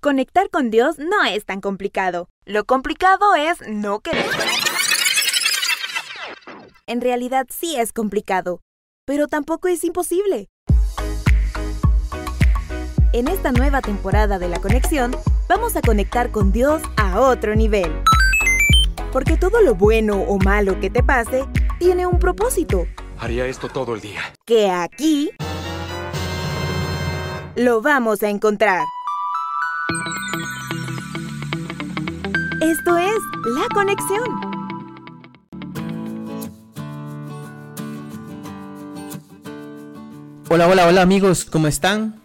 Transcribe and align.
Conectar 0.00 0.48
con 0.48 0.70
Dios 0.70 0.96
no 0.98 1.24
es 1.24 1.44
tan 1.44 1.60
complicado. 1.60 2.28
Lo 2.44 2.64
complicado 2.64 3.34
es 3.34 3.58
no 3.66 3.98
querer. 3.98 4.26
En 6.86 7.00
realidad 7.00 7.46
sí 7.50 7.74
es 7.74 7.92
complicado, 7.92 8.60
pero 9.04 9.26
tampoco 9.26 9.66
es 9.66 9.82
imposible. 9.82 10.50
En 13.12 13.26
esta 13.26 13.50
nueva 13.50 13.80
temporada 13.80 14.38
de 14.38 14.46
La 14.48 14.60
Conexión, 14.60 15.16
vamos 15.48 15.74
a 15.74 15.80
conectar 15.80 16.30
con 16.30 16.52
Dios 16.52 16.80
a 16.96 17.18
otro 17.18 17.56
nivel. 17.56 17.92
Porque 19.12 19.36
todo 19.36 19.60
lo 19.62 19.74
bueno 19.74 20.22
o 20.28 20.38
malo 20.38 20.78
que 20.78 20.90
te 20.90 21.02
pase 21.02 21.44
tiene 21.80 22.06
un 22.06 22.20
propósito. 22.20 22.86
Haría 23.18 23.46
esto 23.46 23.68
todo 23.68 23.96
el 23.96 24.00
día. 24.00 24.20
Que 24.46 24.70
aquí 24.70 25.32
lo 27.56 27.82
vamos 27.82 28.22
a 28.22 28.28
encontrar. 28.28 28.84
Esto 32.60 32.96
es 32.98 33.18
La 33.54 33.68
Conexión. 33.72 34.24
Hola, 40.48 40.66
hola, 40.66 40.88
hola 40.88 41.02
amigos, 41.02 41.44
¿cómo 41.44 41.68
están? 41.68 42.20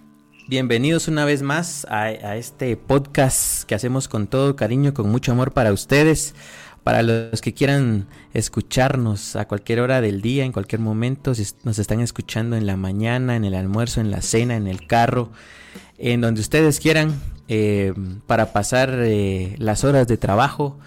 Bienvenidos 0.48 1.08
una 1.08 1.24
vez 1.24 1.44
más 1.44 1.86
a, 1.86 2.06
a, 2.06 2.38
este 2.38 2.76
podcast 2.78 3.66
que 3.66 3.76
hacemos 3.76 4.08
con 4.08 4.26
todo 4.26 4.56
cariño, 4.56 4.96
con 4.96 5.08
mucho 5.12 5.34
amor 5.34 5.52
para 5.52 5.72
ustedes, 5.72 6.34
para 6.84 7.04
los 7.04 7.40
que 7.42 7.54
quieran 7.54 8.08
escucharnos 8.34 9.36
a 9.36 9.48
cualquier 9.48 9.82
hora 9.82 10.02
del 10.02 10.24
día, 10.24 10.46
en 10.46 10.52
cualquier 10.52 10.82
momento, 10.82 11.36
si 11.36 11.46
nos 11.64 11.78
están 11.78 12.00
escuchando 12.00 12.56
en 12.56 12.66
la 12.66 12.76
mañana, 12.76 13.36
en 13.36 13.46
el 13.46 13.54
almuerzo, 13.54 14.02
en 14.02 14.10
la 14.10 14.24
cena, 14.24 14.56
en 14.56 14.66
el 14.66 14.88
carro, 14.88 15.32
en 16.00 16.22
donde 16.22 16.42
ustedes 16.42 16.80
quieran, 16.80 17.22
eh, 17.48 17.94
para 18.26 18.54
pasar 18.54 18.94
eh, 19.02 19.56
las 19.58 19.84
horas 19.84 20.08
de 20.08 20.18
trabajo, 20.18 20.80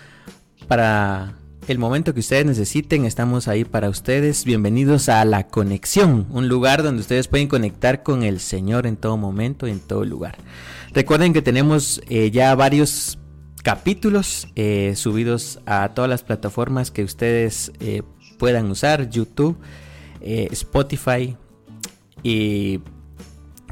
para 0.68 1.34
el 1.68 1.78
momento 1.78 2.14
que 2.14 2.20
ustedes 2.20 2.46
necesiten, 2.46 3.04
estamos 3.04 3.48
ahí 3.48 3.64
para 3.64 3.88
ustedes. 3.90 4.44
Bienvenidos 4.44 5.08
a 5.08 5.24
La 5.24 5.48
Conexión, 5.48 6.26
un 6.30 6.48
lugar 6.48 6.82
donde 6.82 7.00
ustedes 7.00 7.28
pueden 7.28 7.48
conectar 7.48 8.02
con 8.02 8.22
el 8.22 8.40
Señor 8.40 8.86
en 8.86 8.96
todo 8.96 9.16
momento, 9.16 9.66
en 9.66 9.80
todo 9.80 10.04
lugar. 10.04 10.38
Recuerden 10.92 11.32
que 11.32 11.42
tenemos 11.42 12.00
eh, 12.08 12.30
ya 12.30 12.54
varios 12.54 13.18
capítulos 13.62 14.46
subidos 14.94 15.60
a 15.66 15.88
todas 15.92 16.08
las 16.08 16.22
plataformas 16.22 16.92
que 16.92 17.02
ustedes 17.02 17.72
puedan 18.38 18.70
usar, 18.70 19.10
YouTube, 19.10 19.58
Spotify 20.20 21.36
y 22.22 22.80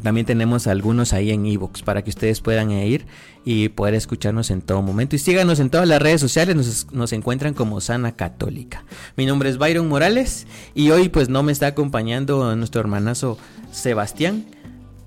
también 0.05 0.27
tenemos 0.27 0.66
algunos 0.66 1.14
ahí 1.14 1.30
en 1.30 1.47
Evox 1.47 1.83
para 1.83 2.05
que 2.05 2.10
ustedes 2.10 2.42
puedan 2.42 2.70
ir 2.70 3.06
y 3.42 3.70
poder 3.70 3.94
escucharnos 3.94 4.50
en 4.50 4.60
todo 4.60 4.83
momento. 4.83 5.16
Y 5.16 5.19
síganos 5.19 5.60
en 5.60 5.70
todas 5.70 5.88
las 5.88 6.00
redes 6.00 6.20
sociales, 6.20 6.55
nos, 6.55 6.92
nos, 6.92 7.12
encuentran 7.14 7.55
como 7.55 7.80
Sana 7.80 8.12
Católica. 8.12 8.84
Mi 9.16 9.25
nombre 9.25 9.48
es 9.48 9.56
Byron 9.56 9.88
Morales 9.88 10.47
y 10.75 10.91
hoy 10.91 11.08
pues 11.08 11.30
no 11.30 11.42
me 11.42 11.52
está 11.52 11.69
acompañando 11.69 12.55
nuestro 12.55 12.82
hermanazo 12.82 13.38
Sebastián, 13.72 14.44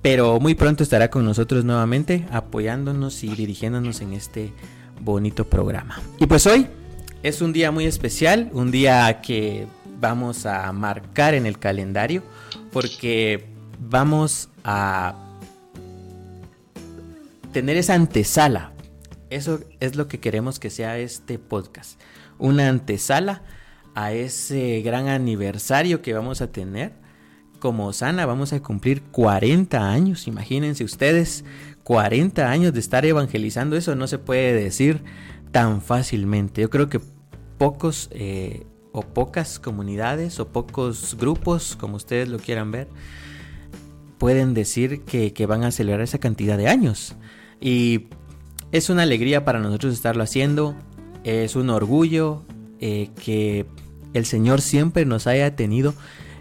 pero 0.02 0.40
muy 0.40 0.56
pronto 0.56 0.82
estará 0.82 1.12
con 1.12 1.24
nosotros 1.26 1.64
nuevamente 1.64 2.26
apoyándonos 2.32 3.24
y 3.24 3.30
dirigiéndonos 3.30 4.02
en 4.02 4.14
este 4.14 4.52
bonito 5.00 5.46
programa. 5.46 6.02
Y 6.20 6.26
pues 6.26 6.48
hoy 6.48 6.66
es 7.22 7.42
un 7.44 7.54
día 7.54 7.70
muy 7.70 7.86
especial, 7.86 8.50
un 8.52 8.72
día 8.72 9.22
que 9.22 9.68
vamos 10.02 10.48
a 10.48 10.74
marcar 10.74 11.36
en 11.36 11.46
el 11.46 11.60
calendario 11.60 12.24
porque 12.72 13.46
vamos 13.80 14.50
a 14.68 15.16
tener 17.54 17.78
esa 17.78 17.96
antesala. 17.96 18.74
Eso 19.30 19.62
es 19.80 19.96
lo 19.96 20.08
que 20.08 20.20
queremos 20.20 20.60
que 20.60 20.70
sea 20.70 21.00
este 21.00 21.40
podcast. 21.40 22.00
Una 22.38 22.70
antesala 22.70 23.42
a 23.96 24.12
ese 24.12 24.82
gran 24.82 25.08
aniversario 25.08 26.02
que 26.02 26.14
vamos 26.14 26.42
a 26.42 26.52
tener. 26.52 26.92
Como 27.60 27.92
Sana 27.94 28.28
vamos 28.28 28.54
a 28.54 28.62
cumplir 28.62 29.02
40 29.02 29.90
años, 29.90 30.28
imagínense 30.28 30.84
ustedes, 30.84 31.44
40 31.84 32.48
años 32.48 32.74
de 32.74 32.80
estar 32.80 33.04
evangelizando, 33.06 33.76
eso 33.76 33.96
no 33.96 34.06
se 34.06 34.20
puede 34.20 34.54
decir 34.54 35.02
tan 35.52 35.82
fácilmente. 35.82 36.62
Yo 36.62 36.70
creo 36.70 36.90
que 36.90 37.02
pocos 37.58 38.10
eh, 38.12 38.68
o 38.92 39.02
pocas 39.02 39.58
comunidades 39.58 40.40
o 40.40 40.50
pocos 40.50 41.18
grupos, 41.18 41.76
como 41.76 41.96
ustedes 41.96 42.28
lo 42.28 42.38
quieran 42.38 42.72
ver, 42.72 42.88
pueden 44.18 44.54
decir 44.54 45.02
que, 45.02 45.34
que, 45.34 45.46
van 45.46 45.64
a 45.64 45.72
celebrar 45.72 46.02
esa 46.02 46.20
cantidad 46.20 46.58
de 46.58 46.68
años. 46.68 47.16
Y 47.60 48.08
es 48.72 48.90
una 48.90 49.04
alegría 49.04 49.46
para 49.46 49.60
nosotros 49.60 49.94
estarlo 49.94 50.24
haciendo, 50.24 50.76
es 51.24 51.56
un 51.56 51.70
orgullo 51.70 52.44
eh, 52.80 53.10
que 53.24 53.66
el 54.14 54.26
Señor 54.26 54.62
siempre 54.62 55.06
nos 55.06 55.28
haya 55.28 55.56
tenido 55.56 55.94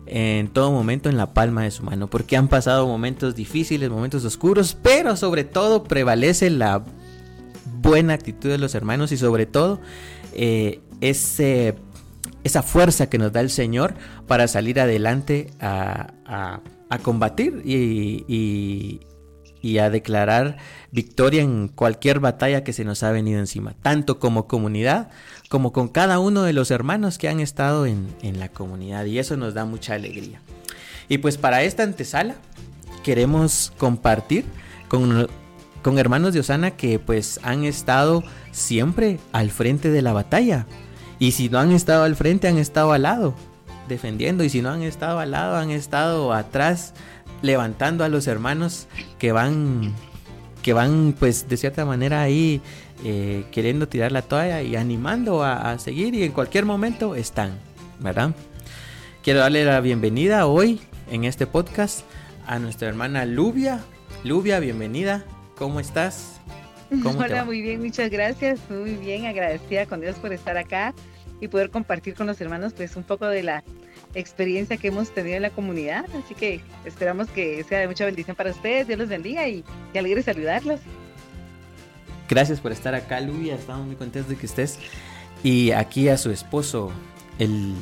en 0.07 0.49
todo 0.49 0.71
momento 0.71 1.09
en 1.09 1.17
la 1.17 1.35
palma 1.35 1.65
de 1.65 1.71
su 1.71 1.83
mano, 1.83 2.09
porque 2.09 2.37
han 2.37 2.49
pasado 2.49 2.87
momentos 2.87 3.35
difíciles, 3.35 3.91
momentos 3.91 4.25
oscuros, 4.25 4.77
pero 4.81 5.17
sobre 5.17 5.45
todo 5.45 5.83
prevalece 5.85 6.51
la 6.51 6.85
buena 7.81 8.15
actitud 8.15 8.49
de 8.49 8.59
los 8.59 8.75
hermanos 8.75 9.11
y 9.13 9.17
sobre 9.17 9.47
todo 9.47 9.81
eh, 10.33 10.81
ese, 11.01 11.75
esa 12.45 12.63
fuerza 12.63 13.09
que 13.09 13.19
nos 13.19 13.33
da 13.33 13.41
el 13.41 13.51
Señor 13.51 13.95
para 14.27 14.47
salir 14.47 14.79
adelante 14.79 15.51
a, 15.61 16.61
a 16.89 16.99
combatir 16.99 17.63
y, 17.65 18.25
y, 18.29 19.01
y, 19.61 19.79
a 19.79 19.91
declarar 19.91 20.59
victoria 20.93 21.43
en 21.43 21.69
cualquier 21.69 22.21
batalla 22.21 22.65
que 22.65 22.73
se 22.73 22.85
nos 22.85 23.03
ha 23.03 23.11
venido 23.11 23.41
encima, 23.41 23.75
tanto 23.83 24.19
como 24.19 24.47
comunidad 24.47 25.11
como 25.49 25.73
con 25.73 25.89
cada 25.89 26.19
uno 26.19 26.43
de 26.43 26.53
los 26.53 26.71
hermanos 26.71 27.19
que 27.19 27.29
han 27.29 27.41
estado 27.41 27.87
en, 27.87 28.09
en 28.23 28.39
la 28.39 28.49
comunidad 28.49 29.05
y 29.05 29.19
eso 29.19 29.37
nos 29.37 29.55
da 29.55 29.65
mucha 29.65 29.95
alegría. 29.95 30.41
Y 31.09 31.19
pues 31.19 31.39
para 31.39 31.63
esta 31.63 31.83
antesala 31.83 32.35
queremos 33.05 33.73
compartir 33.79 34.45
con, 34.89 35.29
con 35.83 35.99
hermanos 35.99 36.35
de 36.35 36.41
Osana 36.41 36.73
que 36.73 36.99
pues 36.99 37.39
han 37.43 37.65
estado 37.65 38.25
siempre 38.51 39.21
al 39.33 39.51
frente 39.51 39.91
de 39.91 40.03
la 40.03 40.13
batalla. 40.13 40.67
Y 41.19 41.33
si 41.33 41.49
no 41.49 41.59
han 41.59 41.73
estado 41.73 42.03
al 42.03 42.17
frente, 42.17 42.49
han 42.49 42.59
estado 42.59 42.93
al 42.93 43.03
lado, 43.03 43.35
defendiendo. 43.89 44.45
Y 44.45 44.49
si 44.49 44.63
no 44.63 44.71
han 44.71 44.83
estado 44.83 45.19
al 45.19 45.31
lado, 45.31 45.57
han 45.57 45.71
estado 45.71 46.33
atrás, 46.33 46.95
levantando 47.43 48.05
a 48.05 48.09
los 48.09 48.27
hermanos 48.27 48.87
que 49.19 49.33
van, 49.33 49.95
que 50.63 50.73
van 50.73 51.15
pues 51.19 51.49
de 51.49 51.57
cierta 51.57 51.85
manera 51.85 52.23
ahí 52.23 52.61
eh, 53.05 53.45
queriendo 53.53 53.89
tirar 53.89 54.13
la 54.13 54.23
toalla 54.23 54.63
y 54.63 54.77
animando 54.77 55.43
a, 55.43 55.73
a, 55.73 55.79
seguir 55.79 56.15
y 56.15 56.23
en 56.23 56.33
cualquier 56.33 56.65
momento 56.65 57.15
están, 57.15 57.59
¿verdad? 58.01 58.35
Quiero 59.23 59.41
darle 59.41 59.65
la 59.65 59.81
bienvenida 59.81 60.47
hoy 60.47 60.81
en 61.11 61.25
este 61.25 61.47
podcast 61.47 62.01
a 62.47 62.59
nuestra 62.59 62.89
hermana 62.89 63.27
Lubia. 63.27 63.81
Lubia, 64.25 64.61
bienvenida. 64.61 65.25
¿Cómo 65.57 65.81
estás? 65.81 66.41
¿Cómo 67.03 67.19
Hola, 67.19 67.45
muy 67.45 67.63
bien, 67.63 67.81
muchas 67.81 68.11
gracias. 68.11 68.61
Muy 68.71 68.95
bien, 68.95 69.27
agradecida 69.27 69.87
con 69.87 70.01
Dios 70.01 70.17
por 70.17 70.33
estar 70.33 70.57
acá 70.57 70.95
y 71.41 71.49
poder 71.49 71.71
compartir 71.71 72.15
con 72.15 72.27
los 72.27 72.41
hermanos 72.41 72.73
pues 72.73 72.97
un 72.97 73.03
poco 73.03 73.27
de 73.27 73.43
la 73.43 73.65
experiencia 74.15 74.77
que 74.77 74.89
hemos 74.89 75.13
tenido 75.13 75.37
en 75.37 75.43
la 75.43 75.51
comunidad. 75.51 76.07
Así 76.25 76.35
que 76.35 76.61
esperamos 76.85 77.29
que 77.29 77.63
sea 77.65 77.81
de 77.81 77.89
mucha 77.89 78.05
bendición 78.05 78.37
para 78.37 78.51
ustedes. 78.51 78.87
Dios 78.87 78.99
los 78.99 79.09
bendiga 79.09 79.47
y 79.49 79.65
que 79.93 79.99
alegre 79.99 80.23
saludarlos. 80.23 80.81
Gracias 82.29 82.61
por 82.61 82.73
estar 82.73 82.95
acá, 82.95 83.21
Lubia. 83.21 83.55
Estamos 83.55 83.87
muy 83.87 83.97
contentos 83.97 84.31
de 84.31 84.37
que 84.37 84.47
estés. 84.47 84.79
Y 85.43 85.71
aquí 85.73 86.09
a 86.09 86.19
su 86.19 86.31
esposo, 86.31 86.91
el 87.39 87.75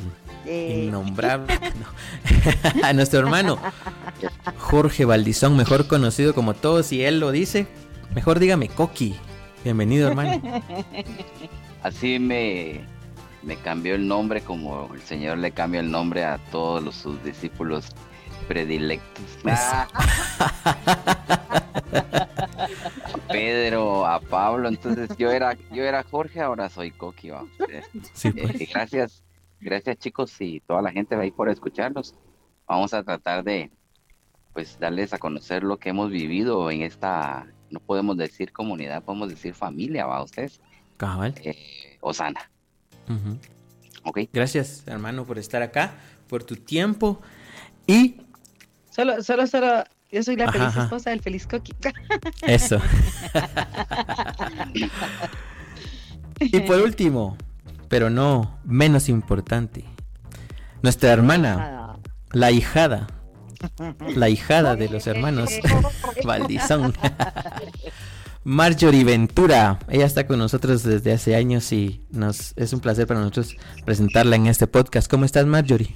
eh. 0.45 0.83
innombrable, 0.85 1.53
no. 1.79 2.83
a 2.83 2.93
nuestro 2.93 3.19
hermano 3.19 3.57
Jorge 4.57 5.05
Valdizón, 5.05 5.57
mejor 5.57 5.87
conocido 5.87 6.35
como 6.35 6.53
todos, 6.53 6.91
y 6.91 7.03
él 7.03 7.19
lo 7.19 7.31
dice. 7.31 7.65
Mejor 8.13 8.39
dígame 8.39 8.69
Coqui. 8.69 9.15
Bienvenido, 9.63 10.07
hermano. 10.09 10.41
Así 11.81 12.19
me, 12.19 12.81
me 13.45 13.55
cambió 13.57 13.95
el 13.95 14.07
nombre 14.07 14.41
como 14.41 14.93
el 14.93 15.01
Señor 15.01 15.37
le 15.37 15.51
cambia 15.51 15.79
el 15.79 15.91
nombre 15.91 16.23
a 16.25 16.39
todos 16.51 16.83
los, 16.83 16.95
sus 16.95 17.23
discípulos 17.23 17.91
predilectos. 18.47 19.23
Ah. 19.47 19.87
a 23.13 23.17
Pedro, 23.29 24.05
a 24.05 24.19
Pablo, 24.19 24.67
entonces 24.67 25.09
yo 25.17 25.31
era, 25.31 25.55
yo 25.71 25.83
era 25.83 26.03
Jorge, 26.03 26.41
ahora 26.41 26.69
soy 26.69 26.91
Coqui. 26.91 27.29
Sí, 28.13 28.31
pues. 28.31 28.61
eh, 28.61 28.69
gracias, 28.73 29.23
gracias 29.59 29.97
chicos 29.97 30.35
y 30.41 30.61
toda 30.61 30.81
la 30.81 30.91
gente 30.91 31.15
ahí 31.15 31.31
por 31.31 31.49
escucharnos. 31.49 32.15
Vamos 32.67 32.93
a 32.93 33.03
tratar 33.03 33.43
de 33.43 33.71
pues 34.53 34.79
darles 34.79 35.13
a 35.13 35.19
conocer 35.19 35.63
lo 35.63 35.77
que 35.77 35.89
hemos 35.89 36.09
vivido 36.09 36.71
en 36.71 36.81
esta, 36.81 37.45
no 37.69 37.79
podemos 37.79 38.17
decir 38.17 38.51
comunidad, 38.51 39.03
podemos 39.03 39.29
decir 39.29 39.53
familia, 39.53 40.05
va 40.05 40.23
ustedes. 40.23 40.59
Cabal. 40.97 41.35
Eh, 41.43 41.97
Osana. 42.01 42.49
Uh 43.07 43.13
-huh. 43.13 43.39
Ok. 44.03 44.19
Gracias, 44.33 44.83
hermano, 44.85 45.25
por 45.25 45.39
estar 45.39 45.61
acá, 45.61 45.95
por 46.27 46.43
tu 46.43 46.55
tiempo. 46.55 47.21
Y 47.87 48.21
Solo, 48.95 49.21
solo, 49.21 49.45
solo 49.45 49.83
Yo 50.09 50.23
soy 50.23 50.37
la 50.37 50.49
feliz 50.49 50.75
esposa 50.77 51.09
del 51.09 51.19
feliz 51.19 51.45
Coqui. 51.45 51.73
Eso. 52.47 52.79
y 56.39 56.59
por 56.61 56.79
último, 56.79 57.37
pero 57.89 58.09
no 58.09 58.57
menos 58.63 59.09
importante, 59.09 59.83
nuestra 60.81 61.11
hermana, 61.11 61.97
la 62.31 62.51
hijada, 62.51 63.07
la 64.15 64.29
hijada 64.29 64.75
de 64.75 64.87
los 64.89 65.07
hermanos 65.07 65.49
Valdizón. 66.23 66.93
Marjorie 68.47 69.03
Ventura, 69.03 69.79
ella 69.89 70.05
está 70.05 70.27
con 70.27 70.37
nosotros 70.37 70.83
desde 70.83 71.11
hace 71.11 71.35
años 71.35 71.71
y 71.71 72.05
nos 72.11 72.53
es 72.55 72.73
un 72.73 72.79
placer 72.79 73.07
para 73.07 73.19
nosotros 73.19 73.57
presentarla 73.85 74.35
en 74.35 74.45
este 74.45 74.67
podcast. 74.67 75.09
¿Cómo 75.09 75.25
estás, 75.25 75.47
Marjorie? 75.47 75.95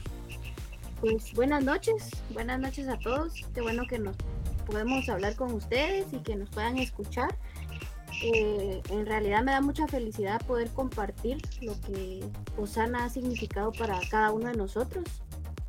Pues 1.00 1.32
buenas 1.36 1.64
noches, 1.64 2.10
buenas 2.34 2.60
noches 2.60 2.88
a 2.88 2.98
todos. 2.98 3.34
Qué 3.54 3.62
bueno 3.62 3.84
que 3.88 4.00
nos 4.00 4.16
podemos 4.66 5.08
hablar 5.10 5.36
con 5.36 5.54
ustedes 5.54 6.08
y 6.12 6.18
que 6.24 6.36
nos 6.36 6.50
puedan 6.50 6.80
escuchar. 6.80 7.38
Eh, 8.24 8.82
en 8.90 9.06
realidad 9.06 9.44
me 9.44 9.52
da 9.52 9.62
mucha 9.62 9.88
felicidad 9.88 10.44
poder 10.48 10.70
compartir 10.72 11.38
lo 11.62 11.80
que 11.82 12.24
Osana 12.58 13.06
ha 13.06 13.10
significado 13.10 13.72
para 13.74 14.00
cada 14.10 14.32
uno 14.32 14.48
de 14.48 14.58
nosotros. 14.58 15.06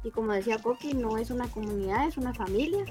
Y 0.03 0.13
como 0.13 0.33
decía 0.33 0.57
Coqui, 0.57 0.95
no 0.95 1.19
es 1.19 1.31
una 1.31 1.47
comunidad, 1.49 2.09
es 2.09 2.17
una 2.17 2.33
familia. 2.33 2.87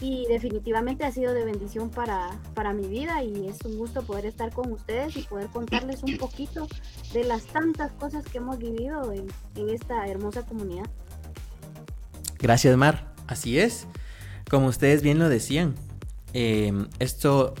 Y 0.00 0.26
definitivamente 0.26 1.04
ha 1.04 1.10
sido 1.10 1.34
de 1.34 1.44
bendición 1.44 1.90
para, 1.90 2.30
para 2.54 2.72
mi 2.72 2.86
vida 2.86 3.22
y 3.24 3.48
es 3.48 3.58
un 3.64 3.76
gusto 3.76 4.02
poder 4.02 4.26
estar 4.26 4.52
con 4.52 4.72
ustedes 4.72 5.16
y 5.16 5.22
poder 5.22 5.48
contarles 5.48 6.02
un 6.04 6.16
poquito 6.18 6.68
de 7.12 7.24
las 7.24 7.44
tantas 7.46 7.90
cosas 7.92 8.24
que 8.24 8.38
hemos 8.38 8.58
vivido 8.58 9.12
en, 9.12 9.26
en 9.56 9.70
esta 9.70 10.06
hermosa 10.06 10.46
comunidad. 10.46 10.86
Gracias, 12.38 12.76
Mar. 12.76 13.12
Así 13.26 13.58
es. 13.58 13.86
Como 14.48 14.68
ustedes 14.68 15.02
bien 15.02 15.18
lo 15.18 15.28
decían, 15.28 15.74
eh, 16.32 16.72
esto 16.98 17.54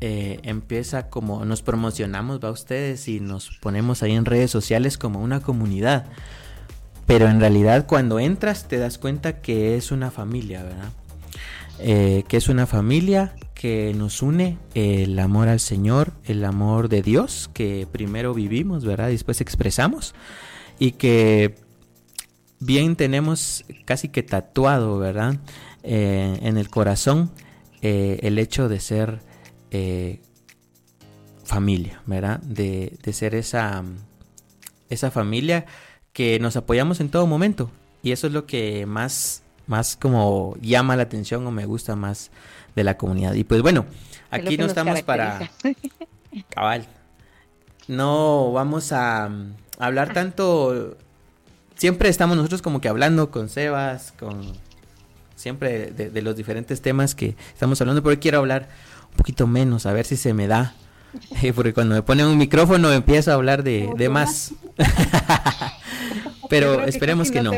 eh, 0.00 0.40
empieza 0.42 1.08
como 1.08 1.44
nos 1.46 1.62
promocionamos, 1.62 2.40
va 2.44 2.50
ustedes, 2.50 3.08
y 3.08 3.20
nos 3.20 3.58
ponemos 3.62 4.02
ahí 4.02 4.12
en 4.12 4.24
redes 4.26 4.50
sociales 4.50 4.98
como 4.98 5.22
una 5.22 5.40
comunidad. 5.40 6.06
Pero 7.06 7.28
en 7.28 7.40
realidad 7.40 7.86
cuando 7.86 8.18
entras 8.18 8.68
te 8.68 8.78
das 8.78 8.98
cuenta 8.98 9.40
que 9.40 9.76
es 9.76 9.92
una 9.92 10.10
familia, 10.10 10.64
¿verdad? 10.64 10.90
Eh, 11.78 12.24
que 12.28 12.36
es 12.36 12.48
una 12.48 12.66
familia 12.66 13.34
que 13.54 13.92
nos 13.94 14.22
une 14.22 14.58
el 14.74 15.18
amor 15.18 15.48
al 15.48 15.60
Señor, 15.60 16.12
el 16.24 16.44
amor 16.44 16.88
de 16.88 17.02
Dios, 17.02 17.50
que 17.52 17.86
primero 17.90 18.34
vivimos, 18.34 18.84
¿verdad? 18.84 19.08
Después 19.08 19.40
expresamos. 19.40 20.14
Y 20.78 20.92
que 20.92 21.56
bien 22.60 22.96
tenemos 22.96 23.64
casi 23.84 24.08
que 24.08 24.22
tatuado, 24.22 24.98
¿verdad? 24.98 25.36
Eh, 25.82 26.38
en 26.42 26.56
el 26.56 26.68
corazón 26.68 27.30
el 27.82 28.40
hecho 28.40 28.68
de 28.68 28.80
ser 28.80 29.20
eh, 29.70 30.20
familia, 31.44 32.02
¿verdad? 32.06 32.40
De, 32.40 32.98
ser 33.12 33.34
esa, 33.34 33.84
esa 34.88 35.10
familia 35.10 35.66
que 36.12 36.40
nos 36.40 36.56
apoyamos 36.56 37.00
en 37.00 37.08
todo 37.08 37.26
momento. 37.26 37.70
Y 38.02 38.12
eso 38.12 38.26
es 38.26 38.32
lo 38.32 38.46
que 38.46 38.84
más, 38.86 39.44
más 39.66 39.96
como 39.96 40.56
llama 40.60 40.96
la 40.96 41.04
atención 41.04 41.46
o 41.46 41.50
me 41.50 41.66
gusta 41.66 41.96
más 41.96 42.30
de 42.74 42.84
la 42.84 42.96
comunidad. 42.96 43.34
Y 43.34 43.44
pues 43.44 43.62
bueno, 43.62 43.86
aquí 44.30 44.56
no 44.56 44.66
estamos 44.66 45.02
para... 45.02 45.50
Cabal. 46.50 46.86
No 47.88 48.52
vamos 48.52 48.92
a 48.92 49.30
hablar 49.78 50.12
tanto... 50.12 50.96
Siempre 51.76 52.08
estamos 52.08 52.36
nosotros 52.36 52.62
como 52.62 52.80
que 52.80 52.88
hablando 52.88 53.30
con 53.30 53.48
Sebas, 53.48 54.12
con... 54.12 54.52
Siempre 55.34 55.90
de, 55.90 56.08
de 56.10 56.22
los 56.22 56.34
diferentes 56.34 56.80
temas 56.80 57.14
que 57.14 57.36
estamos 57.52 57.78
hablando, 57.80 58.02
pero 58.02 58.12
hoy 58.12 58.16
quiero 58.16 58.38
hablar 58.38 58.68
poquito 59.16 59.46
menos, 59.46 59.86
a 59.86 59.92
ver 59.92 60.04
si 60.06 60.16
se 60.16 60.34
me 60.34 60.46
da. 60.46 60.74
Eh, 61.42 61.54
porque 61.54 61.72
cuando 61.72 61.94
me 61.94 62.02
ponen 62.02 62.26
un 62.26 62.36
micrófono 62.36 62.92
empiezo 62.92 63.30
a 63.30 63.34
hablar 63.34 63.62
de, 63.62 63.90
de 63.96 64.10
más. 64.10 64.52
Pero 66.50 66.84
esperemos 66.84 67.30
que 67.30 67.40
no. 67.40 67.52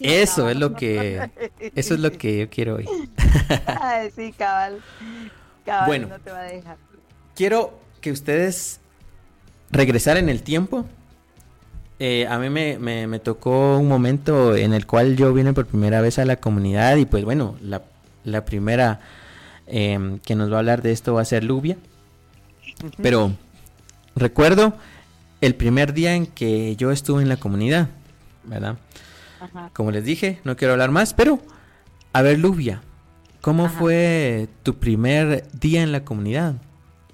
Eso 0.00 0.48
es 0.48 0.56
lo 0.56 0.74
que 0.74 1.30
eso 1.74 1.94
es 1.94 2.00
lo 2.00 2.12
que 2.12 2.38
yo 2.40 2.50
quiero 2.50 2.76
hoy. 2.76 2.86
Ay, 3.66 4.10
sí, 4.14 4.32
cabal. 4.32 4.80
bueno, 5.86 6.08
no 6.08 6.18
te 6.18 6.30
va 6.30 6.40
a 6.40 6.44
dejar. 6.44 6.76
Quiero 7.34 7.78
que 8.00 8.12
ustedes 8.12 8.80
regresar 9.70 10.16
en 10.16 10.28
el 10.28 10.42
tiempo. 10.42 10.84
Eh, 11.98 12.26
a 12.28 12.38
mí 12.38 12.50
me, 12.50 12.78
me, 12.78 13.06
me, 13.06 13.20
tocó 13.20 13.78
un 13.78 13.86
momento 13.86 14.56
en 14.56 14.72
el 14.72 14.86
cual 14.86 15.16
yo 15.16 15.32
vine 15.32 15.52
por 15.52 15.66
primera 15.66 16.00
vez 16.00 16.18
a 16.18 16.24
la 16.24 16.36
comunidad 16.36 16.96
y 16.96 17.06
pues 17.06 17.24
bueno, 17.24 17.56
la, 17.60 17.82
la 18.24 18.44
primera 18.44 18.98
Em, 19.74 20.18
que 20.18 20.34
nos 20.34 20.50
va 20.50 20.56
a 20.56 20.58
hablar 20.58 20.82
de 20.82 20.92
esto 20.92 21.14
va 21.14 21.22
a 21.22 21.24
ser 21.24 21.44
Lubia. 21.44 21.78
Pero 23.00 23.32
recuerdo 24.14 24.74
el 25.40 25.54
primer 25.54 25.94
día 25.94 26.14
en 26.14 26.26
que 26.26 26.76
yo 26.76 26.90
estuve 26.90 27.22
en 27.22 27.30
la 27.30 27.38
comunidad, 27.38 27.88
¿verdad? 28.44 28.76
Como 29.72 29.90
les 29.90 30.04
dije, 30.04 30.40
no 30.44 30.56
quiero 30.56 30.72
hablar 30.72 30.90
más, 30.90 31.14
pero 31.14 31.40
a 32.12 32.22
ver, 32.22 32.38
Lubia, 32.38 32.82
¿cómo 33.40 33.68
fue 33.68 34.48
tu 34.62 34.74
primer 34.74 35.48
día 35.58 35.82
en 35.82 35.92
la 35.92 36.04
comunidad? 36.04 36.54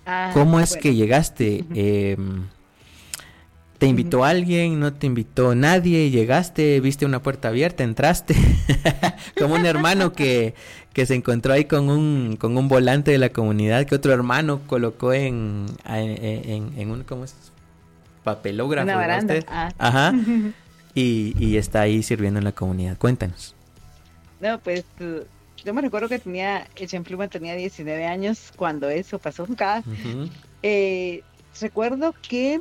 Ah, 0.07 0.31
¿Cómo 0.33 0.59
es 0.59 0.77
que 0.77 0.95
llegaste? 0.95 1.65
Em, 1.75 2.47
¿Te 3.79 3.87
invitó 3.87 4.25
alguien? 4.25 4.81
¿No 4.81 4.93
te 4.93 5.07
invitó 5.07 5.55
nadie? 5.55 6.11
¿Llegaste? 6.11 6.81
¿Viste 6.81 7.07
una 7.07 7.23
puerta 7.23 7.49
abierta? 7.49 7.85
¿Entraste? 7.85 8.35
Como 9.39 9.55
un 9.55 9.67
hermano 9.67 10.13
que, 10.13 10.55
que 10.93 11.07
se 11.07 11.15
encontró 11.15 11.53
ahí 11.53 11.67
con 11.67 11.89
un, 11.89 12.37
con 12.41 12.57
un 12.57 12.67
volante 12.67 13.13
de 13.13 13.19
la 13.19 13.29
comunidad 13.29 13.87
que 13.87 13.95
otro 13.95 14.13
hermano 14.13 14.63
colocó 14.67 15.13
en, 15.13 15.67
en, 15.87 16.73
en 16.77 16.91
un, 16.91 17.05
¿cómo 17.05 17.25
es? 17.25 17.37
Papelógrafo. 18.25 18.85
Una 18.85 18.97
baranda. 18.97 19.35
Ah. 19.47 19.73
Ajá. 19.79 20.13
Y, 20.99 21.35
y, 21.39 21.57
está 21.57 21.83
ahí 21.83 22.03
sirviendo 22.03 22.39
en 22.39 22.45
la 22.45 22.53
comunidad. 22.53 22.99
Cuéntanos. 22.99 23.55
No, 24.41 24.59
pues 24.59 24.85
yo 25.65 25.75
me 25.75 25.81
recuerdo 25.81 26.09
que 26.09 26.19
tenía, 26.19 26.67
Pluma 27.05 27.29
tenía 27.29 27.55
19 27.55 28.07
años 28.07 28.53
cuando 28.57 28.89
eso 28.89 29.19
pasó 29.19 29.45
acá. 29.45 29.83
eh, 30.63 31.23
recuerdo 31.61 32.15
que 32.29 32.61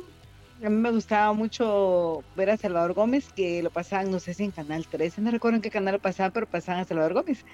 a 0.62 0.68
mí 0.68 0.76
me 0.76 0.90
gustaba 0.90 1.32
mucho 1.32 2.22
ver 2.36 2.50
a 2.50 2.56
Salvador 2.56 2.92
Gómez, 2.92 3.32
que 3.34 3.62
lo 3.62 3.70
pasaban, 3.70 4.10
no 4.10 4.18
sé 4.18 4.34
si 4.34 4.44
en 4.44 4.50
Canal 4.50 4.86
13, 4.86 5.20
no 5.20 5.30
recuerdo 5.30 5.56
en 5.56 5.62
qué 5.62 5.70
canal 5.70 5.94
lo 5.94 6.00
pasaban, 6.00 6.32
pero 6.32 6.46
pasaban 6.46 6.82
a 6.82 6.84
Salvador 6.84 7.14
Gómez. 7.14 7.44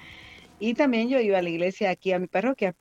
Y 0.59 0.75
también 0.75 1.09
yo 1.09 1.19
iba 1.21 1.39
a 1.39 1.43
la 1.43 1.51
iglesia 1.51 1.91
aquí 1.91 2.13
a 2.13 2.19
mi 2.19 2.27
parroquia 2.27 2.75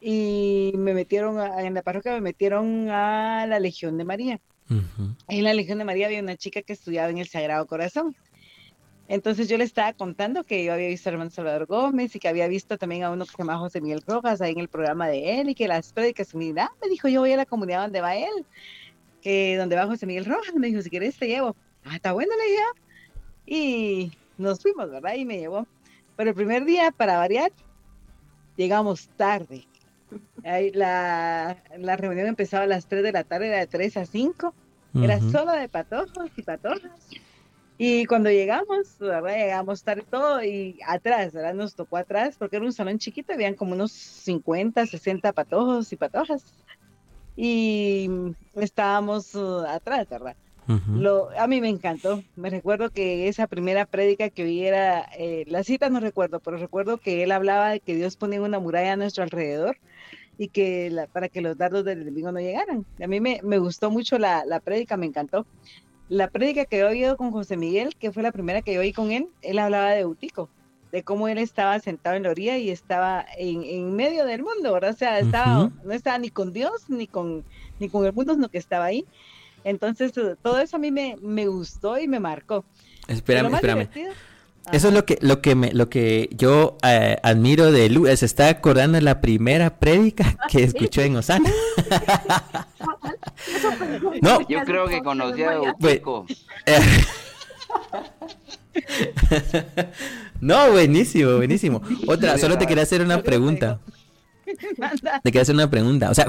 y 0.00 0.72
me 0.76 0.94
metieron, 0.94 1.40
en 1.58 1.74
la 1.74 1.82
parroquia 1.82 2.12
me 2.12 2.20
metieron 2.20 2.88
a 2.90 3.46
la 3.46 3.58
Legión 3.58 3.98
de 3.98 4.04
María. 4.04 4.40
En 4.68 5.44
la 5.44 5.54
Legión 5.54 5.78
de 5.78 5.84
María 5.84 6.06
había 6.06 6.20
una 6.20 6.36
chica 6.36 6.62
que 6.62 6.72
estudiaba 6.72 7.10
en 7.10 7.18
el 7.18 7.28
Sagrado 7.28 7.66
Corazón. 7.66 8.16
Entonces 9.06 9.48
yo 9.48 9.58
le 9.58 9.64
estaba 9.64 9.92
contando 9.92 10.44
que 10.44 10.64
yo 10.64 10.72
había 10.72 10.88
visto 10.88 11.08
al 11.08 11.14
hermano 11.14 11.30
Salvador 11.30 11.66
Gómez 11.66 12.16
y 12.16 12.18
que 12.18 12.28
había 12.28 12.48
visto 12.48 12.78
también 12.78 13.02
a 13.02 13.10
uno 13.10 13.26
que 13.26 13.32
se 13.32 13.38
llama 13.38 13.58
José 13.58 13.82
Miguel 13.82 14.02
Rojas 14.06 14.40
ahí 14.40 14.52
en 14.52 14.60
el 14.60 14.68
programa 14.68 15.08
de 15.08 15.40
él 15.40 15.50
y 15.50 15.54
que 15.54 15.68
las 15.68 15.92
prédicas 15.92 16.32
unidad 16.32 16.68
me 16.80 16.88
dijo 16.88 17.08
yo 17.08 17.20
voy 17.20 17.32
a 17.32 17.36
la 17.36 17.44
comunidad 17.44 17.82
donde 17.82 18.00
va 18.00 18.16
él, 18.16 18.46
que 19.20 19.56
donde 19.58 19.76
va 19.76 19.86
José 19.86 20.06
Miguel 20.06 20.24
Rojas, 20.24 20.54
me 20.54 20.68
dijo 20.68 20.80
si 20.80 20.88
quieres 20.88 21.18
te 21.18 21.26
llevo. 21.26 21.54
Ah, 21.84 21.96
está 21.96 22.12
bueno, 22.12 22.32
le 22.34 22.50
dije. 22.50 22.62
Y 23.46 24.12
nos 24.38 24.60
fuimos, 24.60 24.90
¿verdad? 24.90 25.14
Y 25.16 25.26
me 25.26 25.38
llevó. 25.38 25.66
Pero 26.16 26.30
el 26.30 26.36
primer 26.36 26.64
día, 26.64 26.90
para 26.90 27.18
variar, 27.18 27.52
llegamos 28.56 29.08
tarde. 29.16 29.66
La, 30.74 31.56
la, 31.78 31.96
reunión 31.96 32.26
empezaba 32.26 32.64
a 32.64 32.66
las 32.66 32.86
3 32.86 33.02
de 33.02 33.12
la 33.12 33.24
tarde, 33.24 33.48
era 33.48 33.58
de 33.58 33.66
3 33.66 33.96
a 33.96 34.06
5. 34.06 34.54
Era 35.02 35.18
solo 35.18 35.52
de 35.52 35.68
patojos 35.68 36.30
y 36.36 36.42
patojas. 36.42 37.08
Y 37.76 38.06
cuando 38.06 38.30
llegamos, 38.30 38.96
¿verdad? 39.00 39.36
Llegamos 39.36 39.82
tarde 39.82 40.04
todo 40.08 40.42
y 40.44 40.78
atrás, 40.86 41.32
¿verdad? 41.32 41.54
Nos 41.54 41.74
tocó 41.74 41.96
atrás 41.96 42.36
porque 42.38 42.56
era 42.56 42.64
un 42.64 42.72
salón 42.72 42.98
chiquito, 42.98 43.32
habían 43.32 43.54
como 43.54 43.72
unos 43.74 43.90
50, 43.90 44.86
60 44.86 45.32
patojos 45.32 45.92
y 45.92 45.96
patojas. 45.96 46.44
Y 47.36 48.08
estábamos 48.54 49.34
uh, 49.34 49.64
atrás, 49.66 50.08
¿verdad? 50.08 50.36
Lo, 50.88 51.28
a 51.38 51.46
mí 51.46 51.60
me 51.60 51.68
encantó. 51.68 52.22
Me 52.36 52.48
recuerdo 52.48 52.90
que 52.90 53.28
esa 53.28 53.46
primera 53.48 53.84
prédica 53.84 54.30
que 54.30 54.44
oí 54.44 54.64
era, 54.64 55.06
eh, 55.18 55.44
la 55.48 55.62
cita 55.62 55.90
no 55.90 56.00
recuerdo, 56.00 56.40
pero 56.40 56.56
recuerdo 56.56 56.96
que 56.96 57.22
él 57.22 57.32
hablaba 57.32 57.70
de 57.70 57.80
que 57.80 57.94
Dios 57.94 58.16
ponía 58.16 58.40
una 58.40 58.60
muralla 58.60 58.92
a 58.92 58.96
nuestro 58.96 59.24
alrededor 59.24 59.76
y 60.38 60.48
que 60.48 61.06
para 61.12 61.28
que 61.28 61.40
los 61.40 61.56
dardos 61.56 61.84
del 61.84 62.02
enemigo 62.02 62.32
no 62.32 62.40
llegaran. 62.40 62.84
A 63.02 63.06
mí 63.06 63.20
me, 63.20 63.40
me 63.42 63.58
gustó 63.58 63.90
mucho 63.90 64.18
la, 64.18 64.44
la 64.44 64.60
prédica, 64.60 64.96
me 64.96 65.06
encantó. 65.06 65.46
La 66.08 66.28
prédica 66.28 66.64
que 66.64 66.78
he 66.78 66.84
oído 66.84 67.16
con 67.16 67.30
José 67.30 67.56
Miguel, 67.56 67.94
que 67.96 68.12
fue 68.12 68.22
la 68.22 68.32
primera 68.32 68.62
que 68.62 68.74
yo 68.74 68.80
oí 68.80 68.92
con 68.92 69.10
él, 69.10 69.28
él 69.42 69.58
hablaba 69.58 69.92
de 69.92 70.04
Utico, 70.04 70.50
de 70.92 71.02
cómo 71.02 71.28
él 71.28 71.38
estaba 71.38 71.78
sentado 71.80 72.16
en 72.16 72.24
la 72.24 72.30
orilla 72.30 72.58
y 72.58 72.70
estaba 72.70 73.24
en, 73.38 73.62
en 73.62 73.94
medio 73.96 74.26
del 74.26 74.42
mundo, 74.42 74.72
¿verdad? 74.72 74.90
O 74.90 74.96
sea, 74.96 75.18
estaba, 75.18 75.70
no 75.82 75.92
estaba 75.92 76.18
ni 76.18 76.30
con 76.30 76.52
Dios 76.52 76.88
ni 76.88 77.06
con, 77.06 77.44
ni 77.80 77.88
con 77.88 78.04
el 78.04 78.12
mundo, 78.12 78.34
sino 78.34 78.48
que 78.48 78.58
estaba 78.58 78.84
ahí 78.84 79.06
entonces, 79.64 80.12
todo 80.12 80.60
eso 80.60 80.76
a 80.76 80.78
mí 80.78 80.90
me, 80.90 81.16
me 81.20 81.46
gustó 81.46 81.98
y 81.98 82.06
me 82.06 82.20
marcó. 82.20 82.64
Espérame, 83.08 83.54
espérame. 83.54 83.88
Eso 84.72 84.88
es 84.88 84.94
lo 84.94 85.04
que, 85.04 85.18
lo 85.20 85.40
que 85.40 85.54
me, 85.54 85.72
lo 85.72 85.88
que 85.88 86.30
yo 86.32 86.78
eh, 86.82 87.18
admiro 87.22 87.70
de 87.70 87.88
Lu, 87.90 88.06
se 88.16 88.26
está 88.26 88.48
acordando 88.48 88.96
de 88.96 89.02
la 89.02 89.20
primera 89.20 89.78
prédica 89.78 90.36
que 90.48 90.64
escuchó 90.64 91.02
en 91.02 91.16
Osana. 91.16 91.50
no, 94.22 94.48
yo 94.48 94.64
creo 94.64 94.86
que 94.86 95.02
conocía 95.02 95.52
a 95.52 95.74
pues, 95.78 96.00
no, 100.40 100.72
buenísimo, 100.72 101.36
buenísimo. 101.36 101.82
Otra, 102.06 102.38
solo 102.38 102.58
te 102.58 102.66
quería 102.66 102.82
hacer 102.82 103.02
una 103.02 103.22
pregunta. 103.22 103.80
Te 105.22 105.30
quería 105.30 105.42
hacer 105.42 105.54
una 105.54 105.70
pregunta. 105.70 106.10
O 106.10 106.14
sea, 106.14 106.26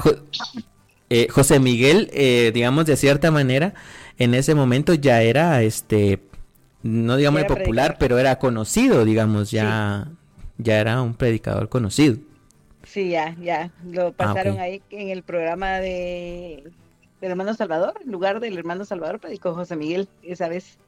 eh, 1.10 1.28
José 1.30 1.60
Miguel, 1.60 2.10
eh, 2.12 2.50
digamos 2.54 2.86
de 2.86 2.96
cierta 2.96 3.30
manera, 3.30 3.74
en 4.18 4.34
ese 4.34 4.54
momento 4.54 4.94
ya 4.94 5.22
era 5.22 5.62
este 5.62 6.20
no 6.86 7.16
digamos 7.16 7.44
popular, 7.44 7.96
pero 7.98 8.18
era 8.18 8.38
conocido, 8.38 9.04
digamos, 9.04 9.50
ya, 9.50 10.08
ya 10.58 10.80
era 10.80 11.02
un 11.02 11.14
predicador 11.14 11.68
conocido. 11.68 12.18
Sí, 12.84 13.10
ya, 13.10 13.34
ya, 13.40 13.70
lo 13.84 14.08
ah, 14.08 14.12
pasaron 14.16 14.58
ahí 14.58 14.80
en 14.90 15.08
el 15.08 15.22
programa 15.22 15.80
de 15.80 16.64
del 17.20 17.30
hermano 17.30 17.54
Salvador, 17.54 17.94
en 18.04 18.12
lugar 18.12 18.40
del 18.40 18.56
hermano 18.58 18.84
Salvador 18.84 19.20
predicó 19.20 19.54
José 19.54 19.76
Miguel 19.76 20.08
esa 20.22 20.48
vez. 20.48 20.78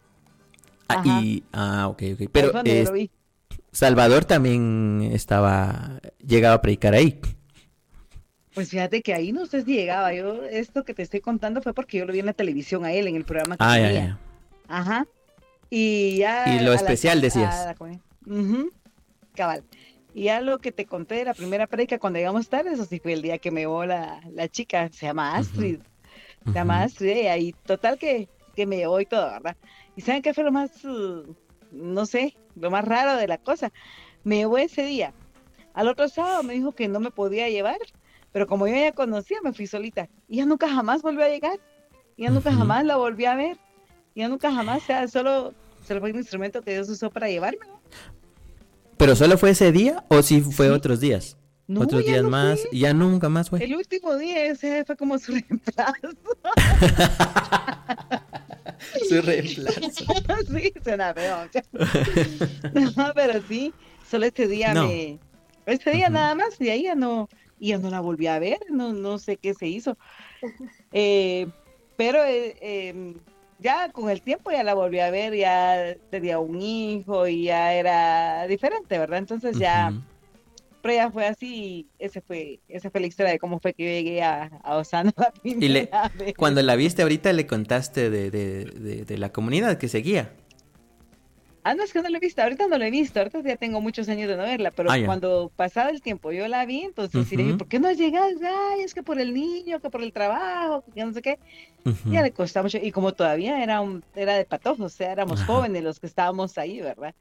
Ah, 0.89 1.03
y, 1.05 1.43
ah 1.53 1.89
ok, 1.89 2.03
ok, 2.15 2.31
pero 2.33 2.53
Salvador 3.73 4.25
también 4.25 5.11
estaba, 5.13 6.01
llegaba 6.27 6.55
a 6.55 6.63
predicar 6.63 6.95
ahí. 6.95 7.21
Pues 8.55 8.71
fíjate 8.71 9.03
que 9.03 9.15
ahí 9.15 9.33
no 9.33 9.47
sé 9.47 9.63
si 9.63 9.75
llegaba, 9.75 10.13
yo 10.15 10.43
esto 10.45 10.85
que 10.85 10.95
te 10.95 11.03
estoy 11.03 11.21
contando 11.21 11.63
fue 11.63 11.75
porque 11.75 11.99
yo 11.99 12.07
lo 12.07 12.13
vi 12.13 12.21
en 12.21 12.27
la 12.27 12.33
televisión 12.33 12.85
a 12.85 12.93
él, 12.93 13.07
en 13.07 13.17
el 13.17 13.25
programa 13.25 13.57
que 13.57 13.65
ah, 13.65 13.75
tenía. 13.75 14.19
Ajá, 14.67 15.07
y 15.71 16.19
ya. 16.19 16.55
Y 16.55 16.65
lo 16.65 16.73
especial 16.73 17.21
decías. 17.21 17.75
Cabal. 19.35 19.65
Y 20.15 20.25
ya 20.25 20.41
lo 20.41 20.59
que 20.59 20.73
te 20.73 20.87
conté 20.87 21.17
de 21.17 21.25
la 21.27 21.35
primera 21.35 21.67
predica 21.67 21.99
cuando 21.99 22.19
llegamos 22.19 22.49
tarde, 22.49 22.73
eso 22.73 22.85
sí 22.85 22.99
fue 22.99 23.13
el 23.13 23.23
día 23.23 23.39
que 23.39 23.51
me 23.51 23.61
llevó 23.61 23.85
la, 23.85 24.21
la 24.33 24.49
chica, 24.49 24.89
se 24.91 25.07
llama 25.07 25.37
Astrid. 25.37 25.81
Se 26.45 26.53
llama 26.53 26.83
Astrid, 26.83 27.17
y 27.17 27.27
ahí 27.27 27.53
total 27.65 27.99
que, 27.99 28.29
que 28.57 28.67
me 28.67 28.77
llevó 28.79 29.01
y 29.01 29.07
todo, 29.07 29.31
¿verdad? 29.31 29.57
¿Y 29.97 30.01
saben 30.01 30.23
qué 30.23 30.33
fue 30.35 30.45
lo 30.45 30.51
más, 30.51 30.85
uh, 30.85 31.35
no 31.73 32.07
sé, 32.07 32.37
lo 32.57 32.71
más 32.71 32.85
raro 32.85 33.17
de 33.17 33.29
la 33.29 33.39
cosa? 33.39 33.71
Me 34.25 34.37
llevó 34.37 34.59
ese 34.59 34.83
día. 34.85 35.13
Al 35.75 35.89
otro 35.89 36.09
sábado 36.09 36.43
me 36.43 36.55
dijo 36.55 36.73
que 36.73 36.89
no 36.89 37.01
me 37.01 37.11
podía 37.11 37.49
llevar, 37.49 37.79
pero 38.33 38.47
como 38.47 38.67
yo 38.67 38.75
ya 38.75 38.93
conocía, 38.93 39.39
me 39.45 39.53
fui 39.53 39.67
solita. 39.67 40.09
Y 40.27 40.39
ya 40.39 40.47
nunca 40.47 40.69
jamás 40.69 41.03
volvió 41.03 41.25
a 41.25 41.29
llegar. 41.29 41.61
Y 42.17 42.25
ya 42.25 42.31
nunca 42.31 42.53
jamás 42.53 42.85
la 42.85 42.97
volví 42.97 43.25
a 43.27 43.37
ver. 43.37 43.59
Ya 44.19 44.27
nunca 44.27 44.53
jamás, 44.53 44.83
o 44.83 44.87
sea, 44.87 45.07
solo, 45.07 45.55
solo 45.87 46.01
fue 46.01 46.11
un 46.11 46.17
instrumento 46.17 46.61
que 46.61 46.73
Dios 46.73 46.89
usó 46.89 47.09
para 47.09 47.29
llevarme. 47.29 47.65
¿Pero 48.97 49.15
solo 49.15 49.39
fue 49.39 49.51
ese 49.51 49.71
día 49.71 50.05
o 50.09 50.23
sí 50.23 50.41
fue 50.41 50.71
otros 50.71 50.99
días? 50.99 51.37
otros 51.77 52.05
días 52.05 52.25
más, 52.25 52.59
ya 52.73 52.93
nunca 52.93 53.29
más 53.29 53.49
fue. 53.49 53.63
El 53.63 53.77
último 53.77 54.17
día 54.17 54.47
ese 54.47 54.85
fue 54.85 54.97
como 54.97 55.21
su 55.21 55.31
reemplazo. 55.35 55.93
su 59.09 59.23
reemplazo. 59.23 59.81
sí, 60.53 60.73
suena 60.83 61.15
feo. 61.15 61.37
no, 62.97 63.13
pero 63.15 63.41
sí, 63.47 63.73
solo 64.11 64.27
este 64.27 64.49
día 64.49 64.75
me. 64.75 65.21
Este 65.65 65.93
día 65.93 66.09
nada 66.09 66.35
más, 66.35 66.61
y 66.61 66.71
ahí 66.71 66.83
ya 66.83 66.97
no, 66.97 67.29
y 67.61 67.73
no 67.75 67.89
la 67.89 68.01
volví 68.01 68.27
a 68.27 68.41
ver, 68.41 68.59
no, 68.69 68.93
no 68.93 69.19
sé 69.19 69.37
qué 69.37 69.55
se 69.55 69.69
hizo. 69.69 69.97
Eh, 70.91 71.47
pero 71.97 72.25
eh, 72.25 72.57
em, 72.61 73.15
ya 73.59 73.91
con 73.91 74.11
el 74.11 74.23
tiempo 74.23 74.51
ya 74.51 74.63
la 74.63 74.75
volví 74.75 75.01
a 75.01 75.11
ver, 75.11 75.35
ya 75.35 75.97
tenía 76.11 76.39
un 76.39 76.61
hijo 76.61 77.27
y 77.27 77.45
ya 77.45 77.75
era 77.75 78.47
diferente, 78.47 78.99
¿verdad? 78.99 79.19
Entonces 79.19 79.59
ya, 79.59 79.93
pero 80.83 80.95
ya 80.95 81.11
fue 81.11 81.27
así, 81.27 81.89
ese 81.99 82.21
fue, 82.21 82.61
esa 82.69 82.91
fue 82.91 83.01
la 83.01 83.09
historia 83.09 83.33
de 83.33 83.39
cómo 83.39 83.59
fue 83.61 83.75
que 83.75 83.85
yo 83.85 83.91
llegué 83.91 84.23
a, 84.23 84.51
a 84.63 84.77
Osana 84.77 85.13
y 85.43 85.55
Cuando 86.37 86.63
la 86.63 86.77
viste 86.77 87.03
ahorita 87.03 87.33
le 87.33 87.47
contaste 87.47 88.11
de, 88.11 88.31
de, 88.31 89.05
de 89.05 89.19
la 89.19 89.33
comunidad 89.33 89.79
que 89.79 89.89
seguía. 89.89 90.33
Ah, 91.69 91.75
no, 91.75 91.83
es 91.83 91.93
que 91.93 92.01
no 92.01 92.09
la 92.09 92.17
he 92.17 92.21
visto, 92.21 92.41
ahorita 92.41 92.67
no 92.67 92.79
la 92.79 92.87
he 92.87 92.91
visto, 92.91 93.21
ahorita 93.21 93.43
ya 93.43 93.57
tengo 93.57 93.83
muchos 93.83 94.09
años 94.09 94.27
de 94.27 94.39
no 94.39 94.43
verla, 94.45 94.71
pero 94.71 94.91
ah, 94.91 94.97
cuando 95.05 95.53
pasaba 95.55 95.91
el 95.91 96.01
tiempo 96.01 96.33
yo 96.33 96.49
la 96.49 96.65
vi, 96.65 96.81
entonces 96.81 97.31
le 97.31 97.43
dije, 97.43 97.59
¿por 97.59 97.69
qué 97.69 97.79
no 97.79 97.89
has 97.89 97.99
llegado? 97.99 98.27
Ay, 98.71 98.81
es 98.81 98.95
que 98.95 99.03
por 99.03 99.21
el 99.21 99.35
niño, 99.35 99.79
que 99.79 99.91
por 99.91 100.03
el 100.03 100.11
trabajo, 100.11 100.83
que 100.95 101.05
no 101.05 101.13
sé 101.13 101.21
qué. 101.21 101.39
Ya 102.07 102.23
le 102.23 102.31
costaba 102.31 102.63
mucho, 102.63 102.79
y 102.79 102.91
como 102.91 103.13
todavía 103.13 103.63
era, 103.63 103.83
un, 103.83 104.03
era 104.17 104.35
de 104.37 104.47
patojos, 104.47 104.81
o 104.81 104.89
sea, 104.89 105.13
éramos 105.13 105.45
jóvenes 105.45 105.85
los 105.85 106.01
que 106.01 106.07
estábamos 106.07 106.57
ahí, 106.57 106.81
¿verdad? 106.81 107.15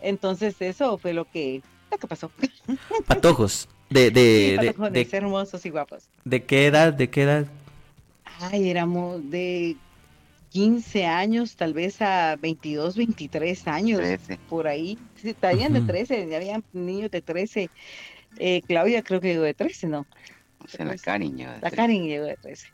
Entonces 0.00 0.54
eso 0.60 0.96
fue 0.96 1.12
lo 1.12 1.24
que, 1.24 1.60
lo 1.90 1.98
que 1.98 2.06
pasó. 2.06 2.30
Patojos, 3.08 3.68
de, 3.90 4.12
de, 4.12 4.72
de, 4.92 5.08
hermosos 5.10 5.66
y 5.66 5.70
guapos. 5.70 6.08
¿De 6.24 6.44
qué 6.44 6.66
edad, 6.66 6.92
de 6.92 7.10
qué 7.10 7.22
edad? 7.22 7.46
Ay, 8.38 8.70
éramos 8.70 9.28
de 9.28 9.76
15 10.54 11.04
años, 11.04 11.56
tal 11.56 11.74
vez 11.74 12.00
a 12.00 12.36
22, 12.36 12.96
23 12.96 13.66
años, 13.66 14.00
por 14.48 14.68
ahí. 14.68 14.96
Sí, 15.16 15.30
estarían 15.30 15.72
de 15.72 15.80
13, 15.80 16.28
ya 16.28 16.36
habían 16.36 16.62
niños 16.72 17.10
de 17.10 17.20
13. 17.20 17.70
Eh, 18.38 18.62
Claudia 18.64 19.02
creo 19.02 19.20
que 19.20 19.32
llegó 19.32 19.42
de 19.42 19.54
13, 19.54 19.88
¿no? 19.88 20.06
O 20.64 20.68
sea, 20.68 20.84
la 20.84 20.96
Karin 20.96 21.36
llegó 21.36 21.50
de 21.50 21.58
13. 21.58 21.64
La 21.64 21.76
Karin 21.76 22.04
llegó 22.04 22.26
de 22.26 22.36
13. 22.36 22.68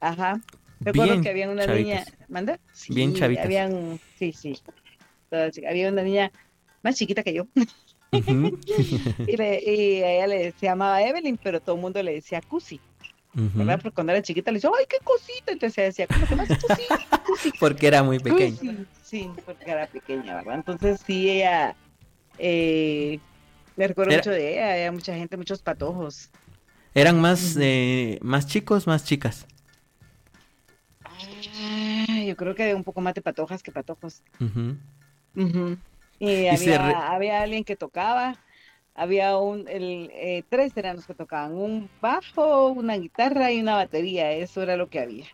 Ajá. 0.00 0.38
Recuerdo 0.80 1.22
que 1.22 1.30
había 1.30 1.48
una 1.48 1.66
niña, 1.66 2.04
¿manda? 2.28 2.60
Sí, 2.74 2.92
Bien 2.92 3.14
chavitas. 3.14 3.46
Habían, 3.46 3.98
sí, 4.18 4.34
sí. 4.34 4.60
Había 5.66 5.88
una 5.88 6.02
niña 6.02 6.30
más 6.82 6.94
chiquita 6.96 7.22
que 7.22 7.32
yo. 7.32 7.46
y, 8.12 9.36
le, 9.38 9.62
y, 9.64 10.04
ella 10.04 10.26
le, 10.26 10.52
se 10.52 10.66
llamaba 10.66 11.02
Evelyn, 11.02 11.38
pero 11.42 11.58
todo 11.62 11.76
el 11.76 11.80
mundo 11.80 12.02
le 12.02 12.12
decía 12.12 12.42
Cusi. 12.42 12.82
¿Verdad? 13.34 13.80
Porque 13.82 13.94
cuando 13.94 14.12
era 14.12 14.22
chiquita 14.22 14.50
le 14.50 14.56
decía, 14.56 14.70
¡ay, 14.78 14.86
qué 14.88 14.98
cosita! 15.02 15.52
Entonces 15.52 15.78
ella 15.78 15.86
decía, 15.86 16.06
¿cómo 16.06 16.26
se 16.26 16.36
llama 16.36 16.46
cosita? 16.46 17.00
porque 17.60 17.86
era 17.86 18.02
muy 18.02 18.18
pequeña. 18.18 18.86
Sí, 19.02 19.30
porque 19.44 19.70
era 19.70 19.86
pequeña, 19.86 20.36
¿verdad? 20.36 20.54
Entonces 20.54 21.00
sí, 21.04 21.30
ella, 21.30 21.74
eh, 22.38 23.18
me 23.76 23.88
recuerdo 23.88 24.14
mucho 24.14 24.30
de 24.30 24.52
ella, 24.52 24.72
había 24.72 24.92
mucha 24.92 25.14
gente, 25.14 25.36
muchos 25.36 25.62
patojos. 25.62 26.30
¿Eran 26.94 27.20
más, 27.20 27.56
eh, 27.60 28.18
más 28.22 28.46
chicos, 28.46 28.86
más 28.86 29.04
chicas? 29.04 29.46
Ah, 31.04 32.22
yo 32.24 32.36
creo 32.36 32.54
que 32.54 32.72
un 32.74 32.84
poco 32.84 33.00
más 33.00 33.14
de 33.14 33.22
patojas 33.22 33.62
que 33.62 33.72
patojos. 33.72 34.22
Y, 36.20 36.46
había, 36.46 37.08
había 37.08 37.42
alguien 37.42 37.64
que 37.64 37.74
tocaba, 37.74 38.36
había 38.94 39.36
un, 39.36 39.66
el, 39.68 40.10
eh, 40.12 40.44
tres 40.48 40.76
eran 40.76 40.96
los 40.96 41.06
que 41.06 41.14
tocaban, 41.14 41.52
un 41.52 41.88
bajo, 42.00 42.68
una 42.68 42.96
guitarra 42.96 43.52
y 43.52 43.60
una 43.60 43.74
batería, 43.74 44.32
eso 44.32 44.62
era 44.62 44.76
lo 44.76 44.88
que 44.88 45.00
había. 45.00 45.26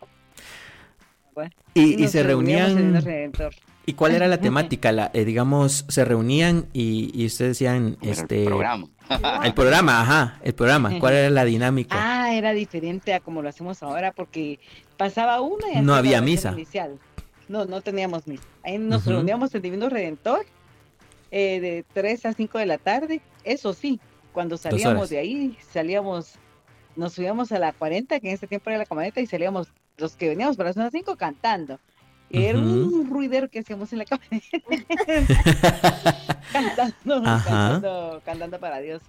y, 1.73 2.07
se 2.07 2.23
reunían... 2.23 3.01
¿Y 3.83 3.93
cuál 3.93 4.13
era 4.13 4.27
la 4.27 4.37
temática? 4.37 4.91
La, 4.91 5.09
eh, 5.13 5.25
digamos, 5.25 5.85
se 5.87 6.05
reunían 6.05 6.67
y, 6.71 7.11
y 7.13 7.25
ustedes 7.25 7.51
decían, 7.51 7.97
este... 8.01 8.43
El 8.43 8.49
programa. 8.49 8.87
el 9.43 9.53
programa, 9.53 10.01
ajá, 10.01 10.39
el 10.43 10.53
programa. 10.53 10.99
¿Cuál 10.99 11.13
era 11.15 11.29
la 11.29 11.45
dinámica? 11.45 11.95
Ah, 11.99 12.33
era 12.33 12.53
diferente 12.53 13.13
a 13.13 13.19
como 13.19 13.41
lo 13.41 13.49
hacemos 13.49 13.81
ahora 13.83 14.11
porque 14.11 14.59
pasaba 14.97 15.41
una 15.41 15.71
y... 15.73 15.81
No 15.81 15.95
había 15.95 16.21
misa. 16.21 16.55
No, 17.47 17.65
no 17.65 17.81
teníamos 17.81 18.27
misa. 18.27 18.43
Ahí 18.63 18.77
nos 18.77 19.05
reuníamos 19.05 19.53
en 19.55 19.61
Divino 19.61 19.89
Redentor 19.89 20.45
eh, 21.31 21.59
de 21.59 21.85
3 21.93 22.25
a 22.27 22.33
5 22.33 22.57
de 22.59 22.65
la 22.65 22.77
tarde. 22.77 23.21
Eso 23.43 23.73
sí, 23.73 23.99
cuando 24.33 24.57
salíamos 24.57 25.09
de 25.09 25.17
ahí, 25.17 25.57
salíamos, 25.71 26.35
nos 26.95 27.13
subíamos 27.13 27.51
a 27.51 27.59
la 27.59 27.73
40, 27.73 28.19
que 28.19 28.27
en 28.27 28.35
ese 28.35 28.47
tiempo 28.47 28.69
era 28.69 28.79
la 28.79 28.85
camioneta, 28.85 29.21
y 29.21 29.27
salíamos 29.27 29.69
los 29.97 30.15
que 30.15 30.29
veníamos 30.29 30.57
para 30.57 30.69
la 30.69 30.73
zona 30.73 30.89
5 30.91 31.15
cantando. 31.15 31.79
Era 32.29 32.57
un 32.57 33.09
ruidero 33.09 33.49
que 33.49 33.59
hacíamos 33.59 33.91
en 33.91 33.99
la 33.99 34.05
camioneta. 34.11 34.57
cantando, 36.53 37.23
cantando, 37.23 38.21
cantando, 38.23 38.59
para 38.59 38.79
Dios, 38.79 39.01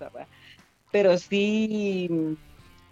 Pero 0.90 1.18
sí, 1.18 2.36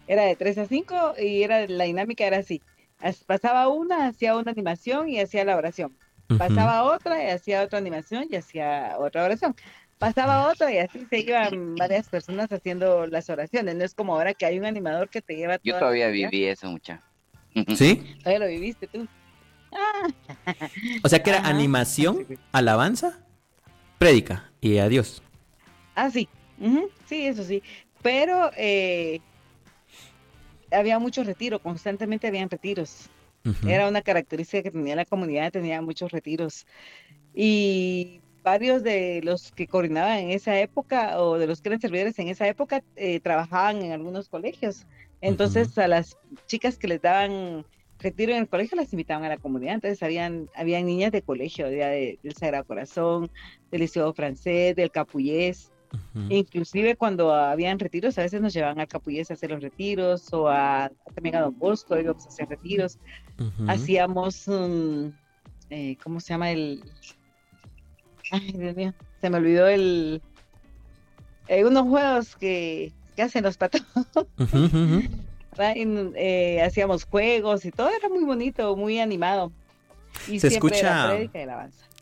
era 0.07 0.25
de 0.25 0.37
3 0.37 0.59
a 0.59 0.67
5 0.67 1.15
y 1.21 1.43
era 1.43 1.67
la 1.67 1.85
dinámica 1.85 2.25
era 2.25 2.39
así. 2.39 2.63
Pasaba 3.27 3.69
una, 3.69 4.09
hacía 4.09 4.37
una 4.37 4.53
animación 4.53 5.09
y 5.09 5.19
hacía 5.21 5.45
la 5.45 5.57
oración. 5.57 5.97
Pasaba 6.39 6.85
otra 6.85 7.23
y 7.23 7.31
hacía 7.31 7.63
otra 7.63 7.79
animación 7.79 8.27
y 8.31 8.37
hacía 8.37 8.97
otra 8.99 9.25
oración. 9.25 9.55
Pasaba 9.99 10.49
otra 10.49 10.73
y 10.73 10.79
así 10.79 11.07
se 11.11 11.19
iban 11.21 11.75
varias 11.75 12.09
personas 12.09 12.51
haciendo 12.51 13.07
las 13.07 13.29
oraciones. 13.29 13.75
No 13.77 13.85
es 13.85 13.95
como 13.95 14.15
ahora 14.15 14.33
que 14.33 14.47
hay 14.47 14.59
un 14.59 14.65
animador 14.65 15.09
que 15.09 15.21
te 15.21 15.37
lleva. 15.37 15.59
Yo 15.63 15.79
todavía 15.79 16.09
viví 16.09 16.45
eso, 16.45 16.69
mucha. 16.71 17.03
¿Sí? 17.77 18.17
Todavía 18.21 18.39
lo 18.39 18.47
viviste 18.47 18.87
tú. 18.87 19.07
O 21.03 21.09
sea 21.09 21.23
que 21.23 21.31
era 21.31 21.47
animación, 21.47 22.27
alabanza, 22.53 23.19
prédica 23.99 24.51
y 24.61 24.79
adiós. 24.79 25.23
Ah, 25.95 26.11
sí. 26.11 26.29
Sí, 27.07 27.27
eso 27.27 27.45
sí. 27.45 27.63
Pero 28.03 28.51
eh, 28.57 29.21
había 30.71 30.99
mucho 30.99 31.25
retiro, 31.25 31.59
constantemente 31.59 32.27
habían 32.27 32.49
retiros. 32.49 33.11
Era 33.67 33.89
una 33.89 34.03
característica 34.03 34.63
que 34.63 34.71
tenía 34.71 34.97
la 34.97 35.05
comunidad, 35.05 35.53
tenía 35.53 35.81
muchos 35.81 36.13
retiros. 36.13 36.67
Y 37.35 38.21
varios 38.43 38.83
de 38.83 39.21
los 39.23 39.53
que 39.53 39.67
coordinaban 39.67 40.19
en 40.19 40.31
esa 40.31 40.59
época 40.59 41.21
o 41.21 41.39
de 41.39 41.47
los 41.47 41.61
que 41.61 41.69
eran 41.71 41.81
servidores 41.81 42.19
en 42.19 42.29
esa 42.29 42.49
época 42.49 42.83
eh, 42.97 43.21
trabajaban 43.21 43.83
en 43.83 43.93
algunos 43.93 44.29
colegios. 44.29 44.87
Entonces 45.21 45.77
a 45.79 45.89
las 45.89 46.17
chicas 46.47 46.79
que 46.79 46.89
les 46.89 47.03
daban 47.03 47.65
retiro 47.99 48.33
en 48.33 48.39
el 48.39 48.49
colegio 48.49 48.77
las 48.77 48.93
invitaban 48.93 49.25
a 49.25 49.29
la 49.29 49.37
comunidad. 49.37 49.75
Entonces 49.75 50.03
habían, 50.03 50.49
habían 50.55 50.87
niñas 50.87 51.13
de 51.13 51.23
colegio, 51.23 51.69
de, 51.69 52.19
del 52.23 52.35
Sagrado 52.35 52.65
Corazón, 52.65 53.31
del 53.71 53.83
Liceo 53.83 54.13
Francés, 54.15 54.75
del 54.77 54.91
Capullés. 54.91 55.71
Inclusive 56.29 56.97
cuando 56.97 57.35
habían 57.35 57.79
retiros, 57.79 58.19
a 58.19 58.23
veces 58.23 58.41
nos 58.41 58.53
llevaban 58.53 58.81
al 58.81 58.89
Capullés 58.89 59.31
a 59.31 59.35
hacer 59.35 59.51
los 59.51 59.63
retiros 59.63 60.33
o 60.33 60.49
a, 60.49 60.91
también 61.15 61.37
a 61.37 61.41
Don 61.41 61.59
Bosco, 61.59 61.99
íbamos 61.99 62.25
a 62.27 62.29
hacer 62.29 62.49
retiros. 62.49 62.99
Hacíamos, 63.69 64.47
eh, 65.71 65.97
¿cómo 66.03 66.21
se 66.21 66.35
llama 66.35 66.51
el...? 66.51 66.83
Ay, 68.33 68.53
Dios 68.53 68.77
mío, 68.77 68.95
se 69.21 69.31
me 69.31 69.39
olvidó 69.39 69.67
el... 69.67 70.23
Hay 71.49 71.65
unos 71.65 71.89
juegos 71.89 72.37
que, 72.37 72.93
que 73.17 73.23
hacen 73.23 73.45
los 73.45 73.57
patos. 73.57 73.83
Eh, 75.63 76.63
hacíamos 76.65 77.05
juegos 77.05 77.65
y 77.67 77.71
todo 77.71 77.91
era 77.91 78.09
muy 78.09 78.25
bonito, 78.25 78.77
muy 78.77 78.99
animado. 78.99 79.53
Y 80.29 80.41
se 80.41 80.49
escucha 80.49 81.19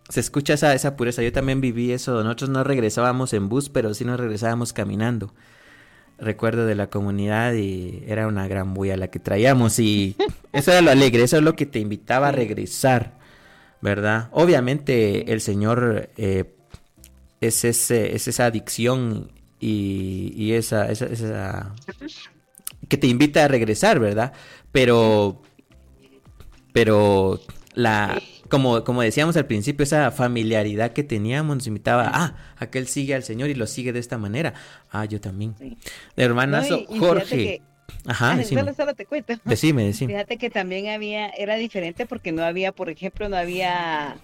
se 0.09 0.21
escucha 0.21 0.55
esa, 0.55 0.75
esa 0.75 0.97
pureza. 0.97 1.23
Yo 1.23 1.33
también 1.33 1.61
viví 1.61 1.93
eso. 1.93 2.23
Nosotros 2.23 2.51
no 2.51 2.65
regresábamos 2.65 3.33
en 3.33 3.49
bus, 3.49 3.69
pero 3.69 3.93
sí 3.95 4.05
nos 4.05 4.19
regresábamos 4.19 4.73
caminando. 4.73 5.35
Recuerdo 6.19 6.67
de 6.67 6.75
la 6.75 6.89
comunidad 6.89 7.53
y 7.53 8.03
era 8.07 8.27
una 8.27 8.49
gran 8.49 8.75
bulla 8.75 8.97
la 8.97 9.09
que 9.09 9.21
traíamos 9.21 9.79
y 9.79 10.17
eso 10.53 10.73
era 10.73 10.81
lo 10.81 10.91
alegre, 10.91 11.23
eso 11.23 11.37
es 11.37 11.43
lo 11.43 11.55
que 11.55 11.67
te 11.67 11.79
invitaba 11.79 12.29
a 12.29 12.33
regresar, 12.33 13.19
¿verdad? 13.81 14.29
Obviamente 14.33 15.33
el 15.33 15.41
Señor 15.41 16.11
eh, 16.17 16.57
es, 17.41 17.65
ese, 17.65 18.17
es 18.17 18.27
esa 18.27 18.47
adicción 18.47 19.31
y, 19.61 20.33
y 20.35 20.55
esa, 20.55 20.91
esa, 20.91 21.07
esa 21.07 21.75
que 22.89 22.97
te 22.97 23.07
invita 23.07 23.45
a 23.45 23.49
regresar, 23.49 24.01
¿verdad? 24.01 24.33
Pero, 24.73 25.41
pero 26.73 27.41
la, 27.75 28.21
como, 28.49 28.85
como 28.85 29.03
decíamos 29.03 29.37
al 29.37 29.47
principio, 29.47 29.85
esa 29.85 30.11
familiaridad 30.11 30.93
que 30.93 31.03
teníamos 31.03 31.57
nos 31.57 31.67
invitaba, 31.67 32.11
ah, 32.13 32.37
aquel 32.57 32.87
sigue 32.87 33.15
al 33.15 33.23
Señor 33.23 33.51
y 33.51 33.55
lo 33.55 33.67
sigue 33.67 33.93
de 33.93 34.01
esta 34.01 34.19
manera. 34.19 34.55
Ah, 34.91 35.05
yo 35.05 35.21
también. 35.21 35.55
De 36.17 36.25
hermanazo 36.25 36.85
Jorge. 36.99 37.63
Ajá, 38.07 38.37
decime. 38.37 38.75
Solo, 38.75 38.95
te 38.95 39.07
cuento. 39.07 39.35
Decime, 39.45 39.85
decime. 39.85 40.13
Fíjate 40.13 40.37
que 40.37 40.51
también 40.51 40.89
había, 40.89 41.29
era 41.31 41.57
diferente 41.57 42.07
porque 42.07 42.33
no 42.33 42.43
había, 42.43 42.73
por 42.73 42.91
ejemplo, 42.91 43.29
no 43.29 43.37
había 43.37 44.17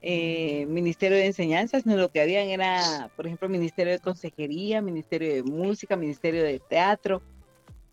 eh, 0.00 0.66
Ministerio 0.68 1.16
de 1.16 1.26
Enseñanzas, 1.26 1.86
no 1.86 1.96
lo 1.96 2.10
que 2.10 2.20
habían 2.20 2.48
era, 2.48 3.10
por 3.16 3.26
ejemplo, 3.26 3.48
Ministerio 3.48 3.92
de 3.92 4.00
Consejería, 4.00 4.82
Ministerio 4.82 5.32
de 5.32 5.42
Música, 5.42 5.96
Ministerio 5.96 6.42
de 6.42 6.58
Teatro. 6.58 7.22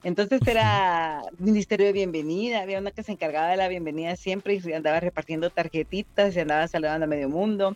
Entonces 0.03 0.39
era 0.47 1.23
ministerio 1.39 1.87
de 1.87 1.93
bienvenida, 1.93 2.61
había 2.61 2.79
una 2.79 2.91
que 2.91 3.03
se 3.03 3.11
encargaba 3.11 3.49
de 3.49 3.57
la 3.57 3.67
bienvenida 3.67 4.15
siempre 4.15 4.61
y 4.63 4.73
andaba 4.73 4.99
repartiendo 5.01 5.49
tarjetitas 5.49 6.35
y 6.35 6.39
andaba 6.39 6.67
saludando 6.67 7.03
a 7.03 7.07
medio 7.07 7.27
mundo. 7.27 7.75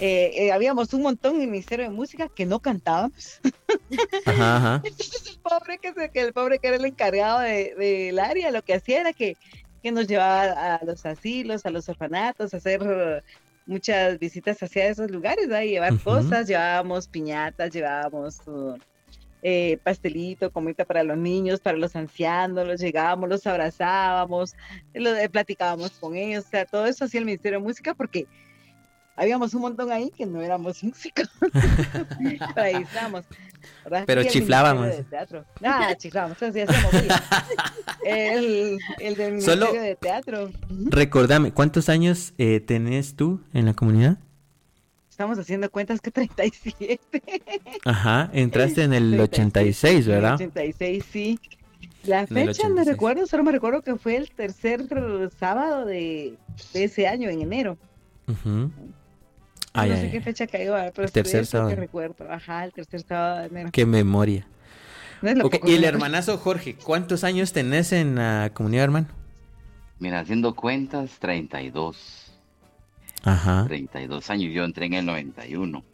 Eh, 0.00 0.46
eh, 0.46 0.52
habíamos 0.52 0.94
un 0.94 1.02
montón 1.02 1.36
en 1.36 1.42
el 1.42 1.48
Ministerio 1.48 1.86
de 1.86 1.90
Música 1.90 2.28
que 2.28 2.46
no 2.46 2.60
cantábamos. 2.60 3.40
Entonces 4.84 5.26
el 5.28 5.38
pobre 5.40 5.78
que, 5.78 6.10
que 6.10 6.20
el 6.20 6.32
pobre 6.32 6.58
que 6.58 6.68
era 6.68 6.76
el 6.76 6.84
encargado 6.84 7.40
del 7.40 7.76
de, 7.76 8.20
área, 8.22 8.50
lo 8.52 8.62
que 8.62 8.74
hacía 8.74 9.00
era 9.00 9.12
que, 9.12 9.36
que, 9.82 9.90
nos 9.90 10.06
llevaba 10.06 10.76
a 10.76 10.84
los 10.84 11.04
asilos, 11.04 11.66
a 11.66 11.70
los 11.70 11.88
orfanatos, 11.88 12.54
a 12.54 12.58
hacer 12.58 13.22
muchas 13.66 14.18
visitas 14.18 14.62
hacia 14.62 14.86
esos 14.86 15.10
lugares, 15.10 15.50
a 15.50 15.62
llevar 15.64 15.98
cosas, 15.98 16.46
llevábamos 16.46 17.08
piñatas, 17.08 17.70
llevábamos... 17.70 18.38
Uh, 18.46 18.78
eh, 19.42 19.78
pastelito, 19.82 20.52
comida 20.52 20.84
para 20.84 21.02
los 21.02 21.16
niños, 21.16 21.60
para 21.60 21.78
los 21.78 21.96
ancianos, 21.96 22.66
los 22.66 22.80
llegábamos, 22.80 23.28
los 23.28 23.46
abrazábamos, 23.46 24.54
eh, 24.94 25.28
platicábamos 25.30 25.92
con 25.92 26.14
ellos, 26.16 26.44
o 26.46 26.48
sea, 26.48 26.64
todo 26.66 26.86
eso 26.86 27.04
hacía 27.04 27.20
el 27.20 27.26
Ministerio 27.26 27.58
de 27.58 27.64
Música 27.64 27.94
porque 27.94 28.26
habíamos 29.16 29.52
un 29.54 29.62
montón 29.62 29.90
ahí 29.92 30.10
que 30.10 30.26
no 30.26 30.40
éramos 30.40 30.82
músicos, 30.84 31.28
ahí 32.56 32.76
estamos. 32.76 33.24
Pero 34.06 34.24
chiflábamos. 34.24 34.88
Chiflábamos, 35.98 36.40
entonces 36.40 36.68
el, 38.04 38.78
el 38.98 39.16
del 39.16 39.32
Ministerio 39.34 39.82
de 39.82 39.96
Teatro. 39.96 40.50
Recordame, 40.86 41.52
¿cuántos 41.52 41.88
años 41.88 42.32
eh, 42.38 42.60
tenés 42.60 43.16
tú 43.16 43.42
en 43.52 43.66
la 43.66 43.74
comunidad? 43.74 44.18
Estamos 45.20 45.38
haciendo 45.38 45.70
cuentas 45.70 46.00
que 46.00 46.10
37. 46.10 46.98
Ajá, 47.84 48.30
entraste 48.32 48.84
en 48.84 48.94
el 48.94 49.20
86, 49.20 50.06
¿verdad? 50.06 50.34
86, 50.36 51.04
sí. 51.10 51.38
La 52.04 52.26
fecha 52.26 52.70
no 52.70 52.82
recuerdo, 52.84 53.26
solo 53.26 53.44
me 53.44 53.52
recuerdo 53.52 53.82
que 53.82 53.96
fue 53.96 54.16
el 54.16 54.30
tercer 54.30 54.86
sábado 55.38 55.84
de, 55.84 56.38
ese 56.72 57.06
año, 57.06 57.28
en 57.28 57.42
enero. 57.42 57.76
no 58.26 58.70
sé 59.74 60.10
qué 60.10 60.22
fecha 60.22 60.46
cayó, 60.46 60.74
pero 60.94 61.04
el 61.04 61.12
tercer 61.12 61.44
sábado. 61.44 61.68
Que 61.68 61.76
recuerdo. 61.76 62.32
Ajá, 62.32 62.64
el 62.64 62.72
tercer 62.72 63.02
sábado 63.02 63.40
de 63.40 63.46
enero. 63.48 63.68
Qué 63.74 63.84
memoria. 63.84 64.46
y 65.66 65.74
el 65.74 65.84
hermanazo 65.84 66.38
Jorge, 66.38 66.76
¿cuántos 66.76 67.24
años 67.24 67.52
tenés 67.52 67.92
en 67.92 68.14
la 68.14 68.52
comunidad, 68.54 68.84
hermano? 68.84 69.08
Mira, 69.98 70.20
haciendo 70.20 70.54
cuentas, 70.54 71.18
32. 71.18 72.29
Ajá. 73.22 73.64
32 73.66 74.30
años, 74.30 74.52
yo 74.52 74.64
entré 74.64 74.86
en 74.86 74.94
el 74.94 75.06
91. 75.06 75.84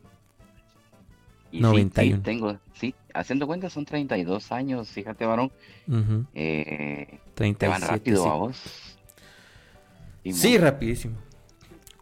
Y 1.53 1.61
91. 1.61 2.17
Sí, 2.17 2.23
tengo, 2.23 2.59
sí, 2.75 2.95
haciendo 3.15 3.47
cuenta 3.47 3.71
son 3.71 3.85
32 3.85 4.53
años, 4.53 4.89
fíjate, 4.89 5.25
varón. 5.25 5.51
eh, 6.35 7.19
te 7.35 7.69
van 7.69 7.83
rápido 7.83 8.27
a 8.31 8.37
vos. 8.37 8.99
sí, 10.25 10.59
rapidísimo. 10.59 11.17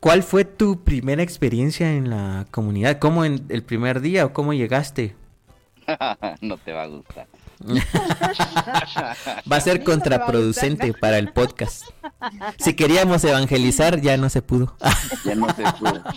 ¿Cuál 0.00 0.22
fue 0.22 0.44
tu 0.44 0.84
primera 0.84 1.22
experiencia 1.22 1.94
en 1.94 2.10
la 2.10 2.46
comunidad? 2.50 2.98
¿Cómo 2.98 3.24
en 3.24 3.46
el 3.48 3.62
primer 3.62 4.02
día 4.02 4.26
o 4.26 4.32
cómo 4.34 4.52
llegaste? 4.52 5.14
no 6.42 6.58
te 6.58 6.72
va 6.72 6.82
a 6.82 6.86
gustar. 6.86 7.26
Va 9.50 9.56
a 9.56 9.60
ser 9.60 9.82
contraproducente 9.82 10.92
para 10.92 11.18
el 11.18 11.32
podcast. 11.32 11.84
Si 12.58 12.74
queríamos 12.74 13.24
evangelizar, 13.24 14.00
ya 14.00 14.16
no 14.16 14.28
se 14.28 14.42
pudo. 14.42 14.76
ya 15.24 15.34
no 15.34 15.48
se 15.54 15.62
pudo. 15.78 16.02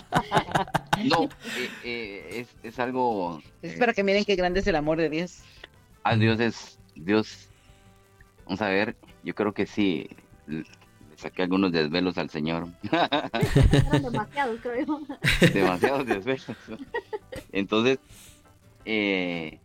No, 1.04 1.28
eh, 1.56 1.68
eh, 1.84 2.46
es, 2.64 2.78
algo... 2.80 3.40
Es 3.62 3.78
para 3.78 3.92
que 3.92 4.02
miren 4.02 4.24
qué 4.24 4.34
grande 4.34 4.58
es 4.58 4.66
el 4.66 4.74
amor 4.74 4.98
de 4.98 5.08
Dios. 5.08 5.42
Ah, 6.02 6.16
Dios 6.16 6.40
es... 6.40 6.76
Dios... 6.96 7.46
Vamos 8.44 8.60
a 8.62 8.68
ver, 8.68 8.96
yo 9.22 9.32
creo 9.32 9.54
que 9.54 9.64
sí. 9.66 10.10
Le 10.48 10.64
saqué 11.14 11.44
algunos 11.44 11.70
desvelos 11.70 12.18
al 12.18 12.30
Señor. 12.30 12.66
demasiados, 14.02 14.58
creo 14.60 15.00
Demasiados 15.54 16.04
desvelos. 16.04 16.56
Entonces, 17.52 18.00
eh, 18.84 19.60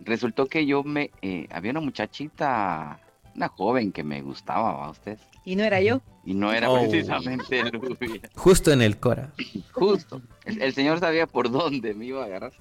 resultó 0.00 0.46
que 0.46 0.66
yo 0.66 0.82
me... 0.82 1.10
Eh, 1.22 1.46
había 1.50 1.70
una 1.72 1.80
muchachita, 1.80 3.00
una 3.34 3.48
joven 3.48 3.92
que 3.92 4.04
me 4.04 4.22
gustaba, 4.22 4.84
¿a 4.84 4.90
ustedes? 4.90 5.20
¿Y 5.44 5.56
no 5.56 5.64
era 5.64 5.80
yo? 5.80 6.02
Y 6.24 6.34
no 6.34 6.52
era 6.52 6.70
oh. 6.70 6.78
precisamente 6.78 7.62
Justo 8.34 8.70
en 8.70 8.82
el 8.82 8.98
Cora. 8.98 9.32
Justo. 9.72 10.20
El, 10.44 10.74
señor 10.74 11.00
sabía 11.00 11.26
por 11.26 11.50
dónde 11.50 11.94
me 11.94 12.04
iba 12.04 12.22
a 12.22 12.26
agarrar. 12.26 12.52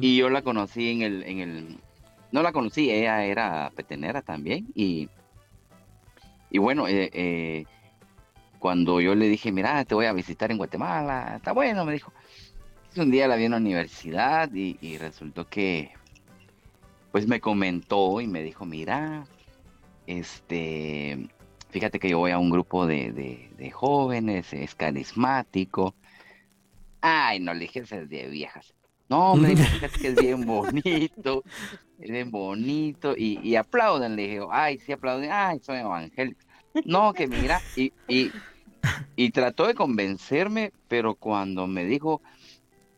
Y 0.00 0.16
yo 0.16 0.30
la 0.30 0.42
conocí 0.42 0.90
en 0.90 1.02
el, 1.02 1.22
en 1.24 1.38
el... 1.40 1.78
No 2.32 2.42
la 2.42 2.52
conocí, 2.52 2.90
ella 2.90 3.24
era 3.24 3.72
petenera 3.74 4.22
también. 4.22 4.68
Y, 4.74 5.08
y 6.50 6.58
bueno, 6.58 6.86
eh, 6.88 7.10
eh, 7.12 7.64
cuando 8.58 9.00
yo 9.00 9.14
le 9.14 9.28
dije, 9.28 9.50
mira, 9.52 9.84
te 9.84 9.94
voy 9.94 10.06
a 10.06 10.12
visitar 10.12 10.50
en 10.50 10.58
Guatemala, 10.58 11.34
está 11.36 11.52
bueno, 11.52 11.84
me 11.84 11.92
dijo. 11.92 12.12
Un 12.96 13.10
día 13.10 13.28
la 13.28 13.36
vi 13.36 13.44
en 13.44 13.50
la 13.52 13.58
universidad 13.58 14.50
y 14.52 14.96
resultó 14.98 15.46
que 15.48 15.90
pues 17.16 17.26
me 17.26 17.40
comentó 17.40 18.20
y 18.20 18.26
me 18.26 18.42
dijo, 18.42 18.66
mira, 18.66 19.26
este, 20.06 21.30
fíjate 21.70 21.98
que 21.98 22.10
yo 22.10 22.18
voy 22.18 22.32
a 22.32 22.38
un 22.38 22.50
grupo 22.50 22.86
de, 22.86 23.70
jóvenes, 23.72 24.52
es 24.52 24.74
carismático. 24.74 25.94
Ay, 27.00 27.40
no 27.40 27.54
le 27.54 27.60
dije, 27.60 27.78
es 27.78 27.88
de 27.88 28.28
viejas. 28.28 28.74
No, 29.08 29.34
me 29.34 29.48
dijo, 29.48 29.62
fíjate 29.62 29.98
que 29.98 30.08
es 30.08 30.14
bien 30.16 30.44
bonito, 30.44 31.42
es 31.98 32.10
bien 32.10 32.30
bonito, 32.30 33.14
y, 33.16 33.40
y 33.42 33.56
aplauden, 33.56 34.14
le 34.14 34.22
dije, 34.22 34.40
ay, 34.50 34.78
sí 34.78 34.92
aplauden, 34.92 35.30
ay, 35.32 35.58
soy 35.60 35.78
evangélico. 35.78 36.40
No, 36.84 37.14
que 37.14 37.26
mira, 37.26 37.62
y, 37.76 37.94
y, 39.16 39.30
trató 39.30 39.66
de 39.66 39.74
convencerme, 39.74 40.70
pero 40.86 41.14
cuando 41.14 41.66
me 41.66 41.86
dijo, 41.86 42.20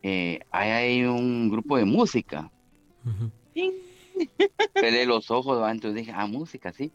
eh, 0.03 0.41
hay 0.51 1.05
un 1.05 1.49
grupo 1.49 1.77
de 1.77 1.85
música, 1.85 2.51
Pelé 4.73 5.05
los 5.05 5.31
ojos, 5.31 5.59
entonces 5.69 6.05
dije, 6.05 6.11
ah, 6.15 6.27
música, 6.27 6.71
sí. 6.73 6.91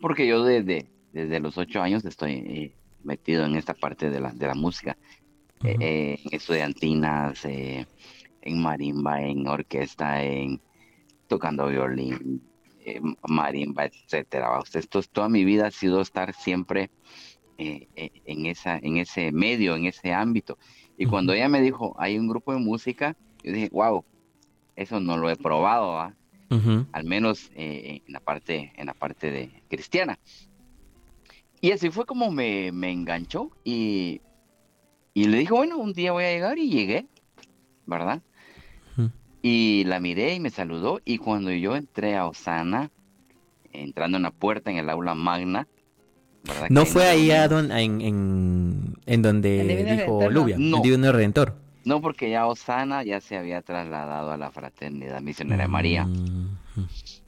Porque 0.00 0.26
yo 0.26 0.44
desde, 0.44 0.90
desde 1.12 1.40
los 1.40 1.58
ocho 1.58 1.82
años 1.82 2.04
estoy 2.04 2.32
eh, 2.32 2.74
metido 3.02 3.44
en 3.44 3.56
esta 3.56 3.74
parte 3.74 4.10
de 4.10 4.20
la, 4.20 4.32
de 4.32 4.46
la 4.46 4.54
música. 4.54 4.96
en 5.62 6.18
estudiantinas, 6.30 7.44
en 7.44 7.86
marimba, 8.62 9.20
en 9.20 9.46
orquesta, 9.46 10.22
en 10.22 10.60
tocando 11.28 11.66
violín, 11.68 12.42
marimba, 13.28 13.84
etcétera. 13.84 14.48
Esto, 14.72 15.02
toda 15.02 15.28
mi 15.28 15.44
vida 15.44 15.66
ha 15.66 15.70
sido 15.70 16.00
estar 16.00 16.32
siempre 16.32 16.90
en, 17.58 18.46
esa, 18.46 18.78
en 18.78 18.96
ese 18.96 19.32
medio, 19.32 19.76
en 19.76 19.86
ese 19.86 20.12
ámbito. 20.12 20.58
Y 20.96 21.06
cuando 21.06 21.32
ella 21.32 21.48
me 21.48 21.60
dijo, 21.60 21.94
hay 21.98 22.18
un 22.18 22.28
grupo 22.28 22.52
de 22.52 22.58
música, 22.58 23.16
yo 23.42 23.52
dije, 23.52 23.68
wow, 23.72 24.04
eso 24.76 25.00
no 25.00 25.16
lo 25.16 25.30
he 25.30 25.36
probado, 25.36 26.14
al 26.92 27.04
menos 27.04 27.50
en 27.54 28.02
la 28.08 28.20
parte, 28.20 28.72
en 28.76 28.86
la 28.86 28.94
parte 28.94 29.30
de 29.30 29.50
cristiana. 29.68 30.18
Y 31.60 31.72
así 31.72 31.90
fue 31.90 32.06
como 32.06 32.30
me, 32.30 32.68
enganchó 32.68 33.50
y, 33.64 34.20
le 35.14 35.38
dije, 35.38 35.52
bueno, 35.52 35.78
un 35.78 35.92
día 35.92 36.12
voy 36.12 36.24
a 36.24 36.32
llegar 36.32 36.58
y 36.58 36.70
llegué, 36.70 37.06
¿verdad? 37.86 38.22
Y 39.42 39.84
la 39.84 40.00
miré 40.00 40.34
y 40.34 40.40
me 40.40 40.50
saludó 40.50 41.00
y 41.04 41.18
cuando 41.18 41.50
yo 41.50 41.76
entré 41.76 42.16
a 42.16 42.26
Osana, 42.26 42.90
entrando 43.72 44.16
en 44.16 44.24
la 44.24 44.30
puerta 44.32 44.70
en 44.70 44.76
el 44.76 44.90
aula 44.90 45.14
magna, 45.14 45.66
¿verdad? 46.44 46.68
¿No 46.68 46.84
fue 46.84 47.06
ahí 47.06 47.30
a 47.30 47.44
en, 47.44 48.96
en, 49.06 49.22
donde 49.22 49.96
dijo 49.96 50.28
Lubia, 50.28 50.56
no. 50.58 50.82
el 50.84 51.12
Redentor? 51.12 51.56
No, 51.84 52.00
porque 52.00 52.30
ya 52.30 52.46
Osana 52.46 53.02
ya 53.02 53.20
se 53.20 53.36
había 53.36 53.62
trasladado 53.62 54.32
a 54.32 54.36
la 54.36 54.50
fraternidad 54.50 55.20
misionera 55.20 55.64
de 55.64 55.68
María. 55.68 56.06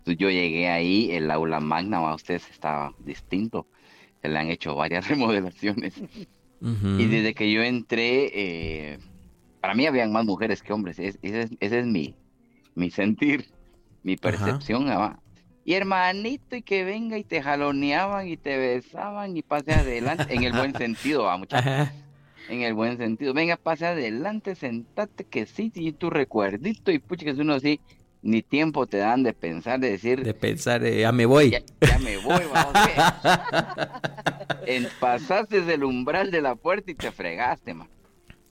Yo 0.05 0.31
llegué 0.31 0.69
ahí, 0.69 1.11
el 1.11 1.31
aula 1.31 1.61
magna, 1.61 1.99
a 1.99 2.15
ustedes 2.15 2.49
estaba 2.51 2.95
distinto 2.99 3.67
se 4.23 4.29
le 4.29 4.39
han 4.39 4.49
hecho 4.49 4.75
varias 4.75 5.09
remodelaciones. 5.09 5.95
Y 6.61 7.07
desde 7.07 7.35
que 7.35 7.51
yo 7.51 7.61
entré, 7.61 8.31
eh, 8.33 8.99
para 9.61 9.75
mí 9.75 9.85
habían 9.85 10.13
más 10.13 10.25
mujeres 10.25 10.63
que 10.63 10.73
hombres. 10.73 10.97
ese, 11.01 11.19
es, 11.59 11.87
mi, 11.87 12.15
mi 12.77 12.89
sentir, 12.93 13.47
mi 14.05 14.17
percepción. 14.17 14.89
Ah, 14.89 15.19
y 15.65 15.75
hermanito, 15.75 16.55
y 16.55 16.63
que 16.63 16.85
venga 16.85 17.19
y 17.19 17.25
te 17.25 17.43
jaloneaban 17.43 18.29
y 18.29 18.37
te 18.37 18.57
besaban 18.57 19.37
y 19.37 19.43
pase 19.43 19.73
adelante, 19.73 20.33
en 20.33 20.45
el 20.45 20.53
buen 20.53 20.73
sentido, 20.79 21.29
a 21.29 21.37
muchachos. 21.37 21.89
En 22.49 22.63
el 22.63 22.75
buen 22.75 22.97
sentido. 22.97 23.35
Venga, 23.35 23.57
pase 23.57 23.87
adelante, 23.87 24.55
sentate, 24.55 25.25
que 25.25 25.47
sí, 25.47 25.71
y 25.75 25.93
tu 25.93 26.11
recuerdito, 26.11 26.91
y 26.91 26.99
pucha, 26.99 27.25
que 27.25 27.31
es 27.31 27.39
uno 27.39 27.55
así, 27.55 27.81
ni 28.23 28.43
tiempo 28.43 28.87
te 28.87 28.99
dan 28.99 29.23
de 29.23 29.33
pensar, 29.33 29.81
de 29.81 29.91
decir... 29.91 30.23
De 30.23 30.35
pensar, 30.35 30.83
ya 30.85 31.13
me 31.13 31.27
voy. 31.27 31.51
Ya, 31.51 31.99
me 31.99 32.17
voy, 32.19 32.43
vamos 32.53 32.73
en, 34.67 34.87
pasaste 35.01 35.59
el 35.73 35.85
umbral 35.85 36.31
de 36.31 36.41
la 36.41 36.55
puerta 36.55 36.91
y 36.91 36.95
te 36.95 37.11
fregaste, 37.11 37.75
man. 37.75 37.89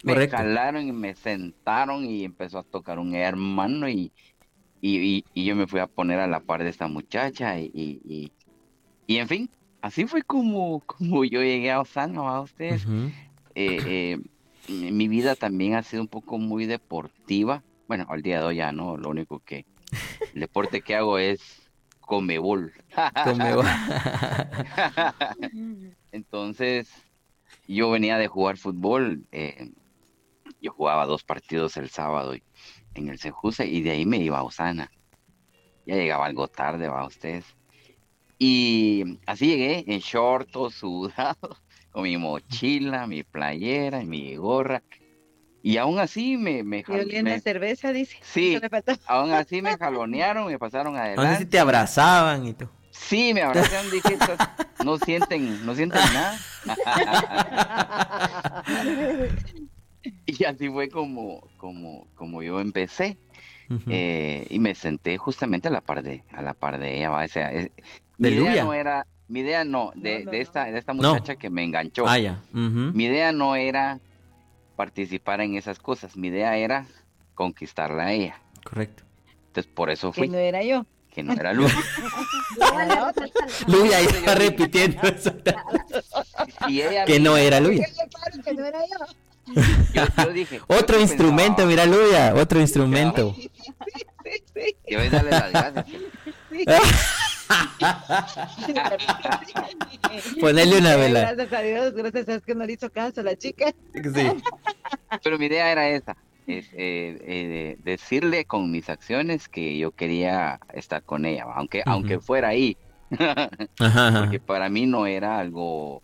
Me 0.04 0.28
jalaron 0.28 0.88
y 0.88 0.92
me 0.92 1.16
sentaron 1.16 2.06
y 2.06 2.24
empezó 2.26 2.60
a 2.60 2.64
tocar 2.64 3.00
un 3.00 3.16
hermano 3.16 3.88
y, 3.88 4.12
y, 4.82 5.24
yo 5.36 5.56
me 5.56 5.68
fui 5.68 5.80
a 5.80 5.88
poner 5.88 6.20
a 6.20 6.28
la 6.28 6.40
par 6.40 6.64
de 6.64 6.70
esta 6.70 6.88
muchacha 6.88 7.60
y, 7.60 8.32
y, 9.08 9.18
en 9.18 9.28
fin, 9.28 9.50
así 9.82 10.06
fue 10.06 10.24
como, 10.24 10.80
como 10.82 11.24
yo 11.24 11.42
llegué 11.42 11.72
a 11.72 11.82
Osana, 11.82 12.22
a 12.22 12.42
ustedes. 12.42 12.86
Eh, 13.56 14.18
eh, 14.68 14.92
mi 14.92 15.08
vida 15.08 15.36
también 15.36 15.76
ha 15.76 15.84
sido 15.84 16.02
un 16.02 16.08
poco 16.08 16.38
muy 16.38 16.66
deportiva 16.66 17.64
bueno, 17.92 18.06
al 18.08 18.22
día 18.22 18.40
de 18.40 18.46
hoy 18.46 18.56
ya 18.56 18.72
no, 18.72 18.96
lo 18.96 19.10
único 19.10 19.40
que 19.40 19.66
el 20.34 20.40
deporte 20.40 20.82
que 20.82 20.96
hago 20.96 21.18
es 21.18 21.70
comebol. 22.00 22.72
comebol. 23.26 23.66
Entonces, 26.14 26.90
yo 27.68 27.92
venía 27.92 28.18
de 28.18 28.30
jugar 28.30 28.56
fútbol, 28.56 29.26
eh, 29.34 29.72
yo 30.62 30.72
jugaba 30.72 31.06
dos 31.06 31.26
partidos 31.26 31.76
el 31.76 31.90
sábado 31.90 32.34
en 32.94 33.10
el 33.10 33.20
Sejuse 33.20 33.68
y 33.68 33.82
de 33.82 33.92
ahí 33.92 34.06
me 34.06 34.20
iba 34.20 34.38
a 34.38 34.44
Osana. 34.44 34.90
Ya 35.86 35.96
llegaba 35.96 36.28
algo 36.28 36.48
tarde, 36.48 36.88
va 36.88 37.06
ustedes. 37.06 37.44
Y 38.40 39.20
así 39.26 39.48
llegué 39.48 39.84
en 39.86 40.00
short, 40.00 40.48
sudado, 40.72 41.58
con 41.92 42.04
mi 42.04 42.18
mochila, 42.18 43.08
mi 43.08 43.24
playera 43.24 44.02
y 44.02 44.06
mi 44.06 44.36
gorra. 44.36 44.82
Y 45.64 45.78
aún 45.78 46.00
así 46.00 46.38
me... 46.38 46.64
me, 46.64 46.84
me 47.24 47.40
cerveza, 47.40 47.94
dice. 47.94 48.18
Sí, 48.24 48.60
aún 49.06 49.32
así 49.32 49.62
me 49.62 49.78
jalonearon, 49.78 50.48
me 50.48 50.58
pasaron 50.58 50.96
adelante. 50.96 51.22
Aún 51.22 51.36
así 51.36 51.46
te 51.46 51.60
abrazaban 51.60 52.48
y 52.48 52.54
todo. 52.54 52.72
Sí, 52.92 53.34
me 53.34 53.42
abrazaron, 53.42 53.92
dije, 53.92 54.18
no 54.84 54.98
sienten, 54.98 55.66
no 55.66 55.76
sienten 55.76 56.02
nada. 56.14 56.38
y 60.26 60.44
así 60.44 60.70
fue 60.70 60.90
como, 60.90 61.48
como, 61.58 62.08
como 62.16 62.44
yo 62.44 62.60
empecé. 62.60 63.18
Eh, 63.88 64.48
y 64.50 64.60
me 64.60 64.76
senté 64.76 65.18
justamente 65.18 65.70
a 65.70 65.72
la 65.72 65.80
par 65.80 66.04
de, 66.04 66.26
a 66.34 66.42
la 66.42 66.54
par 66.54 66.78
de 66.78 66.98
ella. 66.98 67.12
O 67.12 67.28
sea, 67.30 67.50
mi 68.18 68.30
idea 68.30 68.66
no 68.66 68.74
era, 68.74 69.08
mi 69.32 69.40
idea 69.40 69.64
no, 69.64 69.94
de, 69.96 70.26
de 70.26 70.42
esta, 70.42 70.66
de 70.66 70.78
esta 70.78 70.94
muchacha 70.94 71.38
que 71.38 71.50
me 71.50 71.64
enganchó. 71.64 72.06
Ah, 72.06 72.20
ya. 72.20 72.42
Mi 72.52 73.06
idea 73.06 73.32
no 73.32 73.56
era 73.56 74.00
participar 74.76 75.40
en 75.40 75.56
esas 75.56 75.80
cosas. 75.80 76.18
Mi 76.18 76.28
idea 76.28 76.58
era 76.58 76.86
conquistarla 77.34 78.08
a 78.08 78.12
ella. 78.12 78.42
Correcto. 78.66 79.04
Entonces 79.48 79.72
por 79.74 79.90
eso 79.90 80.12
fui. 80.12 80.24
Que 80.28 80.34
no 80.34 80.38
era 80.38 80.64
yo. 80.64 80.86
Que 81.14 81.24
no 81.24 81.34
era 81.34 81.54
Luis. 81.54 81.74
Luis 83.68 83.94
ahí 83.94 84.06
está 84.06 84.36
repitiendo 84.36 85.02
eso. 85.04 85.34
que 87.06 87.20
no 87.22 87.38
era 87.38 87.60
Luis. 87.62 87.82
Que 88.44 88.54
no 88.54 88.66
era 88.66 88.80
yo. 88.80 89.06
Yo, 89.94 90.34
dije, 90.34 90.62
otro 90.68 91.00
instrumento, 91.00 91.66
mira 91.66 91.86
Luya, 91.86 92.34
otro 92.36 92.60
instrumento. 92.60 93.36
Yo 94.90 94.98
voy 95.00 95.08
a 95.08 95.10
darle 95.10 95.32
las 95.32 95.52
gracias. 95.52 95.86
Ponerle 100.40 100.78
una 100.80 100.96
vela. 100.96 101.34
Gracias 101.34 101.54
a 101.54 101.62
Dios, 101.62 101.94
gracias 101.94 102.28
a 102.28 102.32
Dios 102.32 102.44
que 102.44 102.56
no 102.56 102.66
le 102.66 102.74
hizo 102.74 102.90
caso 102.90 103.22
a 103.22 103.24
la 103.24 103.36
chica. 103.36 103.74
Sí. 103.94 104.32
Pero 105.24 105.38
mi 105.38 105.46
idea 105.46 105.72
era 105.72 105.88
esa, 105.90 106.18
es, 106.48 106.68
eh, 106.74 107.18
eh, 107.22 107.78
decirle 107.84 108.46
con 108.46 108.72
mis 108.72 108.90
acciones 108.90 109.48
que 109.48 109.78
yo 109.78 109.92
quería 109.92 110.60
estar 110.74 111.04
con 111.04 111.26
ella, 111.26 111.46
aunque, 111.54 111.84
aunque 111.86 112.20
fuera 112.20 112.50
ahí. 112.50 112.78
Porque 113.10 114.40
para 114.46 114.70
mí 114.70 114.86
no 114.86 115.06
era 115.06 115.40
algo 115.40 116.02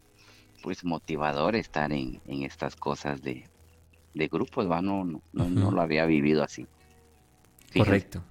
pues 0.61 0.83
motivador 0.83 1.55
estar 1.55 1.93
en, 1.93 2.19
en 2.27 2.43
estas 2.43 2.75
cosas 2.75 3.21
de, 3.21 3.47
de 4.13 4.27
grupos, 4.27 4.69
¿va? 4.69 4.81
No, 4.81 5.05
no, 5.05 5.21
no, 5.31 5.71
lo 5.71 5.81
había 5.81 6.05
vivido 6.05 6.43
así. 6.43 6.67
Correcto. 7.75 8.21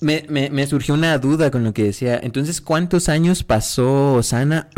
Me, 0.00 0.26
me, 0.28 0.66
surgió 0.66 0.94
una 0.94 1.16
duda 1.18 1.50
con 1.50 1.64
lo 1.64 1.72
que 1.72 1.84
decía. 1.84 2.20
Entonces, 2.22 2.60
¿cuántos 2.60 3.08
años 3.08 3.44
pasó 3.44 4.22
Sana 4.22 4.68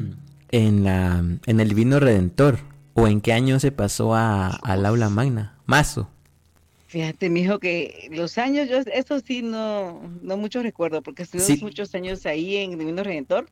en, 0.50 0.84
la, 0.84 1.22
en 1.46 1.60
el 1.60 1.68
Divino 1.68 2.00
Redentor? 2.00 2.58
¿O 2.94 3.06
en 3.06 3.20
qué 3.20 3.32
año 3.32 3.58
se 3.60 3.72
pasó 3.72 4.14
a, 4.14 4.48
al 4.48 4.86
aula 4.86 5.08
magna? 5.08 5.58
Mazo. 5.66 6.08
Fíjate, 6.86 7.30
mijo, 7.30 7.58
que 7.58 8.10
los 8.12 8.36
años, 8.36 8.68
yo 8.68 8.78
eso 8.92 9.20
sí 9.20 9.40
no, 9.40 10.02
no 10.20 10.36
mucho 10.36 10.62
recuerdo, 10.62 11.02
porque 11.02 11.22
estuve 11.22 11.56
muchos 11.62 11.94
años 11.94 12.26
ahí 12.26 12.56
en 12.56 12.72
el 12.72 12.78
Divino 12.78 13.02
Redentor. 13.02 13.48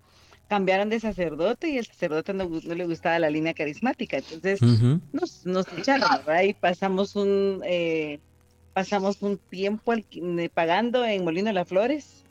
Cambiaron 0.48 0.90
de 0.90 1.00
sacerdote 1.00 1.70
y 1.70 1.78
el 1.78 1.86
sacerdote 1.86 2.34
no, 2.34 2.48
le 2.48 2.84
gustaba 2.84 3.18
la 3.18 3.30
línea 3.30 3.54
carismática. 3.54 4.18
Entonces 4.18 4.60
nos, 5.12 5.46
nos 5.46 5.66
echaron, 5.76 6.08
Ahí 6.26 6.54
pasamos 6.54 7.16
un... 7.16 7.62
Eh, 7.64 8.20
pasamos 8.72 9.22
un 9.22 9.38
tiempo 9.38 9.92
pagando 10.54 11.04
en 11.04 11.24
Molino 11.24 11.48
de 11.48 11.54
las 11.54 11.68
Flores. 11.68 12.24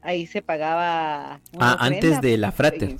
Ahí 0.00 0.26
se 0.26 0.42
pagaba. 0.42 1.40
Ah, 1.58 1.76
antes 1.78 2.20
de 2.20 2.36
la 2.36 2.52
frater. 2.52 2.96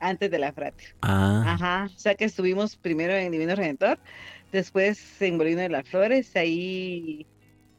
Antes 0.00 0.30
de 0.30 0.38
la 0.38 0.52
frater. 0.52 0.94
Ah. 1.02 1.44
Ajá. 1.46 1.90
O 1.94 1.98
sea 1.98 2.14
que 2.14 2.24
estuvimos 2.24 2.76
primero 2.76 3.14
en 3.14 3.30
Divino 3.30 3.54
Redentor, 3.54 3.98
después 4.50 5.20
en 5.22 5.36
Molino 5.36 5.60
de 5.60 5.68
las 5.68 5.88
Flores. 5.88 6.34
Ahí 6.36 7.26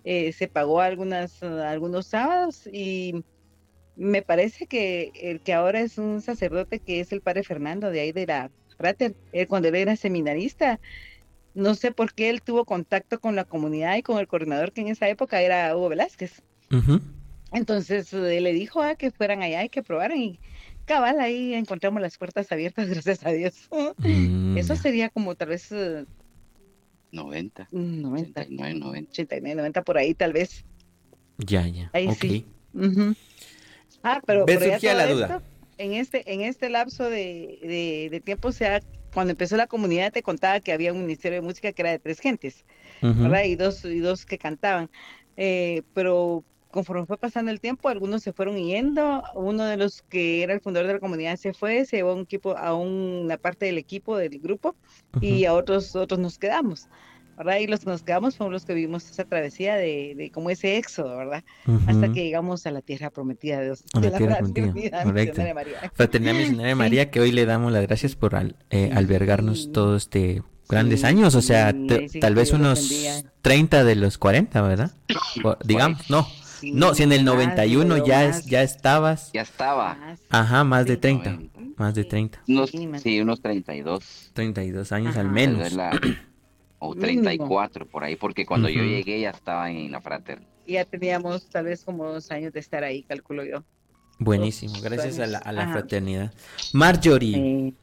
eh, 0.03 0.31
se 0.31 0.47
pagó 0.47 0.81
algunas, 0.81 1.43
algunos 1.43 2.07
sábados 2.07 2.67
y 2.71 3.23
me 3.95 4.21
parece 4.21 4.67
que 4.67 5.11
el 5.21 5.41
que 5.41 5.53
ahora 5.53 5.81
es 5.81 5.97
un 5.97 6.21
sacerdote 6.21 6.79
que 6.79 7.01
es 7.01 7.11
el 7.11 7.21
padre 7.21 7.43
Fernando 7.43 7.91
de 7.91 7.99
ahí 7.99 8.11
de 8.11 8.25
la 8.25 8.51
frater, 8.77 9.15
cuando 9.47 9.67
él 9.67 9.75
era 9.75 9.95
seminarista, 9.95 10.79
no 11.53 11.75
sé 11.75 11.91
por 11.91 12.13
qué 12.13 12.29
él 12.29 12.41
tuvo 12.41 12.65
contacto 12.65 13.19
con 13.19 13.35
la 13.35 13.43
comunidad 13.43 13.97
y 13.97 14.03
con 14.03 14.19
el 14.19 14.27
coordinador 14.27 14.71
que 14.71 14.81
en 14.81 14.87
esa 14.87 15.09
época 15.09 15.41
era 15.41 15.75
Hugo 15.75 15.89
Velázquez. 15.89 16.41
Entonces 17.51 18.13
él 18.13 18.43
le 18.43 18.53
dijo 18.53 18.81
a 18.81 18.89
ah, 18.89 18.95
que 18.95 19.11
fueran 19.11 19.41
allá 19.43 19.63
y 19.63 19.69
que 19.69 19.83
probaran 19.83 20.17
y 20.17 20.39
cabal 20.85 21.19
ahí 21.19 21.53
encontramos 21.53 22.01
las 22.01 22.17
puertas 22.17 22.51
abiertas, 22.51 22.87
gracias 22.89 23.25
a 23.25 23.31
Dios. 23.31 23.69
Mm, 23.97 24.57
Eso 24.57 24.75
sería 24.75 25.09
como 25.09 25.35
tal 25.35 25.49
vez... 25.49 25.69
90. 27.11 27.67
90. 27.71 28.41
89, 28.41 28.79
90. 28.79 29.09
89, 29.11 29.55
90 29.55 29.83
por 29.83 29.97
ahí 29.97 30.13
tal 30.13 30.31
vez. 30.31 30.63
Ya, 31.37 31.67
ya. 31.67 31.89
Ahí 31.93 32.09
sí. 32.15 32.45
Ah, 34.01 34.21
pero, 34.25 34.45
pero 34.45 34.65
la 34.65 35.07
duda. 35.07 35.43
en 35.77 35.93
este, 35.93 36.31
en 36.31 36.41
este 36.41 36.69
lapso 36.69 37.03
de, 37.03 37.59
de, 37.61 38.07
de 38.09 38.21
tiempo 38.21 38.53
se 38.53 38.65
ha 38.65 38.81
cuando 39.13 39.31
empezó 39.31 39.57
la 39.57 39.67
comunidad 39.67 40.11
te 40.11 40.23
contaba 40.23 40.59
que 40.59 40.71
había 40.71 40.93
un 40.93 41.01
ministerio 41.01 41.41
de 41.41 41.47
música 41.47 41.71
que 41.71 41.81
era 41.81 41.91
de 41.91 41.99
tres 41.99 42.19
gentes, 42.19 42.65
¿verdad? 43.01 43.43
Y 43.43 43.55
dos, 43.55 43.83
y 43.85 43.99
dos 43.99 44.25
que 44.25 44.37
cantaban. 44.37 44.89
Eh, 45.37 45.83
pero 45.93 46.43
conforme 46.71 47.05
fue 47.05 47.17
pasando 47.17 47.51
el 47.51 47.59
tiempo, 47.59 47.89
algunos 47.89 48.23
se 48.23 48.33
fueron 48.33 48.55
yendo. 48.55 49.23
Uno 49.35 49.65
de 49.65 49.77
los 49.77 50.01
que 50.03 50.43
era 50.43 50.53
el 50.53 50.61
fundador 50.61 50.87
de 50.87 50.93
la 50.93 50.99
comunidad 50.99 51.35
se 51.35 51.53
fue, 51.53 51.85
se 51.85 51.97
llevó 51.97 52.13
un 52.13 52.21
equipo, 52.21 52.57
a 52.57 52.73
una 52.73 53.37
parte 53.37 53.65
del 53.65 53.77
equipo 53.77 54.17
del 54.17 54.39
grupo 54.39 54.75
y 55.19 55.45
a 55.45 55.53
otros, 55.53 55.95
otros 55.95 56.19
nos 56.19 56.39
quedamos. 56.39 56.87
¿Verdad? 57.37 57.57
Y 57.57 57.67
los 57.67 57.81
que 57.81 57.85
nos 57.87 58.03
quedamos 58.03 58.37
fuimos 58.37 58.53
los 58.53 58.65
que 58.65 58.73
vivimos 58.73 59.09
esa 59.09 59.25
travesía 59.25 59.75
de, 59.75 60.13
de 60.15 60.31
como 60.31 60.49
ese 60.49 60.77
éxodo, 60.77 61.17
¿verdad? 61.17 61.43
Hasta 61.87 62.11
que 62.11 62.23
llegamos 62.23 62.65
a 62.65 62.71
la 62.71 62.81
tierra 62.81 63.09
prometida 63.09 63.59
de 63.59 63.65
Dios. 63.65 63.83
A 63.93 63.99
la, 63.99 64.11
tierra 64.17 64.37
prometida, 64.37 65.03
correcto. 65.03 65.41
María. 65.53 65.91
Fraternidad 65.93 66.33
Misionaria 66.33 66.75
María, 66.75 67.11
que 67.11 67.19
hoy 67.19 67.31
le 67.31 67.45
damos 67.45 67.71
las 67.71 67.83
gracias 67.83 68.15
por 68.15 68.35
eh, 68.69 68.91
albergarnos 68.93 69.71
todo 69.71 69.95
este 69.95 70.43
grandes 70.69 71.03
años, 71.03 71.35
o 71.35 71.41
sea, 71.41 71.75
tal 72.21 72.33
vez 72.33 72.53
unos 72.53 72.89
30 73.41 73.83
de 73.83 73.95
los 73.95 74.17
40, 74.17 74.61
¿verdad? 74.61 74.91
digamos, 75.65 76.09
no, 76.09 76.25
no, 76.63 76.93
si 76.93 77.03
en 77.03 77.11
el 77.11 77.25
91 77.25 78.05
ya, 78.05 78.25
es, 78.25 78.45
ya 78.45 78.63
estabas. 78.63 79.31
Ya 79.33 79.41
estaba. 79.41 79.97
Ajá, 80.29 80.63
más 80.63 80.85
de 80.85 80.97
30. 80.97 81.39
Más 81.77 81.95
de 81.95 82.05
30. 82.05 82.41
sí, 83.01 83.21
unos 83.21 83.41
32. 83.41 84.31
32 84.33 84.91
años 84.91 85.17
al 85.17 85.29
menos. 85.29 85.75
o 86.83 86.95
34 86.95 87.85
por 87.85 88.03
ahí, 88.03 88.15
porque 88.15 88.43
cuando 88.43 88.67
yo 88.67 88.83
llegué 88.83 89.21
ya 89.21 89.29
estaba 89.29 89.69
en 89.69 89.91
la 89.91 90.01
fraternidad. 90.01 90.49
Ya 90.65 90.83
teníamos 90.83 91.47
tal 91.47 91.65
vez 91.65 91.83
como 91.83 92.11
dos 92.11 92.31
años 92.31 92.53
de 92.53 92.59
estar 92.59 92.83
ahí, 92.83 93.03
calculo 93.03 93.45
yo. 93.45 93.63
Buenísimo, 94.17 94.73
gracias 94.81 95.19
a 95.19 95.27
la, 95.27 95.69
fraternidad. 95.71 96.33
Marjorie, 96.73 97.75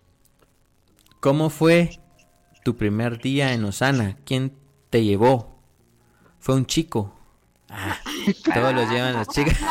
¿cómo 1.20 1.48
fue 1.48 2.00
tu 2.64 2.76
primer 2.76 3.20
día 3.20 3.52
en 3.52 3.64
Osana? 3.64 4.16
¿Quién 4.24 4.52
te 4.90 5.04
llevó? 5.04 5.61
¿Fue 6.40 6.56
un 6.56 6.66
chico? 6.66 7.14
Ah, 7.68 7.98
todos 8.52 8.74
los 8.74 8.90
llevan 8.90 9.14
las 9.14 9.28
chicas. 9.28 9.58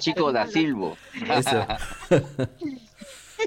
Chico 0.00 0.32
da 0.32 0.46
Silvo. 0.46 0.96
Eso. 1.30 1.66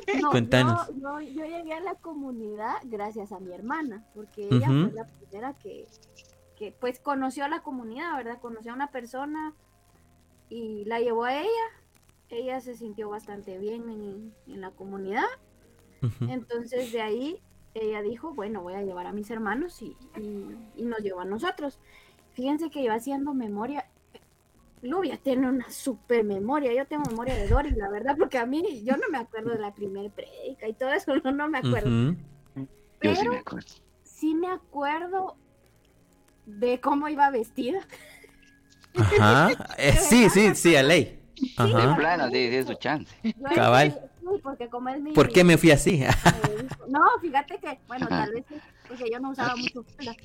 Cuéntanos. 0.31 0.87
yo 0.95 1.19
llegué 1.19 1.73
a 1.73 1.79
la 1.79 1.95
comunidad 1.95 2.75
gracias 2.83 3.31
a 3.31 3.39
mi 3.39 3.53
hermana, 3.53 4.05
porque 4.13 4.47
ella 4.49 4.67
fue 4.67 4.91
la 4.93 5.05
primera 5.05 5.53
que, 5.53 5.87
que, 6.55 6.71
pues 6.71 6.99
conoció 6.99 7.45
a 7.45 7.49
la 7.49 7.61
comunidad, 7.61 8.15
¿verdad? 8.15 8.39
Conoció 8.39 8.71
a 8.71 8.75
una 8.75 8.91
persona 8.91 9.53
y 10.49 10.85
la 10.85 10.99
llevó 10.99 11.25
a 11.25 11.39
ella. 11.39 11.49
Ella 12.29 12.59
se 12.59 12.75
sintió 12.75 13.09
bastante 13.09 13.57
bien 13.57 13.89
en, 13.89 14.33
en 14.47 14.61
la 14.61 14.71
comunidad. 14.71 15.25
Entonces 16.21 16.91
de 16.91 17.01
ahí 17.01 17.41
ella 17.73 18.01
dijo, 18.01 18.33
bueno, 18.33 18.61
voy 18.61 18.73
a 18.73 18.83
llevar 18.83 19.07
a 19.07 19.13
mis 19.13 19.29
hermanos 19.31 19.81
y, 19.81 19.95
y 20.75 20.83
nos 20.83 20.99
llevó 20.99 21.21
a 21.21 21.25
nosotros. 21.25 21.79
Fíjense 22.33 22.69
que 22.69 22.83
yo 22.83 22.93
haciendo 22.93 23.33
memoria, 23.33 23.89
Lubia 24.81 25.17
tiene 25.17 25.49
una 25.49 25.69
super 25.69 26.23
memoria. 26.23 26.73
Yo 26.73 26.85
tengo 26.85 27.03
memoria 27.09 27.35
de 27.35 27.47
Doris, 27.47 27.75
la 27.75 27.89
verdad, 27.89 28.15
porque 28.17 28.37
a 28.37 28.45
mí 28.45 28.83
yo 28.83 28.95
no 28.97 29.09
me 29.11 29.17
acuerdo 29.17 29.51
de 29.51 29.59
la 29.59 29.73
primera 29.73 30.09
predica 30.09 30.67
y 30.67 30.73
todo 30.73 30.91
eso, 30.93 31.15
no, 31.23 31.31
no 31.31 31.47
me 31.47 31.59
acuerdo. 31.59 32.15
Pero 32.99 33.15
sí 33.15 33.29
me 33.29 33.37
acuerdo. 33.37 33.67
Sí 34.03 34.35
me 34.35 34.47
acuerdo 34.47 35.35
de 36.45 36.79
cómo 36.79 37.09
iba 37.09 37.29
vestida. 37.29 37.79
Ajá. 39.19 39.51
Eh, 39.77 39.93
sí, 39.93 40.29
sí, 40.29 40.55
sí, 40.55 40.75
a 40.75 40.83
ley. 40.83 41.19
Ajá. 41.55 41.95
plano, 41.95 42.29
sí, 42.29 42.49
sí, 42.51 42.63
su 42.63 42.73
chance. 42.75 43.15
Cabal. 43.53 44.09
porque 44.41 44.69
como 44.69 44.89
es 44.89 44.99
mi... 45.01 45.13
¿Por 45.13 45.29
qué 45.29 45.43
me 45.43 45.57
fui 45.57 45.69
así? 45.69 46.03
no, 46.87 47.01
fíjate 47.21 47.59
que, 47.59 47.79
bueno, 47.87 48.07
tal 48.07 48.31
vez 48.31 48.45
porque 48.87 49.09
yo 49.11 49.19
no 49.19 49.31
usaba 49.31 49.55
mucho 49.55 49.83
falda, 49.83 50.15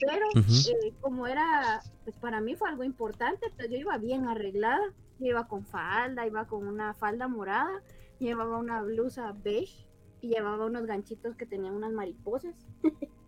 pero 0.00 0.26
eh, 0.34 0.92
como 1.00 1.26
era, 1.26 1.82
pues 2.04 2.16
para 2.16 2.40
mí 2.40 2.54
fue 2.54 2.68
algo 2.68 2.84
importante, 2.84 3.46
entonces 3.46 3.70
yo 3.70 3.78
iba 3.78 3.98
bien 3.98 4.26
arreglada, 4.26 4.92
yo 5.18 5.26
iba 5.26 5.46
con 5.46 5.64
falda, 5.64 6.26
iba 6.26 6.46
con 6.46 6.66
una 6.66 6.94
falda 6.94 7.28
morada, 7.28 7.82
llevaba 8.18 8.58
una 8.58 8.82
blusa 8.82 9.32
beige 9.42 9.86
y 10.20 10.28
llevaba 10.28 10.66
unos 10.66 10.86
ganchitos 10.86 11.36
que 11.36 11.46
tenían 11.46 11.74
unas 11.74 11.92
mariposas, 11.92 12.54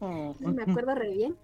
oh. 0.00 0.35
me 0.40 0.62
acuerdo 0.62 0.94
re 0.94 1.12
bien, 1.12 1.37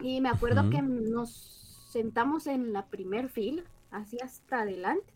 y 0.00 0.20
me 0.20 0.28
acuerdo 0.28 0.68
que 0.70 0.82
nos 0.82 1.88
sentamos 1.90 2.46
en 2.46 2.72
la 2.72 2.86
primer 2.86 3.28
fila, 3.28 3.62
así 3.90 4.18
hasta 4.22 4.62
adelante, 4.62 5.12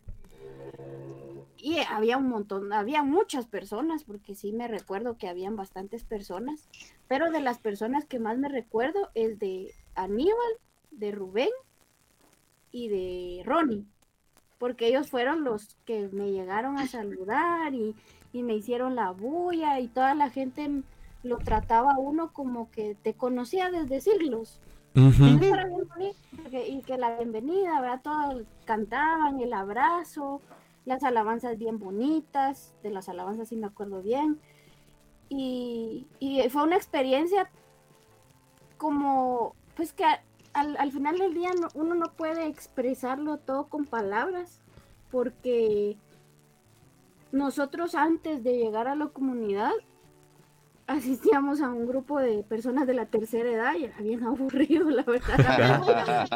y 1.60 1.78
había 1.80 2.16
un 2.16 2.28
montón, 2.28 2.72
había 2.72 3.02
muchas 3.02 3.46
personas, 3.46 4.04
porque 4.04 4.34
sí 4.34 4.52
me 4.52 4.68
recuerdo 4.68 5.18
que 5.18 5.28
habían 5.28 5.56
bastantes 5.56 6.04
personas, 6.04 6.68
pero 7.08 7.30
de 7.30 7.40
las 7.40 7.58
personas 7.58 8.04
que 8.04 8.18
más 8.18 8.38
me 8.38 8.48
recuerdo 8.48 9.10
es 9.14 9.38
de 9.38 9.72
Aníbal, 9.94 10.34
de 10.90 11.10
Rubén 11.10 11.50
y 12.70 12.88
de 12.88 13.42
Ronnie, 13.44 13.84
porque 14.58 14.88
ellos 14.88 15.10
fueron 15.10 15.44
los 15.44 15.76
que 15.84 16.08
me 16.12 16.30
llegaron 16.30 16.78
a 16.78 16.86
saludar 16.86 17.74
y, 17.74 17.94
me 18.32 18.54
hicieron 18.54 18.94
la 18.94 19.10
bulla 19.10 19.80
y 19.80 19.88
toda 19.88 20.14
la 20.14 20.30
gente 20.30 20.82
lo 21.24 21.38
trataba 21.38 21.94
a 21.94 21.98
uno 21.98 22.32
como 22.32 22.70
que 22.70 22.94
te 22.94 23.14
conocía 23.14 23.68
desde 23.68 24.00
siglos. 24.00 24.60
y 24.94 26.82
que 26.82 26.98
la 26.98 27.16
bienvenida, 27.16 27.80
¿verdad? 27.80 28.00
Todos 28.00 28.42
cantaban, 28.64 29.40
el 29.40 29.52
abrazo, 29.52 30.40
las 30.88 31.04
alabanzas 31.04 31.58
bien 31.58 31.78
bonitas, 31.78 32.74
de 32.82 32.90
las 32.90 33.10
alabanzas 33.10 33.50
sí 33.50 33.56
me 33.56 33.66
acuerdo 33.66 34.02
bien. 34.02 34.40
Y, 35.28 36.06
fue 36.50 36.62
una 36.62 36.76
experiencia 36.76 37.50
como, 38.78 39.54
pues 39.76 39.92
que 39.92 40.04
al, 40.54 40.90
final 40.90 41.18
del 41.18 41.34
día 41.34 41.50
uno 41.74 41.94
no 41.94 42.12
puede 42.16 42.46
expresarlo 42.46 43.36
todo 43.36 43.68
con 43.68 43.84
palabras, 43.84 44.62
porque 45.10 45.98
nosotros 47.32 47.94
antes 47.94 48.42
de 48.42 48.56
llegar 48.56 48.88
a 48.88 48.94
la 48.94 49.08
comunidad 49.08 49.72
asistíamos 50.88 51.60
a 51.60 51.68
un 51.68 51.86
grupo 51.86 52.18
de 52.18 52.42
personas 52.42 52.86
de 52.86 52.94
la 52.94 53.06
tercera 53.06 53.50
edad 53.50 53.74
y 53.78 53.84
era 53.84 53.98
bien 53.98 54.24
aburrido, 54.24 54.90
la 54.90 55.02
verdad. 55.02 56.26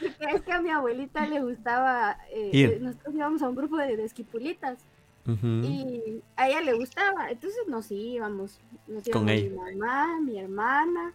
es 0.32 0.42
que 0.42 0.52
a 0.52 0.60
mi 0.60 0.70
abuelita 0.70 1.26
le 1.26 1.42
gustaba, 1.42 2.18
eh, 2.32 2.78
nosotros 2.80 3.14
íbamos 3.14 3.42
a 3.42 3.48
un 3.48 3.54
grupo 3.54 3.76
de, 3.76 4.02
esquipulitas 4.02 4.78
y 5.26 6.22
a 6.36 6.48
ella 6.48 6.62
le 6.62 6.72
gustaba, 6.72 7.30
entonces 7.30 7.60
nos 7.68 7.90
íbamos, 7.90 8.58
nos 8.86 9.06
íbamos 9.06 9.30
mi 9.30 9.50
mamá, 9.50 10.18
mi 10.22 10.38
hermana, 10.38 11.12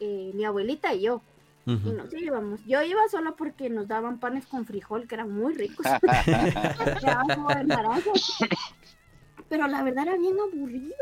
eh, 0.00 0.32
mi 0.34 0.44
abuelita 0.44 0.92
y 0.92 1.02
yo. 1.02 1.22
Y 1.66 1.90
nos 1.90 2.12
íbamos. 2.14 2.64
Yo 2.64 2.80
iba 2.82 3.08
solo 3.08 3.34
porque 3.34 3.68
nos 3.70 3.88
daban 3.88 4.20
panes 4.20 4.46
con 4.46 4.66
frijol, 4.66 5.08
que 5.08 5.16
eran 5.16 5.32
muy 5.32 5.52
ricos. 5.54 5.84
Pero 9.48 9.66
la 9.66 9.82
verdad 9.82 10.06
era 10.06 10.16
bien 10.16 10.36
aburrido. 10.38 10.94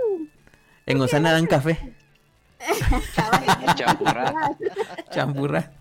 En 0.87 1.01
Osana 1.01 1.33
dan 1.33 1.47
café. 1.47 1.95
Champurra. 5.11 5.71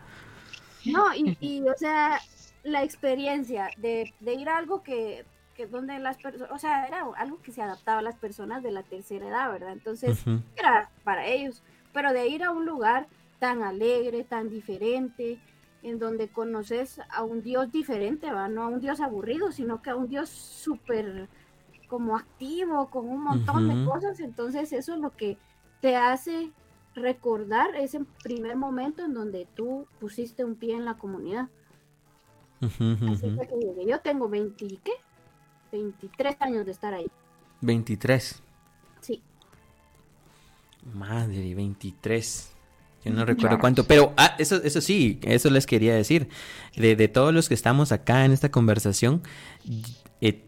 No, 0.85 1.15
y, 1.15 1.37
y, 1.39 1.61
o 1.61 1.77
sea, 1.77 2.19
la 2.63 2.83
experiencia 2.83 3.69
de, 3.77 4.13
de 4.19 4.33
ir 4.33 4.49
a 4.49 4.57
algo 4.57 4.83
que, 4.83 5.23
que 5.55 5.65
donde 5.65 5.97
las 5.99 6.17
personas, 6.17 6.51
o 6.51 6.57
sea, 6.57 6.85
era 6.85 7.05
algo 7.15 7.41
que 7.41 7.53
se 7.53 7.61
adaptaba 7.61 7.99
a 7.99 8.01
las 8.01 8.15
personas 8.15 8.63
de 8.63 8.71
la 8.71 8.83
tercera 8.83 9.27
edad, 9.27 9.49
¿verdad? 9.49 9.71
Entonces, 9.71 10.21
era 10.57 10.89
para 11.05 11.25
ellos. 11.25 11.63
Pero 11.93 12.11
de 12.11 12.27
ir 12.27 12.43
a 12.43 12.51
un 12.51 12.65
lugar 12.65 13.07
tan 13.39 13.63
alegre, 13.63 14.25
tan 14.25 14.49
diferente, 14.49 15.39
en 15.83 15.99
donde 15.99 16.29
conoces 16.29 16.99
a 17.09 17.23
un 17.23 17.41
Dios 17.43 17.71
diferente, 17.71 18.31
¿va? 18.31 18.47
No 18.47 18.63
a 18.63 18.67
un 18.67 18.79
Dios 18.81 18.99
aburrido, 18.99 19.51
sino 19.51 19.81
que 19.81 19.89
a 19.89 19.95
un 19.95 20.07
Dios 20.07 20.29
súper 20.29 21.29
como 21.93 22.17
activo, 22.17 22.87
con 22.89 23.07
un 23.07 23.23
montón 23.23 23.67
de 23.67 23.85
cosas, 23.85 24.19
entonces 24.19 24.73
eso 24.73 24.95
es 24.95 24.99
lo 24.99 25.15
que 25.15 25.37
te 25.79 25.95
hace 25.95 26.49
recordar 26.95 27.75
ese 27.75 27.99
primer 28.23 28.55
momento 28.55 29.05
en 29.05 29.13
donde 29.13 29.47
tú 29.53 29.85
pusiste 29.99 30.43
un 30.43 30.55
pie 30.55 30.73
en 30.73 30.85
la 30.85 30.95
comunidad. 30.95 31.49
Así 32.61 33.37
que 33.37 33.85
yo 33.87 33.99
tengo 33.99 34.27
20, 34.27 34.79
¿qué? 34.83 34.93
23 35.71 36.35
años 36.39 36.65
de 36.65 36.71
estar 36.71 36.95
ahí. 36.95 37.05
23. 37.61 38.41
Sí. 39.01 39.21
Madre, 40.95 41.53
23. 41.53 42.55
Yo 43.05 43.13
no 43.13 43.23
recuerdo 43.23 43.59
cuánto, 43.59 43.83
pero 43.83 44.13
ah, 44.17 44.35
eso, 44.39 44.55
eso 44.63 44.81
sí, 44.81 45.19
eso 45.21 45.51
les 45.51 45.67
quería 45.67 45.93
decir. 45.93 46.27
De, 46.75 46.95
de 46.95 47.07
todos 47.07 47.31
los 47.35 47.49
que 47.49 47.53
estamos 47.53 47.91
acá 47.91 48.25
en 48.25 48.31
esta 48.31 48.49
conversación, 48.49 49.21
eh, 50.21 50.43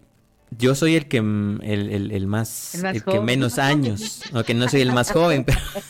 yo 0.57 0.75
soy 0.75 0.95
el 0.95 1.07
que 1.07 1.17
el, 1.17 1.61
el, 1.63 2.11
el 2.11 2.27
más, 2.27 2.75
el, 2.75 3.03
que 3.03 3.19
menos 3.19 3.59
años, 3.59 4.21
o 4.33 4.43
que 4.43 4.53
no 4.53 4.69
soy 4.69 4.81
el 4.81 4.91
más 4.91 5.11
joven, 5.11 5.43
pero 5.43 5.59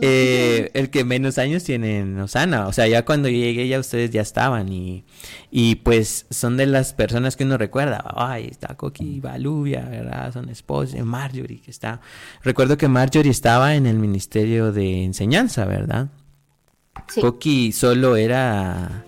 eh, 0.00 0.70
el 0.74 0.90
que 0.90 1.04
menos 1.04 1.38
años 1.38 1.64
tiene 1.64 2.00
en 2.00 2.18
Osana. 2.18 2.66
O 2.66 2.72
sea, 2.72 2.86
ya 2.88 3.04
cuando 3.04 3.28
llegué 3.28 3.68
ya 3.68 3.78
ustedes 3.78 4.10
ya 4.10 4.20
estaban 4.20 4.72
y, 4.72 5.04
y 5.50 5.76
pues 5.76 6.26
son 6.30 6.56
de 6.56 6.66
las 6.66 6.92
personas 6.92 7.36
que 7.36 7.44
uno 7.44 7.58
recuerda. 7.58 8.04
Ay, 8.16 8.48
está 8.50 8.74
Coqui 8.74 9.20
Baluvia, 9.20 9.82
¿verdad? 9.82 10.32
Son 10.32 10.48
esposos. 10.48 10.98
Marjorie, 11.04 11.60
que 11.60 11.70
está... 11.70 12.00
Recuerdo 12.42 12.76
que 12.76 12.88
Marjorie 12.88 13.30
estaba 13.30 13.74
en 13.74 13.86
el 13.86 13.98
Ministerio 13.98 14.72
de 14.72 15.04
Enseñanza, 15.04 15.64
¿verdad? 15.64 16.08
Sí. 17.08 17.20
Coqui 17.20 17.72
solo 17.72 18.16
era... 18.16 19.04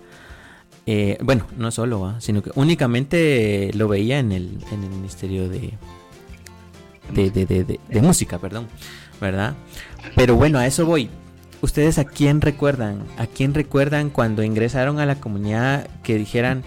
Eh, 0.87 1.17
bueno, 1.21 1.47
no 1.57 1.71
solo, 1.71 2.15
sino 2.19 2.43
que 2.43 2.51
únicamente 2.55 3.71
lo 3.73 3.87
veía 3.87 4.19
en 4.19 4.31
el, 4.31 4.59
en 4.71 4.83
el 4.83 4.89
Ministerio 4.89 5.49
de, 5.49 5.73
de, 7.11 7.29
de, 7.31 7.79
de, 7.89 8.01
música, 8.01 8.37
perdón. 8.37 8.67
¿verdad? 9.19 9.55
Pero 10.15 10.35
bueno, 10.35 10.59
a 10.59 10.67
eso 10.67 10.85
voy. 10.85 11.09
¿Ustedes 11.61 11.97
a 11.97 12.05
quién 12.05 12.41
recuerdan? 12.41 13.03
¿A 13.17 13.27
quién 13.27 13.53
recuerdan 13.53 14.09
cuando 14.09 14.43
ingresaron 14.43 14.99
a 14.99 15.05
la 15.05 15.15
comunidad 15.15 15.87
que 16.03 16.17
dijeran, 16.17 16.63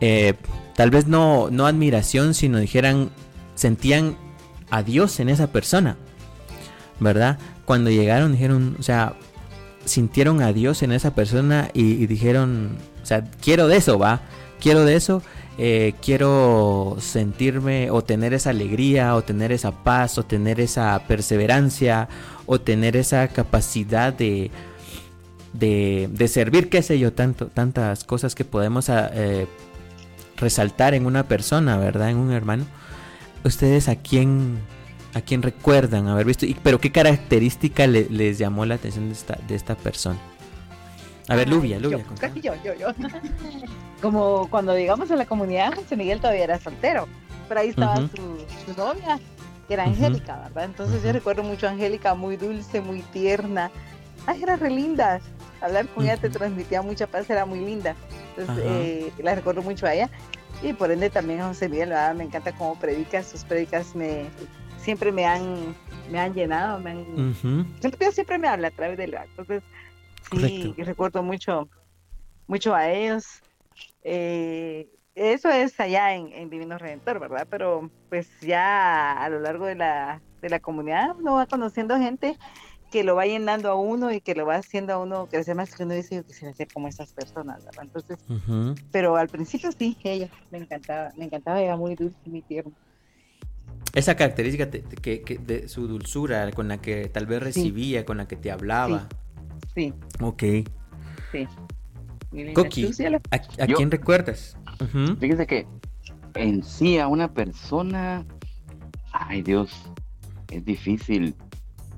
eh, 0.00 0.34
tal 0.74 0.90
vez 0.90 1.06
no, 1.06 1.50
no 1.50 1.66
admiración, 1.66 2.34
sino 2.34 2.58
dijeran, 2.58 3.10
sentían 3.54 4.16
a 4.70 4.82
Dios 4.82 5.20
en 5.20 5.28
esa 5.28 5.48
persona? 5.48 5.96
¿Verdad? 7.00 7.38
Cuando 7.64 7.90
llegaron 7.90 8.32
dijeron, 8.32 8.76
o 8.78 8.82
sea, 8.82 9.14
sintieron 9.84 10.40
a 10.40 10.52
Dios 10.52 10.82
en 10.82 10.92
esa 10.92 11.14
persona 11.14 11.70
y 11.74 12.06
dijeron, 12.06 12.78
o 13.02 13.06
sea, 13.06 13.24
quiero 13.40 13.68
de 13.68 13.76
eso, 13.76 13.98
va, 13.98 14.20
quiero 14.60 14.84
de 14.84 14.96
eso 14.96 15.22
eh, 15.58 15.92
quiero 16.00 16.96
sentirme 16.98 17.90
o 17.90 18.02
tener 18.02 18.32
esa 18.32 18.50
alegría 18.50 19.14
o 19.14 19.22
tener 19.22 19.52
esa 19.52 19.70
paz 19.70 20.16
o 20.16 20.24
tener 20.24 20.60
esa 20.60 20.98
perseverancia 21.06 22.08
o 22.46 22.58
tener 22.58 22.96
esa 22.96 23.28
capacidad 23.28 24.14
de, 24.14 24.50
de, 25.52 26.28
servir, 26.28 26.70
qué 26.70 26.82
sé 26.82 26.98
yo, 26.98 27.12
tanto, 27.12 27.48
tantas 27.48 28.04
cosas 28.04 28.34
que 28.34 28.46
podemos 28.46 28.88
ah, 28.88 29.10
eh, 29.12 29.46
resaltar 30.38 30.94
en 30.94 31.04
una 31.04 31.24
persona, 31.24 31.76
¿verdad? 31.76 32.10
En 32.10 32.16
un 32.16 32.32
hermano. 32.32 32.64
¿Ustedes 33.44 33.88
a 33.88 33.96
quién, 33.96 34.58
a 35.12 35.20
quién 35.20 35.42
recuerdan 35.42 36.08
haber 36.08 36.24
visto? 36.24 36.46
Pero 36.62 36.80
qué 36.80 36.90
característica 36.90 37.86
les 37.86 38.38
llamó 38.38 38.64
la 38.64 38.76
atención 38.76 39.08
de 39.08 39.12
esta, 39.12 39.38
de 39.46 39.54
esta 39.54 39.74
persona? 39.74 40.18
A 41.28 41.36
ver, 41.36 41.48
Lubia, 41.48 41.78
Lubia. 41.78 42.04
Yo, 42.42 42.54
yo, 42.64 42.74
yo, 42.74 42.88
Como 44.02 44.48
cuando 44.50 44.76
llegamos 44.76 45.10
a 45.10 45.16
la 45.16 45.26
comunidad, 45.26 45.74
José 45.74 45.96
Miguel 45.96 46.20
todavía 46.20 46.44
era 46.44 46.58
soltero, 46.58 47.06
pero 47.48 47.60
ahí 47.60 47.68
estaba 47.68 47.96
su, 47.96 48.74
novia, 48.76 49.20
que 49.68 49.74
era 49.74 49.84
Angélica, 49.84 50.36
¿verdad? 50.36 50.64
Entonces 50.64 51.02
yo 51.02 51.12
recuerdo 51.12 51.44
mucho 51.44 51.68
a 51.68 51.70
Angélica, 51.70 52.14
muy 52.14 52.36
dulce, 52.36 52.80
muy 52.80 53.02
tierna. 53.02 53.70
Ay, 54.26 54.42
era 54.42 54.56
re 54.56 54.70
linda. 54.70 55.20
Hablar 55.60 55.86
con 55.88 56.04
ella 56.04 56.16
te 56.16 56.28
transmitía 56.28 56.82
mucha 56.82 57.06
paz, 57.06 57.30
era 57.30 57.46
muy 57.46 57.60
linda. 57.60 57.94
Entonces 58.36 58.64
eh, 58.66 59.12
la 59.22 59.36
recuerdo 59.36 59.62
mucho 59.62 59.86
a 59.86 59.94
ella. 59.94 60.10
Y 60.62 60.72
por 60.72 60.90
ende 60.90 61.10
también 61.10 61.40
a 61.40 61.48
José 61.48 61.68
Miguel, 61.68 61.90
¿verdad? 61.90 62.14
Me 62.14 62.24
encanta 62.24 62.52
cómo 62.52 62.78
predica, 62.78 63.22
sus 63.22 63.44
predicas 63.44 63.94
me 63.94 64.26
siempre 64.78 65.12
me 65.12 65.24
han 65.24 65.76
me 66.10 66.18
han 66.18 66.34
llenado, 66.34 66.80
me 66.80 66.90
han, 66.90 67.34
siempre, 67.80 68.12
siempre 68.12 68.38
me 68.38 68.48
habla 68.48 68.68
a 68.68 68.70
través 68.72 68.98
del 68.98 69.14
entonces 69.14 69.62
Sí, 70.32 70.74
recuerdo 70.78 71.22
mucho, 71.22 71.68
mucho 72.46 72.74
a 72.74 72.90
ellos. 72.90 73.24
Eh, 74.02 74.88
eso 75.14 75.50
es 75.50 75.78
allá 75.78 76.14
en, 76.14 76.48
Divino 76.48 76.78
Redentor, 76.78 77.20
¿verdad? 77.20 77.46
Pero 77.50 77.90
pues 78.08 78.28
ya 78.40 79.12
a 79.12 79.28
lo 79.28 79.40
largo 79.40 79.66
de 79.66 79.74
la, 79.74 80.22
de 80.40 80.48
la 80.48 80.60
comunidad 80.60 81.14
uno 81.18 81.34
va 81.34 81.46
conociendo 81.46 81.98
gente 81.98 82.38
que 82.90 83.04
lo 83.04 83.16
va 83.16 83.24
llenando 83.26 83.70
a 83.70 83.74
uno 83.74 84.12
y 84.12 84.20
que 84.20 84.34
lo 84.34 84.44
va 84.44 84.56
haciendo 84.56 84.92
a 84.92 84.98
uno 84.98 85.26
crecer 85.26 85.54
más 85.54 85.74
que 85.74 85.82
uno 85.82 85.94
dice 85.94 86.16
yo 86.16 86.26
quisiera 86.26 86.52
ser 86.52 86.68
como 86.72 86.88
esas 86.88 87.12
personas, 87.12 87.64
¿verdad? 87.64 87.84
Entonces, 87.84 88.18
pero 88.90 89.16
al 89.16 89.28
principio 89.28 89.70
sí, 89.72 89.96
ella 90.04 90.28
me 90.50 90.58
encantaba, 90.58 91.10
me 91.16 91.24
encantaba, 91.24 91.60
era 91.60 91.76
muy 91.76 91.94
dulce, 91.94 92.16
muy 92.26 92.42
tierno. 92.42 92.72
Esa 93.94 94.14
característica 94.14 94.70
que, 94.70 95.40
de 95.42 95.68
su 95.68 95.88
dulzura 95.88 96.50
con 96.52 96.68
la 96.68 96.78
que 96.78 97.08
tal 97.08 97.26
vez 97.26 97.42
recibía, 97.42 98.04
con 98.04 98.18
la 98.18 98.28
que 98.28 98.36
te 98.36 98.50
hablaba. 98.50 99.08
Sí. 99.10 99.16
Ok. 100.20 100.42
Sí. 101.32 101.48
Coqui, 102.54 102.90
¿a, 103.30 103.66
quién 103.66 103.90
recuerdas? 103.90 104.56
Fíjese 105.20 105.46
que 105.46 105.66
en 106.34 106.62
sí 106.62 106.98
a 106.98 107.06
una 107.06 107.32
persona, 107.32 108.24
ay 109.12 109.42
Dios, 109.42 109.70
es 110.50 110.64
difícil 110.64 111.34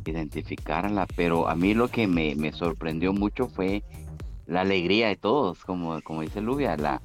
identificarla, 0.05 1.07
pero 1.15 1.49
a 1.49 1.55
mí 1.55 1.73
lo 1.73 1.89
que 1.89 2.09
me, 2.09 2.53
sorprendió 2.53 3.13
mucho 3.13 3.49
fue 3.49 3.85
la 4.47 4.63
alegría 4.63 5.09
de 5.09 5.17
todos, 5.17 5.65
como, 5.65 6.01
como 6.03 6.23
dice 6.23 6.41
Lubia, 6.41 6.77
la 6.77 7.01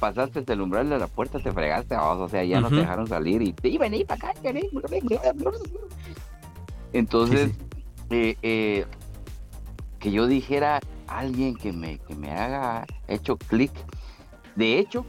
pasaste 0.00 0.42
el 0.52 0.60
umbral 0.60 0.88
de 0.88 0.98
la 0.98 1.06
puerta, 1.06 1.38
te 1.38 1.52
fregaste, 1.52 1.96
o 1.96 2.28
sea, 2.28 2.42
ya 2.44 2.60
no 2.60 2.68
te 2.68 2.76
dejaron 2.76 3.06
salir 3.06 3.42
y, 3.42 3.54
y 3.62 3.78
vení 3.78 4.04
para 4.04 4.30
acá, 4.30 4.40
Entonces, 6.92 7.52
Eh, 8.10 8.36
eh, 8.40 8.86
que 9.98 10.12
yo 10.12 10.26
dijera 10.26 10.80
alguien 11.06 11.56
que 11.56 11.72
me, 11.72 11.98
que 11.98 12.14
me 12.14 12.30
haga 12.30 12.86
hecho 13.08 13.36
clic. 13.36 13.72
De 14.56 14.78
hecho, 14.78 15.04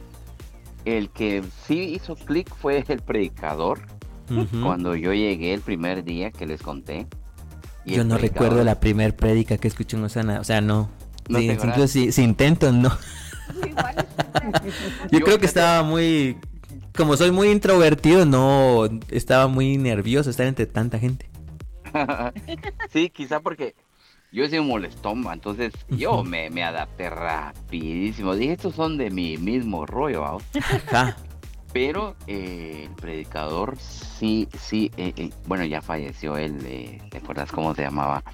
el 0.84 1.10
que 1.10 1.42
sí 1.66 1.94
hizo 1.94 2.16
clic 2.16 2.52
fue 2.54 2.84
el 2.88 3.00
predicador. 3.00 3.80
Cuando 4.62 4.94
yo 4.94 5.12
llegué 5.12 5.54
el 5.54 5.60
primer 5.60 6.04
día 6.04 6.30
que 6.30 6.46
les 6.46 6.62
conté. 6.62 7.08
yo 7.84 8.04
no 8.04 8.16
recuerdo 8.16 8.62
la 8.62 8.78
primer 8.78 9.16
prédica 9.16 9.58
que 9.58 9.66
escuché 9.66 9.96
en 9.96 10.04
Osana. 10.04 10.38
O 10.38 10.44
sea, 10.44 10.60
no. 10.60 10.88
si, 11.88 12.12
si, 12.12 12.22
intento, 12.22 12.70
no. 12.70 12.96
yo, 15.10 15.20
creo 15.20 15.40
que 15.40 15.46
estaba 15.46 15.82
muy. 15.82 16.36
Como 16.96 17.16
soy 17.16 17.32
muy 17.32 17.50
introvertido, 17.50 18.24
no. 18.24 18.84
Estaba 19.08 19.48
muy 19.48 19.76
nervioso 19.78 20.30
estar 20.30 20.46
entre 20.46 20.66
tanta 20.66 21.00
gente. 21.00 21.28
sí, 22.92 23.10
quizá 23.10 23.40
porque 23.40 23.74
yo 24.32 24.48
soy 24.48 24.58
un 24.58 24.68
molestón, 24.68 25.24
entonces 25.32 25.72
yo 25.88 26.22
me, 26.22 26.50
me, 26.50 26.62
adapté 26.62 27.10
rapidísimo. 27.10 28.34
Dije, 28.34 28.52
estos 28.52 28.74
son 28.74 28.96
de 28.96 29.10
mi 29.10 29.36
mismo 29.36 29.86
rollo, 29.86 30.38
Pero 31.72 32.16
eh, 32.26 32.86
el 32.88 32.94
predicador 32.96 33.78
sí, 33.78 34.48
sí, 34.58 34.90
eh, 34.96 35.12
eh, 35.16 35.30
bueno, 35.46 35.64
ya 35.64 35.80
falleció 35.80 36.36
él, 36.36 36.58
¿te 37.10 37.18
acuerdas 37.18 37.52
cómo 37.52 37.74
se 37.74 37.82
llamaba? 37.82 38.24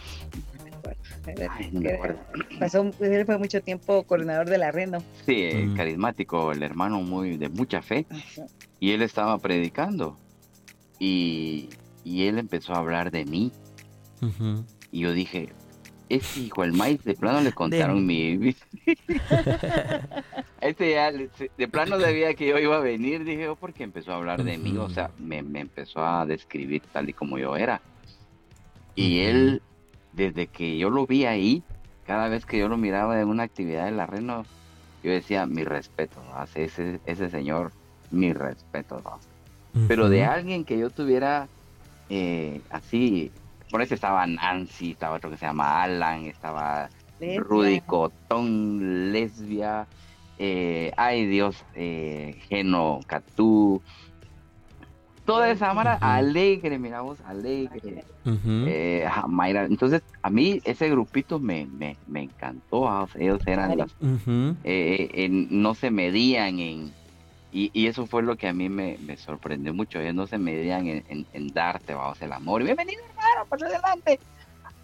Pasó, 2.59 2.91
él 3.01 3.27
fue 3.27 3.37
mucho 3.37 3.61
tiempo 3.61 4.05
coordinador 4.05 4.49
de 4.49 4.59
la 4.59 4.71
red, 4.71 4.95
Sí, 5.27 5.51
mm. 5.53 5.77
carismático, 5.77 6.53
el 6.53 6.63
hermano 6.63 7.01
muy 7.03 7.37
de 7.37 7.49
mucha 7.49 7.83
fe. 7.83 8.07
Y 8.81 8.93
él 8.93 9.03
estaba 9.03 9.37
predicando. 9.39 10.17
Y, 10.99 11.69
y 12.05 12.29
él 12.29 12.39
empezó 12.39 12.75
a 12.75 12.79
hablar 12.79 13.11
de 13.11 13.25
mí. 13.25 13.53
Y 14.93 15.01
yo 15.01 15.13
dije, 15.13 15.53
ese 16.09 16.41
hijo 16.41 16.63
el 16.63 16.73
maíz 16.73 17.03
de 17.05 17.15
plano 17.15 17.41
le 17.41 17.53
contaron 17.53 18.07
mi 18.07 18.39
este 20.61 20.93
ya 20.93 21.11
de 21.13 21.69
plano 21.69 22.01
sabía 22.01 22.35
que 22.35 22.47
yo 22.47 22.59
iba 22.59 22.77
a 22.77 22.81
venir 22.81 23.25
dije 23.25 23.43
yo 23.45 23.57
porque 23.57 23.83
empezó 23.83 24.13
a 24.13 24.17
hablar 24.17 24.45
de 24.45 24.59
mí 24.59 24.77
o 24.77 24.89
sea 24.89 25.11
me, 25.19 25.39
empezó 25.39 26.05
a 26.05 26.25
describir 26.27 26.83
tal 26.93 27.09
y 27.09 27.13
como 27.13 27.39
yo 27.39 27.57
era. 27.57 27.81
Y 28.95 29.21
él 29.21 29.63
desde 30.13 30.47
que 30.47 30.79
yo 30.79 30.91
lo 30.91 31.07
vi 31.07 31.25
ahí 31.25 31.63
cada 32.07 32.29
vez 32.29 32.47
que 32.47 32.59
yo 32.59 32.69
lo 32.69 32.77
miraba 32.77 33.21
en 33.21 33.29
una 33.29 33.43
actividad 33.43 33.87
de 33.87 33.93
la 33.93 34.07
reno 34.07 34.47
yo 35.03 35.11
decía 35.11 35.45
mi 35.47 35.65
respeto 35.65 36.23
ese 36.55 37.01
ese 37.05 37.31
señor 37.31 37.73
mi 38.11 38.33
respeto 38.33 39.03
pero 39.89 40.09
de 40.09 40.25
alguien 40.25 40.65
que 40.65 40.79
yo 40.79 40.89
tuviera 40.89 41.49
eh, 42.09 42.63
así 42.71 43.31
por 43.71 43.83
eso 43.83 43.95
estaba 43.95 44.27
Nancy, 44.27 44.93
estaba 44.93 45.17
otro 45.17 45.31
que 45.31 45.37
se 45.37 45.47
llama 45.47 45.83
Alan, 45.83 46.27
estaba 46.27 46.89
Rudy 47.21 47.81
Cotón, 47.81 49.13
Lesbia, 49.13 49.87
eh, 50.39 50.93
ay 50.97 51.27
Dios, 51.27 51.65
eh, 51.75 52.39
Geno 52.49 53.01
Catú, 53.07 53.83
toda 55.25 55.51
esa 55.51 55.73
mara 55.75 55.95
alegre, 55.95 56.79
miramos, 56.79 57.19
alegre. 57.23 58.05
Eh, 58.25 59.09
Mayra. 59.29 59.65
Entonces, 59.65 60.03
a 60.23 60.31
mí 60.31 60.61
ese 60.65 60.89
grupito 60.91 61.39
me, 61.39 61.67
me, 61.67 61.97
me 62.07 62.23
encantó. 62.23 62.89
Ah, 62.89 63.09
ellos 63.17 63.41
eran 63.47 63.77
las. 63.77 63.95
no 64.01 65.75
se 65.75 65.91
medían 65.91 66.59
en 66.59 66.93
y, 67.53 67.87
eso 67.87 68.07
fue 68.07 68.23
lo 68.23 68.37
que 68.37 68.49
a 68.49 68.53
mí 68.53 68.69
me, 68.69 68.99
sorprendió 69.17 69.73
mucho. 69.73 69.99
Ellos 69.99 70.15
no 70.15 70.27
se 70.27 70.37
medían 70.37 70.87
en, 70.87 71.27
en, 71.33 71.49
darte, 71.49 71.95
vamos, 71.95 72.21
el 72.21 72.33
amor. 72.33 72.63
Bienvenido, 72.63 73.03
hermano, 73.09 73.47
pasa 73.49 73.67
adelante. 73.67 74.21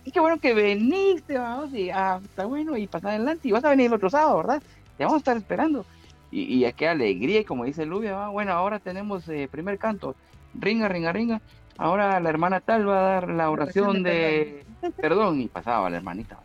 Y 0.04 0.10
qué 0.10 0.20
bueno 0.20 0.38
que 0.38 0.54
veniste, 0.54 1.38
vamos, 1.38 1.72
y 1.74 1.90
ah, 1.90 2.20
está 2.22 2.46
bueno, 2.46 2.76
y 2.76 2.86
pasa 2.86 3.10
adelante. 3.10 3.48
Y 3.48 3.52
vas 3.52 3.64
a 3.64 3.70
venir 3.70 3.86
el 3.86 3.94
otro 3.94 4.10
sábado, 4.10 4.38
¿verdad? 4.38 4.62
Te 4.96 5.04
vamos 5.04 5.16
a 5.16 5.18
estar 5.18 5.36
esperando. 5.36 5.84
Y, 6.30 6.64
y 6.64 6.72
qué 6.72 6.88
alegría, 6.88 7.40
y 7.40 7.44
como 7.44 7.64
dice 7.64 7.84
Lubia, 7.84 8.28
bueno, 8.28 8.52
ahora 8.52 8.78
tenemos 8.78 9.28
eh, 9.28 9.48
primer 9.50 9.78
canto. 9.78 10.14
Ringa, 10.54 10.88
ringa, 10.88 11.12
ringa. 11.12 11.40
ahora 11.76 12.20
la 12.20 12.28
hermana 12.30 12.60
tal 12.60 12.88
va 12.88 12.98
a 12.98 13.02
dar 13.02 13.28
la 13.28 13.50
oración 13.50 14.02
de 14.02 14.64
perdón 14.96 15.40
y 15.40 15.48
pasaba 15.48 15.90
la 15.90 15.98
hermanita. 15.98 16.38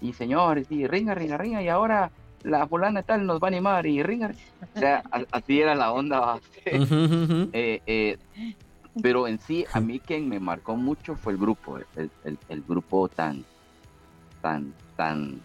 Y 0.00 0.12
señores, 0.14 0.70
y 0.70 0.86
ringa, 0.86 1.14
ringa, 1.14 1.36
ringa, 1.36 1.62
y 1.62 1.68
ahora 1.68 2.10
la 2.46 2.66
fulana 2.66 3.02
tal 3.02 3.26
nos 3.26 3.40
va 3.40 3.48
a 3.48 3.48
animar 3.48 3.86
y 3.86 4.02
ringa. 4.02 4.32
O 4.74 4.78
sea, 4.78 5.02
así 5.32 5.60
era 5.60 5.74
la 5.74 5.92
onda. 5.92 6.38
eh, 6.64 7.82
eh, 7.86 8.18
pero 9.02 9.28
en 9.28 9.38
sí, 9.40 9.66
a 9.72 9.80
mí 9.80 9.98
quien 9.98 10.28
me 10.28 10.40
marcó 10.40 10.76
mucho 10.76 11.16
fue 11.16 11.32
el 11.32 11.38
grupo, 11.38 11.78
el, 11.96 12.10
el, 12.48 12.62
grupo 12.62 13.08
tan, 13.08 13.44
tan, 14.40 14.72
tan, 14.96 15.40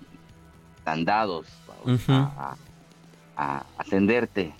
tan 0.84 1.04
dados 1.04 1.48
a, 2.08 2.56
a, 3.36 3.66
atenderte. 3.78 4.54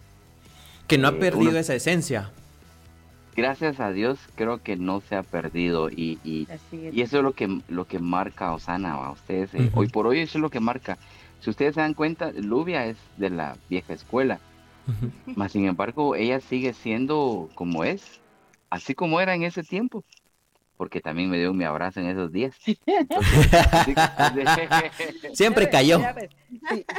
Que 0.88 0.98
no 0.98 1.08
ha 1.08 1.12
eh, 1.12 1.20
perdido 1.20 1.58
esa 1.58 1.76
esencia. 1.76 2.32
Gracias 3.34 3.80
a 3.80 3.92
Dios 3.92 4.20
creo 4.36 4.62
que 4.62 4.76
no 4.76 5.00
se 5.00 5.16
ha 5.16 5.24
perdido 5.24 5.90
y, 5.90 6.20
y, 6.24 6.48
eso 7.02 7.18
es 7.18 7.24
lo 7.24 7.32
que, 7.32 7.62
lo 7.70 7.86
que 7.88 8.00
marca 8.00 8.48
a 8.48 8.54
Osana, 8.54 8.94
a 8.94 9.12
ustedes. 9.12 9.54
Eh, 9.54 9.72
hoy 9.74 9.88
por 9.88 10.06
hoy 10.06 10.20
eso 10.20 10.38
es 10.38 10.42
lo 10.42 10.50
que 10.50 10.60
marca. 10.60 10.98
Si 11.42 11.50
ustedes 11.50 11.76
se 11.76 11.82
dan 11.82 11.94
cuenta, 11.94 12.32
Lubia 12.32 12.86
es 12.86 12.98
de 13.18 13.30
la 13.30 13.58
vieja 13.70 13.94
escuela. 13.94 14.40
Más 15.36 15.52
sin 15.52 15.68
embargo, 15.68 16.16
ella 16.16 16.40
sigue 16.40 16.74
siendo 16.74 17.50
como 17.56 17.84
es, 17.84 18.22
así 18.70 18.96
como 18.96 19.20
era 19.20 19.36
en 19.36 19.44
ese 19.44 19.64
tiempo 19.64 20.04
porque 20.82 21.00
también 21.00 21.30
me 21.30 21.38
dio 21.38 21.54
mi 21.54 21.64
abrazo 21.64 22.00
en 22.00 22.08
esos 22.08 22.32
días. 22.32 22.56
Siempre 25.32 25.70
cayó. 25.70 26.00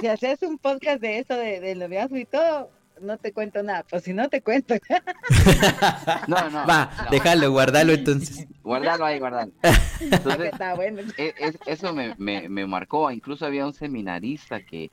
si, 0.00 0.06
haces 0.06 0.40
un 0.42 0.56
podcast 0.56 1.00
de 1.00 1.18
eso, 1.18 1.34
de, 1.34 1.58
de 1.58 1.74
noviazgo 1.74 2.16
y 2.16 2.24
todo, 2.24 2.70
no 3.00 3.16
te 3.18 3.32
cuento 3.32 3.62
nada. 3.62 3.84
Pues 3.88 4.04
si 4.04 4.12
no 4.12 4.28
te 4.28 4.42
cuento. 4.42 4.74
no, 6.28 6.50
no. 6.50 6.66
Va, 6.66 6.90
déjalo, 7.10 7.50
guardalo 7.50 7.92
entonces. 7.92 8.46
Guardalo 8.62 9.04
ahí, 9.04 9.18
guardalo. 9.18 9.52
Entonces, 10.00 10.52
e, 11.18 11.34
eso 11.66 11.92
me, 11.92 12.14
me, 12.18 12.48
me, 12.48 12.66
marcó. 12.66 13.10
Incluso 13.10 13.46
había 13.46 13.66
un 13.66 13.74
seminarista 13.74 14.60
que 14.60 14.90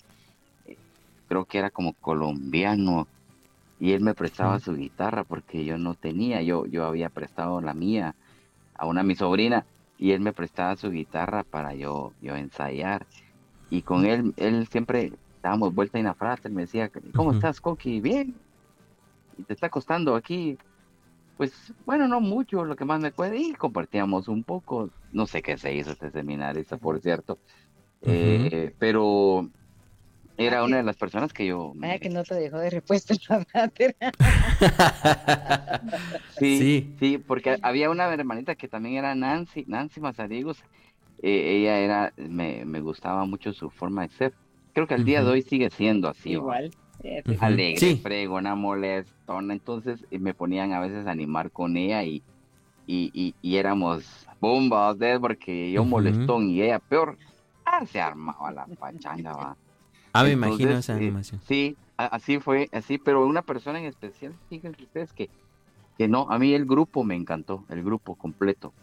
eh, 0.65 0.77
creo 1.27 1.45
que 1.45 1.59
era 1.59 1.69
como 1.69 1.93
colombiano 1.93 3.07
y 3.79 3.93
él 3.93 4.01
me 4.01 4.13
prestaba 4.13 4.59
su 4.59 4.75
guitarra 4.75 5.23
porque 5.23 5.63
yo 5.63 5.77
no 5.77 5.95
tenía, 5.95 6.41
yo, 6.41 6.65
yo 6.65 6.85
había 6.85 7.09
prestado 7.09 7.61
la 7.61 7.73
mía 7.73 8.15
a 8.75 8.85
una 8.85 9.03
mi 9.03 9.15
sobrina 9.15 9.65
y 9.97 10.11
él 10.11 10.21
me 10.21 10.33
prestaba 10.33 10.75
su 10.75 10.91
guitarra 10.91 11.43
para 11.43 11.73
yo, 11.75 12.13
yo 12.21 12.35
ensayar. 12.35 13.05
Y 13.69 13.83
con 13.83 14.05
él, 14.05 14.33
él 14.37 14.67
siempre 14.67 15.13
dábamos 15.41 15.73
vuelta 15.73 15.99
en 15.99 16.05
la 16.05 16.13
frase, 16.13 16.47
él 16.47 16.53
me 16.53 16.63
decía, 16.63 16.91
¿cómo 17.15 17.31
estás, 17.31 17.61
Coqui? 17.61 18.01
Bien. 18.01 18.35
¿Y 19.37 19.43
te 19.43 19.53
está 19.53 19.69
costando 19.69 20.15
aquí? 20.15 20.57
Pues 21.37 21.73
bueno, 21.85 22.07
no 22.07 22.19
mucho, 22.19 22.65
lo 22.65 22.75
que 22.75 22.85
más 22.85 22.99
me 22.99 23.11
puede. 23.11 23.37
Y 23.37 23.53
compartíamos 23.53 24.27
un 24.27 24.43
poco. 24.43 24.89
No 25.13 25.25
sé 25.25 25.41
qué 25.41 25.57
se 25.57 25.73
hizo 25.73 25.91
este 25.91 26.11
seminarista, 26.11 26.77
por 26.77 26.99
cierto. 26.99 27.39
Eh, 28.01 28.73
pero 28.77 29.49
era 30.39 30.63
una 30.63 30.77
de 30.77 30.83
las 30.83 30.95
personas 30.95 31.33
que 31.33 31.47
yo... 31.47 31.73
Vaya 31.75 31.99
que 31.99 32.09
no 32.09 32.23
te 32.23 32.35
dejó 32.35 32.59
de 32.59 32.69
respuesta 32.69 33.13
sí, 36.39 36.95
sí, 36.97 37.17
porque 37.17 37.57
había 37.61 37.89
una 37.89 38.07
hermanita 38.13 38.55
que 38.55 38.69
también 38.69 38.95
era 38.95 39.13
Nancy, 39.15 39.65
Nancy 39.67 39.99
Mazarigos. 39.99 40.63
Eh, 41.21 41.57
ella 41.57 41.79
era, 41.79 42.13
me, 42.15 42.63
me, 42.63 42.79
gustaba 42.79 43.25
mucho 43.25 43.51
su 43.51 43.69
forma 43.69 44.03
de 44.03 44.09
ser. 44.13 44.33
Creo 44.73 44.87
que 44.87 44.93
al 44.93 45.05
día 45.05 45.23
de 45.23 45.29
hoy 45.29 45.41
sigue 45.41 45.69
siendo 45.69 46.07
así. 46.09 46.31
Igual. 46.31 46.71
Alegre, 47.39 47.77
sí. 47.77 47.99
fregona, 48.01 48.55
molestona. 48.55 49.53
Entonces 49.53 50.05
eh, 50.11 50.19
me 50.19 50.33
ponían 50.33 50.73
a 50.73 50.79
veces 50.79 51.07
a 51.07 51.11
animar 51.11 51.51
con 51.51 51.77
ella 51.77 52.03
y, 52.03 52.21
y, 52.85 53.35
y, 53.41 53.55
éramos 53.55 54.27
bombas, 54.39 54.97
porque 55.21 55.71
yo 55.71 55.85
molestón 55.85 56.49
y 56.49 56.61
ella 56.61 56.79
peor. 56.79 57.17
Ah, 57.65 57.85
se 57.85 58.01
armaba 58.01 58.51
la 58.51 58.65
pachanga, 58.65 59.33
va. 59.33 59.57
Ah, 60.11 60.23
me 60.23 60.31
imagino 60.31 60.71
esa 60.71 60.93
eh, 60.93 60.97
animación. 60.97 61.39
sí, 61.47 61.77
así 61.95 62.39
fue, 62.39 62.67
así, 62.71 62.97
pero 62.97 63.25
una 63.25 63.43
persona 63.43 63.79
en 63.79 63.85
especial, 63.85 64.33
fíjense 64.49 64.83
ustedes 64.83 65.13
que, 65.13 65.29
que 65.97 66.07
no, 66.07 66.27
a 66.31 66.39
mí 66.39 66.53
el 66.53 66.65
grupo 66.65 67.03
me 67.03 67.15
encantó, 67.15 67.63
el 67.69 67.83
grupo 67.83 68.15
completo. 68.15 68.73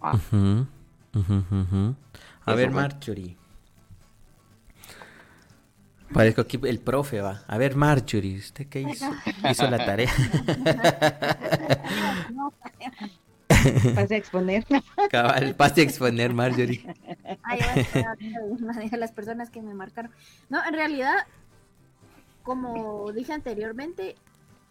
Ah. 0.00 0.18
A 2.44 2.54
ver, 2.54 2.72
Marjorie. 2.72 3.36
Parezco 6.12 6.42
aquí 6.42 6.60
el 6.64 6.78
profe 6.78 7.20
va. 7.20 7.42
A 7.46 7.58
ver, 7.58 7.76
Marjorie, 7.76 8.38
¿usted 8.38 8.66
qué 8.68 8.82
hizo? 8.82 9.10
Hizo 9.50 9.70
la 9.70 9.78
tarea. 9.78 10.10
Pase 13.94 14.14
a 14.14 14.18
exponer. 14.18 14.66
Cabal, 15.10 15.54
pase 15.54 15.82
a 15.82 15.84
exponer, 15.84 16.34
Marjorie. 16.34 16.84
Ay, 17.44 17.60
a 18.90 18.96
las 18.96 19.12
personas 19.12 19.50
que 19.50 19.62
me 19.62 19.72
marcaron. 19.72 20.10
No, 20.48 20.58
en 20.66 20.74
realidad, 20.74 21.14
como 22.42 23.12
dije 23.12 23.32
anteriormente, 23.32 24.16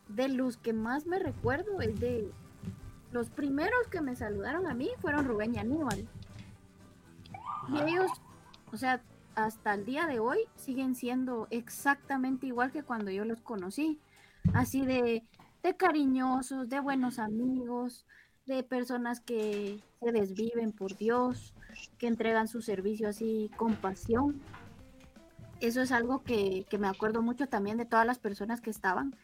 de 0.09 0.27
los 0.27 0.57
que 0.57 0.73
más 0.73 1.05
me 1.05 1.19
recuerdo 1.19 1.79
es 1.79 1.97
de 1.99 2.31
los 3.11 3.29
primeros 3.29 3.87
que 3.89 4.01
me 4.01 4.15
saludaron 4.15 4.67
a 4.67 4.73
mí 4.73 4.89
fueron 4.99 5.25
Rubén 5.25 5.55
y 5.55 5.59
Aníbal. 5.59 6.07
Y 7.69 7.79
ellos, 7.79 8.11
o 8.71 8.77
sea, 8.77 9.01
hasta 9.35 9.73
el 9.73 9.85
día 9.85 10.07
de 10.07 10.19
hoy 10.19 10.39
siguen 10.55 10.95
siendo 10.95 11.47
exactamente 11.49 12.47
igual 12.47 12.71
que 12.71 12.83
cuando 12.83 13.11
yo 13.11 13.25
los 13.25 13.41
conocí. 13.41 13.99
Así 14.53 14.85
de, 14.85 15.23
de 15.63 15.77
cariñosos, 15.77 16.69
de 16.69 16.79
buenos 16.79 17.19
amigos, 17.19 18.05
de 18.45 18.63
personas 18.63 19.19
que 19.19 19.83
se 19.99 20.11
desviven 20.11 20.71
por 20.71 20.97
Dios, 20.97 21.53
que 21.97 22.07
entregan 22.07 22.47
su 22.47 22.61
servicio 22.61 23.07
así 23.07 23.51
con 23.55 23.75
pasión. 23.75 24.41
Eso 25.59 25.81
es 25.81 25.91
algo 25.91 26.23
que, 26.23 26.65
me 26.79 26.87
acuerdo 26.87 27.21
mucho 27.21 27.47
también 27.47 27.77
de 27.77 27.85
todas 27.85 28.05
las 28.05 28.17
personas 28.17 28.61
que 28.61 28.71
estaban, 28.71 29.15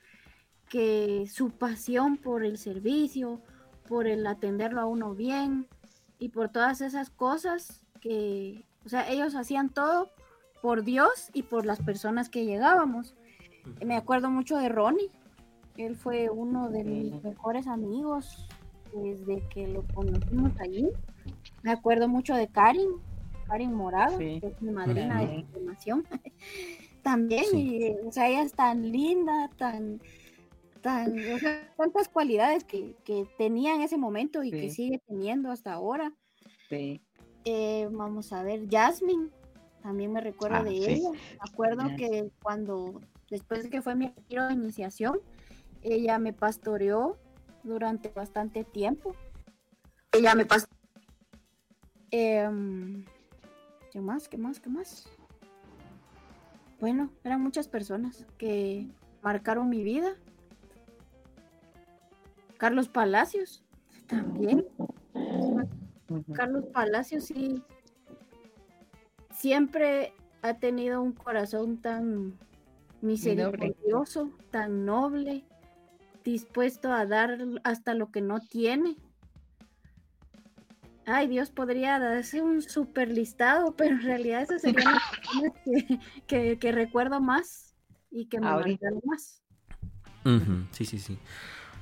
que 0.70 1.26
su 1.28 1.49
pasión 1.49 2.18
por 2.18 2.45
el 2.45 2.58
servicio, 2.58 3.41
por 3.88 4.05
el 4.08 4.26
atenderlo 4.28 4.82
a 4.82 4.86
uno 4.86 5.16
bien 5.16 5.68
y 6.20 6.30
por 6.30 6.49
todas 6.49 6.82
esas 6.82 7.10
cosas 7.10 7.84
que, 7.99 8.66
o 8.88 8.89
sea, 8.89 9.11
ellos 9.11 9.35
hacían 9.35 9.69
todo 9.69 10.09
por 10.61 10.85
Dios 10.85 11.29
y 11.33 11.43
por 11.43 11.65
las 11.65 11.81
personas 11.81 12.29
que 12.29 12.45
llegábamos. 12.45 13.17
Me 13.85 13.97
acuerdo 13.97 14.29
mucho 14.29 14.55
de 14.55 14.69
Ronnie, 14.69 15.11
él 15.75 15.97
fue 15.97 16.29
uno 16.29 16.69
de 16.69 16.85
mis 16.85 17.21
mejores 17.21 17.67
amigos, 17.67 18.47
desde 18.95 19.45
que 19.49 19.67
lo 19.67 19.85
conocimos 19.93 20.53
allí. 20.61 20.88
Me 21.63 21.71
acuerdo 21.71 22.07
mucho 22.07 22.33
de 22.33 22.47
Karin, 22.47 22.88
Karin 23.45 23.73
Morado, 23.73 24.19
que 24.19 24.38
es 24.38 24.61
mi 24.61 24.71
madrina 24.71 25.19
de 25.19 25.43
formación. 25.51 26.05
También, 27.03 27.43
o 28.05 28.11
sea, 28.13 28.29
ella 28.29 28.43
es 28.43 28.53
tan 28.53 28.89
linda, 28.89 29.49
tan, 29.57 29.99
tan, 30.79 31.11
o 31.33 31.39
sea, 31.39 31.73
tantas 31.75 32.07
cualidades 32.07 32.63
que, 32.63 32.95
que, 33.03 33.27
tenía 33.38 33.75
en 33.75 33.81
ese 33.81 33.97
momento 33.97 34.43
y 34.43 34.51
que 34.51 34.69
sigue 34.69 35.01
teniendo 35.05 35.51
hasta 35.51 35.73
ahora. 35.73 36.13
Sí. 36.69 37.01
Eh, 37.49 37.87
vamos 37.93 38.33
a 38.33 38.43
ver, 38.43 38.67
Jasmine, 38.69 39.29
también 39.81 40.11
me 40.11 40.19
recuerdo 40.19 40.57
ah, 40.57 40.63
de 40.65 40.71
ella. 40.71 41.11
Me 41.11 41.39
acuerdo 41.39 41.83
que 41.95 42.29
cuando, 42.41 42.99
después 43.29 43.63
de 43.63 43.69
que 43.69 43.81
fue 43.81 43.95
mi 43.95 44.07
retiro 44.07 44.47
de 44.47 44.53
iniciación, 44.53 45.21
ella 45.81 46.19
me 46.19 46.33
pastoreó 46.33 47.17
durante 47.63 48.09
bastante 48.09 48.65
tiempo. 48.65 49.15
Ella 50.11 50.35
me 50.35 50.45
pasó. 50.45 50.67
Em, 52.11 53.05
¿Qué 53.93 54.01
más? 54.01 54.27
¿Qué 54.27 54.37
más? 54.37 54.59
¿Qué 54.59 54.69
más? 54.69 55.09
Bueno, 56.81 57.09
eran 57.23 57.41
muchas 57.41 57.69
personas 57.69 58.25
que 58.37 58.89
marcaron 59.21 59.69
mi 59.69 59.83
vida. 59.83 60.17
Carlos 62.57 62.89
Palacios, 62.89 63.63
también. 64.07 64.67
Carlos 66.34 66.66
Palacios 66.74 67.26
sí 67.26 67.64
siempre 69.38 70.14
ha 70.41 70.55
tenido 70.55 71.01
un 71.01 71.14
corazón 71.14 71.78
tan 71.78 72.38
misericordioso, 73.01 74.32
tan 74.51 74.86
noble, 74.86 75.43
dispuesto 76.24 76.91
a 76.91 77.05
dar 77.05 77.38
hasta 77.64 77.93
lo 77.93 78.12
que 78.12 78.22
no 78.22 78.39
tiene. 78.39 78.97
Ay, 81.05 81.28
Dios 81.28 81.51
podría 81.51 81.99
darse 81.99 82.41
un 82.41 82.62
super 82.62 83.10
listado, 83.10 83.74
pero 83.78 83.95
en 83.95 84.01
realidad 84.01 84.41
esas 84.41 84.62
serían 84.62 84.93
las 85.41 85.53
que, 86.28 86.58
que, 86.58 86.72
recuerdo 86.72 87.22
más 87.22 87.76
y 88.12 88.26
que 88.26 88.39
me 88.39 88.47
marcaron 88.47 89.01
más. 89.05 89.41
Sí, 90.72 90.84
sí, 90.86 90.99
sí. 90.99 91.18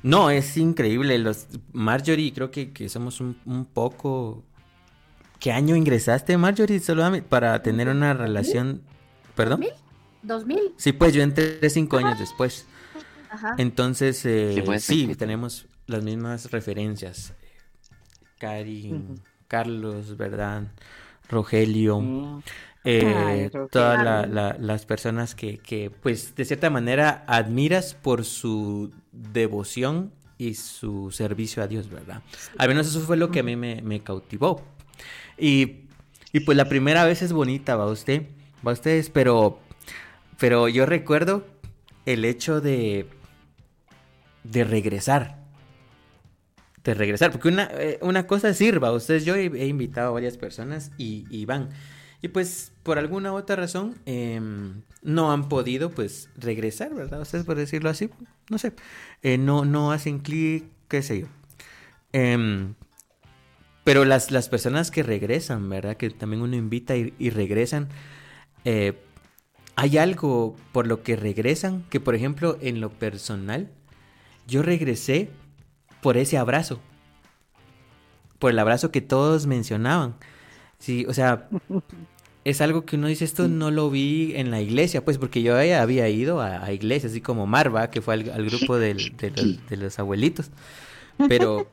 No, 0.05 0.29
es 0.29 0.55
increíble. 0.55 1.17
Los 1.17 1.47
Marjorie, 1.73 2.31
creo 2.31 2.51
que, 2.51 2.71
que 2.71 2.89
somos 2.89 3.19
un, 3.21 3.39
un, 3.45 3.65
poco. 3.65 4.43
¿Qué 5.39 5.51
año 5.51 5.75
ingresaste, 5.75 6.37
Marjorie? 6.37 6.79
Solo 6.79 7.03
para 7.23 7.63
tener 7.63 7.89
una 7.89 8.13
relación. 8.13 8.83
¿Perdón? 9.35 9.61
¿2000? 10.23 10.45
¿2000? 10.45 10.73
Sí, 10.77 10.91
pues 10.93 11.11
yo 11.15 11.23
entré 11.23 11.67
cinco 11.71 11.97
años 11.97 12.19
después. 12.19 12.67
Entonces, 13.57 14.23
eh, 14.27 14.63
sí, 14.77 15.15
tenemos 15.15 15.65
las 15.87 16.03
mismas 16.03 16.51
referencias. 16.51 17.33
Cari, 18.37 18.93
Carlos, 19.47 20.17
¿verdad? 20.17 20.67
Rogelio. 21.29 21.99
Mm. 21.99 22.43
Eh, 22.87 23.49
todas 23.71 24.29
las 24.59 24.85
personas 24.85 25.33
que, 25.33 25.57
que, 25.57 25.89
pues, 25.89 26.35
de 26.35 26.45
cierta 26.45 26.69
manera 26.69 27.23
admiras 27.27 27.95
por 27.95 28.23
su 28.25 28.91
devoción 29.11 30.11
y 30.37 30.53
su 30.53 31.11
servicio 31.11 31.63
a 31.63 31.67
Dios, 31.67 31.89
¿verdad? 31.89 32.21
Al 32.57 32.67
menos 32.67 32.87
eso 32.87 32.99
fue 33.01 33.17
lo 33.17 33.31
que 33.31 33.39
a 33.39 33.43
mí 33.43 33.55
me, 33.55 33.99
cautivó. 34.01 34.61
Y, 35.37 35.87
y, 36.31 36.41
pues 36.41 36.55
la 36.55 36.69
primera 36.69 37.05
vez 37.05 37.21
es 37.21 37.33
bonita, 37.33 37.75
va 37.75 37.87
usted, 37.87 38.27
va 38.65 38.73
ustedes, 38.73 39.09
pero, 39.09 39.59
pero 40.37 40.67
yo 40.67 40.85
recuerdo 40.85 41.45
el 42.05 42.23
hecho 42.23 42.61
de, 42.61 43.07
de 44.43 44.63
regresar. 44.63 45.43
De 46.83 46.93
regresar, 46.93 47.31
porque 47.31 47.47
una, 47.47 47.67
eh, 47.73 47.97
una 48.01 48.27
cosa 48.27 48.53
sirva, 48.53 48.91
ustedes, 48.91 49.25
yo 49.25 49.33
he, 49.33 49.65
invitado 49.65 50.09
a 50.09 50.11
varias 50.11 50.37
personas 50.37 50.91
y, 50.99 51.25
y 51.31 51.45
van. 51.45 51.69
Y 52.21 52.29
pues 52.29 52.71
por 52.83 52.97
alguna 52.97 53.33
otra 53.33 53.55
razón 53.55 53.95
em, 54.05 54.81
no 55.01 55.31
han 55.31 55.49
podido 55.49 55.91
pues 55.91 56.29
regresar, 56.37 56.93
¿verdad? 56.93 57.21
Ustedes 57.21 57.45
por 57.45 57.57
decirlo 57.57 57.89
así, 57.89 58.09
no 58.49 58.57
sé, 58.57 58.73
eh, 59.21 59.37
no, 59.37 59.65
no 59.65 59.91
hacen 59.91 60.19
clic, 60.19 60.65
qué 60.87 61.01
sé 61.01 61.21
yo. 61.21 61.27
Em, 62.13 62.75
pero 63.83 64.03
las, 64.03 64.31
las 64.31 64.49
personas 64.49 64.89
que 64.89 65.03
regresan, 65.03 65.69
¿verdad? 65.69 65.95
Que 65.97 66.09
también 66.09 66.41
uno 66.41 66.55
invita 66.55 66.95
y, 66.95 67.29
regresan, 67.29 67.87
eh, 68.63 68.99
hay 69.75 69.97
algo 69.97 70.55
por 70.71 70.87
lo 70.87 71.03
que 71.03 71.15
regresan, 71.15 71.83
que 71.89 71.99
por 71.99 72.15
ejemplo 72.15 72.57
en 72.61 72.81
lo 72.81 72.89
personal, 72.89 73.69
yo 74.47 74.63
regresé 74.63 75.29
por 76.01 76.17
ese 76.17 76.37
abrazo, 76.37 76.79
por 78.39 78.51
el 78.51 78.59
abrazo 78.59 78.91
que 78.91 79.01
todos 79.01 79.45
mencionaban. 79.45 80.15
Sí, 80.85 81.03
o 81.09 81.15
sea, 81.15 81.47
es 82.43 82.61
algo 82.61 82.85
que 82.85 82.95
uno 82.95 83.07
dice, 83.07 83.25
esto 83.25 83.47
no 83.47 83.71
lo 83.71 83.89
vi 83.89 84.33
en 84.35 84.51
la 84.51 84.61
iglesia, 84.61 85.03
pues 85.03 85.17
porque 85.17 85.41
yo 85.41 85.57
había 85.57 86.09
ido 86.09 86.41
a, 86.41 86.71
iglesias, 86.71 87.11
así 87.11 87.21
como 87.21 87.47
Marva, 87.47 87.89
que 87.89 88.03
fue 88.03 88.13
al, 88.13 88.45
grupo 88.45 88.77
de, 88.77 88.93
los, 89.71 89.97
abuelitos, 89.97 90.51
pero, 91.27 91.71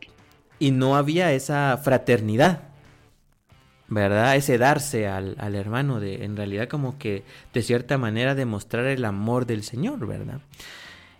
y 0.58 0.70
no 0.70 0.96
había 0.96 1.30
esa 1.34 1.78
fraternidad, 1.84 2.62
¿verdad? 3.88 4.34
Ese 4.34 4.56
darse 4.56 5.06
al, 5.08 5.36
hermano, 5.56 6.00
de 6.00 6.24
en 6.24 6.34
realidad 6.34 6.66
como 6.66 6.96
que 6.96 7.22
de 7.52 7.60
cierta 7.60 7.98
manera 7.98 8.34
demostrar 8.34 8.86
el 8.86 9.04
amor 9.04 9.44
del 9.44 9.62
Señor, 9.62 10.06
¿verdad? 10.06 10.40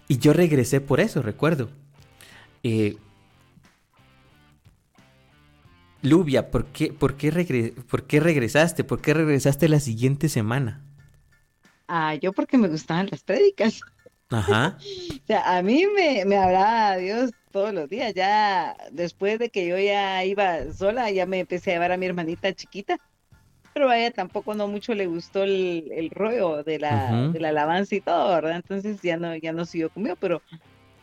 Y 0.09 0.16
yo 0.16 0.32
regresé 0.32 0.80
por 0.80 0.99
eso, 0.99 1.20
recuerdo. 1.20 1.68
Eh, 2.62 2.97
Lubia, 6.03 6.50
¿por 6.50 6.66
qué, 6.66 6.92
por, 6.92 7.16
qué 7.16 7.74
¿por 7.88 8.07
qué 8.07 8.20
regresaste? 8.20 8.84
¿Por 8.84 9.00
qué 9.00 9.14
regresaste 9.14 9.68
la 9.68 9.80
siguiente 9.80 10.28
semana? 10.28 10.82
Ah, 11.86 12.14
yo 12.16 12.32
porque 12.32 12.59
me 12.59 12.68
gustaban 12.68 13.09
las 13.11 13.22
prédicas. 13.22 13.80
Ajá. 14.30 14.78
o 15.22 15.26
sea, 15.26 15.57
a 15.57 15.62
mí 15.62 15.84
me, 15.86 16.24
me 16.24 16.36
hablaba 16.36 16.96
Dios 16.96 17.30
todos 17.53 17.72
los 17.72 17.88
días. 17.88 18.14
Ya 18.14 18.76
después 18.90 19.38
de 19.38 19.50
que 19.50 19.66
yo 19.68 19.78
ya 19.78 20.24
iba 20.24 20.72
sola, 20.72 21.11
ya 21.11 21.26
me 21.26 21.40
empecé 21.40 21.70
a 21.70 21.74
llevar 21.74 21.92
a 21.92 21.96
mi 21.96 22.07
hermanita 22.07 22.53
chiquita. 22.53 22.98
Pero 23.74 23.88
a 23.88 23.98
ella 23.98 24.11
tampoco 24.11 24.55
no 24.55 24.68
mucho 24.68 24.94
le 24.94 25.07
gustó 25.07 25.44
el, 25.44 25.90
el 25.92 26.11
rollo 26.11 26.62
de 26.62 26.78
la, 26.78 27.28
de 27.32 27.40
la 27.40 27.50
alabanza 27.50 27.94
y 27.94 28.00
todo, 28.03 28.28
¿verdad? 28.28 28.57
Entonces 28.57 29.00
ya 29.00 29.16
no, 29.16 29.34
ya 29.36 29.53
no 29.53 29.64
siguió 29.64 29.88
conmigo, 29.88 30.16
pero 30.16 30.42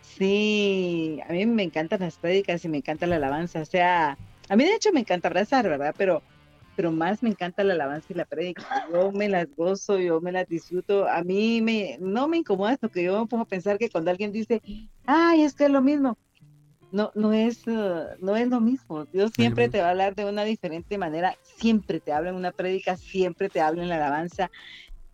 sí, 0.02 1.20
a 1.28 1.32
mí 1.34 1.46
me 1.48 1.64
encantan 1.64 2.02
las 2.02 2.18
prédicas 2.20 2.64
y 2.66 2.70
me 2.70 2.78
encanta 2.78 3.08
la 3.08 3.16
alabanza. 3.16 3.62
O 3.62 3.66
sea, 3.66 4.18
a 4.50 4.56
mí 4.56 4.64
de 4.64 4.76
hecho 4.76 4.92
me 4.92 5.02
encanta 5.02 5.28
abrazar, 5.28 5.70
¿verdad? 5.70 5.94
Pero, 5.98 6.24
pero 6.76 6.92
más 6.92 7.22
me 7.22 7.30
encanta 7.30 7.64
la 7.64 7.74
alabanza 7.74 8.08
y 8.10 8.16
la 8.16 8.26
predica. 8.26 8.88
Yo 8.92 9.12
me 9.12 9.30
las 9.30 9.48
gozo, 9.56 10.00
yo 10.00 10.20
me 10.22 10.32
las 10.32 10.48
disfruto. 10.48 11.08
A 11.08 11.24
mí 11.24 11.62
me, 11.62 11.98
no 12.00 12.28
me 12.28 12.38
incomoda 12.38 12.74
esto 12.74 12.90
que 12.90 13.04
yo 13.04 13.20
me 13.20 13.28
pongo 13.28 13.44
a 13.44 13.48
pensar 13.48 13.78
que 13.78 13.90
cuando 13.90 14.10
alguien 14.10 14.32
dice, 14.32 14.62
ay, 15.06 15.44
es 15.44 15.54
que 15.54 15.66
es 15.66 15.72
lo 15.72 15.82
mismo. 15.82 16.18
No, 16.92 17.12
no 17.14 17.32
es, 17.34 17.68
uh, 17.68 18.16
no 18.20 18.36
es 18.36 18.48
lo 18.48 18.60
mismo. 18.60 19.06
Dios 19.06 19.32
siempre 19.36 19.70
te 19.70 19.80
va 19.80 19.88
a 19.88 19.92
hablar 19.92 20.16
de 20.16 20.26
una 20.26 20.44
diferente 20.44 20.98
manera. 20.98 21.36
Siempre 21.44 22.00
te 22.00 22.12
habla 22.12 22.32
en 22.32 22.36
una 22.36 22.52
prédica, 22.52 22.98
siempre 22.98 23.50
te 23.50 23.62
habla 23.62 23.84
en 23.84 23.90
la 23.90 23.98
alabanza. 23.98 24.50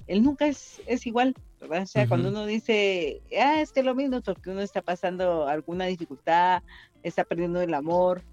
Él 0.08 0.24
nunca 0.24 0.48
es, 0.48 0.82
es 0.88 1.06
igual, 1.06 1.36
¿verdad? 1.60 1.84
O 1.84 1.88
sea, 1.88 2.08
cuando 2.08 2.30
uno 2.30 2.46
dice, 2.46 3.22
ah, 3.38 3.60
es 3.60 3.74
que 3.74 3.82
es 3.82 3.86
lo 3.86 3.96
mismo, 3.96 4.22
porque 4.22 4.52
uno 4.52 4.62
está 4.62 4.82
pasando 4.82 5.48
alguna 5.48 5.86
dificultad, 5.88 6.62
está 7.04 7.26
perdiendo 7.26 7.60
el 7.62 7.74
amor, 7.74 8.24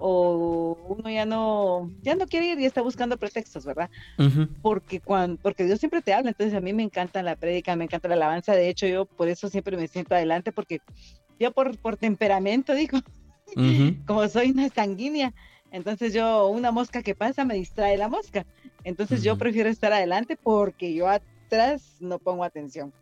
o 0.00 0.76
uno 0.88 1.10
ya 1.10 1.26
no 1.26 1.90
ya 2.02 2.14
no 2.14 2.26
quiere 2.26 2.46
ir 2.46 2.60
y 2.60 2.64
está 2.64 2.80
buscando 2.80 3.18
pretextos, 3.18 3.64
¿verdad? 3.64 3.90
Porque 4.62 5.00
cuando 5.00 5.40
porque 5.40 5.64
Dios 5.64 5.78
siempre 5.78 6.02
te 6.02 6.14
habla, 6.14 6.30
entonces 6.30 6.54
a 6.54 6.60
mí 6.60 6.72
me 6.72 6.82
encanta 6.82 7.22
la 7.22 7.36
prédica, 7.36 7.76
me 7.76 7.84
encanta 7.84 8.08
la 8.08 8.14
alabanza, 8.14 8.54
de 8.54 8.68
hecho 8.68 8.86
yo 8.86 9.04
por 9.04 9.28
eso 9.28 9.48
siempre 9.48 9.76
me 9.76 9.86
siento 9.88 10.14
adelante 10.14 10.52
porque 10.52 10.80
yo 11.38 11.52
por 11.52 11.76
por 11.78 11.96
temperamento 11.96 12.74
digo, 12.74 12.98
como 14.06 14.26
soy 14.28 14.50
una 14.50 14.68
sanguínea, 14.70 15.34
entonces 15.70 16.14
yo 16.14 16.48
una 16.48 16.72
mosca 16.72 17.02
que 17.02 17.14
pasa 17.14 17.44
me 17.44 17.54
distrae 17.54 17.96
la 17.96 18.08
mosca. 18.08 18.46
Entonces 18.84 19.22
yo 19.22 19.36
prefiero 19.36 19.68
estar 19.68 19.92
adelante 19.92 20.36
porque 20.42 20.94
yo 20.94 21.08
atrás 21.08 21.96
no 22.00 22.18
pongo 22.18 22.44
atención. 22.44 22.92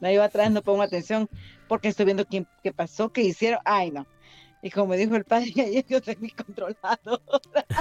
No, 0.00 0.10
yo 0.10 0.22
atrás 0.22 0.50
no 0.50 0.62
pongo 0.62 0.82
atención 0.82 1.28
porque 1.66 1.88
estoy 1.88 2.04
viendo 2.04 2.24
quién, 2.24 2.46
qué 2.62 2.72
pasó, 2.72 3.10
qué 3.12 3.22
hicieron. 3.22 3.60
Ay, 3.64 3.90
no. 3.90 4.06
Y 4.64 4.70
como 4.70 4.94
dijo 4.94 5.16
el 5.16 5.24
padre 5.24 5.52
ayer, 5.66 5.84
yo 5.88 5.96
estoy 5.98 6.30
controlado. 6.30 7.20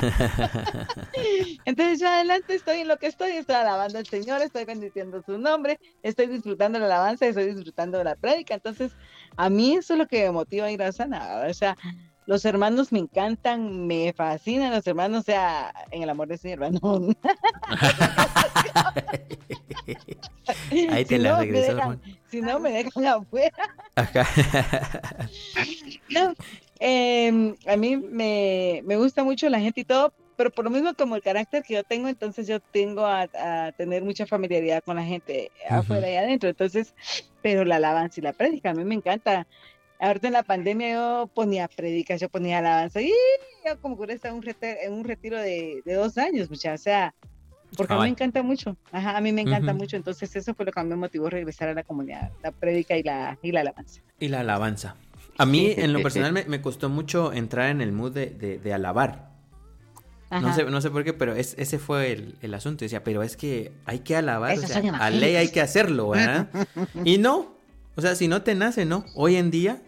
Entonces 1.65 1.99
yo 1.99 2.07
adelante 2.07 2.55
estoy 2.55 2.79
en 2.79 2.87
lo 2.87 2.97
que 2.97 3.05
estoy, 3.05 3.31
estoy 3.33 3.55
alabando 3.55 3.99
al 3.99 4.07
Señor, 4.07 4.41
estoy 4.41 4.65
bendiciendo 4.65 5.21
su 5.23 5.37
nombre, 5.37 5.79
estoy 6.01 6.25
disfrutando 6.25 6.79
la 6.79 6.87
alabanza, 6.87 7.27
estoy 7.27 7.53
disfrutando 7.53 7.99
de 7.99 8.03
la 8.05 8.15
prédica. 8.15 8.55
Entonces, 8.55 8.93
a 9.37 9.49
mí 9.49 9.75
eso 9.75 9.93
es 9.93 9.99
lo 9.99 10.07
que 10.07 10.23
me 10.23 10.31
motiva 10.31 10.65
a 10.65 10.71
ir 10.71 10.81
a 10.81 10.91
Sana. 10.91 11.43
O 11.47 11.53
sea, 11.53 11.77
los 12.25 12.43
hermanos 12.45 12.91
me 12.91 12.97
encantan, 12.99 13.85
me 13.85 14.11
fascinan 14.13 14.71
los 14.71 14.87
hermanos, 14.87 15.19
o 15.19 15.23
sea, 15.23 15.71
en 15.91 16.01
el 16.01 16.09
amor 16.09 16.29
de 16.29 16.37
Señor, 16.39 16.63
hermano. 16.63 17.09
Ahí 20.91 21.05
te 21.05 21.17
la 21.19 21.39
regresó, 21.39 21.99
Si 22.29 22.41
no, 22.41 22.59
me 22.59 22.71
dejan 22.71 23.05
afuera. 23.05 23.51
no, 26.09 26.33
eh, 26.83 27.55
a 27.67 27.77
mí 27.77 27.95
me, 27.95 28.81
me, 28.83 28.95
gusta 28.95 29.23
mucho 29.23 29.47
la 29.49 29.59
gente 29.59 29.81
y 29.81 29.85
todo, 29.85 30.13
pero 30.35 30.49
por 30.49 30.65
lo 30.65 30.71
mismo 30.71 30.95
como 30.95 31.15
el 31.15 31.21
carácter 31.21 31.61
que 31.61 31.75
yo 31.75 31.83
tengo, 31.83 32.07
entonces 32.07 32.47
yo 32.47 32.59
tengo 32.59 33.05
a, 33.05 33.27
tener 33.77 34.03
mucha 34.03 34.25
familiaridad 34.25 34.83
con 34.83 34.95
la 34.95 35.03
gente 35.03 35.51
afuera 35.69 36.09
y 36.09 36.15
adentro. 36.15 36.49
Entonces, 36.49 36.95
pero 37.43 37.65
la 37.65 37.75
alabanza 37.75 38.19
y 38.19 38.23
la 38.23 38.33
prédica, 38.33 38.71
a 38.71 38.73
mí 38.73 38.83
me 38.83 38.95
encanta. 38.95 39.45
Ahorita 39.99 40.25
en 40.25 40.33
la 40.33 40.41
pandemia 40.41 40.93
yo 40.93 41.29
ponía 41.31 41.67
prédicas, 41.67 42.19
yo 42.19 42.29
ponía 42.29 42.57
alabanza 42.57 42.99
y 42.99 43.13
yo 43.63 43.79
como 43.79 43.95
que 43.95 44.13
estaba 44.13 44.35
en 44.35 44.93
un 44.93 45.03
retiro 45.03 45.37
de, 45.37 45.83
de 45.85 45.93
dos 45.93 46.17
años, 46.17 46.49
mucha, 46.49 46.73
o 46.73 46.79
sea, 46.79 47.13
porque 47.77 47.93
a 47.93 47.97
mí 47.97 48.03
me 48.03 48.09
encanta 48.09 48.41
mucho, 48.41 48.75
Ajá, 48.91 49.15
a 49.15 49.21
mí 49.21 49.31
me 49.31 49.41
encanta 49.41 49.71
mucho, 49.73 49.97
entonces 49.97 50.35
eso 50.35 50.55
fue 50.55 50.65
lo 50.65 50.71
que 50.71 50.83
me 50.83 50.95
motivó 50.95 51.27
a 51.27 51.29
regresar 51.29 51.69
a 51.69 51.75
la 51.75 51.83
comunidad, 51.83 52.31
la 52.41 52.51
prédica 52.51 52.97
y 52.97 53.03
la, 53.03 53.37
y 53.43 53.51
la 53.51 53.59
alabanza. 53.59 54.01
Y 54.19 54.29
la 54.29 54.39
alabanza. 54.39 54.95
A 55.41 55.45
mí, 55.47 55.73
en 55.75 55.91
lo 55.91 56.03
personal, 56.03 56.31
me, 56.33 56.61
costó 56.61 56.87
mucho 56.87 57.33
entrar 57.33 57.69
en 57.69 57.81
el 57.81 57.91
mood 57.91 58.11
de, 58.11 58.73
alabar. 58.73 59.31
No 60.29 60.53
sé, 60.53 60.65
no 60.65 60.79
sé 60.81 60.91
por 60.91 61.03
qué, 61.03 61.13
pero 61.13 61.33
ese 61.33 61.79
fue 61.79 62.35
el, 62.39 62.53
asunto. 62.53 62.85
Decía, 62.85 63.03
pero 63.03 63.23
es 63.23 63.37
que 63.37 63.71
hay 63.85 63.99
que 63.99 64.15
alabar, 64.15 64.57
o 64.57 64.61
sea, 64.61 64.81
a 64.99 65.09
ley 65.09 65.35
hay 65.35 65.49
que 65.49 65.59
hacerlo, 65.59 66.09
¿verdad? 66.09 66.47
y 67.05 67.17
no, 67.17 67.55
o 67.95 68.01
sea, 68.01 68.15
si 68.15 68.27
no 68.27 68.43
te 68.43 68.53
nace, 68.53 68.85
¿no? 68.85 69.03
Hoy 69.15 69.35
en 69.35 69.49
día, 69.49 69.81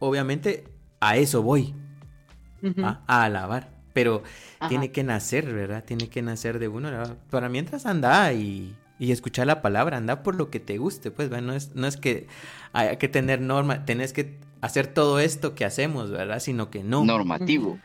obviamente, 0.00 0.64
a 1.00 1.16
eso 1.16 1.42
voy, 1.42 1.74
a, 2.82 3.24
alabar. 3.24 3.72
Pero 3.94 4.22
tiene 4.68 4.92
que 4.92 5.02
nacer, 5.02 5.50
¿verdad? 5.52 5.82
Tiene 5.84 6.10
que 6.10 6.20
nacer 6.20 6.58
de 6.58 6.68
uno. 6.68 6.90
Para 7.30 7.48
mientras 7.48 7.86
anda 7.86 8.32
y, 8.34 8.76
y 8.98 9.12
escuchar 9.12 9.46
la 9.46 9.62
palabra, 9.62 9.96
anda 9.96 10.22
por 10.22 10.34
lo 10.34 10.50
que 10.50 10.60
te 10.60 10.76
guste, 10.76 11.10
pues, 11.10 11.30
¿verdad? 11.30 11.46
No 11.46 11.54
es, 11.54 11.74
no 11.74 11.86
es 11.86 11.96
que 11.96 12.26
hay 12.74 12.98
que 12.98 13.08
tener 13.08 13.40
norma, 13.40 13.86
tenés 13.86 14.12
que 14.12 14.43
hacer 14.64 14.86
todo 14.86 15.20
esto 15.20 15.54
que 15.54 15.64
hacemos, 15.64 16.10
¿verdad? 16.10 16.40
Sino 16.40 16.70
que 16.70 16.82
no. 16.82 17.04
Normativo. 17.04 17.78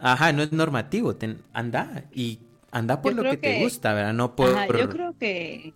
Ajá, 0.00 0.32
no 0.32 0.42
es 0.42 0.52
normativo, 0.52 1.14
anda 1.52 2.04
y 2.12 2.40
anda 2.72 3.00
por 3.00 3.14
lo 3.14 3.22
que, 3.22 3.36
te 3.36 3.62
gusta, 3.62 3.94
¿verdad? 3.94 4.12
No 4.12 4.34
por... 4.34 4.50
Ajá, 4.50 4.66
yo 4.66 4.88
creo 4.88 5.16
que 5.16 5.72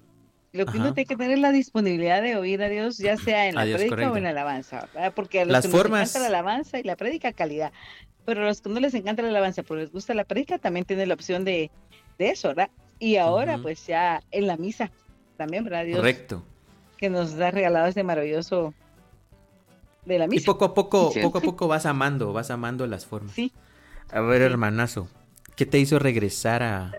lo 0.53 0.67
que 0.67 0.79
uno 0.79 0.93
tiene 0.95 1.07
que 1.07 1.17
tener 1.17 1.33
es 1.33 1.39
la 1.39 1.53
disponibilidad 1.53 2.21
de 2.21 2.37
oír 2.37 2.61
a 2.63 2.69
Dios, 2.69 2.99
ya 2.99 3.17
sea 3.17 3.49
en 3.49 3.55
la 3.55 3.63
prédica 3.63 4.11
o 4.11 4.17
en 4.17 4.25
la 4.25 4.31
alabanza, 4.31 4.89
¿verdad? 4.93 5.13
Porque 5.15 5.43
a 5.43 5.45
los 5.45 5.61
que 5.61 5.69
les 5.69 5.85
encanta 5.87 6.19
la 6.19 6.27
alabanza 6.27 6.81
y 6.81 6.83
la 6.83 6.97
prédica, 6.97 7.33
calidad. 7.33 7.73
Pero 8.25 8.43
a 8.43 8.47
los 8.47 8.61
que 8.61 8.69
no 8.69 8.81
les 8.81 8.95
encanta 8.95 9.23
la 9.23 9.29
alabanza, 9.29 9.63
pero 9.63 9.77
les 9.77 9.93
gusta 9.93 10.13
la 10.15 10.25
prédica, 10.25 10.59
también 10.59 10.85
tienen 10.85 11.07
la 11.07 11.15
opción 11.15 11.45
de, 11.45 11.71
de 12.19 12.31
eso, 12.31 12.49
¿verdad? 12.49 12.71
Y 12.99 13.17
ahora, 13.17 13.59
pues 13.59 13.87
ya 13.87 14.21
en 14.33 14.49
la 14.49 14.57
misa 14.57 14.91
también, 15.37 15.63
¿verdad? 15.63 15.85
Dios. 15.85 15.99
Correcto. 15.99 16.43
Que 16.97 17.09
nos 17.09 17.39
ha 17.39 17.53
regalado 17.53 17.87
este 17.87 18.03
maravilloso 18.03 18.75
de 20.09 20.19
la 20.19 20.27
misa. 20.27 20.43
Y 20.43 20.45
poco 20.45 20.65
a 20.65 20.75
poco, 20.75 21.13
poco 21.23 21.39
a 21.39 21.41
poco 21.41 21.69
vas 21.69 21.87
amando, 21.87 22.33
vas 22.33 22.51
amando 22.51 22.87
las 22.87 23.07
formas. 23.07 23.33
Sí. 23.35 23.53
A 24.11 24.21
ver, 24.21 24.43
hermanazo, 24.43 25.09
¿qué 25.55 25.67
te 25.67 25.79
hizo 25.79 25.99
regresar 25.99 26.63
a, 26.63 26.93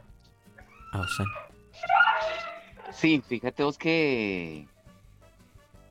a 0.93 1.07
Sí, 2.93 3.24
fíjate 3.28 3.64
vos 3.64 3.78
que 3.78 4.68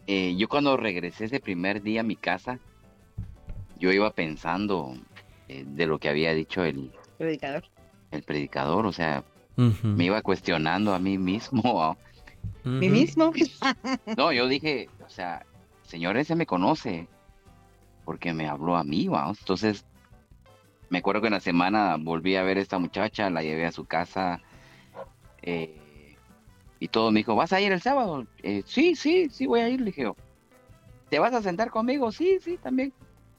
eh, 0.07 0.37
yo 0.37 0.49
cuando 0.49 0.77
regresé 0.77 1.25
ese 1.25 1.41
primer 1.41 1.83
día 1.83 2.01
a 2.01 2.05
mi 2.05 2.17
casa, 2.17 2.59
yo 3.79 3.93
iba 3.93 4.11
pensando 4.13 4.95
eh, 5.49 5.65
de 5.67 5.87
lo 5.87 5.99
que 5.99 6.09
había 6.09 6.33
dicho 6.35 6.65
el 6.65 6.93
predicador. 7.17 7.65
El 8.11 8.23
predicador, 8.23 8.87
o 8.87 8.93
sea, 8.93 9.25
me 9.57 10.05
iba 10.05 10.23
cuestionando 10.23 10.95
a 10.95 10.99
mí 10.99 11.19
mismo. 11.19 11.97
¿Mí 12.65 12.89
mismo? 12.89 13.33
no, 14.17 14.33
yo 14.33 14.47
dije, 14.47 14.89
o 15.05 15.11
sea, 15.11 15.45
señor 15.89 16.17
ese 16.17 16.37
me 16.37 16.47
conoce 16.47 17.09
porque 18.05 18.33
me 18.33 18.49
habló 18.49 18.77
a 18.77 18.85
mí, 18.85 19.09
vamos. 19.09 19.39
Entonces, 19.41 19.85
me 20.89 20.99
acuerdo 20.99 21.21
que 21.21 21.27
en 21.27 21.35
la 21.35 21.41
semana 21.41 21.97
volví 21.99 22.37
a 22.37 22.43
ver 22.43 22.59
a 22.59 22.61
esta 22.61 22.79
muchacha, 22.79 23.29
la 23.31 23.43
llevé 23.43 23.67
a 23.67 23.73
su 23.73 23.85
casa 23.85 24.41
eh, 25.43 26.17
y 26.81 26.89
todo 26.89 27.11
me 27.11 27.21
dijo, 27.21 27.35
¿vas 27.35 27.53
a 27.53 27.61
ir 27.61 27.73
el 27.73 27.83
sábado? 27.83 28.27
Eh, 28.43 28.63
sí, 28.65 28.95
sí, 28.95 29.29
sí, 29.31 29.47
voy 29.47 29.61
a 29.61 29.69
ir, 29.69 29.81
le 29.81 29.87
dije, 29.87 30.11
¿te 31.11 31.19
vas 31.19 31.35
a 31.35 31.43
sentar 31.43 31.71
conmigo? 31.71 32.13
Sí, 32.13 32.39
sí, 32.41 32.59
también. 32.59 32.93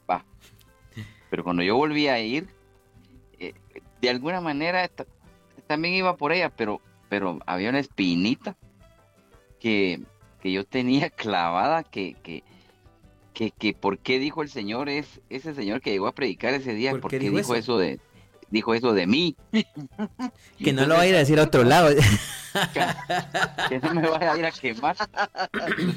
Va. 0.09 0.25
Pero 1.29 1.43
cuando 1.43 1.63
yo 1.63 1.75
volví 1.75 2.07
a 2.07 2.19
ir, 2.19 2.47
eh, 3.39 3.53
de 4.01 4.09
alguna 4.09 4.41
manera 4.41 4.89
también 5.67 5.93
iba 5.93 6.15
por 6.17 6.31
ella, 6.31 6.49
pero, 6.49 6.81
pero 7.09 7.39
había 7.45 7.69
una 7.69 7.79
espinita 7.79 8.55
que, 9.59 10.01
que 10.41 10.51
yo 10.51 10.65
tenía 10.65 11.09
clavada 11.09 11.83
que, 11.83 12.15
que, 12.23 12.43
que, 13.33 13.51
que 13.51 13.73
por 13.73 13.99
qué 13.99 14.19
dijo 14.19 14.41
el 14.41 14.49
Señor 14.49 14.89
es 14.89 15.21
ese 15.29 15.53
Señor 15.53 15.81
que 15.81 15.91
llegó 15.91 16.07
a 16.07 16.13
predicar 16.13 16.53
ese 16.53 16.73
día, 16.73 16.91
por, 16.99 17.11
qué, 17.11 17.19
dijo, 17.19 17.55
eso? 17.55 17.77
de 17.77 17.99
dijo 18.49 18.73
eso 18.73 18.93
de 18.93 19.07
mí. 19.07 19.35
que 20.57 20.73
no 20.73 20.85
lo 20.85 20.95
vaya 20.95 21.15
a 21.15 21.19
decir 21.19 21.39
a 21.39 21.43
otro 21.43 21.63
lado. 21.63 21.89
que, 23.69 23.79
no 23.79 23.93
me 23.93 24.09
vaya 24.09 24.33
a 24.33 24.37
ir 24.37 24.45
a 24.45 24.51
quemar. 24.51 24.95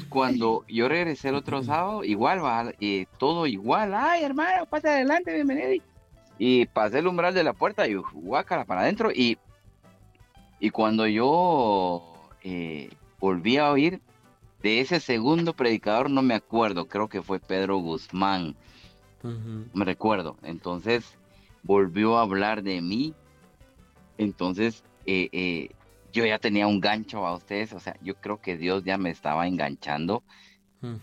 cuando 0.09 0.63
yo 0.67 0.87
regresé 0.87 1.29
el 1.29 1.35
otro 1.35 1.63
sábado, 1.63 2.03
igual 2.03 2.43
va, 2.43 2.71
eh, 2.79 3.05
todo 3.17 3.47
igual. 3.47 3.93
Ay, 3.93 4.23
hermano, 4.23 4.65
pase 4.65 4.89
adelante, 4.89 5.33
bienvenido. 5.33 5.83
Y 6.37 6.65
pasé 6.67 6.99
el 6.99 7.07
umbral 7.07 7.33
de 7.33 7.43
la 7.43 7.53
puerta 7.53 7.87
y 7.87 7.95
guácara 7.95 8.65
para 8.65 8.81
adentro. 8.81 9.11
Y, 9.11 9.37
y 10.59 10.69
cuando 10.69 11.07
yo 11.07 12.03
eh, 12.43 12.89
volví 13.19 13.57
a 13.57 13.71
oír, 13.71 14.01
de 14.63 14.79
ese 14.79 15.01
segundo 15.01 15.53
predicador 15.53 16.09
no 16.09 16.21
me 16.21 16.33
acuerdo, 16.33 16.87
creo 16.87 17.09
que 17.09 17.21
fue 17.21 17.39
Pedro 17.39 17.77
Guzmán, 17.77 18.55
me 19.73 19.85
recuerdo. 19.85 20.37
Entonces 20.41 21.17
volvió 21.63 22.17
a 22.17 22.21
hablar 22.21 22.63
de 22.63 22.81
mí. 22.81 23.13
Entonces 24.17 24.83
eh, 25.05 25.29
eh, 25.33 25.69
yo 26.13 26.25
ya 26.25 26.39
tenía 26.39 26.67
un 26.67 26.79
gancho 26.79 27.27
a 27.27 27.35
ustedes, 27.35 27.73
o 27.73 27.79
sea, 27.79 27.97
yo 28.01 28.15
creo 28.15 28.39
que 28.41 28.57
Dios 28.57 28.83
ya 28.85 28.97
me 28.97 29.09
estaba 29.09 29.47
enganchando 29.47 30.23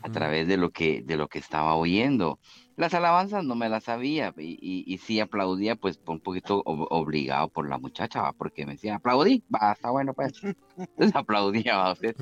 a 0.03 0.11
través 0.11 0.47
de 0.47 0.59
lo 0.59 0.71
que 0.71 1.01
de 1.03 1.17
lo 1.17 1.29
que 1.29 1.39
estaba 1.39 1.75
oyendo. 1.75 2.39
Las 2.77 2.95
alabanzas 2.95 3.45
no 3.45 3.55
me 3.55 3.69
las 3.69 3.85
sabía 3.85 4.33
y, 4.39 4.59
y, 4.87 4.99
sí 4.99 5.21
aplaudía 5.21 5.77
pues 5.77 6.01
un 6.07 6.21
poquito 6.21 6.63
obligado 6.65 7.49
por 7.49 7.69
la 7.69 7.77
muchacha, 7.77 8.33
porque 8.33 8.65
me 8.65 8.73
decía, 8.73 8.97
aplaudí, 8.97 9.43
va, 9.55 9.73
está 9.73 9.91
bueno 9.91 10.15
pues. 10.15 10.33
Entonces 10.77 11.15
aplaudía 11.15 11.83
a 11.83 11.93
usted. 11.93 12.17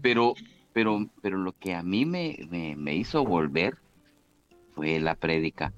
Pero 0.00 0.34
pero, 0.72 1.06
pero 1.20 1.38
lo 1.38 1.52
que 1.52 1.74
a 1.74 1.82
mí 1.82 2.04
me, 2.06 2.36
me, 2.76 2.94
hizo 2.94 3.24
volver 3.24 3.78
fue 4.74 5.00
la 5.00 5.14
prédica. 5.14 5.72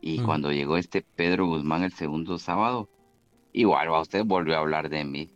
Y 0.00 0.20
mm. 0.20 0.24
cuando 0.24 0.52
llegó 0.52 0.76
este 0.76 1.02
Pedro 1.02 1.46
Guzmán 1.46 1.82
el 1.82 1.92
segundo 1.92 2.38
sábado, 2.38 2.88
igual 3.52 3.88
a 3.88 4.00
usted 4.00 4.24
volvió 4.24 4.56
a 4.56 4.60
hablar 4.60 4.88
de 4.88 5.04
mí. 5.04 5.30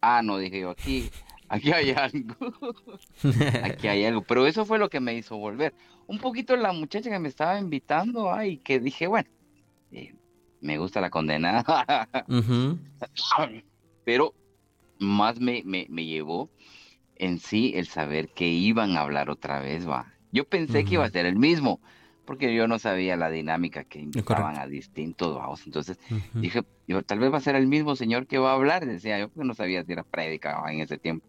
Ah, 0.00 0.22
no, 0.22 0.38
dije 0.38 0.60
yo, 0.60 0.70
aquí, 0.70 1.10
aquí 1.48 1.72
hay 1.72 1.90
algo. 1.90 2.36
aquí 3.64 3.88
hay 3.88 4.04
algo. 4.04 4.22
Pero 4.22 4.46
eso 4.46 4.64
fue 4.64 4.78
lo 4.78 4.88
que 4.88 5.00
me 5.00 5.14
hizo 5.14 5.36
volver. 5.36 5.74
Un 6.06 6.18
poquito 6.18 6.56
la 6.56 6.72
muchacha 6.72 7.10
que 7.10 7.18
me 7.18 7.28
estaba 7.28 7.58
invitando, 7.58 8.32
ay, 8.32 8.58
que 8.58 8.80
dije, 8.80 9.08
bueno, 9.08 9.28
eh, 9.92 10.14
me 10.60 10.78
gusta 10.78 11.00
la 11.00 11.10
condenada. 11.10 12.08
Pero 14.04 14.32
más 14.98 15.38
me, 15.40 15.62
me, 15.64 15.86
me 15.90 16.06
llevó 16.06 16.48
en 17.18 17.38
sí 17.38 17.72
el 17.76 17.86
saber 17.86 18.28
que 18.28 18.48
iban 18.48 18.96
a 18.96 19.00
hablar 19.00 19.30
otra 19.30 19.60
vez, 19.60 19.88
va. 19.88 20.12
Yo 20.32 20.44
pensé 20.44 20.84
que 20.84 20.94
iba 20.94 21.04
a 21.04 21.10
ser 21.10 21.26
el 21.26 21.36
mismo, 21.36 21.80
porque 22.24 22.54
yo 22.54 22.68
no 22.68 22.78
sabía 22.78 23.16
la 23.16 23.30
dinámica 23.30 23.84
que 23.84 24.00
invitaban 24.00 24.58
a 24.58 24.66
distintos, 24.66 25.34
vamos. 25.34 25.64
Entonces 25.64 25.98
dije, 26.34 26.62
yo, 26.86 27.02
tal 27.02 27.18
vez 27.18 27.32
va 27.32 27.38
a 27.38 27.42
ser 27.42 27.56
el 27.56 27.66
mismo 27.66 27.96
señor 27.96 28.26
que 28.26 28.38
va 28.38 28.50
a 28.50 28.54
hablar, 28.54 28.84
decía 28.86 29.18
yo, 29.18 29.28
porque 29.28 29.46
no 29.46 29.54
sabía 29.54 29.84
si 29.84 29.92
era 29.92 30.02
prédica 30.02 30.62
en 30.70 30.80
ese 30.80 30.98
tiempo. 30.98 31.26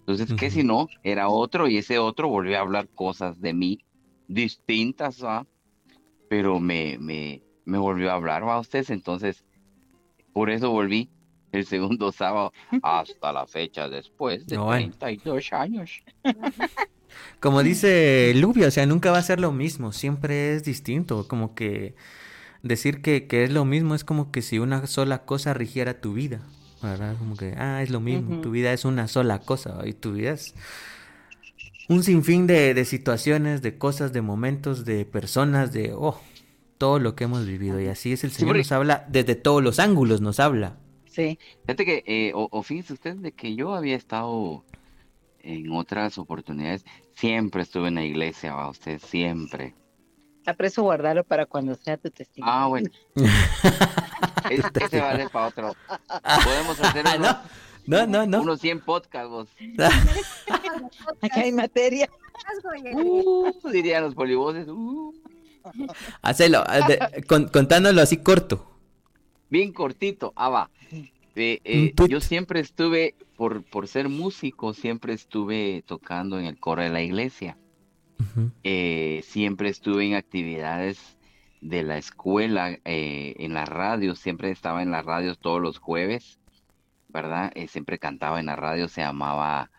Entonces, 0.00 0.34
¿qué 0.34 0.50
si 0.50 0.64
no? 0.64 0.88
Era 1.04 1.28
otro 1.28 1.68
y 1.68 1.78
ese 1.78 2.00
otro 2.00 2.28
volvió 2.28 2.58
a 2.58 2.62
hablar 2.62 2.88
cosas 2.88 3.40
de 3.40 3.54
mí 3.54 3.78
distintas, 4.26 5.22
¿va? 5.24 5.46
Pero 6.28 6.58
me, 6.58 6.98
me, 6.98 7.42
me 7.64 7.78
volvió 7.78 8.10
a 8.10 8.14
hablar, 8.14 8.46
¿va? 8.46 8.58
Ustedes, 8.58 8.90
entonces, 8.90 9.44
por 10.32 10.50
eso 10.50 10.70
volví 10.70 11.08
el 11.52 11.66
segundo 11.66 12.10
sábado 12.10 12.52
hasta 12.82 13.32
la 13.32 13.46
fecha 13.46 13.88
después 13.88 14.46
de 14.46 14.56
32 14.56 15.52
años. 15.52 16.02
Como 17.40 17.62
dice 17.62 18.32
Lubia, 18.34 18.68
o 18.68 18.70
sea, 18.70 18.86
nunca 18.86 19.10
va 19.10 19.18
a 19.18 19.22
ser 19.22 19.38
lo 19.38 19.52
mismo, 19.52 19.92
siempre 19.92 20.54
es 20.54 20.64
distinto, 20.64 21.28
como 21.28 21.54
que 21.54 21.94
decir 22.62 23.02
que, 23.02 23.26
es 23.30 23.50
lo 23.50 23.64
mismo 23.64 23.94
es 23.94 24.04
como 24.04 24.30
que 24.32 24.42
si 24.42 24.58
una 24.58 24.86
sola 24.86 25.24
cosa 25.24 25.52
rigiera 25.52 26.00
tu 26.00 26.14
vida, 26.14 26.40
¿verdad? 26.82 27.16
Como 27.18 27.36
que, 27.36 27.54
ah, 27.58 27.82
es 27.82 27.90
lo 27.90 28.00
mismo, 28.00 28.40
tu 28.40 28.50
vida 28.50 28.72
es 28.72 28.84
una 28.84 29.08
sola 29.08 29.40
cosa, 29.40 29.80
y 29.84 29.92
tu 29.92 30.12
vida 30.12 30.32
es 30.32 30.54
un 31.88 32.02
sinfín 32.02 32.46
de, 32.46 32.74
de 32.74 32.84
situaciones, 32.84 33.60
de 33.60 33.76
cosas, 33.76 34.12
de 34.12 34.22
momentos, 34.22 34.84
de 34.84 35.04
personas, 35.04 35.72
de, 35.72 35.92
oh, 35.94 36.18
todo 36.78 36.98
lo 36.98 37.14
que 37.14 37.24
hemos 37.24 37.46
vivido, 37.46 37.80
y 37.80 37.88
así 37.88 38.12
es 38.12 38.24
el 38.24 38.30
Señor, 38.30 38.56
nos 38.56 38.72
habla 38.72 39.06
desde 39.08 39.34
todos 39.34 39.62
los 39.62 39.78
ángulos, 39.78 40.20
nos 40.20 40.40
habla. 40.40 40.78
Sí. 41.12 41.38
Fíjate 41.66 41.84
que, 41.84 42.04
eh, 42.06 42.32
o, 42.34 42.62
fíjense 42.62 42.94
ustedes 42.94 43.20
de 43.20 43.32
que 43.32 43.54
yo 43.54 43.74
había 43.74 43.96
estado 43.96 44.64
en 45.40 45.70
otras 45.72 46.16
oportunidades, 46.16 46.86
siempre 47.14 47.62
estuve 47.62 47.88
en 47.88 47.96
la 47.96 48.04
iglesia, 48.04 48.52
a 48.52 48.70
usted 48.70 48.98
siempre. 48.98 49.74
Aprecio 50.46 50.82
guardarlo 50.82 51.22
para 51.22 51.44
cuando 51.44 51.74
sea 51.74 51.98
tu 51.98 52.10
testimonio. 52.10 52.54
Ah, 52.54 52.66
bueno. 52.66 52.90
ese 54.50 55.00
vale 55.00 55.28
para 55.28 55.48
otro. 55.48 55.76
Podemos 56.44 56.80
hacer 56.80 57.04
unos, 57.16 57.36
no, 57.86 58.06
no, 58.06 58.26
no, 58.26 58.40
unos 58.40 58.60
100 58.60 58.80
podcasts. 58.80 59.52
Aquí 61.20 61.40
hay 61.40 61.52
materia. 61.52 62.08
Uh, 62.94 63.52
dirían 63.70 64.04
los 64.04 64.14
polivoces. 64.14 64.66
Uh. 64.66 65.14
Hacelo, 66.22 66.64
contándolo 67.52 68.00
así 68.00 68.16
corto 68.16 68.71
bien 69.52 69.72
cortito, 69.72 70.32
ah, 70.34 70.48
va. 70.48 70.70
Eh, 71.34 71.60
eh, 71.64 71.94
yo 72.08 72.20
siempre 72.20 72.60
estuve, 72.60 73.14
por, 73.36 73.62
por 73.62 73.86
ser 73.86 74.08
músico, 74.08 74.72
siempre 74.72 75.12
estuve 75.12 75.84
tocando 75.86 76.38
en 76.38 76.46
el 76.46 76.58
coro 76.58 76.82
de 76.82 76.88
la 76.88 77.02
iglesia. 77.02 77.56
Eh, 78.62 79.20
siempre 79.24 79.68
estuve 79.68 80.06
en 80.06 80.14
actividades 80.14 81.18
de 81.60 81.82
la 81.82 81.98
escuela, 81.98 82.78
en 82.84 83.54
la 83.54 83.66
radio, 83.66 84.14
siempre 84.14 84.50
estaba 84.50 84.82
en 84.82 84.90
las 84.90 85.04
radios 85.04 85.38
todos 85.38 85.60
los 85.60 85.78
jueves, 85.78 86.40
¿verdad? 87.08 87.52
siempre 87.68 87.98
cantaba 87.98 88.40
en 88.40 88.46
la 88.46 88.56
radio, 88.56 88.88
se 88.88 89.02
llamaba 89.02 89.70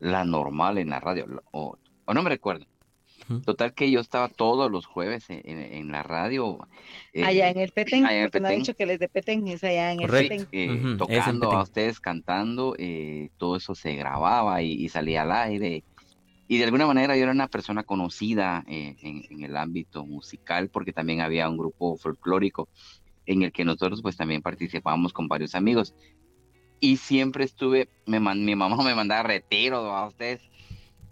La 0.00 0.24
Normal 0.24 0.78
en 0.78 0.90
la 0.90 1.00
radio, 1.00 1.42
o 1.50 1.78
no 2.12 2.22
me 2.22 2.30
recuerdo. 2.30 2.66
Total 3.44 3.72
que 3.72 3.90
yo 3.90 4.00
estaba 4.00 4.28
todos 4.28 4.70
los 4.70 4.86
jueves 4.86 5.24
en, 5.28 5.90
la 5.90 6.02
radio. 6.02 6.58
Eh, 7.12 7.24
allá 7.24 7.50
en 7.50 7.58
el 7.58 7.72
Petén, 7.72 8.04
allá 8.04 8.18
en 8.18 8.24
el 8.24 8.30
Petén. 8.30 8.46
ha 8.46 8.50
dicho 8.50 8.74
que 8.74 8.86
les 8.86 8.98
de 8.98 9.08
Petén, 9.08 9.46
es 9.48 9.64
allá 9.64 9.92
en 9.92 10.00
el 10.00 10.10
Petén. 10.10 10.46
Eh, 10.52 10.96
tocando 10.98 11.52
a 11.52 11.62
ustedes, 11.62 12.00
cantando, 12.00 12.74
eh, 12.78 13.30
todo 13.38 13.56
eso 13.56 13.74
se 13.74 13.94
grababa 13.94 14.62
y, 14.62 14.88
salía 14.88 15.22
al 15.22 15.32
aire. 15.32 15.84
Y 16.48 16.58
de 16.58 16.64
alguna 16.64 16.86
manera 16.86 17.16
yo 17.16 17.22
era 17.22 17.32
una 17.32 17.48
persona 17.48 17.82
conocida 17.82 18.64
en, 18.66 19.42
el 19.42 19.56
ámbito 19.56 20.04
musical 20.04 20.68
porque 20.68 20.92
también 20.92 21.20
había 21.20 21.48
un 21.48 21.56
grupo 21.56 21.96
folclórico 21.96 22.68
en 23.26 23.42
el 23.42 23.52
que 23.52 23.64
nosotros 23.64 24.02
pues 24.02 24.16
también 24.16 24.42
participábamos 24.42 25.12
con 25.12 25.28
varios 25.28 25.54
amigos. 25.54 25.94
Y 26.80 26.98
siempre 26.98 27.44
estuve, 27.44 27.88
me, 28.06 28.20
mi 28.20 28.54
mamá 28.54 28.76
me 28.84 28.94
mandaba 28.94 29.22
retiro 29.22 29.78
a 29.94 30.06
ustedes 30.06 30.42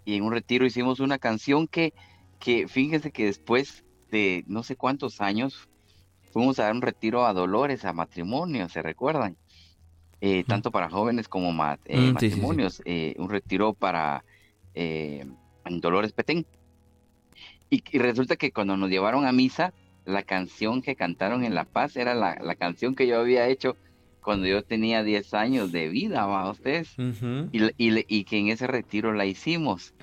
y 0.05 0.15
en 0.15 0.23
un 0.23 0.31
retiro 0.31 0.65
hicimos 0.65 0.99
una 0.99 1.17
canción 1.17 1.67
que, 1.67 1.93
que 2.39 2.67
fíjense 2.67 3.11
que 3.11 3.25
después 3.25 3.83
de 4.11 4.43
no 4.47 4.63
sé 4.63 4.75
cuántos 4.75 5.21
años 5.21 5.69
fuimos 6.31 6.59
a 6.59 6.63
dar 6.63 6.73
un 6.73 6.81
retiro 6.81 7.25
a 7.25 7.33
Dolores, 7.33 7.85
a 7.85 7.93
matrimonio, 7.93 8.67
¿se 8.69 8.81
recuerdan? 8.81 9.37
Eh, 10.25 10.45
tanto 10.47 10.71
para 10.71 10.89
jóvenes 10.89 11.27
como 11.27 11.49
eh, 11.85 11.97
mm, 11.97 12.13
matrimonios, 12.13 12.81
eh, 12.85 13.13
un 13.17 13.29
retiro 13.29 13.73
para 13.73 14.23
Dolores 15.65 16.13
Petén. 16.13 16.45
Y, 17.69 17.81
resulta 17.97 18.35
que 18.35 18.51
cuando 18.51 18.77
nos 18.77 18.89
llevaron 18.89 19.25
a 19.25 19.31
misa, 19.31 19.73
la 20.05 20.23
canción 20.23 20.81
que 20.81 20.95
cantaron 20.95 21.43
en 21.43 21.55
La 21.55 21.65
Paz 21.65 21.97
era 21.97 22.15
la, 22.15 22.35
la 22.41 22.55
canción 22.55 22.95
que 22.95 23.05
yo 23.05 23.19
había 23.19 23.47
hecho 23.47 23.75
cuando 24.23 24.47
yo 24.47 24.63
tenía 24.63 25.03
10 25.03 25.33
años 25.33 25.71
de 25.71 25.89
vida, 25.89 26.25
¿va 26.25 26.49
ustedes? 26.49 26.95
y, 27.51 27.63
y, 27.77 28.05
y, 28.07 28.23
que 28.23 28.37
en 28.39 28.47
ese 28.47 28.67
retiro 28.67 29.13
la 29.13 29.25
hicimos. 29.25 29.93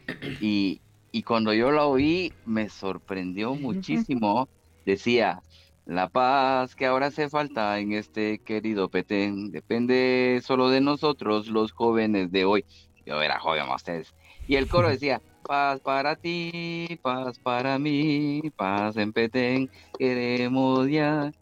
Y, 0.41 0.81
y 1.13 1.23
cuando 1.23 1.53
yo 1.53 1.73
la 1.73 1.87
oí, 1.87 2.33
me 2.47 2.69
sorprendió 2.69 3.55
muchísimo. 3.55 4.49
Decía, 4.87 5.43
la 5.87 6.09
paz 6.09 6.77
que 6.77 6.87
ahora 6.87 7.07
hace 7.07 7.29
falta 7.29 7.79
en 7.79 7.93
este 7.93 8.39
querido 8.39 8.89
Petén 8.89 9.51
depende 9.51 10.41
solo 10.45 10.71
de 10.71 10.81
nosotros, 10.81 11.49
los 11.49 11.73
jóvenes 11.73 12.31
de 12.31 12.45
hoy. 12.45 12.65
Yo 13.05 13.21
era 13.21 13.41
joven, 13.41 13.69
ustedes. 13.75 14.15
Y 14.47 14.57
el 14.57 14.69
coro 14.69 14.89
decía, 14.89 15.21
paz 15.43 15.81
para 15.81 16.17
ti, 16.17 16.99
paz 17.03 17.39
para 17.39 17.79
mí, 17.79 18.43
paz 18.57 18.97
en 18.97 19.13
Petén, 19.13 19.71
queremos 19.99 20.89
ya, 20.89 21.33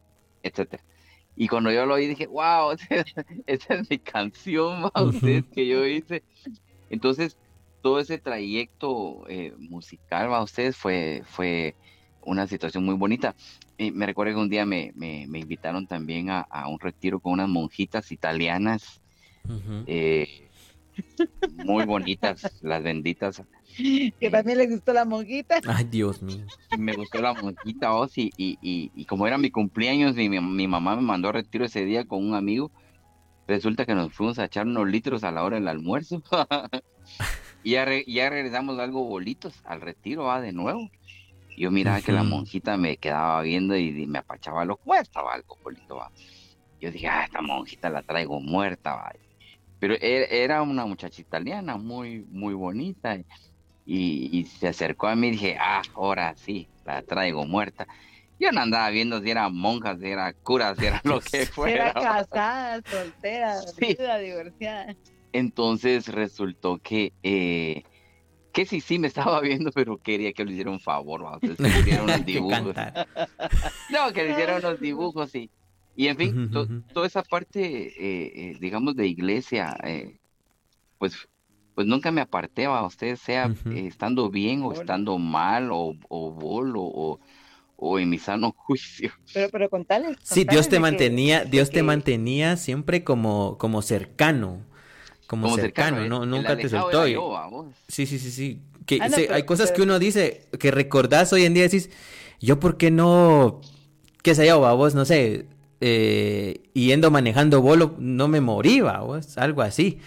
etcétera. 0.42 0.82
Y 1.40 1.46
cuando 1.46 1.70
yo 1.70 1.86
lo 1.86 1.94
oí 1.94 2.08
dije, 2.08 2.26
wow, 2.26 2.72
esa 3.46 3.74
es 3.74 3.88
mi 3.88 3.98
canción, 3.98 4.90
ustedes, 5.00 5.44
que 5.54 5.68
yo 5.68 5.86
hice. 5.86 6.24
Entonces, 6.90 7.38
todo 7.80 8.00
ese 8.00 8.18
trayecto 8.18 9.24
eh, 9.28 9.54
musical, 9.56 10.34
a 10.34 10.42
ustedes, 10.42 10.76
fue, 10.76 11.22
fue 11.24 11.76
una 12.22 12.48
situación 12.48 12.84
muy 12.84 12.96
bonita. 12.96 13.36
Y 13.76 13.92
me 13.92 14.06
recuerdo 14.06 14.34
que 14.34 14.40
un 14.40 14.48
día 14.48 14.66
me, 14.66 14.90
me, 14.96 15.22
invitaron 15.38 15.86
también 15.86 16.28
a, 16.28 16.46
un 16.68 16.80
retiro 16.80 17.20
con 17.20 17.34
unas 17.34 17.48
monjitas 17.48 18.10
italianas, 18.10 19.00
eh, 19.86 20.47
muy 21.64 21.84
bonitas, 21.84 22.58
las 22.62 22.82
benditas. 22.82 23.42
Que 23.76 24.30
también 24.30 24.58
le 24.58 24.66
gustó 24.66 24.92
la 24.92 25.04
monjita. 25.04 25.60
Ay, 25.66 25.84
Dios 25.84 26.22
mío. 26.22 26.44
Me 26.78 26.94
gustó 26.94 27.20
la 27.20 27.34
monjita, 27.34 27.94
oh, 27.94 28.08
y, 28.16 28.30
y, 28.36 28.90
y, 28.94 29.04
como 29.04 29.26
era 29.26 29.38
mi 29.38 29.50
cumpleaños, 29.50 30.14
mi, 30.16 30.28
mi 30.28 30.66
mamá 30.66 30.96
me 30.96 31.02
mandó 31.02 31.28
a 31.28 31.32
retiro 31.32 31.64
ese 31.64 31.84
día 31.84 32.04
con 32.04 32.24
un 32.24 32.34
amigo. 32.34 32.70
Resulta 33.46 33.86
que 33.86 33.94
nos 33.94 34.12
fuimos 34.12 34.38
a 34.38 34.44
echar 34.44 34.66
unos 34.66 34.88
litros 34.88 35.24
a 35.24 35.30
la 35.30 35.42
hora 35.44 35.56
del 35.56 35.68
almuerzo. 35.68 36.22
y 37.62 37.70
ya, 37.72 37.86
ya 38.06 38.30
regresamos 38.30 38.78
algo 38.78 39.04
bolitos 39.04 39.54
al 39.64 39.80
retiro, 39.80 40.24
va 40.24 40.40
de 40.40 40.52
nuevo. 40.52 40.90
Yo 41.56 41.72
miraba 41.72 42.00
que 42.00 42.12
la 42.12 42.22
monjita 42.22 42.76
me 42.76 42.98
quedaba 42.98 43.42
viendo 43.42 43.76
y, 43.76 44.06
me 44.06 44.18
apachaba 44.18 44.64
lo 44.64 44.78
estaba 45.00 45.34
algo 45.34 45.56
bolito, 45.62 45.96
va. 45.96 46.12
Yo 46.80 46.92
dije, 46.92 47.08
ah, 47.08 47.24
esta 47.24 47.42
monjita 47.42 47.90
la 47.90 48.02
traigo 48.02 48.40
muerta, 48.40 48.94
va. 48.94 49.12
Pero 49.78 49.94
e, 49.94 50.42
era 50.44 50.62
una 50.62 50.86
muchacha 50.86 51.20
italiana 51.20 51.76
muy, 51.76 52.24
muy 52.30 52.54
bonita. 52.54 53.18
Y, 53.90 54.44
se 54.44 54.68
acercó 54.68 55.06
a 55.06 55.16
mí 55.16 55.28
y 55.28 55.30
dije, 55.30 55.56
ah, 55.58 55.80
ahora 55.94 56.34
sí, 56.36 56.68
la 56.84 57.02
traigo 57.02 57.46
muerta. 57.46 57.86
Yo 58.38 58.52
no 58.52 58.60
andaba 58.60 58.90
viendo 58.90 59.20
si 59.20 59.30
eran 59.30 59.54
monjas, 59.54 59.98
si 59.98 60.08
eran 60.08 60.34
curas, 60.42 60.78
si 60.78 60.86
era 60.86 61.00
lo 61.04 61.20
que 61.20 61.46
fuera. 61.46 61.90
Era 61.90 61.94
casada, 61.94 62.82
soltera, 62.86 63.60
divorciada. 64.20 64.94
Entonces 65.32 66.08
resultó 66.08 66.78
que, 66.78 67.12
eh, 67.22 67.82
que 68.52 68.66
sí, 68.66 68.80
sí 68.80 68.98
me 68.98 69.08
estaba 69.08 69.40
viendo, 69.40 69.72
pero 69.72 69.96
quería 69.96 70.32
que 70.32 70.44
le 70.44 70.52
hiciera 70.52 70.70
un 70.70 70.80
favor, 70.80 71.40
que 71.40 71.54
le 71.58 71.68
hiciera 71.80 72.02
unos 72.04 72.26
dibujos. 72.26 72.76
no, 73.90 74.12
que 74.12 74.22
le 74.22 74.30
hiciera 74.32 74.58
unos 74.58 74.80
dibujos 74.80 75.34
y, 75.34 75.50
y 75.98 76.06
en 76.06 76.16
fin, 76.16 76.50
toda 76.92 77.08
esa 77.08 77.24
parte, 77.24 77.60
eh, 77.60 78.32
eh, 78.34 78.56
digamos, 78.60 78.94
de 78.94 79.08
iglesia, 79.08 79.76
pues 80.96 81.28
pues 81.74 81.88
nunca 81.88 82.12
me 82.12 82.20
aparté 82.20 82.66
a 82.66 82.84
usted, 82.84 83.16
sea 83.16 83.52
estando 83.72 84.30
bien 84.30 84.62
o 84.62 84.72
estando 84.72 85.18
mal, 85.18 85.70
o, 85.72 85.94
o 86.08 86.30
bolo, 86.30 86.82
o, 87.76 87.98
en 87.98 88.08
mi 88.10 88.18
sano 88.18 88.52
juicio. 88.56 89.10
Pero, 89.34 89.48
pero 89.50 89.68
contales. 89.68 90.16
Sí, 90.22 90.44
Dios 90.44 90.68
te 90.68 90.78
mantenía, 90.78 91.44
Dios 91.44 91.70
te 91.70 91.82
mantenía 91.82 92.56
siempre 92.56 93.02
como, 93.02 93.58
como 93.58 93.82
cercano. 93.82 94.60
Como, 95.26 95.56
cercano, 95.56 96.06
¿no? 96.06 96.26
nunca 96.26 96.56
te 96.56 96.68
soltó. 96.68 97.04
sí, 97.88 98.06
sí, 98.06 98.20
sí, 98.20 98.30
sí. 98.30 98.60
Que, 98.86 99.00
ah, 99.02 99.34
hay 99.34 99.42
cosas 99.42 99.72
que 99.72 99.82
uno 99.82 99.98
dice, 99.98 100.46
que 100.60 100.70
recordás 100.70 101.32
hoy 101.32 101.44
en 101.44 101.54
día, 101.54 101.64
decís, 101.64 101.90
yo 102.40 102.60
por 102.60 102.76
qué 102.76 102.92
no, 102.92 103.60
qué 104.22 104.36
sé 104.36 104.46
yo, 104.46 104.60
vos, 104.76 104.94
no 104.94 105.04
sé, 105.04 105.46
eh, 105.80 106.70
yendo 106.74 107.10
manejando 107.10 107.62
bolo, 107.62 107.94
no 107.98 108.28
me 108.28 108.40
morí, 108.40 108.80
vos, 108.80 109.38
algo 109.38 109.62
así. 109.62 109.98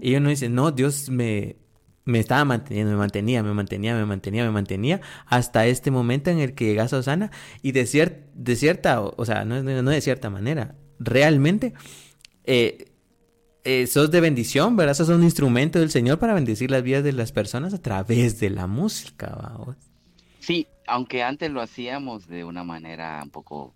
Y 0.00 0.14
uno 0.14 0.30
dice, 0.30 0.48
no, 0.48 0.70
Dios 0.70 1.10
me, 1.10 1.56
me 2.04 2.20
estaba 2.20 2.44
manteniendo, 2.44 2.92
me 2.92 2.98
mantenía, 2.98 3.42
me 3.42 3.52
mantenía, 3.52 3.94
me 3.94 4.06
mantenía, 4.06 4.44
me 4.44 4.50
mantenía, 4.50 5.00
hasta 5.26 5.66
este 5.66 5.90
momento 5.90 6.30
en 6.30 6.38
el 6.38 6.54
que 6.54 6.64
llegas 6.64 6.92
a 6.92 6.98
Osana 6.98 7.30
y 7.62 7.72
de, 7.72 8.22
de 8.34 8.56
cierta, 8.56 9.02
o, 9.02 9.24
sea, 9.24 9.44
no, 9.44 9.62
no, 9.62 9.90
de 9.90 10.00
cierta 10.00 10.30
manera, 10.30 10.74
realmente 10.98 11.74
eh, 12.44 12.92
eh, 13.64 13.86
sos 13.86 14.10
de 14.10 14.22
bendición, 14.22 14.76
¿verdad? 14.76 14.94
Sos 14.94 15.10
un 15.10 15.22
instrumento 15.22 15.78
del 15.78 15.90
Señor 15.90 16.18
para 16.18 16.32
bendecir 16.32 16.70
las 16.70 16.82
vidas 16.82 17.04
de 17.04 17.12
las 17.12 17.32
personas 17.32 17.74
a 17.74 17.82
través 17.82 18.40
de 18.40 18.48
la 18.48 18.66
música, 18.66 19.36
¿vamos? 19.42 19.76
Sí, 20.40 20.66
aunque 20.86 21.22
antes 21.22 21.50
lo 21.50 21.60
hacíamos 21.60 22.26
de 22.26 22.44
una 22.44 22.64
manera 22.64 23.20
un 23.22 23.28
poco 23.28 23.74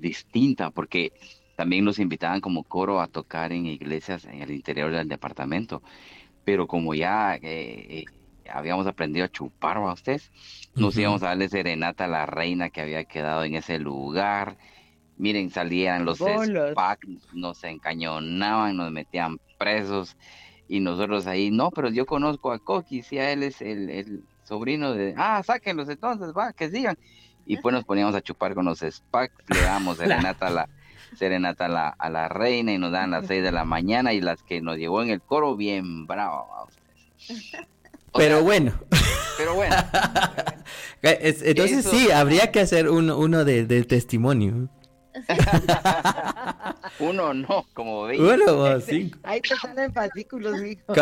distinta, 0.00 0.70
porque 0.70 1.12
también 1.56 1.84
nos 1.84 1.98
invitaban 1.98 2.40
como 2.40 2.64
coro 2.64 3.00
a 3.00 3.06
tocar 3.06 3.52
en 3.52 3.66
iglesias 3.66 4.24
en 4.24 4.42
el 4.42 4.50
interior 4.50 4.92
del 4.92 5.08
departamento. 5.08 5.82
Pero 6.44 6.66
como 6.66 6.94
ya 6.94 7.36
eh, 7.36 7.40
eh, 7.42 8.04
habíamos 8.50 8.86
aprendido 8.86 9.26
a 9.26 9.30
chupar 9.30 9.76
a 9.76 9.92
ustedes, 9.92 10.30
nos 10.74 10.96
íbamos 10.96 11.22
a 11.22 11.26
darle 11.26 11.48
serenata 11.48 12.06
a 12.06 12.08
la 12.08 12.26
reina 12.26 12.70
que 12.70 12.80
había 12.80 13.04
quedado 13.04 13.44
en 13.44 13.54
ese 13.54 13.78
lugar. 13.78 14.56
Miren, 15.18 15.50
salían 15.50 16.06
los 16.06 16.18
SPAC, 16.18 17.06
nos 17.34 17.62
encañonaban, 17.64 18.76
nos 18.76 18.90
metían 18.90 19.38
presos 19.58 20.16
y 20.66 20.80
nosotros 20.80 21.26
ahí, 21.26 21.50
no, 21.50 21.70
pero 21.70 21.90
yo 21.90 22.06
conozco 22.06 22.52
a 22.52 22.58
Coqui, 22.58 23.02
si 23.02 23.18
a 23.18 23.32
él 23.32 23.42
es 23.42 23.60
el, 23.60 24.22
sobrino 24.44 24.94
de, 24.94 25.14
ah, 25.16 25.42
sáquenlos 25.44 25.88
entonces, 25.88 26.32
va, 26.32 26.52
que 26.52 26.70
sigan. 26.70 26.96
Y 27.46 27.56
pues 27.56 27.72
nos 27.72 27.84
poníamos 27.84 28.14
a 28.14 28.20
chupar 28.20 28.54
con 28.54 28.64
los 28.64 28.80
SPAC, 28.80 29.32
le 29.48 29.60
damos 29.60 29.96
serenata 29.98 30.46
a 30.46 30.50
la, 30.50 30.68
serenata 31.16 31.66
a 31.66 31.68
la, 31.68 31.88
a 31.88 32.10
la 32.10 32.28
reina 32.28 32.72
y 32.72 32.78
nos 32.78 32.92
dan 32.92 33.10
las 33.10 33.26
6 33.26 33.42
de 33.42 33.52
la 33.52 33.64
mañana 33.64 34.12
y 34.12 34.20
las 34.20 34.42
que 34.42 34.60
nos 34.60 34.76
llevó 34.76 35.02
en 35.02 35.10
el 35.10 35.20
coro 35.20 35.56
bien 35.56 36.06
brava. 36.06 36.44
Pero 38.14 38.42
bueno. 38.42 38.72
Pero 39.36 39.54
bueno. 39.54 39.76
Entonces 41.02 41.84
sí, 41.86 42.10
habría 42.10 42.50
que 42.50 42.60
hacer 42.60 42.88
uno, 42.88 43.16
uno 43.16 43.44
de, 43.44 43.84
testimonio. 43.84 44.68
Uno 46.98 47.34
no, 47.34 47.66
como 47.72 48.04
veis. 48.04 48.20
Uno 48.20 48.58
o 48.58 48.80
cinco. 48.80 49.18
Ahí 49.22 49.40
te 49.40 49.56
salen 49.56 49.92
fascículos, 49.92 50.60
hijo. 50.62 50.94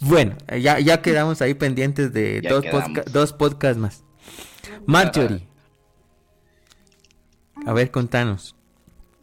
bueno, 0.00 0.36
ya, 0.60 0.78
ya 0.80 1.02
quedamos 1.02 1.40
ahí 1.42 1.54
pendientes 1.54 2.12
de 2.12 2.40
dos, 2.40 2.64
dos 3.12 3.32
podcasts 3.32 3.78
más. 3.78 4.04
Marjorie, 4.86 5.46
a 7.66 7.72
ver, 7.72 7.90
contanos. 7.90 8.56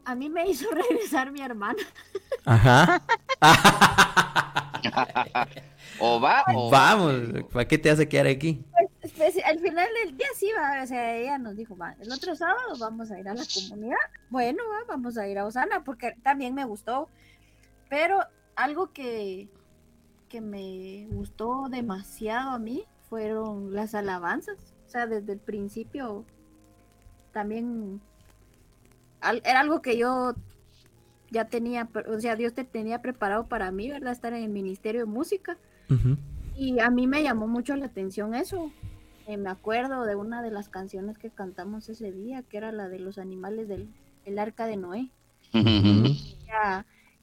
A 0.06 0.16
mí 0.16 0.30
me 0.30 0.50
hizo 0.50 0.70
regresar 0.72 1.32
mi 1.32 1.42
hermana. 1.42 1.84
Ajá. 2.46 3.02
o 6.00 6.20
va 6.20 6.44
o 6.56 6.70
Vamos, 6.70 7.14
¿para 7.52 7.68
qué 7.68 7.78
te 7.78 7.90
hace 7.90 8.08
quedar 8.08 8.28
aquí? 8.28 8.64
Pues, 9.02 9.14
pues, 9.14 9.46
al 9.46 9.60
final 9.60 9.88
del 10.04 10.18
día 10.18 10.28
sí 10.36 10.50
va, 10.58 10.84
o 10.84 10.88
sea, 10.88 11.16
ella 11.16 11.38
nos 11.38 11.56
dijo, 11.56 11.78
va, 11.78 11.96
el 12.00 12.12
otro 12.12 12.36
sábado 12.36 12.76
vamos 12.80 13.12
a 13.12 13.20
ir 13.20 13.28
a 13.28 13.34
la 13.34 13.44
comunidad. 13.54 13.98
Bueno, 14.30 14.64
vamos 14.88 15.18
a 15.18 15.28
ir 15.28 15.38
a 15.38 15.46
Osana 15.46 15.84
porque 15.84 16.16
también 16.24 16.56
me 16.56 16.66
gustó. 16.66 17.10
Pero 17.90 18.20
algo 18.56 18.92
que, 18.94 19.50
que 20.28 20.42
me 20.42 21.08
gustó 21.12 21.68
demasiado 21.70 22.52
a 22.52 22.60
mí 22.60 22.86
fueron 23.10 23.74
las 23.74 23.96
alabanzas. 23.96 24.58
O 24.90 24.92
sea, 24.92 25.06
desde 25.06 25.34
el 25.34 25.40
principio 25.40 26.26
también 27.32 28.02
era 29.22 29.60
algo 29.60 29.84
que 29.84 29.96
yo 30.00 30.34
ya 31.30 31.46
tenía, 31.46 31.88
o 32.08 32.20
sea, 32.20 32.36
Dios 32.36 32.56
te 32.56 32.64
tenía 32.64 33.00
preparado 33.00 33.46
para 33.46 33.70
mí, 33.70 33.88
¿verdad? 33.92 34.12
Estar 34.12 34.34
en 34.34 34.46
el 34.46 34.50
Ministerio 34.50 35.02
de 35.02 35.06
Música. 35.06 35.60
Y 36.56 36.80
a 36.80 36.90
mí 36.90 37.06
me 37.06 37.22
llamó 37.22 37.48
mucho 37.48 37.76
la 37.76 37.86
atención 37.86 38.34
eso. 38.34 38.72
Eh, 39.28 39.38
me 39.38 39.52
acuerdo 39.52 40.06
de 40.06 40.16
una 40.16 40.42
de 40.42 40.50
las 40.50 40.70
canciones 40.70 41.20
que 41.20 41.30
cantamos 41.30 41.88
ese 41.88 42.12
día, 42.12 42.42
que 42.42 42.58
era 42.58 42.72
la 42.72 42.90
de 42.90 42.98
los 42.98 43.20
animales 43.20 43.68
del 43.68 44.40
arca 44.40 44.66
de 44.66 44.78
Noé. 44.78 45.12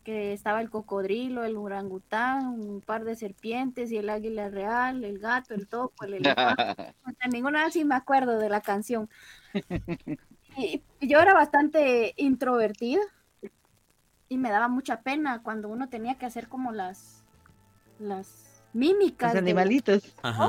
Que 0.07 0.33
estaba 0.33 0.61
el 0.61 0.71
cocodrilo, 0.71 1.43
el 1.43 1.57
orangután, 1.57 2.47
un 2.47 2.81
par 2.81 3.03
de 3.03 3.17
serpientes 3.17 3.91
y 3.91 3.97
el 3.97 4.09
águila 4.09 4.49
real, 4.49 5.03
el 5.03 5.19
gato, 5.19 5.53
el 5.53 5.67
topo, 5.67 6.05
el 6.05 6.15
elefante. 6.15 6.95
ninguna 7.33 7.65
vez 7.65 7.73
sí 7.73 7.85
me 7.85 7.97
acuerdo 7.97 8.39
de 8.39 8.49
la 8.49 8.61
canción. 8.61 9.11
Y, 10.59 10.83
yo 11.03 11.21
era 11.21 11.35
bastante 11.35 12.15
introvertida 12.17 13.03
y 14.27 14.39
me 14.39 14.49
daba 14.49 14.69
mucha 14.69 15.03
pena 15.03 15.43
cuando 15.43 15.69
uno 15.69 15.91
tenía 15.91 16.15
que 16.15 16.25
hacer 16.25 16.49
como 16.49 16.73
las 16.73 17.23
las 17.99 18.63
mímicas. 18.73 19.35
Los 19.35 19.43
animalitos. 19.43 20.15
a 20.23 20.49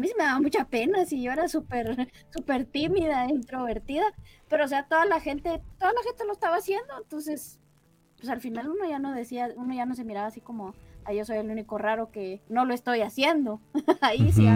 mí 0.00 0.08
sí 0.08 0.14
me 0.16 0.24
daba 0.24 0.40
mucha 0.40 0.64
pena, 0.64 1.04
si 1.04 1.22
yo 1.22 1.30
era 1.30 1.46
súper, 1.46 2.10
súper 2.30 2.64
tímida, 2.64 3.26
introvertida, 3.26 4.06
pero 4.48 4.64
o 4.64 4.68
sea, 4.68 4.84
toda 4.84 5.04
la 5.04 5.20
gente, 5.20 5.60
toda 5.78 5.92
la 5.92 6.02
gente 6.04 6.24
lo 6.24 6.32
estaba 6.32 6.56
haciendo, 6.56 6.96
entonces, 6.96 7.60
pues 8.22 8.30
al 8.30 8.40
final 8.40 8.68
uno 8.68 8.88
ya 8.88 9.00
no 9.00 9.12
decía, 9.12 9.48
uno 9.56 9.74
ya 9.74 9.84
no 9.84 9.96
se 9.96 10.04
miraba 10.04 10.28
así 10.28 10.40
como, 10.40 10.76
ah, 11.04 11.12
yo 11.12 11.24
soy 11.24 11.38
el 11.38 11.50
único 11.50 11.76
raro 11.76 12.12
que 12.12 12.40
no 12.48 12.64
lo 12.64 12.72
estoy 12.72 13.00
haciendo. 13.00 13.60
Ahí 14.00 14.30
sí. 14.30 14.46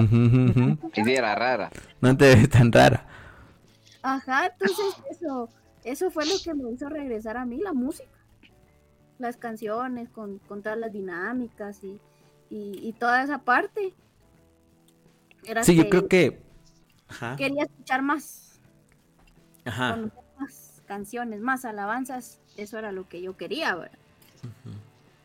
Sí, 0.94 1.12
era 1.12 1.34
rara. 1.34 1.72
No 2.00 2.16
te 2.16 2.36
ves 2.36 2.48
tan 2.48 2.70
rara. 2.70 3.04
Ajá, 4.02 4.46
entonces 4.46 4.86
eso, 5.10 5.48
eso 5.82 6.12
fue 6.12 6.26
lo 6.26 6.34
que 6.44 6.54
me 6.54 6.70
hizo 6.70 6.88
regresar 6.88 7.36
a 7.36 7.44
mí, 7.44 7.58
la 7.58 7.72
música. 7.72 8.08
Las 9.18 9.36
canciones, 9.36 10.10
con, 10.10 10.38
con 10.38 10.62
todas 10.62 10.78
las 10.78 10.92
dinámicas 10.92 11.82
y, 11.82 11.98
y, 12.48 12.92
toda 12.92 13.24
esa 13.24 13.38
parte. 13.38 13.94
sí, 15.62 15.74
yo 15.74 15.88
creo 15.88 16.06
que... 16.06 16.40
Quería 17.36 17.64
escuchar 17.64 18.02
más. 18.02 18.60
Ajá. 19.64 20.08
Canciones, 20.86 21.40
más 21.40 21.64
alabanzas. 21.64 22.38
Eso 22.56 22.78
era 22.78 22.92
lo 22.92 23.08
que 23.08 23.20
yo 23.20 23.36
quería, 23.36 23.74
¿verdad? 23.74 23.98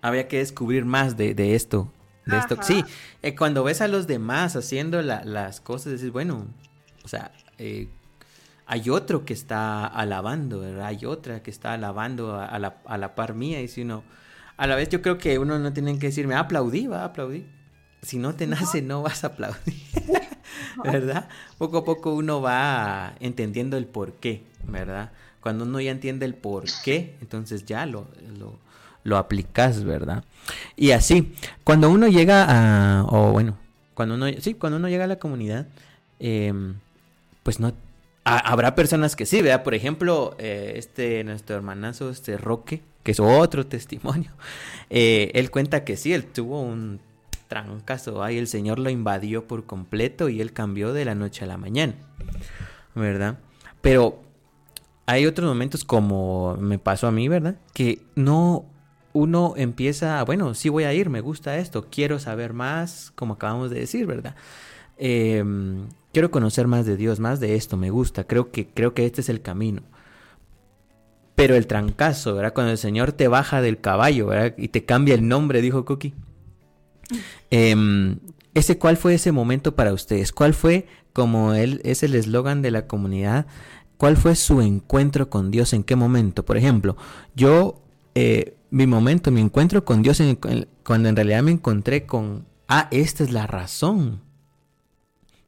Había 0.01 0.27
que 0.27 0.39
descubrir 0.39 0.83
más 0.85 1.15
de, 1.15 1.55
esto. 1.55 1.91
De 2.25 2.37
esto. 2.37 2.57
Sí, 2.61 2.83
eh, 3.21 3.35
cuando 3.35 3.63
ves 3.63 3.81
a 3.81 3.87
los 3.87 4.07
demás 4.07 4.55
haciendo 4.55 5.01
las 5.01 5.61
cosas, 5.61 5.93
dices, 5.93 6.11
bueno, 6.11 6.47
o 7.03 7.07
sea, 7.07 7.31
eh, 7.57 7.87
hay 8.65 8.89
otro 8.89 9.25
que 9.25 9.33
está 9.33 9.85
alabando, 9.85 10.61
¿verdad? 10.61 10.85
Hay 10.87 11.05
otra 11.05 11.43
que 11.43 11.51
está 11.51 11.73
alabando 11.73 12.35
a, 12.39 12.57
la, 12.57 12.77
a 12.85 12.97
la, 12.97 13.15
par 13.15 13.33
mía. 13.33 13.61
Y 13.61 13.67
si 13.67 13.81
uno, 13.81 14.03
a 14.57 14.65
la 14.65 14.75
vez 14.75 14.89
yo 14.89 15.01
creo 15.01 15.17
que 15.17 15.37
uno 15.39 15.59
no 15.59 15.73
tiene 15.73 15.97
que 15.99 16.07
decirme, 16.07 16.35
aplaudí, 16.35 16.87
va, 16.87 17.03
aplaudí. 17.03 17.45
Si 18.01 18.17
no 18.17 18.33
te 18.33 18.47
nace, 18.47 18.81
no 18.81 19.01
vas 19.01 19.23
a 19.23 19.27
aplaudir. 19.27 19.75
¿Verdad? 20.83 21.27
Poco 21.57 21.79
a 21.79 21.83
poco 21.83 22.13
uno 22.13 22.41
va 22.41 23.13
entendiendo 23.19 23.77
el 23.77 23.87
por 23.87 24.13
qué, 24.13 24.43
¿verdad? 24.63 25.11
Cuando 25.41 25.65
uno 25.65 25.81
ya 25.81 25.91
entiende 25.91 26.25
el 26.25 26.35
por 26.35 26.65
qué, 26.83 27.15
entonces 27.21 27.65
ya 27.65 27.85
lo, 27.85 28.07
lo, 28.37 28.59
lo 29.03 29.17
aplicas, 29.17 29.83
¿verdad? 29.83 30.23
Y 30.75 30.91
así, 30.91 31.33
cuando 31.63 31.89
uno 31.89 32.07
llega 32.07 32.45
a, 32.47 33.03
o 33.05 33.31
bueno, 33.31 33.57
cuando 33.93 34.15
uno, 34.15 34.27
sí, 34.39 34.53
cuando 34.53 34.77
uno 34.77 34.89
llega 34.89 35.05
a 35.05 35.07
la 35.07 35.17
comunidad, 35.17 35.67
em, 36.19 36.75
pues 37.43 37.59
no 37.59 37.73
habrá 38.23 38.75
personas 38.75 39.15
que 39.15 39.25
sí, 39.25 39.41
vea, 39.41 39.63
por 39.63 39.73
ejemplo, 39.73 40.35
eh, 40.37 40.73
este 40.75 41.23
nuestro 41.23 41.55
hermanazo, 41.55 42.09
este 42.09 42.37
Roque, 42.37 42.81
que 43.03 43.11
es 43.11 43.19
otro 43.19 43.65
testimonio, 43.65 44.31
eh, 44.89 45.31
él 45.33 45.51
cuenta 45.51 45.83
que 45.83 45.97
sí, 45.97 46.13
él 46.13 46.25
tuvo 46.25 46.61
un 46.61 46.99
trancazo 47.47 48.23
ahí, 48.23 48.37
el 48.37 48.47
Señor 48.47 48.79
lo 48.79 48.89
invadió 48.89 49.45
por 49.45 49.65
completo 49.65 50.29
y 50.29 50.39
él 50.39 50.53
cambió 50.53 50.93
de 50.93 51.03
la 51.03 51.15
noche 51.15 51.43
a 51.43 51.47
la 51.47 51.57
mañana, 51.57 51.95
¿verdad? 52.95 53.39
Pero 53.81 54.21
hay 55.11 55.25
otros 55.25 55.47
momentos 55.47 55.83
como 55.83 56.55
me 56.57 56.79
pasó 56.79 57.07
a 57.07 57.11
mí, 57.11 57.27
¿verdad? 57.27 57.55
Que 57.73 58.01
no 58.15 58.65
uno 59.13 59.55
empieza, 59.57 60.23
bueno, 60.23 60.53
sí 60.53 60.69
voy 60.69 60.85
a 60.85 60.93
ir, 60.93 61.09
me 61.09 61.19
gusta 61.19 61.57
esto, 61.57 61.87
quiero 61.91 62.17
saber 62.17 62.53
más, 62.53 63.11
como 63.15 63.33
acabamos 63.33 63.69
de 63.69 63.81
decir, 63.81 64.05
¿verdad? 64.05 64.35
Eh, 64.97 65.43
quiero 66.13 66.31
conocer 66.31 66.67
más 66.67 66.85
de 66.85 66.95
Dios, 66.95 67.19
más 67.19 67.41
de 67.41 67.55
esto, 67.55 67.75
me 67.75 67.89
gusta, 67.89 68.23
creo 68.23 68.51
que, 68.51 68.67
creo 68.67 68.93
que 68.93 69.05
este 69.05 69.19
es 69.19 69.27
el 69.27 69.41
camino. 69.41 69.81
Pero 71.35 71.55
el 71.55 71.67
trancazo, 71.67 72.35
¿verdad? 72.35 72.53
Cuando 72.53 72.71
el 72.71 72.77
Señor 72.77 73.11
te 73.11 73.27
baja 73.27 73.61
del 73.61 73.81
caballo, 73.81 74.27
¿verdad? 74.27 74.53
Y 74.57 74.69
te 74.69 74.85
cambia 74.85 75.15
el 75.15 75.27
nombre, 75.27 75.61
dijo 75.61 75.83
Cookie. 75.83 76.13
Em, 77.49 78.19
ese, 78.53 78.77
¿Cuál 78.77 78.95
fue 78.95 79.15
ese 79.15 79.33
momento 79.33 79.75
para 79.75 79.91
ustedes? 79.91 80.31
¿Cuál 80.31 80.53
fue, 80.53 80.87
como 81.11 81.53
él 81.53 81.81
es 81.83 82.03
el 82.03 82.15
eslogan 82.15 82.61
de 82.61 82.71
la 82.71 82.87
comunidad, 82.87 83.45
cuál 84.01 84.17
fue 84.17 84.35
su 84.35 84.61
encuentro 84.61 85.29
con 85.29 85.51
Dios? 85.51 85.73
¿En 85.73 85.83
qué 85.83 85.95
momento? 85.95 86.43
Por 86.43 86.57
ejemplo, 86.57 86.97
yo, 87.35 87.83
eh, 88.15 88.55
mi 88.71 88.87
momento, 88.87 89.29
mi 89.29 89.41
encuentro 89.41 89.85
con 89.85 90.01
Dios, 90.01 90.19
cuando 90.83 91.07
en 91.07 91.15
realidad 91.15 91.43
me 91.43 91.51
encontré 91.51 92.07
con, 92.07 92.47
ah, 92.67 92.87
esta 92.89 93.23
es 93.23 93.31
la 93.31 93.45
razón 93.45 94.21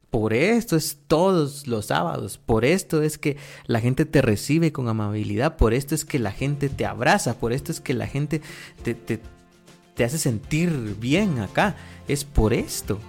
por 0.08 0.34
esto 0.34 0.76
es 0.76 0.98
todos 1.08 1.66
los 1.66 1.86
sábados, 1.86 2.38
por 2.38 2.64
esto 2.64 3.02
es 3.02 3.18
que 3.18 3.36
la 3.66 3.80
gente 3.80 4.04
te 4.04 4.22
recibe 4.22 4.70
con 4.70 4.86
amabilidad, 4.86 5.56
por 5.56 5.74
esto 5.74 5.96
es 5.96 6.04
que 6.04 6.20
la 6.20 6.30
gente 6.30 6.68
te 6.68 6.86
abraza, 6.86 7.40
por 7.40 7.52
esto 7.52 7.72
es 7.72 7.80
que 7.80 7.94
la 7.94 8.06
gente 8.06 8.40
te, 8.84 8.94
te, 8.94 10.04
hace 10.04 10.18
sentir 10.18 10.94
bien 11.00 11.40
acá, 11.40 11.74
es 12.06 12.24
por 12.24 12.52
esto. 12.52 13.00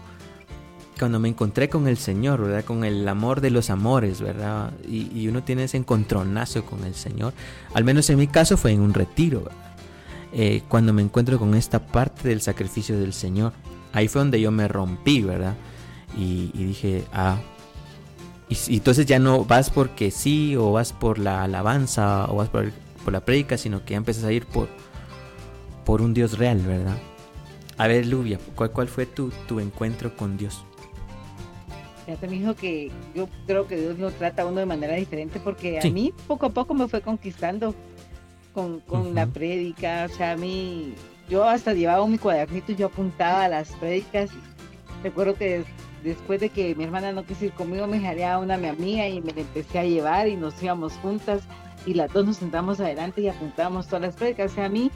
Cuando 0.97 1.19
me 1.19 1.27
encontré 1.27 1.67
con 1.67 1.87
el 1.87 1.97
Señor, 1.97 2.41
¿verdad? 2.41 2.63
Con 2.63 2.85
el 2.85 3.07
amor 3.07 3.41
de 3.41 3.49
los 3.49 3.69
amores, 3.69 4.21
¿verdad? 4.21 4.71
Y, 4.87 5.27
uno 5.27 5.43
tiene 5.43 5.65
ese 5.65 5.77
encontronazo 5.77 6.65
con 6.65 6.85
el 6.85 6.95
Señor. 6.95 7.33
Al 7.73 7.83
menos 7.83 8.09
en 8.09 8.17
mi 8.17 8.27
caso 8.27 8.55
fue 8.55 8.71
en 8.71 8.79
un 8.79 8.93
retiro, 8.93 9.43
eh, 10.31 10.63
cuando 10.69 10.93
me 10.93 11.01
encuentro 11.01 11.37
con 11.37 11.53
esta 11.53 11.79
parte 11.85 12.29
del 12.29 12.41
sacrificio 12.41 12.97
del 12.97 13.13
Señor. 13.13 13.51
Ahí 13.91 14.07
fue 14.07 14.21
donde 14.21 14.39
yo 14.39 14.51
me 14.51 14.67
rompí, 14.67 15.21
¿verdad? 15.21 15.55
Y, 16.17 16.51
dije, 16.53 17.03
ah, 17.11 17.39
y, 18.47 18.75
entonces 18.75 19.05
ya 19.05 19.19
no 19.19 19.43
vas 19.43 19.69
porque 19.69 20.11
sí, 20.11 20.55
o 20.55 20.71
vas 20.71 20.93
por 20.93 21.19
la 21.19 21.43
alabanza, 21.43 22.25
o 22.29 22.37
vas 22.37 22.47
por, 22.47 22.71
la 23.11 23.19
prédica, 23.19 23.57
sino 23.57 23.83
que 23.83 23.91
ya 23.91 23.97
empiezas 23.97 24.23
a 24.23 24.31
ir 24.31 24.45
por, 24.45 24.69
por 25.85 26.01
un 26.01 26.13
Dios 26.13 26.37
real, 26.37 26.59
¿verdad? 26.59 26.97
A 27.77 27.87
ver, 27.87 28.05
Lubia, 28.05 28.39
¿cuál, 28.55 28.71
cuál 28.71 28.87
fue 28.87 29.05
tu, 29.05 29.29
tu 29.47 29.59
encuentro 29.59 30.15
con 30.15 30.37
Dios? 30.37 30.63
Ya 32.07 32.15
te 32.15 32.27
dijo 32.27 32.53
que 32.55 32.91
yo 33.15 33.27
creo 33.47 33.67
que 33.67 33.77
Dios 33.77 33.97
lo 33.97 34.11
trata 34.11 34.43
a 34.43 34.45
uno 34.45 34.59
de 34.59 34.65
manera 34.65 34.95
diferente 34.95 35.39
porque 35.39 35.79
a 35.79 35.89
mí 35.89 36.13
poco 36.27 36.45
a 36.45 36.49
poco 36.49 36.73
me 36.73 36.87
fue 36.87 37.01
conquistando 37.01 37.73
con, 38.53 38.79
con 38.81 39.15
la 39.15 39.25
prédica. 39.25 40.07
O 40.09 40.13
sea, 40.13 40.31
a 40.31 40.37
mí, 40.37 40.93
yo 41.29 41.43
hasta 41.43 41.73
llevaba 41.73 42.05
mi 42.07 42.17
cuadernito 42.17 42.71
y 42.71 42.75
yo 42.75 42.87
apuntaba 42.87 43.45
a 43.45 43.49
las 43.49 43.71
prédicas. 43.73 44.29
Recuerdo 45.03 45.35
que 45.35 45.63
después 46.03 46.39
de 46.39 46.49
que 46.49 46.75
mi 46.75 46.83
hermana 46.83 47.11
no 47.11 47.25
quiso 47.25 47.45
ir 47.45 47.51
conmigo, 47.53 47.87
me 47.87 47.99
jalé 47.99 48.25
a 48.25 48.39
una 48.39 48.57
mi 48.57 48.67
amiga 48.67 49.07
y 49.07 49.21
me 49.21 49.33
la 49.33 49.41
empecé 49.41 49.79
a 49.79 49.83
llevar 49.83 50.27
y 50.27 50.35
nos 50.35 50.61
íbamos 50.61 50.93
juntas 50.93 51.41
y 51.85 51.93
las 51.93 52.11
dos 52.13 52.25
nos 52.25 52.37
sentamos 52.37 52.79
adelante 52.79 53.21
y 53.21 53.27
apuntábamos 53.27 53.87
todas 53.87 54.01
las 54.01 54.15
prédicas. 54.15 54.51
O 54.51 54.55
sea, 54.55 54.65
a 54.65 54.69
mí, 54.69 54.91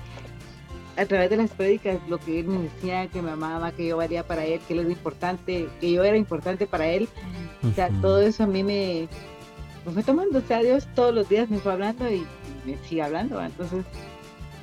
a 1.00 1.06
través 1.06 1.30
de 1.30 1.38
las 1.38 1.52
prédicas, 1.52 1.98
lo 2.10 2.18
que 2.18 2.42
él 2.42 2.48
me 2.48 2.64
decía, 2.64 3.08
que 3.08 3.22
me 3.22 3.32
amaba, 3.32 3.72
que 3.72 3.88
yo 3.88 3.98
valía 3.98 4.28
para 4.28 4.46
él, 4.46 4.60
que 4.68 4.74
él 4.74 4.80
era 4.82 4.90
importante, 4.90 5.70
que 5.80 5.92
yo 5.92 6.04
era 6.04 6.18
importante 6.18 6.68
para 6.68 6.88
él, 6.88 7.08
o 7.64 7.72
sea, 7.74 7.90
todo 8.02 8.22
eso 8.22 8.44
a 8.44 8.48
mí 8.48 8.64
me, 8.64 9.08
me 9.86 9.94
fue 9.94 10.04
tomando, 10.04 10.40
o 10.40 10.42
sea, 10.42 10.62
Dios 10.62 10.88
todos 10.96 11.16
los 11.16 11.30
días 11.30 11.50
me 11.50 11.60
fue 11.60 11.72
hablando 11.72 12.10
y 12.12 12.26
me 12.66 12.78
sigue 12.80 13.02
hablando. 13.02 13.42
Entonces, 13.42 13.86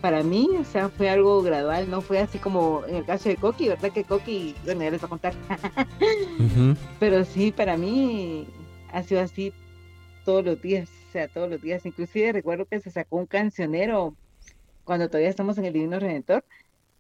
para 0.03 0.23
mí, 0.23 0.51
o 0.61 0.65
sea, 0.65 0.91
fue 0.91 1.09
algo 1.09 1.43
gradual, 1.43 1.91
no 1.91 2.03
fue 2.03 2.19
así 2.19 2.39
como 2.39 2.83
en 2.87 2.97
el 2.97 3.05
caso 3.07 3.31
de 3.31 3.37
Coqui, 3.37 3.69
¿verdad? 3.69 3.91
Que 3.91 4.05
Coqui, 4.05 4.55
bueno, 4.65 4.83
ya 4.83 4.91
les 4.91 5.01
voy 5.01 5.07
a 5.07 5.09
contar. 5.09 5.35
Pero 7.01 7.25
sí, 7.25 7.51
para 7.51 7.79
mí 7.79 8.47
ha 8.93 9.03
sido 9.03 9.23
así 9.23 9.55
todos 10.27 10.45
los 10.45 10.61
días, 10.61 10.91
o 11.09 11.13
sea, 11.13 11.29
todos 11.29 11.49
los 11.49 11.63
días. 11.63 11.87
Inclusive 11.87 12.33
recuerdo 12.33 12.67
que 12.67 12.81
se 12.81 12.91
sacó 12.91 13.17
un 13.17 13.27
cancionero 13.27 14.15
cuando 14.87 15.09
todavía 15.09 15.29
estamos 15.29 15.59
en 15.59 15.67
el 15.67 15.75
Divino 15.75 16.01
Redentor. 16.01 16.45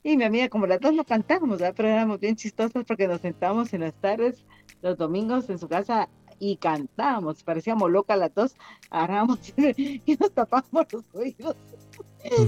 Y 0.02 0.16
mi 0.16 0.24
amiga, 0.24 0.48
como 0.50 0.66
las 0.66 0.80
dos 0.80 0.94
lo 0.94 1.04
cantábamos, 1.04 1.58
¿verdad? 1.58 1.74
pero 1.74 1.88
éramos 1.88 2.20
bien 2.20 2.36
chistosos 2.36 2.84
porque 2.84 3.08
nos 3.08 3.22
sentábamos 3.22 3.72
en 3.72 3.80
las 3.80 3.94
tardes, 3.94 4.44
los 4.82 4.98
domingos 4.98 5.48
en 5.48 5.58
su 5.58 5.68
casa 5.68 6.08
y 6.38 6.56
cantábamos, 6.58 7.42
parecíamos 7.42 7.90
locas 7.90 8.18
las 8.18 8.34
dos, 8.34 8.56
agarrábamos 8.90 9.38
y 9.56 10.16
nos 10.20 10.32
tapábamos 10.32 10.86
los 10.92 11.04
oídos 11.14 11.56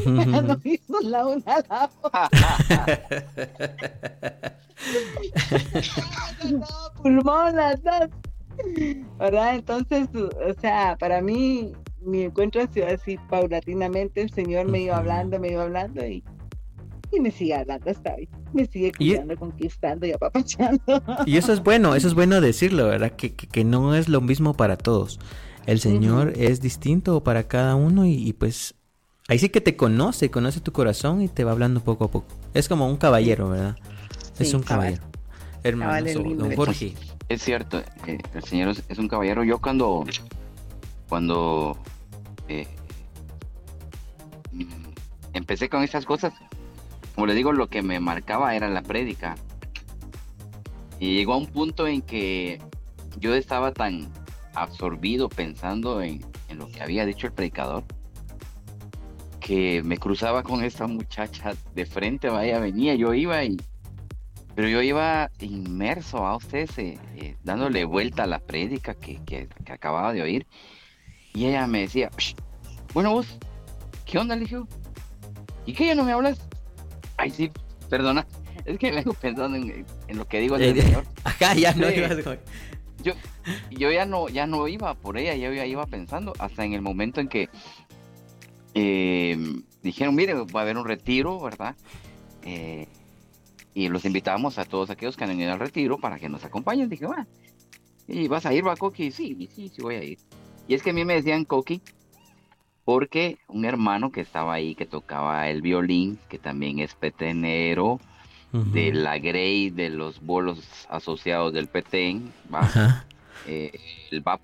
para 0.05 0.43
no 0.43 0.59
irnos 0.64 1.05
la 1.05 1.26
una 1.26 1.55
a 1.55 1.62
la 1.68 1.91
otra. 2.03 2.30
pulmón 7.03 7.57
las 7.57 7.82
dos. 7.82 8.11
¿Verdad? 9.18 9.55
Entonces, 9.55 10.09
o 10.14 10.61
sea, 10.61 10.97
para 10.99 11.20
mí, 11.20 11.72
mi 12.01 12.22
encuentro 12.22 12.62
ha 12.62 12.66
sido 12.66 12.86
así 12.86 13.18
paulatinamente. 13.28 14.22
El 14.22 14.30
Señor 14.30 14.66
me 14.66 14.80
iba 14.80 14.96
hablando, 14.96 15.38
me 15.38 15.51
iba 15.51 15.62
hablando 15.62 16.07
y, 16.07 16.22
y 17.12 17.20
me 17.20 17.30
sigue 17.30 17.55
hablando 17.55 17.90
hasta 17.90 18.14
hoy. 18.14 18.28
Me 18.53 18.66
sigue 18.66 18.92
cuidando, 18.92 19.36
conquistando 19.36 20.07
y 20.07 20.12
apapachando. 20.12 21.03
Y 21.26 21.36
eso 21.36 21.53
es 21.53 21.62
bueno, 21.62 21.94
eso 21.94 22.09
es 22.09 22.14
bueno 22.14 22.40
decirlo, 22.40 22.86
¿verdad? 22.86 23.12
Que, 23.12 23.34
que, 23.34 23.64
no 23.64 23.94
es 23.94 24.09
lo 24.09 24.20
mismo 24.20 24.55
para 24.55 24.76
todos. 24.76 25.18
El 25.66 25.80
Señor 25.80 26.32
es 26.36 26.61
distinto 26.61 27.22
para 27.22 27.46
cada 27.46 27.76
uno 27.76 28.07
y, 28.07 28.14
y, 28.14 28.32
pues 28.32 28.74
Ahí 29.30 29.38
sí 29.38 29.51
que 29.51 29.61
te 29.61 29.76
conoce, 29.76 30.30
conoce 30.30 30.61
tu 30.61 30.72
corazón 30.72 31.20
y 31.20 31.28
te 31.28 31.44
va 31.44 31.53
hablando 31.53 31.80
poco 31.80 32.07
a 32.07 32.11
poco. 32.11 32.26
Es 32.55 32.66
como 32.66 32.88
un 32.88 32.96
caballero, 32.96 33.51
¿verdad? 33.51 33.76
es 34.38 34.55
un 34.55 34.62
caballero. 34.62 35.03
Hermano, 35.62 36.11
don 36.34 36.57
Jorge. 36.57 36.94
Es 37.28 37.42
cierto, 37.42 37.82
eh, 38.07 38.18
el 38.34 38.42
Señor 38.42 38.74
es, 38.88 38.99
un 38.99 39.07
caballero. 39.07 39.44
Yo 39.44 39.59
cuando, 39.59 40.07
cuando 41.09 41.76
eh, 42.48 42.66
empecé 45.32 45.68
con 45.68 45.82
estas 45.82 46.04
cosas, 46.04 46.32
como 47.14 47.26
le 47.26 47.34
digo, 47.34 47.52
lo 47.52 47.68
que 47.68 47.82
me 47.82 48.00
marcaba 48.00 48.54
era 48.54 48.68
la 48.68 48.82
prédica. 48.82 49.34
Y 51.00 51.14
llegó 51.14 51.34
a 51.34 51.38
un 51.38 51.46
punto 51.46 51.86
en 51.86 52.02
que 52.02 52.61
yo 53.18 53.34
estaba 53.34 53.72
tan 53.72 54.09
absorbido 54.54 55.28
pensando 55.28 56.02
en, 56.02 56.20
lo 56.56 56.68
que 56.68 56.82
había 56.82 57.06
dicho 57.06 57.26
el 57.26 57.32
predicador 57.32 57.84
que 59.40 59.82
me 59.82 59.96
cruzaba 59.96 60.42
con 60.42 60.62
esta 60.62 60.86
muchacha 60.86 61.54
de 61.74 61.86
frente, 61.86 62.28
vaya, 62.28 62.59
venía, 62.59 62.94
yo 62.94 63.14
iba 63.14 63.42
y... 63.44 63.56
Pero 64.54 64.68
yo 64.68 64.82
iba 64.82 65.30
inmerso 65.40 66.26
a 66.26 66.36
ustedes, 66.36 66.76
eh, 66.78 67.36
dándole 67.44 67.84
vuelta 67.84 68.24
a 68.24 68.26
la 68.26 68.40
prédica 68.40 68.94
que, 68.94 69.22
que, 69.24 69.48
acababa 69.70 70.12
de 70.12 70.22
oír. 70.22 70.46
Y 71.35 71.47
ella 71.47 71.66
me 71.66 71.81
decía, 71.81 72.11
bueno 72.95 73.12
vos, 73.12 73.39
¿qué 74.05 74.18
onda? 74.18 74.35
Le 74.35 74.43
dije, 74.43 74.59
¿y 75.66 75.72
qué 75.72 75.87
ya 75.87 75.95
no 75.95 76.05
me 76.05 76.12
hablas? 76.12 76.41
Ay, 77.16 77.31
sí, 77.31 77.51
perdona, 77.89 78.26
es 78.64 78.79
que 78.79 78.91
vengo 78.91 79.12
pensando 79.14 79.57
en, 79.57 79.87
lo 80.09 80.26
que 80.26 80.41
digo 80.41 80.57
el 80.57 80.81
señor. 80.81 81.05
Ajá, 81.24 81.55
ya 81.55 81.74
no 81.74 81.91
ibas 81.91 82.16
Yo, 83.03 83.12
yo 83.70 83.91
ya 83.91 84.07
no, 84.07 84.29
ya 84.29 84.47
no 84.47 84.68
iba 84.68 84.95
por 84.95 85.18
ella, 85.18 85.35
yo 85.35 85.53
ya 85.53 85.66
iba 85.66 85.87
pensando, 85.87 86.33
hasta 86.39 86.64
en 86.64 86.74
el 86.74 86.83
momento 86.83 87.20
en 87.20 87.29
que 87.29 87.49
eh, 88.74 89.37
dijeron, 89.83 90.14
mire, 90.14 90.35
va 90.35 90.61
a 90.61 90.62
haber 90.62 90.76
un 90.76 90.85
retiro, 90.85 91.41
¿verdad? 91.41 91.76
Eh, 92.43 92.89
y 93.74 93.89
los 93.89 94.05
invitamos 94.05 94.59
a 94.59 94.64
todos 94.64 94.91
aquellos 94.91 95.16
que 95.16 95.24
han 95.24 95.31
venido 95.31 95.53
al 95.53 95.61
retiro 95.61 95.99
para 95.99 96.18
que 96.18 96.29
nos 96.29 96.45
acompañen. 96.45 96.89
Dije, 96.89 97.07
va, 97.07 97.26
¿y 98.07 98.29
vas 98.29 98.45
a 98.47 98.53
ir, 98.53 98.66
va, 98.66 98.76
Coqui? 98.76 99.11
Sí, 99.11 99.49
sí, 99.55 99.68
sí 99.68 99.83
voy 99.83 99.95
a 99.95 100.05
ir. 100.05 100.18
Y 100.69 100.75
es 100.75 100.83
que 100.83 100.91
a 100.91 100.93
mí 100.93 101.05
me 101.05 101.14
decían 101.14 101.45
Coqui 101.45 101.81
porque 102.85 103.39
un 103.49 103.64
hermano 103.64 104.12
que 104.12 104.21
estaba 104.21 104.55
ahí, 104.55 104.75
que 104.75 104.87
tocaba 104.87 105.49
el 105.49 105.61
violín, 105.61 106.19
que 106.29 106.39
también 106.39 106.79
es 106.79 106.95
petenero, 106.95 108.01
de 108.53 108.93
la 108.95 109.19
Grey, 109.19 109.69
de 109.69 109.91
los 109.91 110.23
bolos 110.23 110.87
asociados 110.89 111.53
del 111.53 111.69
Petén, 111.69 112.33
¿va? 112.53 113.05
Eh, 113.47 113.79
el 114.11 114.23
VAP, 114.23 114.41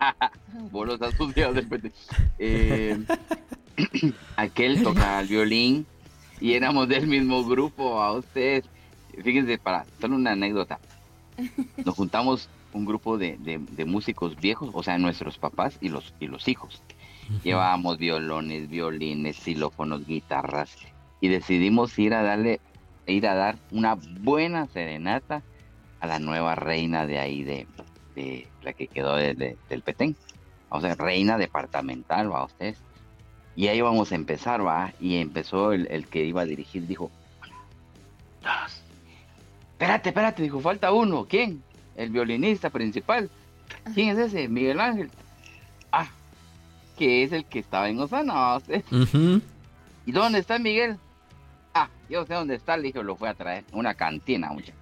bolos 0.70 1.00
asociados 1.02 1.54
del 1.54 1.68
Petén. 1.68 1.92
Eh, 2.38 3.04
aquel 4.36 4.82
tocaba 4.82 5.20
el 5.20 5.28
violín 5.28 5.86
y 6.40 6.54
éramos 6.54 6.88
del 6.88 7.06
mismo 7.06 7.44
grupo 7.44 8.02
a 8.02 8.12
ustedes. 8.12 8.64
Fíjense, 9.22 9.58
para 9.58 9.84
solo 10.00 10.16
una 10.16 10.32
anécdota. 10.32 10.78
Nos 11.84 11.94
juntamos 11.94 12.48
un 12.74 12.84
grupo 12.84 13.16
de, 13.16 13.38
músicos 13.86 14.36
viejos, 14.36 14.70
o 14.74 14.82
sea, 14.82 14.98
nuestros 14.98 15.38
papás 15.38 15.78
y 15.80 15.88
los, 15.88 16.12
y 16.20 16.26
los 16.26 16.48
hijos. 16.48 16.82
Llevábamos 17.42 17.96
violones, 17.96 18.68
violines, 18.68 19.36
xilófonos, 19.36 20.06
guitarras 20.06 20.76
y 21.20 21.28
decidimos 21.28 21.98
ir 21.98 22.12
a 22.12 22.22
darle, 22.22 22.60
ir 23.06 23.26
a 23.26 23.34
dar 23.34 23.56
una 23.70 23.96
buena 24.20 24.66
serenata 24.66 25.42
a 26.00 26.06
la 26.06 26.18
nueva 26.18 26.54
reina 26.54 27.06
de 27.06 27.18
ahí, 27.18 27.42
de, 27.42 27.66
la 28.62 28.74
que 28.74 28.88
quedó 28.88 29.16
del 29.16 29.82
Petén. 29.82 30.16
O 30.68 30.82
sea, 30.82 30.94
reina 30.96 31.38
departamental, 31.38 32.30
va 32.30 32.44
ustedes. 32.44 32.76
Y 33.56 33.68
ahí 33.68 33.80
vamos 33.80 34.12
a 34.12 34.16
empezar, 34.16 34.66
va. 34.66 34.92
Y 35.00 35.16
empezó 35.16 35.72
el, 35.72 36.06
que 36.08 36.24
iba 36.24 36.42
a 36.42 36.44
dirigir, 36.44 36.86
dijo, 36.86 37.10
dos. 38.42 38.82
Espérate, 39.72 40.10
espérate, 40.10 40.42
dijo, 40.42 40.60
falta 40.60 40.92
uno. 40.92 41.26
¿Quién? 41.26 41.62
El 41.96 42.10
violinista 42.10 42.70
principal. 42.70 43.30
¿Quién 43.94 44.10
es 44.10 44.18
ese? 44.18 44.48
Miguel 44.48 44.80
Ángel. 44.80 45.10
Ah, 45.92 46.08
que 46.98 47.22
es 47.22 47.32
el 47.32 47.44
que 47.44 47.60
estaba 47.60 47.88
en 47.88 48.00
Osana, 48.00 48.58
¿Y 50.06 50.12
dónde 50.12 50.38
está 50.38 50.58
Miguel? 50.58 50.98
Ah, 51.72 51.88
yo 52.10 52.26
sé 52.26 52.34
dónde 52.34 52.56
está, 52.56 52.76
le 52.76 52.84
dije, 52.84 53.02
lo 53.02 53.16
fue 53.16 53.28
a 53.28 53.34
traer. 53.34 53.64
Una 53.72 53.94
cantina, 53.94 54.50
mucha. 54.50 54.72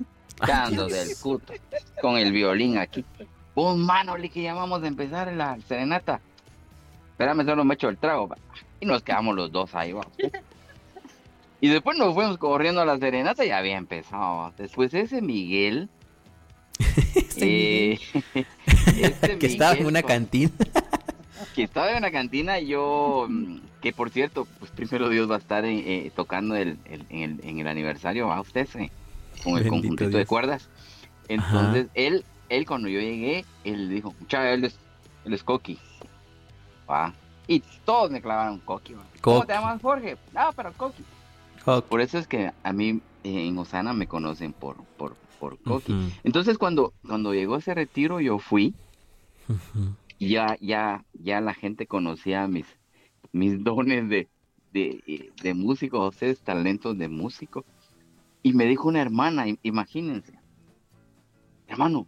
Dando 0.46 0.86
del 0.88 1.16
culto. 1.20 1.52
Con 2.00 2.16
el 2.16 2.32
violín 2.32 2.78
aquí. 2.78 3.04
Un 3.54 3.84
mano, 3.84 4.16
le 4.16 4.28
que 4.30 4.42
llamamos 4.42 4.82
a 4.82 4.88
empezar 4.88 5.32
la 5.32 5.58
serenata 5.68 6.20
espérame, 7.22 7.46
solo 7.46 7.64
me 7.64 7.74
echo 7.74 7.88
el 7.88 7.98
trago. 7.98 8.28
Y 8.80 8.86
nos 8.86 9.02
quedamos 9.02 9.36
los 9.36 9.52
dos 9.52 9.74
ahí, 9.74 9.94
Y 11.60 11.68
después 11.68 11.96
nos 11.96 12.14
fuimos 12.14 12.38
corriendo 12.38 12.80
a 12.80 12.84
la 12.84 12.98
serenata 12.98 13.44
y 13.44 13.50
había 13.50 13.76
empezado. 13.76 14.52
Después 14.58 14.92
ese 14.94 15.22
Miguel. 15.22 15.88
eh, 17.36 17.98
que 19.38 19.46
estaba 19.46 19.74
en 19.74 19.86
una 19.86 20.02
cantina. 20.02 20.50
que 21.54 21.64
estaba 21.64 21.90
en 21.90 21.98
una 21.98 22.10
cantina, 22.10 22.58
yo, 22.60 23.28
que 23.80 23.92
por 23.92 24.10
cierto, 24.10 24.46
pues 24.58 24.70
primero 24.70 25.08
Dios 25.08 25.30
va 25.30 25.36
a 25.36 25.38
estar 25.38 25.64
eh, 25.64 26.10
tocando 26.14 26.56
el, 26.56 26.78
en, 26.86 27.58
el, 27.58 27.66
aniversario 27.66 28.32
a 28.32 28.40
usted, 28.40 28.68
eh, 28.76 28.90
con 29.42 29.58
el 29.58 29.68
conjunto 29.68 30.08
de 30.08 30.26
cuerdas. 30.26 30.68
Entonces, 31.28 31.86
él, 31.94 32.24
él 32.48 32.66
cuando 32.66 32.88
yo 32.88 33.00
llegué, 33.00 33.44
él 33.64 33.88
dijo, 33.88 34.14
muchacho, 34.18 34.44
él 34.44 34.64
es, 34.64 34.76
él 35.24 35.34
es 35.34 35.42
Coqui. 35.42 35.78
Y 37.46 37.60
todos 37.84 38.10
me 38.10 38.20
clavaron 38.20 38.58
Coqui. 38.60 38.94
¿Cómo 39.20 39.44
te 39.44 39.52
llamas 39.52 39.80
Jorge? 39.80 40.16
Ah, 40.34 40.52
pero 40.54 40.72
Coqui. 40.72 41.04
Por 41.88 42.00
eso 42.00 42.18
es 42.18 42.26
que 42.26 42.50
a 42.62 42.72
mí 42.72 43.00
eh, 43.24 43.46
en 43.46 43.58
Osana 43.58 43.92
me 43.92 44.06
conocen 44.06 44.52
por, 44.52 44.76
por, 44.96 45.16
por 45.42 45.58
Coqui. 45.58 45.92
Entonces 46.22 46.56
cuando, 46.56 46.94
cuando 47.04 47.34
llegó 47.34 47.56
ese 47.56 47.74
retiro 47.74 48.20
yo 48.20 48.38
fui. 48.38 48.76
Ya, 50.20 50.56
ya, 50.60 51.04
ya 51.14 51.40
la 51.40 51.52
gente 51.52 51.88
conocía 51.88 52.46
mis, 52.46 52.66
mis 53.32 53.64
dones 53.64 54.08
de, 54.08 54.28
de, 54.72 55.32
de 55.42 55.54
músico, 55.54 56.06
ustedes 56.06 56.40
talentos 56.42 56.96
de 56.96 57.08
músico. 57.08 57.64
Y 58.44 58.52
me 58.52 58.66
dijo 58.66 58.86
una 58.86 59.02
hermana, 59.02 59.46
imagínense, 59.64 60.38
hermano, 61.66 62.06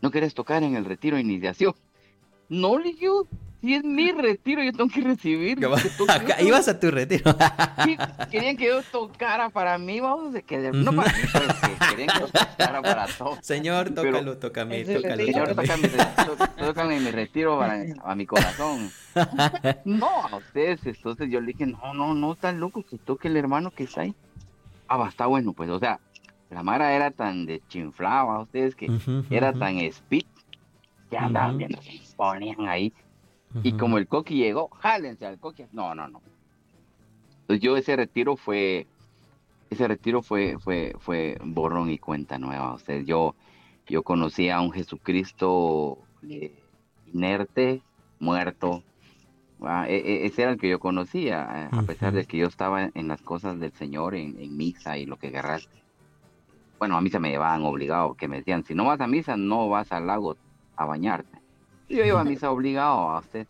¿no 0.00 0.10
quieres 0.10 0.32
tocar 0.32 0.62
en 0.62 0.74
el 0.74 0.86
retiro 0.86 1.16
de 1.16 1.22
iniciación? 1.24 1.74
No, 2.48 2.78
le 2.78 2.92
dije, 2.92 3.08
si 3.60 3.74
es 3.74 3.82
mi 3.82 4.12
retiro, 4.12 4.62
yo 4.62 4.72
tengo 4.72 4.88
que 4.88 5.00
recibir. 5.00 5.58
Acá, 6.08 6.40
ibas 6.42 6.68
a 6.68 6.78
tu 6.78 6.90
retiro. 6.90 7.34
querían 8.30 8.56
que 8.56 8.66
yo 8.66 8.82
tocara 8.84 9.50
para 9.50 9.78
mí, 9.78 9.98
vamos, 9.98 10.32
de 10.32 10.42
que 10.42 10.58
no 10.72 10.92
para 10.92 11.12
mí, 11.12 11.18
pero 11.32 11.46
que 11.48 11.86
querían 11.90 12.08
que 12.08 12.20
yo 12.20 12.28
tocara 12.28 12.82
para 12.82 13.06
todos. 13.06 13.38
Señor, 13.42 13.90
tócalo, 13.90 14.38
tócame, 14.38 14.84
tócalo. 14.84 15.24
Señor, 15.24 15.54
tócame, 15.54 15.90
tócame 16.56 17.00
mi 17.00 17.10
retiro 17.10 17.58
para, 17.58 17.84
a 18.04 18.14
mi 18.14 18.26
corazón. 18.26 18.90
No, 19.84 20.08
a 20.08 20.36
ustedes, 20.36 20.86
entonces 20.86 21.28
yo 21.28 21.40
le 21.40 21.48
dije, 21.48 21.66
no, 21.66 21.92
no, 21.94 22.14
no, 22.14 22.36
tan 22.36 22.60
loco 22.60 22.84
que 22.84 22.98
toque 22.98 23.26
el 23.26 23.36
hermano 23.36 23.72
que 23.72 23.84
está 23.84 24.02
ahí. 24.02 24.14
Ah, 24.86 24.96
va, 24.96 25.08
está 25.08 25.26
bueno, 25.26 25.52
pues, 25.52 25.68
o 25.68 25.80
sea, 25.80 25.98
la 26.50 26.62
Mara 26.62 26.92
era 26.94 27.10
tan 27.10 27.44
de 27.44 27.60
chinflaba, 27.68 28.40
ustedes 28.40 28.76
que 28.76 28.88
era 29.30 29.52
tan 29.52 29.78
speed, 29.78 30.24
que 31.10 31.18
andaban 31.18 31.58
viendo, 31.58 31.82
se 31.82 32.00
ponían 32.16 32.68
ahí 32.68 32.92
y 33.62 33.72
como 33.72 33.98
el 33.98 34.06
coqui 34.06 34.36
llegó, 34.36 34.68
jálense 34.68 35.26
al 35.26 35.38
coqui. 35.38 35.64
No, 35.72 35.94
no, 35.94 36.08
no. 36.08 36.20
Entonces 37.42 37.62
yo 37.62 37.76
ese 37.76 37.96
retiro 37.96 38.36
fue, 38.36 38.86
ese 39.70 39.88
retiro 39.88 40.22
fue, 40.22 40.58
fue, 40.58 40.94
fue 40.98 41.38
borrón 41.42 41.90
y 41.90 41.98
cuenta 41.98 42.38
nueva. 42.38 42.74
O 42.74 42.78
sea, 42.78 43.00
yo, 43.00 43.34
yo 43.86 44.02
conocí 44.02 44.50
a 44.50 44.60
un 44.60 44.70
Jesucristo 44.72 45.98
eh, 46.28 46.52
inerte, 47.12 47.82
muerto. 48.20 48.82
Ah, 49.62 49.86
e, 49.88 49.96
e, 49.96 50.26
ese 50.26 50.42
era 50.42 50.52
el 50.52 50.58
que 50.58 50.68
yo 50.68 50.78
conocía, 50.78 51.68
a 51.72 51.82
pesar 51.82 52.12
de 52.12 52.26
que 52.26 52.36
yo 52.36 52.46
estaba 52.46 52.90
en 52.94 53.08
las 53.08 53.22
cosas 53.22 53.58
del 53.58 53.72
Señor, 53.72 54.14
en, 54.14 54.56
misa 54.56 54.98
y 54.98 55.06
lo 55.06 55.16
que 55.16 55.28
agarraste. 55.28 55.82
Bueno, 56.78 56.96
a 56.96 57.00
mí 57.00 57.10
se 57.10 57.18
me 57.18 57.30
llevaban 57.30 57.64
obligado, 57.64 58.14
que 58.14 58.28
me 58.28 58.36
decían, 58.36 58.64
si 58.64 58.74
no 58.74 58.84
vas 58.84 59.00
a 59.00 59.08
misa, 59.08 59.36
no 59.36 59.68
vas 59.68 59.90
al 59.90 60.06
lago 60.06 60.36
a 60.76 60.84
bañarte. 60.84 61.37
Yo 61.88 62.04
iba 62.04 62.20
a 62.20 62.24
misa 62.24 62.50
obligado 62.50 63.10
a 63.10 63.18
usted. 63.18 63.46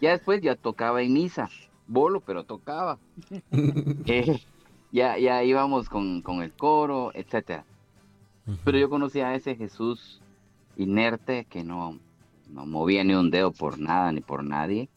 Ya 0.00 0.10
después 0.10 0.40
ya 0.42 0.56
tocaba 0.56 1.02
en 1.02 1.12
misa, 1.12 1.48
bolo, 1.86 2.20
pero 2.20 2.44
tocaba. 2.44 2.98
Eh, 4.06 4.40
ya, 4.92 5.18
ya 5.18 5.42
íbamos 5.42 5.88
con, 5.88 6.22
el 6.42 6.52
coro, 6.52 7.10
etcétera. 7.14 7.64
Pero 8.64 8.78
yo 8.78 8.88
conocía 8.88 9.28
a 9.28 9.34
ese 9.34 9.56
Jesús 9.56 10.20
inerte 10.76 11.46
que 11.46 11.64
no, 11.64 11.98
no 12.48 12.66
movía 12.66 13.02
ni 13.02 13.14
un 13.14 13.30
dedo 13.30 13.52
por 13.52 13.78
nada 13.78 14.12
ni 14.12 14.20
por 14.20 14.44
nadie. 14.44 14.88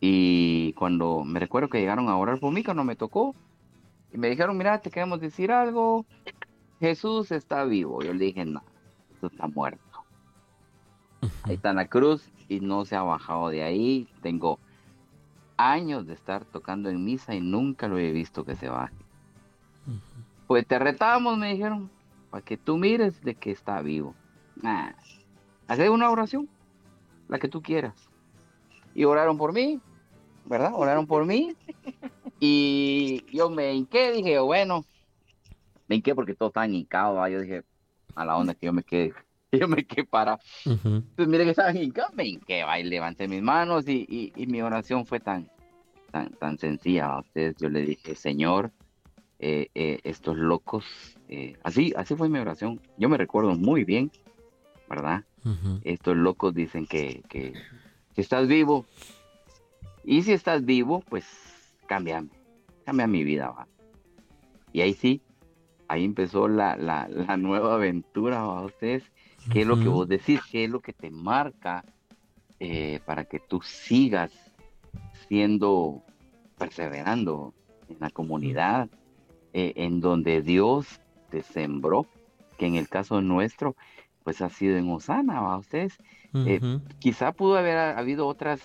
Y 0.00 0.72
cuando 0.74 1.24
me 1.24 1.40
recuerdo 1.40 1.68
que 1.68 1.80
llegaron 1.80 2.08
a 2.08 2.16
orar 2.16 2.38
por 2.38 2.52
mí, 2.52 2.62
no 2.62 2.84
me 2.84 2.96
tocó, 2.96 3.34
y 4.12 4.18
me 4.18 4.28
dijeron, 4.28 4.56
mira, 4.56 4.80
te 4.80 4.90
queremos 4.90 5.20
decir 5.20 5.52
algo, 5.52 6.04
Jesús 6.80 7.30
está 7.30 7.64
vivo. 7.64 8.02
Yo 8.02 8.12
le 8.12 8.26
dije, 8.26 8.44
no, 8.44 8.62
Jesús 9.14 9.32
está 9.32 9.46
muerto. 9.46 9.89
Ahí 11.42 11.54
está 11.54 11.70
en 11.70 11.76
la 11.76 11.86
cruz 11.86 12.28
y 12.48 12.60
no 12.60 12.84
se 12.84 12.96
ha 12.96 13.02
bajado 13.02 13.48
de 13.48 13.62
ahí. 13.62 14.08
Tengo 14.22 14.58
años 15.56 16.06
de 16.06 16.14
estar 16.14 16.44
tocando 16.44 16.88
en 16.88 17.04
misa 17.04 17.34
y 17.34 17.40
nunca 17.40 17.88
lo 17.88 17.98
he 17.98 18.12
visto 18.12 18.44
que 18.44 18.56
se 18.56 18.68
baje. 18.68 18.94
Pues 20.46 20.66
te 20.66 20.78
retamos, 20.78 21.38
me 21.38 21.52
dijeron, 21.52 21.90
para 22.30 22.44
que 22.44 22.56
tú 22.56 22.76
mires 22.76 23.22
de 23.22 23.34
que 23.34 23.50
está 23.50 23.80
vivo. 23.82 24.14
Nah. 24.62 24.92
una 25.90 26.10
oración, 26.10 26.48
la 27.28 27.38
que 27.38 27.48
tú 27.48 27.62
quieras. 27.62 27.94
Y 28.94 29.04
oraron 29.04 29.38
por 29.38 29.52
mí, 29.52 29.80
¿verdad? 30.46 30.72
Oraron 30.74 31.06
por 31.06 31.24
mí. 31.24 31.54
Y 32.42 33.24
yo 33.30 33.50
me 33.50 33.74
hinqué, 33.74 34.12
dije, 34.12 34.38
bueno, 34.38 34.84
me 35.86 35.96
hinqué 35.96 36.14
porque 36.14 36.34
todo 36.34 36.48
está 36.48 36.66
hincados. 36.66 37.30
Yo 37.30 37.42
dije, 37.42 37.64
a 38.14 38.24
la 38.24 38.36
onda 38.36 38.54
que 38.54 38.66
yo 38.66 38.72
me 38.72 38.82
quedé, 38.82 39.12
yo 39.60 39.68
me 39.68 39.84
quedé 39.84 40.04
para. 40.04 40.38
Entonces, 40.64 41.28
mire 41.28 41.44
que 41.44 41.50
estaba 41.50 41.70
en 41.70 41.92
me 42.14 42.24
hinqué, 42.24 42.64
va, 42.64 42.78
y 42.78 42.84
levanté 42.84 43.28
mis 43.28 43.42
manos 43.42 43.88
y, 43.88 44.32
y, 44.36 44.46
mi 44.46 44.62
oración 44.62 45.06
fue 45.06 45.20
tan, 45.20 45.48
tan, 46.10 46.30
tan 46.34 46.58
sencilla 46.58 47.06
a 47.06 47.20
ustedes. 47.20 47.56
Yo 47.58 47.68
le 47.68 47.82
dije, 47.82 48.14
Señor, 48.14 48.72
eh, 49.38 49.68
eh, 49.74 50.00
estos 50.04 50.36
locos, 50.36 50.84
eh, 51.28 51.56
así, 51.62 51.92
así 51.96 52.14
fue 52.14 52.28
mi 52.28 52.38
oración. 52.38 52.80
Yo 52.96 53.08
me 53.08 53.16
recuerdo 53.16 53.54
muy 53.54 53.84
bien, 53.84 54.10
¿verdad? 54.88 55.24
Estos 55.84 56.16
locos 56.16 56.54
dicen 56.54 56.86
que, 56.86 57.22
que, 57.28 57.54
que 58.14 58.20
estás 58.20 58.46
vivo. 58.46 58.84
Y 60.04 60.22
si 60.22 60.32
estás 60.32 60.64
vivo, 60.64 61.02
pues 61.08 61.24
cámbiame, 61.86 62.28
cambia 62.84 63.06
mi 63.06 63.24
vida, 63.24 63.50
va. 63.50 63.66
Y 64.72 64.82
ahí 64.82 64.92
sí, 64.92 65.22
ahí 65.88 66.04
empezó 66.04 66.46
la, 66.46 66.76
la, 66.76 67.08
la 67.08 67.36
nueva 67.36 67.74
aventura, 67.74 68.42
¿va? 68.42 68.62
ustedes. 68.62 69.02
¿Qué 69.52 69.62
es 69.62 69.66
lo 69.66 69.78
que 69.78 69.88
vos 69.88 70.08
decís? 70.08 70.40
¿Qué 70.50 70.64
es 70.64 70.70
lo 70.70 70.80
que 70.80 70.92
te 70.92 71.10
marca 71.10 71.84
eh, 72.58 73.00
para 73.04 73.24
que 73.24 73.40
tú 73.40 73.60
sigas 73.62 74.32
siendo, 75.28 76.02
perseverando 76.58 77.54
en 77.88 77.96
la 78.00 78.10
comunidad, 78.10 78.88
eh, 79.52 79.72
en 79.76 80.00
donde 80.00 80.42
Dios 80.42 81.00
te 81.30 81.42
sembró, 81.42 82.06
que 82.58 82.66
en 82.66 82.74
el 82.74 82.88
caso 82.88 83.20
nuestro, 83.22 83.76
pues 84.24 84.42
ha 84.42 84.50
sido 84.50 84.76
en 84.76 84.90
Osana, 84.90 85.40
¿va? 85.40 85.56
Ustedes, 85.56 85.96
eh, 86.34 86.60
quizá 86.98 87.32
pudo 87.32 87.56
haber 87.56 87.78
habido 87.78 88.26
otras 88.26 88.60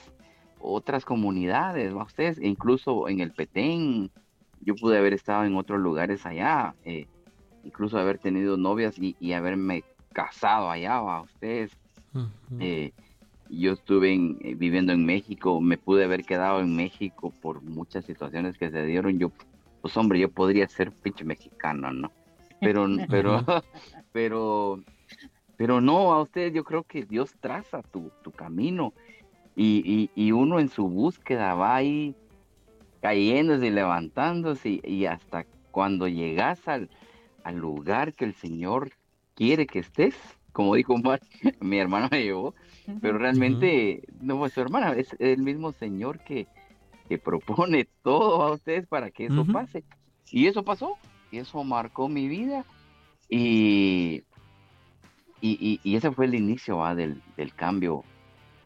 otras 0.59 1.05
comunidades, 1.05 1.95
¿va? 1.95 2.03
Ustedes, 2.03 2.39
incluso 2.41 3.07
en 3.07 3.19
el 3.19 3.32
Petén, 3.32 4.11
yo 4.61 4.76
pude 4.76 4.97
haber 4.97 5.13
estado 5.13 5.45
en 5.45 5.55
otros 5.55 5.80
lugares 5.80 6.26
allá, 6.26 6.76
eh, 6.84 7.07
incluso 7.63 7.97
haber 7.99 8.17
tenido 8.17 8.57
novias 8.57 8.95
y, 8.97 9.34
haberme 9.34 9.84
casado 10.16 10.72
allá, 10.72 11.01
¿va? 11.01 11.22
Ustedes, 11.22 11.78
eh, 12.59 12.93
yo 13.49 13.74
estuve 13.74 14.13
eh, 14.13 14.55
viviendo 14.55 14.93
en 14.93 15.05
México, 15.05 15.59
me 15.59 15.78
pude 15.78 16.05
haber 16.05 16.24
quedado 16.24 16.61
en 16.61 16.74
México 16.74 17.34
por 17.41 17.61
muchas 17.61 18.05
situaciones 18.05 18.57
que 18.57 18.72
se 18.72 18.86
dieron, 18.86 19.20
yo, 19.20 19.32
pues 19.82 19.95
hombre, 19.97 20.20
yo 20.20 20.32
podría 20.32 20.68
ser 20.70 20.93
pinche 20.93 21.26
mexicano, 21.26 21.91
¿no? 21.91 22.11
Pero, 22.61 22.88
pero, 23.09 23.43
pero, 24.13 24.80
pero 25.57 25.82
no, 25.82 26.13
a 26.13 26.22
ustedes 26.22 26.53
yo 26.53 26.63
creo 26.63 26.84
que 26.84 27.03
Dios 27.03 27.36
traza 27.41 27.84
tu, 27.84 28.09
tu 28.24 28.32
camino 28.32 28.93
y, 29.53 30.09
y, 30.16 30.32
uno 30.32 30.59
en 30.59 30.70
su 30.70 30.88
búsqueda 30.88 31.55
va 31.55 31.76
ahí 31.76 32.16
cayéndose 33.01 33.68
y 33.68 33.72
levantándose 33.72 34.80
y, 34.82 35.05
hasta 35.05 35.45
cuando 35.72 36.07
llegas 36.07 36.68
al, 36.68 36.89
al, 37.43 37.57
lugar 37.57 38.13
que 38.13 38.26
el 38.26 38.34
Señor 38.34 38.91
quiere 39.36 39.68
que 39.68 39.80
estés, 39.80 40.16
como 40.52 40.76
dijo 40.76 40.96
mi 41.62 41.78
hermano 41.78 42.08
me 42.12 42.24
llevó, 42.24 42.56
pero 43.02 43.18
realmente 43.18 44.04
no 44.22 44.38
fue 44.38 44.50
su 44.50 44.62
hermana, 44.62 44.94
es 44.94 45.16
el 45.20 45.42
mismo 45.42 45.72
Señor 45.72 46.20
que, 46.20 46.48
que 47.08 47.18
propone 47.18 47.88
todo 48.04 48.42
a 48.44 48.52
ustedes 48.54 48.88
para 48.88 49.12
que 49.12 49.26
eso 49.26 49.46
pase. 49.46 49.84
Y 50.32 50.48
eso 50.48 50.64
pasó, 50.64 50.98
y 51.32 51.38
eso 51.38 51.64
marcó 51.64 52.10
mi 52.10 52.28
vida. 52.28 52.66
Y, 53.30 54.24
y, 55.42 55.80
y, 55.84 55.96
ese 55.96 56.12
fue 56.12 56.26
el 56.26 56.36
inicio 56.36 56.84
del, 56.96 57.22
del 57.38 57.54
cambio 57.54 58.04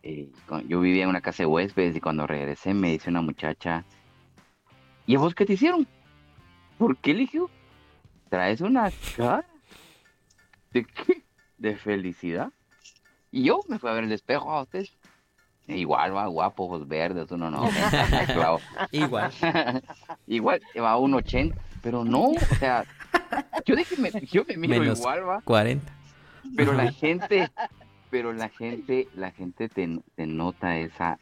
eh, 0.02 0.32
yo 0.68 0.80
vivía 0.80 1.04
en 1.04 1.10
una 1.10 1.22
casa 1.22 1.44
de 1.44 1.48
huéspedes 1.48 1.96
y 1.96 2.02
cuando 2.02 2.26
regresé 2.26 2.74
me 2.74 2.92
dice 2.92 3.10
una 3.10 3.22
muchacha, 3.22 3.86
¿y 5.06 5.16
a 5.16 5.20
vos 5.20 5.36
qué 5.36 5.46
te 5.46 5.54
hicieron? 5.54 5.88
¿Por 6.78 6.98
qué 6.98 7.12
eligió? 7.12 7.50
Traes 8.30 8.62
una 8.62 8.92
cara 9.18 9.46
de 10.72 10.86
qué? 10.86 11.24
De 11.58 11.76
felicidad. 11.76 12.52
Y 13.32 13.44
yo 13.44 13.62
me 13.68 13.80
fui 13.80 13.90
a 13.90 13.94
ver 13.94 14.06
el 14.06 14.12
espejo 14.12 14.52
a 14.52 14.64
ustedes. 14.64 14.92
Igual 15.68 16.16
va 16.16 16.26
guapo, 16.26 16.64
ojos 16.64 16.88
verdes, 16.88 17.30
uno 17.32 17.52
no. 17.52 17.70
Igual. 18.92 19.32
igual, 20.28 20.62
va 20.78 20.92
a 20.92 20.98
un 20.98 21.14
80, 21.14 21.56
pero 21.84 22.04
no, 22.04 22.32
o 22.32 22.40
sea, 22.60 22.86
yo 23.66 23.76
dije, 23.76 23.96
yo 24.32 24.44
me 24.46 24.58
miro 24.58 24.84
igual, 24.84 25.28
va. 25.28 25.42
40. 25.42 25.94
Pero 26.56 26.74
la 26.74 26.92
gente, 26.92 27.52
pero 28.10 28.34
la 28.34 28.50
gente, 28.50 29.08
la 29.16 29.32
gente 29.32 29.70
te, 29.70 29.88
nota 30.26 30.78
esa, 30.78 31.20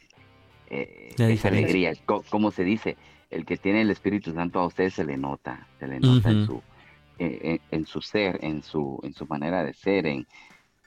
eh, 0.68 1.14
esa 1.18 1.48
alegría. 1.48 1.92
como 2.06 2.50
se 2.50 2.64
dice, 2.64 2.96
el 3.30 3.44
que 3.44 3.58
tiene 3.58 3.82
el 3.82 3.90
Espíritu 3.90 4.32
Santo 4.32 4.60
a 4.60 4.66
usted 4.66 4.90
se 4.90 5.04
le 5.04 5.18
nota, 5.18 5.66
se 5.78 5.86
le 5.86 6.00
nota 6.00 6.30
en 6.30 6.46
su 6.46 6.62
eh, 7.18 7.38
eh, 7.42 7.58
en, 7.70 7.86
su 7.86 8.00
ser, 8.00 8.38
en 8.42 8.62
su, 8.62 9.00
en 9.02 9.14
su 9.14 9.26
manera 9.26 9.64
de 9.64 9.74
ser, 9.74 10.06
en, 10.06 10.26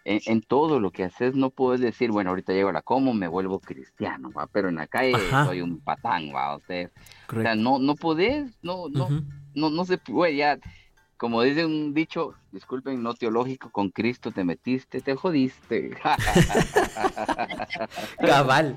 en, 0.05 0.41
todo 0.41 0.79
lo 0.79 0.91
que 0.91 1.03
haces, 1.03 1.35
no 1.35 1.49
puedes 1.49 1.81
decir, 1.81 2.11
bueno, 2.11 2.31
ahorita 2.31 2.53
llego 2.53 2.69
a 2.69 2.73
la 2.73 2.81
como, 2.81 3.13
me 3.13 3.27
vuelvo 3.27 3.59
cristiano, 3.59 4.31
¿va? 4.31 4.47
pero 4.47 4.69
en 4.69 4.75
la 4.75 4.87
calle 4.87 5.15
soy 5.29 5.61
un 5.61 5.79
patán, 5.79 6.31
¿va? 6.33 6.55
Usted, 6.55 6.91
o 7.29 7.41
sea, 7.41 7.55
no, 7.55 7.79
no 7.79 7.95
podés, 7.95 8.51
no, 8.61 8.89
no, 8.89 9.09
no, 9.53 9.69
no 9.69 9.85
se 9.85 9.97
puede, 9.97 10.35
ya, 10.35 10.59
como 11.21 11.43
dice 11.43 11.65
un 11.65 11.93
dicho, 11.93 12.33
disculpen, 12.51 13.03
no 13.03 13.13
teológico, 13.13 13.69
con 13.69 13.89
Cristo 13.89 14.31
te 14.31 14.43
metiste, 14.43 15.01
te 15.01 15.15
jodiste. 15.15 15.91
cabal, 18.19 18.75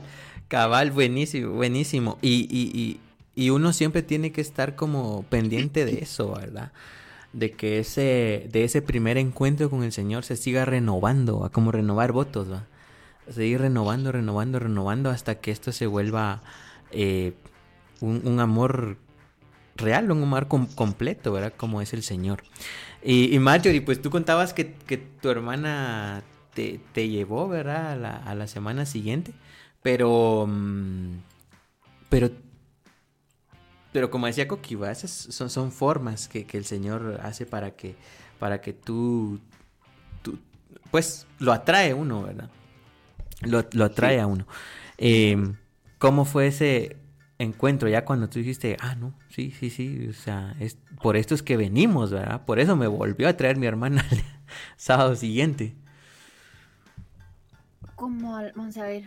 cabal, 0.49 0.91
buenísimo, 0.91 1.53
buenísimo. 1.53 2.19
Y, 2.21 2.47
y, 2.51 3.01
y, 3.35 3.49
uno 3.49 3.73
siempre 3.73 4.03
tiene 4.03 4.31
que 4.31 4.43
estar 4.43 4.77
como 4.77 5.23
pendiente 5.31 5.87
de 5.87 6.01
eso, 6.01 6.35
¿verdad? 6.35 6.71
De 7.35 7.51
que 7.51 7.79
ese, 7.81 8.49
de 8.51 8.65
ese 8.65 8.81
primer 8.81 9.19
encuentro 9.19 9.69
con 9.69 9.83
el 9.83 9.93
Señor 9.93 10.25
se 10.25 10.37
siga 10.37 10.65
renovando, 10.65 11.45
a 11.45 11.51
como 11.51 11.73
renovar 11.73 12.13
votos, 12.13 12.51
¿va? 12.51 12.67
Seguir 13.29 13.61
renovando, 13.61 14.13
renovando, 14.13 14.59
renovando 14.59 15.11
hasta 15.11 15.37
que 15.37 15.51
esto 15.51 15.73
se 15.73 15.87
vuelva 15.87 16.43
eh, 16.91 17.33
un, 18.01 18.23
un 18.25 18.41
amor 18.41 18.99
real, 19.77 20.11
un 20.11 20.29
mar 20.29 20.49
completo, 20.49 21.33
¿verdad? 21.33 21.53
Como 21.57 21.81
es 21.81 21.93
el 21.93 22.03
Señor. 22.03 22.43
Y, 23.03 23.37
y 23.37 23.81
pues 23.81 24.01
tú 24.01 24.11
contabas 24.11 24.55
que, 24.55 24.65
tu 24.65 25.29
hermana 25.29 26.23
te, 26.55 27.09
llevó, 27.09 27.49
¿verdad? 27.49 27.93
A 27.93 27.97
la, 27.97 28.17
a 28.17 28.35
la, 28.35 28.47
semana 28.47 28.87
siguiente, 28.87 29.33
pero... 29.83 30.47
Mm, 30.49 31.19
pero... 32.09 32.31
Pero 33.95 34.11
como 34.11 34.27
decía 34.27 34.49
Coquiva, 34.49 34.91
esas 34.91 35.13
son, 35.13 35.51
son 35.51 35.71
formas 35.71 36.27
que, 36.27 36.45
el 36.55 36.65
Señor 36.65 37.21
hace 37.23 37.47
para 37.47 37.77
que, 37.77 37.95
para 38.41 38.61
que 38.61 38.73
tú, 38.73 39.39
pues 40.91 41.29
lo 41.39 41.53
atrae 41.53 41.95
uno, 41.95 42.25
¿verdad? 42.25 42.51
Lo, 43.43 43.85
atrae 43.85 44.19
a 44.19 44.27
uno. 44.27 44.49
Em, 44.99 45.55
¿Cómo 45.99 46.25
fue 46.25 46.49
ese, 46.49 46.97
encuentro 47.39 47.89
ya 47.89 48.05
cuando 48.05 48.29
tú 48.29 48.41
dijiste, 48.41 48.77
ah, 48.81 48.97
no, 48.97 49.15
sí, 49.29 49.53
sí, 49.53 49.71
sí, 49.71 50.09
o 50.11 50.13
sea, 50.13 50.57
es, 50.59 50.77
por 51.01 51.17
esto 51.17 51.37
es 51.37 51.45
que 51.45 51.57
venimos, 51.57 52.11
¿verdad? 52.11 52.45
Por 52.45 52.59
eso 52.59 52.75
me 52.75 52.89
volvió 52.89 53.29
a 53.29 53.37
traer 53.37 53.59
mi 53.59 53.67
hermana 53.67 54.05
el 54.11 54.25
sábado 54.77 55.15
siguiente. 55.15 55.77
Como, 57.95 58.33
vamos 58.57 58.77
a 58.77 58.87
ver, 58.87 59.05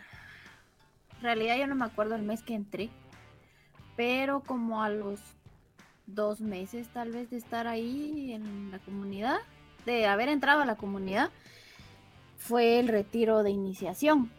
en 1.18 1.24
realidad 1.24 1.58
yo 1.58 1.68
no 1.68 1.76
me 1.76 1.84
acuerdo 1.84 2.16
el 2.16 2.24
mes 2.24 2.42
que 2.42 2.56
entré, 2.56 2.90
pero 3.98 4.40
como 4.40 4.82
a 4.82 4.90
los 4.90 5.20
dos 6.06 6.40
meses 6.40 6.88
tal 6.94 7.12
vez 7.12 7.30
de 7.30 7.38
estar 7.38 7.68
ahí 7.68 8.32
en 8.32 8.72
la 8.72 8.80
comunidad, 8.80 9.40
de 9.86 10.08
haber 10.08 10.30
entrado 10.30 10.62
a 10.62 10.66
la 10.66 10.76
comunidad, 10.76 11.30
fue 12.38 12.80
el 12.80 12.88
retiro 12.88 13.44
de 13.44 13.50
iniciación 13.50 14.32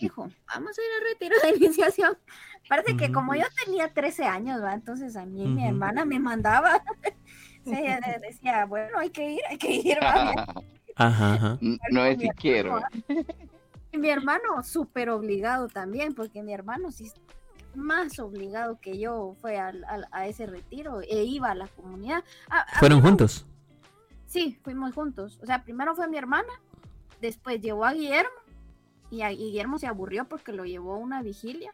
dijo, 0.00 0.28
vamos 0.48 0.78
a 0.78 0.82
ir 0.82 0.88
al 0.98 1.12
retiro 1.12 1.36
de 1.42 1.56
iniciación. 1.56 2.18
Parece 2.68 2.96
que 2.96 3.12
como 3.12 3.34
yo 3.34 3.44
tenía 3.64 3.92
13 3.92 4.24
años, 4.24 4.62
¿va? 4.62 4.74
entonces 4.74 5.16
a 5.16 5.26
mí 5.26 5.46
mi 5.46 5.66
hermana 5.66 6.04
me 6.04 6.18
mandaba. 6.18 6.82
ella 7.66 8.00
decía, 8.20 8.64
bueno, 8.66 8.98
hay 8.98 9.10
que 9.10 9.32
ir, 9.32 9.40
hay 9.48 9.58
que 9.58 9.70
ir. 9.72 9.98
Ajá, 10.96 11.58
No 11.90 12.04
es 12.04 12.20
si 12.20 12.28
quiero. 12.30 12.80
Y 13.92 13.96
mi 13.96 14.10
hermano 14.10 14.60
súper 14.64 15.08
obligado 15.08 15.68
también, 15.68 16.14
porque 16.14 16.42
mi 16.42 16.52
hermano 16.52 16.90
sí 16.90 17.12
más 17.76 18.18
obligado 18.18 18.78
que 18.80 18.98
yo 18.98 19.34
fue 19.40 19.58
a, 19.58 19.72
a, 20.10 20.26
ese 20.26 20.46
retiro 20.46 21.00
e 21.00 21.24
iba 21.24 21.50
a 21.50 21.54
la 21.54 21.68
comunidad. 21.68 22.24
¿Fueron 22.78 23.00
juntos? 23.00 23.46
Sí, 24.26 24.58
fuimos 24.62 24.94
juntos. 24.94 25.38
O 25.42 25.46
sea, 25.46 25.62
primero 25.62 25.94
fue 25.94 26.08
mi 26.08 26.16
hermana, 26.16 26.52
después 27.20 27.60
llevó 27.60 27.84
a 27.84 27.92
Guillermo 27.92 28.30
y 29.10 29.22
a 29.22 29.30
Guillermo 29.30 29.78
se 29.78 29.86
aburrió 29.86 30.24
porque 30.24 30.52
lo 30.52 30.64
llevó 30.64 30.94
a 30.94 30.98
una 30.98 31.22
vigilia 31.22 31.72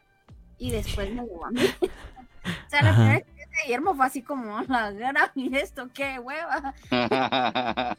y 0.57 0.71
después 0.71 1.09
me 1.13 1.23
llevó 1.23 1.45
a 1.45 1.51
mí. 1.51 1.61
o 1.81 2.69
sea, 2.69 2.83
la 2.83 2.93
primera 2.93 3.13
vez 3.13 3.25
que 3.25 3.63
Guillermo 3.63 3.95
fue 3.95 4.05
así 4.05 4.21
como, 4.21 4.61
la 4.67 4.91
gran 4.91 5.15
y 5.35 5.55
esto, 5.55 5.89
qué 5.93 6.19
hueva. 6.19 6.73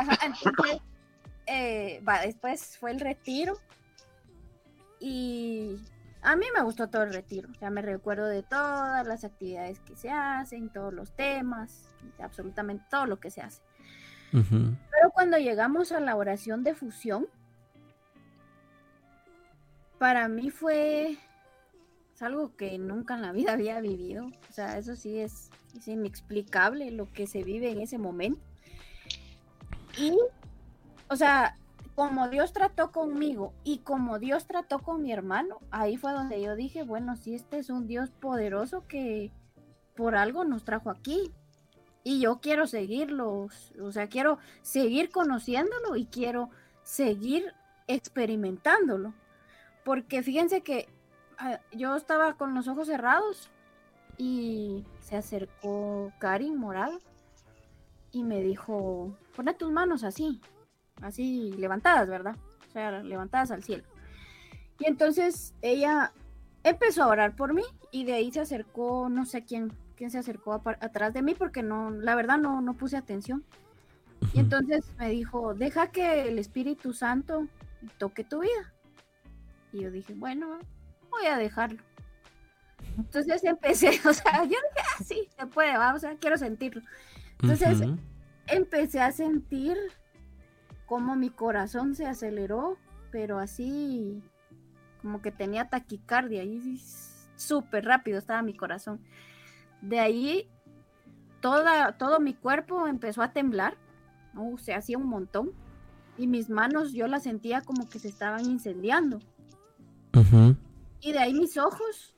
Ajá, 0.00 0.18
entonces, 0.22 0.82
eh, 1.46 2.02
va, 2.06 2.20
después 2.20 2.76
fue 2.78 2.90
el 2.90 3.00
retiro 3.00 3.58
y 5.00 5.78
a 6.22 6.36
mí 6.36 6.46
me 6.54 6.62
gustó 6.62 6.88
todo 6.88 7.02
el 7.02 7.12
retiro, 7.12 7.48
ya 7.60 7.70
me 7.70 7.82
recuerdo 7.82 8.26
de 8.26 8.42
todas 8.42 9.06
las 9.06 9.24
actividades 9.24 9.80
que 9.80 9.96
se 9.96 10.10
hacen, 10.10 10.70
todos 10.70 10.92
los 10.92 11.12
temas, 11.12 11.88
absolutamente 12.20 12.84
todo 12.90 13.06
lo 13.06 13.20
que 13.20 13.30
se 13.30 13.40
hace. 13.40 13.62
Pero 14.30 15.10
cuando 15.14 15.38
llegamos 15.38 15.92
a 15.92 16.00
la 16.00 16.16
oración 16.16 16.62
de 16.62 16.74
fusión, 16.74 17.26
para 19.98 20.28
mí 20.28 20.50
fue 20.50 21.18
algo 22.20 22.54
que 22.56 22.78
nunca 22.78 23.14
en 23.14 23.22
la 23.22 23.32
vida 23.32 23.52
había 23.52 23.80
vivido. 23.80 24.26
O 24.26 24.52
sea, 24.52 24.78
eso 24.78 24.96
sí 24.96 25.18
es, 25.18 25.50
es 25.76 25.88
inexplicable 25.88 26.90
lo 26.90 27.10
que 27.10 27.26
se 27.26 27.42
vive 27.42 27.70
en 27.70 27.80
ese 27.80 27.98
momento. 27.98 28.40
Y, 29.96 30.16
o 31.08 31.16
sea, 31.16 31.56
como 31.98 32.28
Dios 32.28 32.52
trató 32.52 32.92
conmigo 32.92 33.52
y 33.64 33.78
como 33.78 34.20
Dios 34.20 34.46
trató 34.46 34.78
con 34.78 35.02
mi 35.02 35.10
hermano, 35.10 35.58
ahí 35.72 35.96
fue 35.96 36.12
donde 36.12 36.40
yo 36.40 36.54
dije, 36.54 36.84
bueno, 36.84 37.16
si 37.16 37.34
este 37.34 37.58
es 37.58 37.70
un 37.70 37.88
Dios 37.88 38.10
poderoso 38.10 38.86
que 38.86 39.32
por 39.96 40.14
algo 40.14 40.44
nos 40.44 40.62
trajo 40.62 40.90
aquí. 40.90 41.32
Y 42.04 42.20
yo 42.20 42.38
quiero 42.40 42.68
seguirlo, 42.68 43.48
o 43.82 43.90
sea, 43.90 44.06
quiero 44.06 44.38
seguir 44.62 45.10
conociéndolo 45.10 45.96
y 45.96 46.06
quiero 46.06 46.50
seguir 46.84 47.52
experimentándolo. 47.88 49.12
Porque 49.84 50.22
fíjense 50.22 50.60
que 50.60 50.88
ah, 51.36 51.58
yo 51.72 51.96
estaba 51.96 52.34
con 52.34 52.54
los 52.54 52.68
ojos 52.68 52.86
cerrados 52.86 53.50
y 54.16 54.84
se 55.00 55.16
acercó 55.16 56.12
Karin 56.20 56.56
Morado 56.58 57.00
y 58.12 58.22
me 58.22 58.40
dijo, 58.40 59.16
pone 59.34 59.52
tus 59.52 59.72
manos 59.72 60.04
así 60.04 60.40
así 61.02 61.52
levantadas, 61.58 62.08
¿verdad? 62.08 62.36
O 62.68 62.72
sea, 62.72 63.02
levantadas 63.02 63.50
al 63.50 63.62
cielo. 63.62 63.84
Y 64.78 64.86
entonces 64.86 65.54
ella 65.62 66.12
empezó 66.62 67.04
a 67.04 67.08
orar 67.08 67.34
por 67.34 67.54
mí 67.54 67.64
y 67.90 68.04
de 68.04 68.14
ahí 68.14 68.30
se 68.30 68.40
acercó, 68.40 69.08
no 69.08 69.24
sé 69.26 69.44
quién, 69.44 69.72
quién 69.96 70.10
se 70.10 70.18
acercó 70.18 70.52
atrás 70.52 71.12
de 71.14 71.22
mí 71.22 71.34
porque 71.34 71.62
no, 71.62 71.90
la 71.90 72.14
verdad 72.14 72.38
no, 72.38 72.60
no 72.60 72.74
puse 72.74 72.96
atención. 72.96 73.44
Y 74.34 74.40
entonces 74.40 74.84
me 74.98 75.10
dijo, 75.10 75.54
deja 75.54 75.88
que 75.88 76.28
el 76.28 76.38
Espíritu 76.38 76.92
Santo 76.92 77.46
toque 77.98 78.24
tu 78.24 78.40
vida. 78.40 78.74
Y 79.72 79.82
yo 79.82 79.90
dije, 79.90 80.14
bueno, 80.14 80.58
voy 81.10 81.26
a 81.26 81.36
dejarlo. 81.36 81.82
Entonces 82.96 83.42
empecé, 83.44 83.88
o 84.08 84.12
sea, 84.12 84.42
yo 84.42 84.48
dije, 84.48 84.58
ah, 84.78 85.04
sí, 85.04 85.28
se 85.36 85.46
puede, 85.46 85.76
vamos, 85.76 86.02
o 86.02 86.06
sea, 86.06 86.16
quiero 86.16 86.36
sentirlo. 86.36 86.82
Entonces 87.40 87.80
empecé 88.46 89.00
a 89.00 89.12
sentir 89.12 89.76
como 90.88 91.16
mi 91.16 91.30
corazón 91.30 91.94
se 91.94 92.06
aceleró, 92.06 92.78
pero 93.10 93.38
así 93.38 94.22
como 95.02 95.20
que 95.20 95.30
tenía 95.30 95.68
taquicardia 95.68 96.42
y 96.44 96.80
súper 97.36 97.84
rápido 97.84 98.18
estaba 98.18 98.42
mi 98.42 98.56
corazón. 98.56 99.00
De 99.82 100.00
ahí 100.00 100.48
toda, 101.40 101.92
todo 101.98 102.20
mi 102.20 102.34
cuerpo 102.34 102.86
empezó 102.86 103.22
a 103.22 103.32
temblar, 103.32 103.76
se 104.58 104.74
hacía 104.74 104.98
un 104.98 105.08
montón 105.08 105.52
y 106.16 106.26
mis 106.26 106.48
manos 106.48 106.92
yo 106.92 107.06
las 107.06 107.24
sentía 107.24 107.60
como 107.60 107.88
que 107.88 107.98
se 107.98 108.08
estaban 108.08 108.44
incendiando. 108.46 109.20
Y 111.00 111.12
de 111.12 111.18
ahí 111.18 111.34
mis 111.34 111.56
ojos 111.58 112.14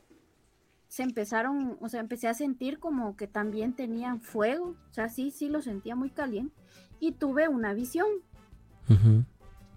se 0.89 1.03
empezaron, 1.03 1.77
o 1.81 1.89
sea, 1.89 2.01
empecé 2.01 2.29
a 2.29 2.35
sentir 2.35 2.79
como 2.79 3.17
que 3.17 3.27
también 3.27 3.75
tenían 3.75 4.21
fuego, 4.21 4.77
o 4.91 4.93
sea, 4.93 5.09
sí, 5.09 5.31
sí 5.31 5.49
lo 5.49 5.61
sentía 5.61 5.97
muy 5.97 6.11
caliente 6.11 6.55
y 6.99 7.13
tuve 7.13 7.49
una 7.49 7.75
visión 7.75 8.07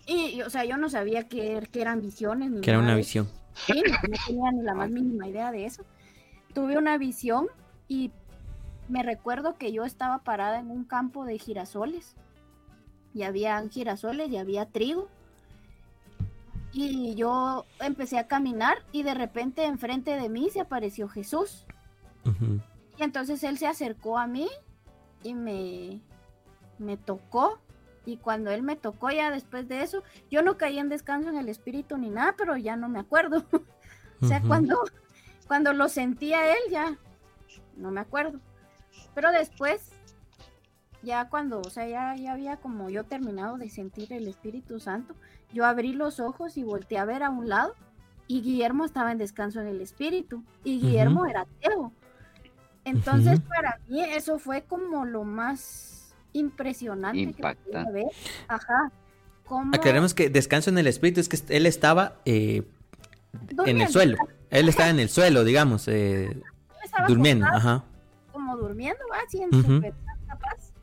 y, 0.06 0.41
o 0.41 0.49
sea, 0.49 0.65
yo 0.65 0.77
no 0.77 0.90
sabía 0.90 1.27
que, 1.27 1.61
eran 1.73 2.02
visiones. 2.02 2.61
que 2.61 2.69
era 2.69 2.80
una 2.80 2.95
visión. 2.95 3.30
Sí, 3.53 3.81
no, 3.88 3.95
tenía 4.26 4.52
ni 4.52 4.61
la 4.64 4.73
más 4.73 4.90
mínima 4.90 5.27
idea 5.27 5.52
de 5.52 5.65
eso. 5.65 5.84
Tuve 6.53 6.77
una 6.77 6.98
visión 6.98 7.48
y 7.88 8.11
me 8.90 9.03
recuerdo 9.03 9.57
que 9.57 9.72
yo 9.72 9.85
estaba 9.85 10.19
parada 10.19 10.60
en 10.60 10.69
un 10.72 10.84
campo 10.84 11.26
de 11.26 11.38
girasoles. 11.38 12.15
Y 13.14 13.23
había 13.23 13.61
girasoles 13.69 14.30
y 14.30 14.38
había 14.38 14.65
trigo. 14.65 15.07
Y 16.72 17.14
yo 17.15 17.65
empecé 17.80 18.18
a 18.18 18.27
caminar 18.27 18.80
y 18.91 19.03
de 19.03 19.14
repente 19.14 19.65
enfrente 19.65 20.19
de 20.19 20.30
mí 20.30 20.49
se 20.49 20.61
apareció 20.61 21.07
Jesús. 21.07 21.65
Y 22.98 23.03
entonces 23.03 23.44
él 23.44 23.57
se 23.57 23.68
acercó 23.68 24.18
a 24.18 24.27
mí 24.27 24.48
y 25.23 25.34
me, 25.34 26.02
me 26.80 26.98
tocó 26.98 27.60
y 28.06 28.18
cuando 28.18 28.52
él 28.52 28.64
me 28.64 28.76
tocó 28.76 29.10
ya 29.12 29.32
después 29.32 29.68
de 29.68 29.82
eso, 29.82 30.04
yo 30.30 30.42
no 30.42 30.58
caí 30.58 30.80
en 30.80 30.90
descanso 30.90 31.30
en 31.30 31.38
el 31.38 31.50
espíritu 31.50 31.98
ni 31.98 32.10
nada, 32.10 32.36
pero 32.38 32.58
ya 32.58 32.76
no 32.76 32.90
me 32.90 33.00
acuerdo. 33.00 33.46
o 34.22 34.28
sea, 34.28 34.42
cuando, 34.42 34.84
cuando 35.48 35.74
lo 35.74 35.88
sentía 35.90 36.52
él 36.52 36.72
ya, 36.72 36.98
no 37.78 37.92
me 37.92 38.02
acuerdo. 38.02 38.40
Pero 39.16 39.32
después, 39.32 39.92
ya 41.02 41.30
cuando, 41.30 41.62
o 41.62 41.70
sea, 41.70 41.88
ya, 41.88 42.16
ya 42.16 42.34
había 42.34 42.58
como 42.58 42.90
yo 42.90 43.04
terminado 43.04 43.58
de 43.58 43.70
sentir 43.70 44.12
el 44.12 44.28
Espíritu 44.28 44.80
Santo, 44.80 45.16
yo 45.54 45.66
abrí 45.66 45.94
los 45.94 46.20
ojos 46.20 46.58
y 46.58 46.64
volteé 46.64 46.98
a 46.98 47.06
ver 47.06 47.24
a 47.24 47.30
un 47.30 47.48
lado 47.48 47.76
y 48.28 48.42
Guillermo 48.42 48.86
estaba 48.86 49.12
en 49.12 49.18
descanso 49.18 49.62
en 49.62 49.68
el 49.68 49.82
Espíritu 49.82 50.44
y 50.64 50.80
Guillermo 50.80 51.26
era 51.26 51.42
ateo. 51.42 51.94
Entonces, 52.86 53.40
para 53.42 53.80
mí 53.88 54.02
eso 54.04 54.40
fue 54.40 54.64
como 54.64 55.06
lo 55.06 55.24
más 55.24 56.03
impresionante. 56.34 57.19
Impacta. 57.19 57.85
Que 57.91 58.05
Ajá. 58.47 58.91
Aclaremos 59.73 60.14
que 60.14 60.30
descanso 60.30 60.69
en 60.69 60.77
el 60.77 60.88
espíritu 60.88 61.19
es 61.19 61.30
que 61.30 61.38
él 61.49 61.65
estaba 61.65 62.15
eh, 62.26 62.64
en 63.65 63.81
el 63.81 63.88
suelo. 63.89 64.18
Él 64.49 64.69
estaba 64.69 64.89
en 64.89 64.99
el 64.99 65.10
suelo, 65.10 65.43
digamos, 65.43 65.88
eh, 65.88 66.41
durmiendo. 67.07 67.45
Ajá. 67.47 67.84
Como 68.31 68.57
durmiendo, 68.57 69.01
así 69.26 69.41
en 69.41 69.51
su 69.51 69.81
paz. 70.39 70.73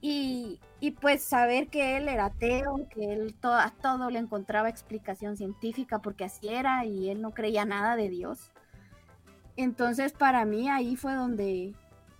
Y, 0.00 0.58
y 0.80 0.92
pues 0.92 1.22
saber 1.22 1.68
que 1.68 1.96
él 1.96 2.08
era 2.08 2.26
ateo, 2.26 2.88
que 2.90 3.12
él 3.12 3.34
todo, 3.38 3.54
a 3.54 3.70
todo 3.70 4.10
le 4.10 4.18
encontraba 4.18 4.68
explicación 4.68 5.36
científica 5.36 5.98
porque 6.00 6.24
así 6.24 6.48
era 6.48 6.86
y 6.86 7.10
él 7.10 7.20
no 7.20 7.32
creía 7.32 7.66
nada 7.66 7.96
de 7.96 8.08
Dios. 8.08 8.50
Entonces 9.56 10.12
para 10.12 10.46
mí 10.46 10.70
ahí 10.70 10.96
fue 10.96 11.14
donde 11.14 11.74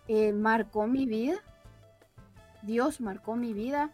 eh, 0.09 0.33
marcó 0.33 0.87
mi 0.87 1.07
vida 1.07 1.39
Dios 2.63 3.01
marcó 3.01 3.37
mi 3.37 3.53
vida 3.53 3.91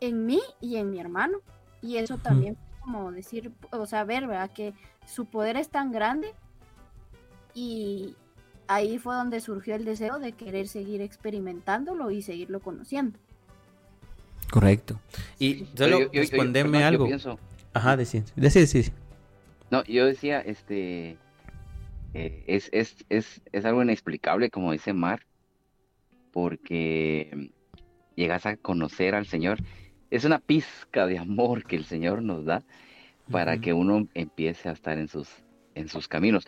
en 0.00 0.26
mí 0.26 0.40
y 0.60 0.76
en 0.76 0.90
mi 0.90 1.00
hermano. 1.00 1.38
Y 1.82 1.96
eso 1.96 2.18
también, 2.18 2.56
como 2.80 3.10
decir, 3.12 3.52
o 3.70 3.86
sea, 3.86 4.04
ver, 4.04 4.26
¿verdad? 4.26 4.50
Que 4.52 4.74
su 5.06 5.26
poder 5.26 5.56
es 5.56 5.70
tan 5.70 5.92
grande 5.92 6.34
y 7.54 8.14
ahí 8.68 8.98
fue 8.98 9.14
donde 9.14 9.40
surgió 9.40 9.74
el 9.74 9.84
deseo 9.84 10.18
de 10.18 10.32
querer 10.32 10.68
seguir 10.68 11.00
experimentándolo 11.00 12.10
y 12.10 12.22
seguirlo 12.22 12.60
conociendo. 12.60 13.18
Correcto. 14.50 15.00
Y 15.38 15.66
solo 15.74 16.10
respondeme 16.12 16.84
algo. 16.84 17.08
Ajá, 17.72 17.96
decir, 17.96 18.24
decir, 18.34 18.92
No, 19.70 19.84
yo 19.84 20.06
decía, 20.06 20.40
este, 20.40 21.16
eh, 22.14 22.44
es, 22.46 22.68
es, 22.72 22.96
es, 23.08 23.40
es 23.52 23.64
algo 23.64 23.82
inexplicable, 23.82 24.50
como 24.50 24.72
dice 24.72 24.92
Mar, 24.92 25.24
porque 26.32 27.52
llegas 28.20 28.46
a 28.46 28.56
conocer 28.56 29.14
al 29.14 29.26
Señor, 29.26 29.58
es 30.10 30.24
una 30.24 30.38
pizca 30.38 31.06
de 31.06 31.18
amor 31.18 31.64
que 31.64 31.76
el 31.76 31.84
Señor 31.84 32.22
nos 32.22 32.44
da 32.44 32.62
para 33.30 33.60
que 33.60 33.72
uno 33.72 34.08
empiece 34.14 34.68
a 34.68 34.72
estar 34.72 34.98
en 34.98 35.08
sus, 35.08 35.28
en 35.74 35.88
sus 35.88 36.06
caminos. 36.06 36.46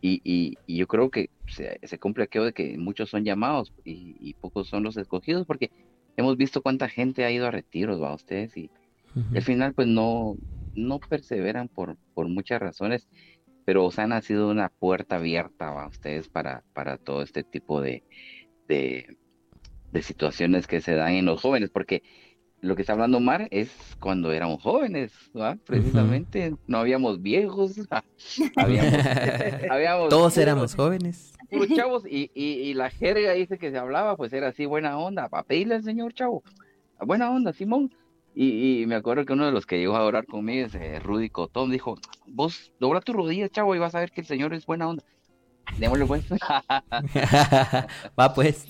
Y, 0.00 0.22
y, 0.24 0.56
yo 0.76 0.86
creo 0.86 1.10
que 1.10 1.28
se, 1.46 1.98
cumple 1.98 2.24
aquello 2.24 2.46
de 2.46 2.52
que 2.54 2.78
muchos 2.78 3.10
son 3.10 3.24
llamados 3.24 3.74
y, 3.84 4.34
pocos 4.40 4.68
son 4.68 4.82
los 4.82 4.96
escogidos, 4.96 5.46
porque 5.46 5.70
hemos 6.16 6.38
visto 6.38 6.62
cuánta 6.62 6.88
gente 6.88 7.24
ha 7.24 7.30
ido 7.30 7.46
a 7.46 7.50
retiros, 7.50 8.00
va 8.00 8.14
ustedes, 8.14 8.56
y 8.56 8.70
al 9.34 9.42
final 9.42 9.74
pues 9.74 9.88
no, 9.88 10.36
no 10.74 11.00
perseveran 11.00 11.68
por, 11.68 11.98
por 12.14 12.28
muchas 12.28 12.60
razones, 12.60 13.08
pero 13.66 13.84
Osana 13.84 14.18
ha 14.18 14.22
sido 14.22 14.48
una 14.48 14.70
puerta 14.70 15.16
abierta, 15.16 15.70
va 15.70 15.88
ustedes, 15.88 16.28
para, 16.28 16.64
para 16.72 16.96
todo 16.96 17.22
este 17.22 17.44
tipo 17.44 17.82
de, 17.82 18.02
de, 18.68 19.18
de 19.92 20.02
situaciones 20.02 20.66
que 20.66 20.80
se 20.80 20.94
dan 20.94 21.12
en 21.12 21.26
los 21.26 21.40
jóvenes, 21.40 21.70
porque 21.70 22.02
lo 22.60 22.76
que 22.76 22.82
está 22.82 22.92
hablando 22.92 23.20
Mar 23.20 23.48
es 23.50 23.70
cuando 24.00 24.32
éramos 24.32 24.62
jóvenes, 24.62 25.12
precisamente, 25.64 26.54
no 26.66 26.78
habíamos 26.78 27.22
viejos, 27.22 27.74
habíamos, 28.56 30.08
todos 30.08 30.36
éramos 30.36 30.74
jóvenes. 30.74 31.32
chavos, 31.74 32.04
y, 32.06 32.30
y, 32.34 32.74
la 32.74 32.90
jerga 32.90 33.32
dice 33.32 33.58
que 33.58 33.70
se 33.70 33.78
hablaba, 33.78 34.16
pues 34.16 34.32
era 34.32 34.48
así, 34.48 34.66
buena 34.66 34.98
onda, 34.98 35.28
para 35.28 35.42
pedirle 35.42 35.76
al 35.76 35.84
señor 35.84 36.12
chavo, 36.12 36.42
buena 37.00 37.30
onda, 37.30 37.52
Simón. 37.52 37.90
Y, 38.32 38.84
me 38.86 38.94
acuerdo 38.94 39.24
que 39.24 39.32
uno 39.32 39.46
de 39.46 39.52
los 39.52 39.66
que 39.66 39.78
llegó 39.78 39.96
a 39.96 40.04
orar 40.04 40.24
conmigo, 40.24 40.66
ese 40.66 41.00
Rudy 41.00 41.30
Cotón, 41.30 41.70
dijo, 41.70 41.96
vos 42.26 42.72
dobla 42.78 43.00
tu 43.00 43.12
rodilla, 43.12 43.48
chavo, 43.48 43.74
y 43.74 43.78
vas 43.78 43.94
a 43.94 44.00
ver 44.00 44.12
que 44.12 44.20
el 44.20 44.26
señor 44.26 44.54
es 44.54 44.66
buena 44.66 44.88
onda. 44.88 45.04
Démosle 45.78 46.06
pues. 46.06 46.24
Va 48.18 48.34
pues. 48.34 48.66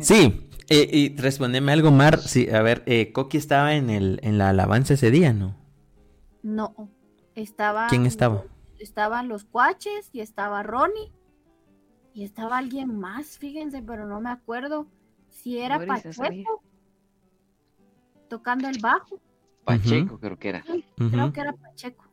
Sí, 0.00 0.48
eh, 0.68 0.88
y 0.92 1.16
respondeme 1.16 1.72
algo, 1.72 1.90
Mar. 1.90 2.18
Sí, 2.18 2.48
a 2.50 2.62
ver, 2.62 2.82
eh, 2.86 3.12
Coqui 3.12 3.38
estaba 3.38 3.74
en, 3.74 3.90
el, 3.90 4.20
en 4.22 4.38
la 4.38 4.50
alabanza 4.50 4.94
ese 4.94 5.10
día, 5.10 5.32
¿no? 5.32 5.56
No, 6.42 6.90
estaba... 7.34 7.88
¿Quién 7.88 8.06
estaba? 8.06 8.44
estaban 8.78 9.28
los 9.28 9.44
cuaches 9.44 10.10
y 10.12 10.20
estaba 10.20 10.62
Ronnie 10.62 11.12
y 12.14 12.24
estaba 12.24 12.58
alguien 12.58 12.98
más, 12.98 13.38
fíjense, 13.38 13.82
pero 13.82 14.06
no 14.06 14.20
me 14.20 14.30
acuerdo 14.30 14.86
si 15.30 15.58
era 15.58 15.84
Pacheco 15.84 16.62
tocando 18.28 18.68
el 18.68 18.78
bajo. 18.80 19.20
Pacheco 19.64 20.18
creo 20.18 20.38
que 20.38 20.48
era. 20.48 20.64
Creo 20.96 21.32
que 21.32 21.40
era 21.40 21.52
Pacheco. 21.52 22.04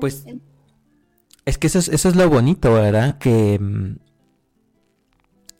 Pues 0.00 0.26
es 1.46 1.58
que 1.58 1.68
eso 1.68 1.78
es, 1.78 1.88
eso 1.88 2.08
es 2.08 2.16
lo 2.16 2.28
bonito, 2.28 2.74
¿verdad? 2.74 3.18
Que, 3.18 3.58
mm, 3.58 3.96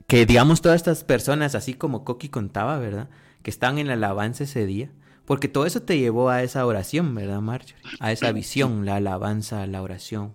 que 0.05 0.25
digamos 0.25 0.61
todas 0.61 0.75
estas 0.75 1.03
personas, 1.03 1.55
así 1.55 1.73
como 1.73 2.03
Coqui 2.03 2.29
contaba, 2.29 2.77
¿verdad? 2.77 3.09
Que 3.41 3.49
estaban 3.49 3.77
en 3.77 3.87
la 3.87 3.93
alabanza 3.93 4.43
ese 4.43 4.65
día. 4.65 4.91
Porque 5.25 5.47
todo 5.47 5.65
eso 5.65 5.81
te 5.81 5.97
llevó 5.97 6.29
a 6.29 6.43
esa 6.43 6.65
oración, 6.65 7.13
¿verdad, 7.15 7.41
Marjorie? 7.41 7.75
A 7.99 8.13
esa 8.13 8.31
visión, 8.31 8.85
la 8.85 8.95
alabanza, 8.95 9.65
la 9.67 9.81
oración. 9.81 10.33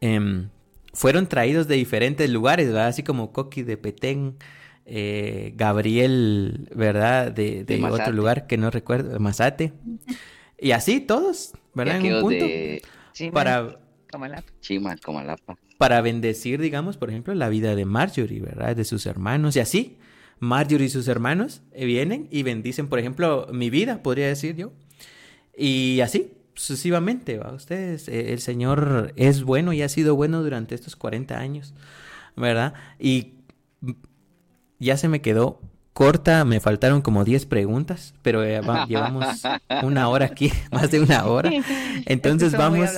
Em, 0.00 0.48
fueron 0.94 1.26
traídos 1.26 1.68
de 1.68 1.74
diferentes 1.76 2.30
lugares, 2.30 2.68
¿verdad? 2.68 2.86
Así 2.86 3.02
como 3.02 3.32
Coqui 3.32 3.62
de 3.62 3.76
Petén, 3.76 4.36
eh, 4.86 5.52
Gabriel, 5.54 6.68
¿verdad? 6.74 7.30
De, 7.30 7.66
otro 7.90 8.12
lugar 8.12 8.46
que 8.46 8.56
no 8.56 8.70
recuerdo, 8.70 9.18
Mazate. 9.20 9.74
Y 10.58 10.70
así 10.70 11.00
todos, 11.00 11.52
¿verdad? 11.74 11.96
En 11.96 12.14
un 12.14 12.20
punto. 12.22 12.46
Para 13.32 13.80
Para 15.78 16.00
bendecir, 16.00 16.60
digamos, 16.60 16.96
por 16.96 17.10
ejemplo, 17.10 17.34
la 17.34 17.48
vida 17.48 17.74
de 17.74 17.84
Marjorie, 17.84 18.40
¿verdad? 18.40 18.76
De 18.76 18.84
sus 18.84 19.06
hermanos 19.06 19.56
y 19.56 19.60
así. 19.60 19.98
Marjorie 20.38 20.86
y 20.86 20.90
sus 20.90 21.08
hermanos 21.08 21.62
eh, 21.72 21.84
vienen 21.84 22.26
y 22.30 22.42
bendicen, 22.42 22.88
por 22.88 22.98
ejemplo, 22.98 23.46
mi 23.52 23.70
vida, 23.70 24.02
podría 24.02 24.26
decir 24.26 24.56
yo. 24.56 24.72
Y 25.56 26.00
así, 26.00 26.32
sucesivamente, 26.54 27.38
¿va? 27.38 27.52
Ustedes, 27.52 28.08
eh, 28.08 28.32
el 28.32 28.40
Señor 28.40 29.12
es 29.16 29.42
bueno 29.42 29.72
y 29.72 29.82
ha 29.82 29.88
sido 29.88 30.16
bueno 30.16 30.42
durante 30.42 30.74
estos 30.74 30.96
40 30.96 31.38
años, 31.38 31.74
¿verdad? 32.36 32.74
Y 32.98 33.34
ya 34.78 34.96
se 34.96 35.08
me 35.08 35.20
quedó 35.20 35.60
corta, 36.00 36.46
me 36.46 36.60
faltaron 36.60 37.02
como 37.02 37.26
10 37.26 37.44
preguntas, 37.44 38.14
pero 38.22 38.42
eh, 38.42 38.62
llevamos 38.88 39.42
una 39.82 40.08
hora 40.08 40.24
aquí, 40.24 40.50
más 40.72 40.90
de 40.90 40.98
una 40.98 41.26
hora. 41.26 41.50
Entonces 42.06 42.52
vamos 42.52 42.88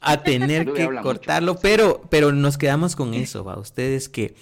a 0.00 0.22
tener 0.22 0.72
que 0.72 0.88
cortarlo, 1.02 1.58
pero, 1.58 2.00
pero 2.08 2.32
nos 2.32 2.56
quedamos 2.56 2.96
con 2.96 3.12
eso, 3.12 3.44
va. 3.44 3.58
Ustedes 3.58 4.08
que, 4.08 4.34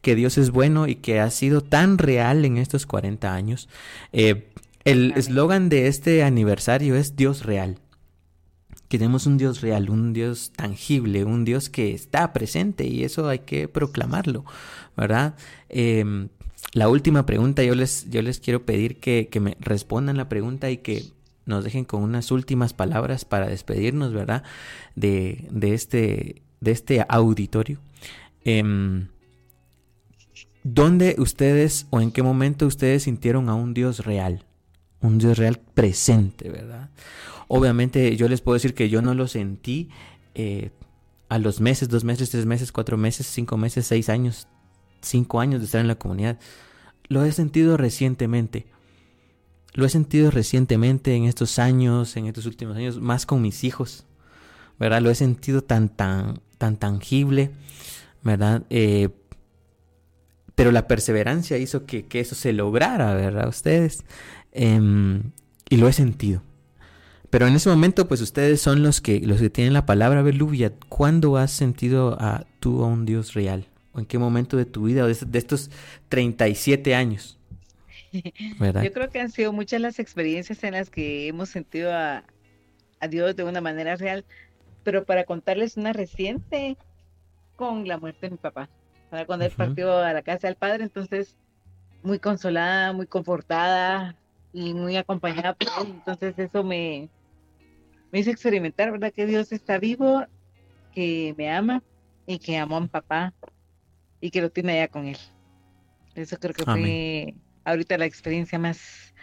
que 0.00 0.14
Dios 0.14 0.38
es 0.38 0.52
bueno 0.52 0.88
y 0.88 0.94
que 0.94 1.20
ha 1.20 1.28
sido 1.28 1.60
tan 1.60 1.98
real 1.98 2.46
en 2.46 2.56
estos 2.56 2.86
40 2.86 3.34
años. 3.34 3.68
Eh, 4.14 4.48
el 4.84 5.12
eslogan 5.14 5.68
de 5.68 5.86
este 5.86 6.22
aniversario 6.22 6.96
es 6.96 7.14
Dios 7.14 7.44
real. 7.44 7.76
Queremos 8.88 9.26
un 9.26 9.36
Dios 9.36 9.60
real, 9.60 9.90
un 9.90 10.14
Dios 10.14 10.50
tangible, 10.56 11.24
un 11.24 11.44
Dios 11.44 11.68
que 11.68 11.92
está 11.92 12.32
presente 12.32 12.86
y 12.86 13.04
eso 13.04 13.28
hay 13.28 13.40
que 13.40 13.68
proclamarlo, 13.68 14.46
¿verdad? 14.96 15.34
Em, 15.68 16.30
la 16.72 16.88
última 16.88 17.26
pregunta, 17.26 17.64
yo 17.64 17.74
les, 17.74 18.08
yo 18.10 18.22
les 18.22 18.38
quiero 18.38 18.64
pedir 18.64 18.98
que, 18.98 19.28
me 19.40 19.56
respondan 19.60 20.16
la 20.16 20.28
pregunta 20.28 20.70
y 20.70 20.78
que 20.78 21.04
nos 21.46 21.64
dejen 21.64 21.84
con 21.84 22.02
unas 22.02 22.30
últimas 22.30 22.72
palabras 22.72 23.24
para 23.24 23.48
despedirnos, 23.48 24.12
¿verdad? 24.12 24.44
De, 24.94 25.48
de, 25.50 25.74
este, 25.74 26.42
de 26.60 26.70
este 26.70 27.04
auditorio. 27.08 27.80
Em, 28.44 29.08
¿Dónde 30.62 31.16
ustedes 31.18 31.86
o 31.90 32.00
en 32.00 32.12
qué 32.12 32.22
momento 32.22 32.66
ustedes 32.66 33.04
sintieron 33.04 33.48
a 33.48 33.54
un 33.54 33.74
Dios 33.74 34.04
real? 34.04 34.44
Un 35.00 35.18
Dios 35.18 35.38
real 35.38 35.58
presente, 35.58 36.50
¿verdad? 36.50 36.90
Obviamente 37.48 38.14
yo 38.16 38.28
les 38.28 38.42
puedo 38.42 38.54
decir 38.54 38.74
que 38.74 38.90
yo 38.90 39.02
no 39.02 39.14
lo 39.14 39.26
sentí 39.26 39.88
eh, 40.34 40.70
a 41.28 41.38
los 41.38 41.60
meses, 41.60 41.88
dos 41.88 42.04
meses, 42.04 42.30
tres 42.30 42.46
meses, 42.46 42.70
cuatro 42.70 42.96
meses, 42.96 43.26
cinco 43.26 43.56
meses, 43.56 43.86
seis 43.86 44.08
años, 44.08 44.46
cinco 45.00 45.40
años 45.40 45.60
de 45.60 45.66
estar 45.66 45.80
en 45.80 45.88
la 45.88 45.96
comunidad. 45.96 46.38
Lo 47.08 47.24
he 47.24 47.32
sentido 47.32 47.76
recientemente. 47.76 48.66
Lo 49.72 49.84
he 49.84 49.88
sentido 49.88 50.30
recientemente 50.30 51.14
en 51.14 51.24
estos 51.24 51.58
años, 51.58 52.16
en 52.16 52.26
estos 52.26 52.46
últimos 52.46 52.76
años, 52.76 53.00
más 53.00 53.26
con 53.26 53.42
mis 53.42 53.64
hijos. 53.64 54.04
¿Verdad? 54.78 55.02
Lo 55.02 55.10
he 55.10 55.14
sentido 55.14 55.62
tan, 55.62 55.88
tan, 55.88 56.40
tan 56.58 56.76
tangible. 56.76 57.50
¿Verdad? 58.22 58.62
Eh, 58.70 59.08
pero 60.54 60.72
la 60.72 60.86
perseverancia 60.86 61.56
hizo 61.56 61.86
que, 61.86 62.06
eso 62.12 62.34
se 62.34 62.52
lograra, 62.52 63.14
¿verdad? 63.14 63.48
Ustedes. 63.48 64.04
Em, 64.52 65.32
y 65.70 65.78
lo 65.78 65.88
he 65.88 65.92
sentido. 65.92 66.42
Pero 67.30 67.46
en 67.46 67.54
ese 67.54 67.70
momento, 67.70 68.08
pues 68.08 68.20
ustedes 68.20 68.60
son 68.60 68.82
los 68.82 69.00
que, 69.00 69.20
los 69.20 69.40
que 69.40 69.50
tienen 69.50 69.72
la 69.72 69.86
palabra, 69.86 70.20
Beluvia. 70.20 70.74
¿Cuándo 70.88 71.38
has 71.38 71.52
sentido 71.52 72.16
a 72.20 72.44
tú 72.58 72.84
a 72.84 72.88
un 72.88 73.06
Dios 73.06 73.32
real? 73.32 73.69
¿O 74.00 74.02
en 74.02 74.06
qué 74.06 74.18
momento 74.18 74.56
de 74.56 74.64
tu 74.64 74.84
vida, 74.84 75.04
o 75.04 75.06
de, 75.06 75.38
estos 75.38 75.70
37 76.08 76.94
años? 76.94 77.38
Yo 78.12 78.92
creo 78.92 79.10
que 79.10 79.20
han 79.20 79.30
sido 79.30 79.52
muchas 79.52 79.80
las 79.80 79.98
experiencias 79.98 80.64
en 80.64 80.72
las 80.72 80.88
que 80.88 81.28
hemos 81.28 81.50
sentido 81.50 81.92
a, 81.92 82.24
Dios 83.08 83.36
de 83.36 83.44
una 83.44 83.60
manera 83.60 83.96
real. 83.96 84.24
Pero 84.84 85.04
para 85.04 85.24
contarles 85.24 85.76
una 85.76 85.92
reciente, 85.92 86.78
con 87.56 87.86
la 87.86 87.98
muerte 87.98 88.26
de 88.26 88.30
mi 88.30 88.36
papá. 88.38 88.70
Para 89.10 89.26
cuando 89.26 89.44
él 89.44 89.52
partió 89.54 89.98
a 89.98 90.14
la 90.14 90.22
casa 90.22 90.46
del 90.46 90.56
padre, 90.56 90.84
entonces 90.84 91.36
muy 92.02 92.18
consolada, 92.18 92.94
muy 92.94 93.06
confortada 93.06 94.16
y 94.52 94.72
muy 94.72 94.96
acompañada 94.96 95.52
por 95.52 95.68
él. 95.80 95.92
Entonces 95.92 96.38
eso 96.38 96.64
me, 96.64 97.10
me 98.12 98.20
hizo 98.20 98.30
experimentar, 98.30 98.90
¿verdad? 98.92 99.12
Que 99.12 99.26
Dios 99.26 99.52
está 99.52 99.78
vivo, 99.78 100.24
que 100.94 101.34
me 101.36 101.50
ama 101.50 101.82
y 102.26 102.38
que 102.38 102.56
amó 102.56 102.78
a 102.78 102.80
mi 102.80 102.88
papá 102.88 103.34
y 104.20 104.30
que 104.30 104.40
lo 104.40 104.50
tiene 104.50 104.72
allá 104.72 104.88
con 104.88 105.06
él. 105.06 105.18
Eso 106.14 106.38
creo 106.38 106.54
que 106.54 106.64
fue 106.64 107.34
ahorita 107.64 107.98
la 107.98 108.04
experiencia 108.04 108.58
más, 108.58 109.14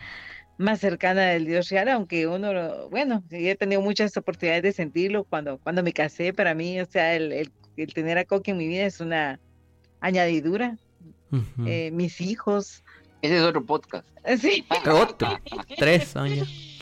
más 0.58 0.80
cercana 0.80 1.28
del 1.28 1.46
Dios 1.46 1.70
real, 1.70 1.90
aunque 1.90 2.28
uno, 2.28 2.90
bueno, 2.90 3.24
he 3.30 3.56
tenido 3.56 3.82
muchas 3.82 4.16
oportunidades 4.18 4.64
de 4.64 4.72
sentirlo 4.72 5.24
cuando, 5.24 5.60
cuando 5.60 5.84
me 5.84 5.94
casé, 5.94 6.34
para 6.34 6.54
mí, 6.54 6.80
o 6.80 6.86
sea, 6.86 7.16
el, 7.16 7.32
el, 7.32 7.94
tener 7.94 8.18
a 8.18 8.26
Coqui 8.26 8.52
en 8.52 8.58
mi 8.58 8.68
vida 8.68 8.86
es 8.86 9.00
una 9.00 9.40
añadidura. 10.00 10.78
Eh, 11.66 11.92
mis 11.92 12.22
hijos. 12.22 12.86
Ese 13.22 13.38
es 13.38 13.44
otro 13.44 13.66
podcast. 13.66 14.08
Sí. 14.40 14.66
Otro. 14.86 15.40
Tres 15.78 16.16
años. 16.18 16.82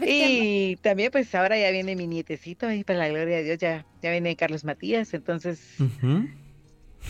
Y 0.00 0.76
también 0.76 1.10
pues 1.10 1.34
ahora 1.34 1.58
ya 1.58 1.70
viene 1.70 1.94
mi 1.94 2.06
nietecito 2.06 2.70
y 2.72 2.84
para 2.84 3.00
la 3.00 3.08
gloria 3.08 3.36
de 3.36 3.44
Dios 3.44 3.58
ya, 3.58 3.84
ya 4.02 4.10
viene 4.10 4.36
Carlos 4.36 4.64
Matías, 4.64 5.12
entonces... 5.12 5.76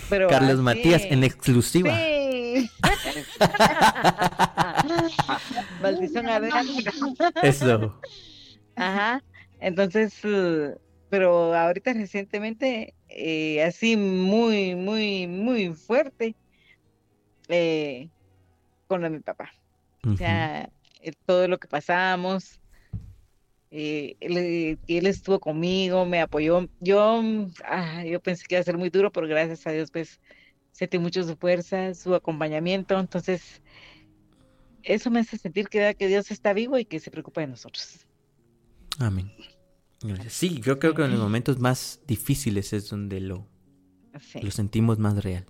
Pero 0.08 0.28
Carlos 0.28 0.58
Matías 0.60 1.02
en 1.04 1.24
exclusiva. 1.24 1.92
Maldición 5.82 6.26
Eso. 7.42 8.00
Ajá. 8.76 9.22
Entonces, 9.60 10.24
uh, 10.24 10.78
pero 11.08 11.54
ahorita 11.54 11.92
recientemente, 11.92 12.94
eh, 13.08 13.62
así 13.62 13.96
muy, 13.96 14.74
muy, 14.74 15.26
muy 15.26 15.74
fuerte, 15.74 16.34
eh, 17.48 18.08
con 18.86 19.02
lo 19.02 19.10
de 19.10 19.16
mi 19.16 19.22
papá. 19.22 19.52
O 20.10 20.16
sea, 20.16 20.68
todo 21.26 21.46
lo 21.48 21.58
que 21.58 21.68
pasamos, 21.68 22.61
eh, 23.74 24.16
él, 24.20 24.78
él, 24.86 25.06
estuvo 25.06 25.40
conmigo, 25.40 26.04
me 26.04 26.20
apoyó. 26.20 26.68
Yo, 26.80 27.22
ah, 27.64 28.04
yo 28.04 28.20
pensé 28.20 28.44
que 28.46 28.56
iba 28.56 28.60
a 28.60 28.64
ser 28.64 28.76
muy 28.76 28.90
duro, 28.90 29.10
pero 29.10 29.26
gracias 29.26 29.66
a 29.66 29.72
Dios, 29.72 29.90
pues, 29.90 30.20
sentí 30.72 30.98
mucho 30.98 31.24
su 31.24 31.36
fuerza, 31.36 31.94
su 31.94 32.14
acompañamiento. 32.14 33.00
Entonces, 33.00 33.62
eso 34.82 35.10
me 35.10 35.20
hace 35.20 35.38
sentir 35.38 35.68
que, 35.68 35.96
que 35.98 36.06
Dios 36.06 36.30
está 36.30 36.52
vivo 36.52 36.78
y 36.78 36.84
que 36.84 37.00
se 37.00 37.10
preocupa 37.10 37.40
de 37.40 37.46
nosotros. 37.46 38.06
Amén. 38.98 39.32
Sí, 40.28 40.60
yo 40.60 40.78
creo 40.78 40.94
que 40.94 41.04
en 41.04 41.12
los 41.12 41.20
momentos 41.20 41.58
más 41.58 42.00
difíciles 42.06 42.74
es 42.74 42.90
donde 42.90 43.20
lo, 43.20 43.46
lo 44.42 44.50
sentimos 44.50 44.98
más 44.98 45.24
real. 45.24 45.46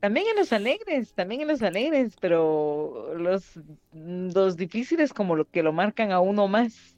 También 0.00 0.26
en 0.30 0.36
los 0.36 0.52
alegres, 0.52 1.12
también 1.12 1.42
en 1.42 1.48
los 1.48 1.62
alegres, 1.62 2.16
pero 2.20 3.14
los, 3.16 3.60
los 3.92 4.56
difíciles 4.56 5.12
como 5.12 5.36
lo 5.36 5.44
que 5.44 5.62
lo 5.62 5.72
marcan 5.72 6.10
a 6.10 6.18
uno 6.18 6.48
más. 6.48 6.96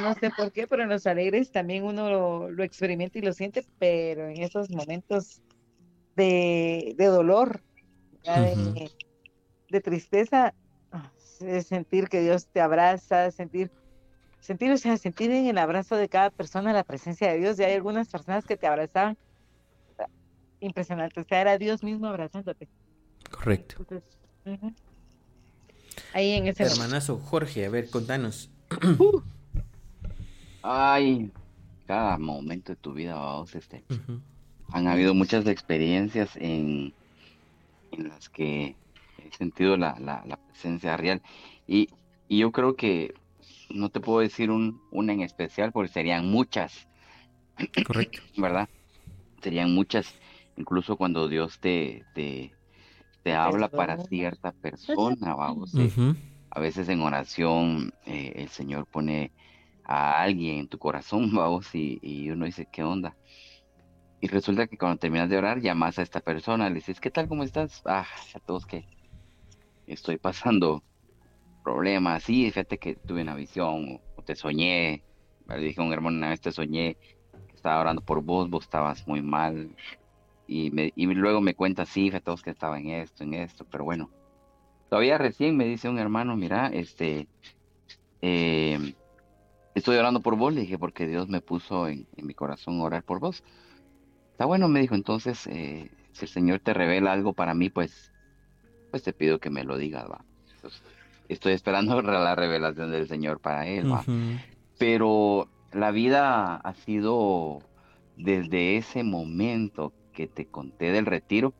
No 0.00 0.14
sé 0.14 0.30
por 0.30 0.52
qué, 0.52 0.66
pero 0.66 0.82
en 0.82 0.88
los 0.88 1.06
alegres 1.06 1.50
también 1.50 1.84
uno 1.84 2.48
lo, 2.48 2.62
experimenta 2.62 3.18
y 3.18 3.22
lo 3.22 3.32
siente, 3.32 3.66
pero 3.78 4.28
en 4.28 4.42
esos 4.42 4.70
momentos 4.70 5.40
de, 6.14 6.94
dolor, 6.98 7.60
de, 8.24 9.80
tristeza, 9.80 10.54
es 11.40 11.66
sentir 11.66 12.08
que 12.08 12.20
Dios 12.20 12.46
te 12.46 12.60
abraza, 12.60 13.30
sentir, 13.30 13.70
sentir, 14.40 14.70
o 14.72 14.78
sea, 14.78 14.96
sentir 14.96 15.30
en 15.30 15.46
el 15.46 15.58
abrazo 15.58 15.96
de 15.96 16.08
cada 16.08 16.30
persona 16.30 16.72
la 16.72 16.84
presencia 16.84 17.30
de 17.30 17.38
Dios. 17.38 17.58
Y 17.58 17.64
hay 17.64 17.74
algunas 17.74 18.08
personas 18.08 18.44
que 18.44 18.56
te 18.56 18.66
abrazaban. 18.66 19.16
Impresionante, 20.60 21.20
o 21.20 21.24
sea, 21.24 21.42
era 21.42 21.58
Dios 21.58 21.82
mismo 21.82 22.06
abrazándote. 22.06 22.66
Correcto. 23.30 23.84
Ahí 26.12 26.32
en 26.32 26.46
ese 26.46 26.62
Hermanazo 26.62 27.18
Jorge, 27.18 27.66
a 27.66 27.68
ver, 27.68 27.90
contanos, 27.90 28.50
Ay, 30.62 31.30
cada 31.86 32.18
momento 32.18 32.72
de 32.72 32.76
tu 32.76 32.92
vida, 32.92 33.14
vamos, 33.14 33.54
este, 33.54 33.84
han 34.72 34.88
habido 34.88 35.14
muchas 35.14 35.46
experiencias 35.46 36.36
en, 36.36 36.92
en 37.92 38.08
las 38.08 38.28
que 38.28 38.74
he 39.18 39.36
sentido 39.36 39.76
la, 39.76 39.96
la, 40.00 40.36
presencia 40.48 40.96
real. 40.96 41.22
Y, 41.66 41.88
y, 42.28 42.38
yo 42.38 42.50
creo 42.52 42.74
que 42.74 43.14
no 43.70 43.90
te 43.90 44.00
puedo 44.00 44.20
decir 44.20 44.50
un, 44.50 44.80
una 44.90 45.12
en 45.12 45.20
especial 45.20 45.72
porque 45.72 45.92
serían 45.92 46.28
muchas. 46.28 46.88
Correcto. 47.86 48.22
¿Verdad? 48.36 48.68
Serían 49.42 49.72
muchas, 49.74 50.12
incluso 50.56 50.96
cuando 50.96 51.28
Dios 51.28 51.60
te, 51.60 52.04
te, 52.14 52.52
te 53.22 53.34
habla 53.34 53.68
para 53.68 53.98
cierta 54.04 54.52
persona, 54.52 55.34
vamos. 55.34 55.72
A 56.56 56.60
veces 56.60 56.88
en 56.88 57.02
oración 57.02 57.92
eh, 58.06 58.32
el 58.36 58.48
Señor 58.48 58.86
pone 58.88 59.34
a 59.84 60.22
alguien 60.22 60.60
en 60.60 60.68
tu 60.68 60.78
corazón, 60.78 61.30
vamos, 61.34 61.74
y, 61.74 61.98
y 62.02 62.30
uno 62.30 62.46
dice, 62.46 62.66
¿qué 62.72 62.82
onda? 62.82 63.14
Y 64.20 64.28
resulta 64.28 64.66
que 64.66 64.78
cuando 64.78 64.98
terminas 64.98 65.28
de 65.30 65.36
orar, 65.38 65.60
llamas 65.60 65.98
a 65.98 66.02
esta 66.02 66.20
persona, 66.20 66.68
le 66.68 66.76
dices, 66.76 67.00
¿qué 67.00 67.10
tal? 67.10 67.28
¿Cómo 67.28 67.44
estás? 67.44 67.82
Ah, 67.84 68.06
a 68.34 68.40
todos 68.40 68.66
que 68.66 68.88
estoy 69.86 70.18
pasando 70.18 70.84
problemas. 71.62 72.24
Sí, 72.24 72.46
fíjate 72.50 72.78
que 72.78 72.96
tuve 72.96 73.22
una 73.22 73.34
visión, 73.36 74.00
o 74.16 74.22
te 74.22 74.36
soñé. 74.36 75.04
Le 75.48 75.58
dije 75.58 75.80
a 75.80 75.84
un 75.84 75.92
hermano 75.92 76.18
una 76.18 76.30
vez, 76.30 76.40
te 76.40 76.52
soñé, 76.52 76.96
que 77.48 77.56
estaba 77.56 77.80
orando 77.80 78.02
por 78.02 78.22
vos, 78.22 78.50
vos 78.50 78.64
estabas 78.64 79.06
muy 79.06 79.22
mal. 79.22 79.76
Y, 80.46 80.70
me, 80.72 80.92
y 80.96 81.06
luego 81.06 81.40
me 81.42 81.54
cuenta, 81.54 81.86
sí, 81.86 82.06
fíjate 82.06 82.24
todos 82.24 82.42
que 82.42 82.50
estaba 82.50 82.78
en 82.80 82.90
esto, 82.90 83.24
en 83.24 83.34
esto, 83.34 83.66
pero 83.66 83.84
bueno. 83.84 84.10
Todavía 84.88 85.18
recién 85.18 85.56
me 85.56 85.64
dice 85.64 85.88
un 85.88 85.98
hermano, 85.98 86.36
mira, 86.36 86.68
este, 86.68 87.26
eh, 88.22 88.94
estoy 89.74 89.96
orando 89.96 90.20
por 90.20 90.36
vos, 90.36 90.52
le 90.54 90.62
dije, 90.62 90.78
porque 90.78 91.06
Dios 91.06 91.28
me 91.28 91.40
puso 91.40 91.88
en, 91.88 92.06
en 92.16 92.26
mi 92.26 92.34
corazón 92.34 92.80
orar 92.80 93.02
por 93.02 93.20
vos. 93.20 93.42
Está 94.32 94.44
bueno, 94.44 94.68
me 94.68 94.80
dijo, 94.80 94.94
entonces, 94.94 95.46
eh, 95.46 95.90
si 96.12 96.24
el 96.24 96.30
Señor 96.30 96.60
te 96.60 96.74
revela 96.74 97.12
algo 97.12 97.32
para 97.32 97.54
mí, 97.54 97.70
pues, 97.70 98.12
pues 98.90 99.02
te 99.02 99.12
pido 99.12 99.38
que 99.38 99.50
me 99.50 99.64
lo 99.64 99.76
digas, 99.76 100.06
va. 100.10 100.24
estoy 101.28 101.52
esperando 101.52 102.00
la 102.02 102.34
revelación 102.34 102.90
del 102.90 103.08
Señor 103.08 103.40
para 103.40 103.66
él, 103.66 103.92
va. 103.92 104.04
Pero 104.78 105.48
la 105.72 105.90
vida 105.90 106.56
ha 106.56 106.74
sido 106.74 107.60
desde 108.16 108.76
ese 108.76 109.04
momento 109.04 109.92
que 110.12 110.26
te 110.26 110.46
conté 110.46 110.90
del 110.92 111.06
retiro, 111.06 111.52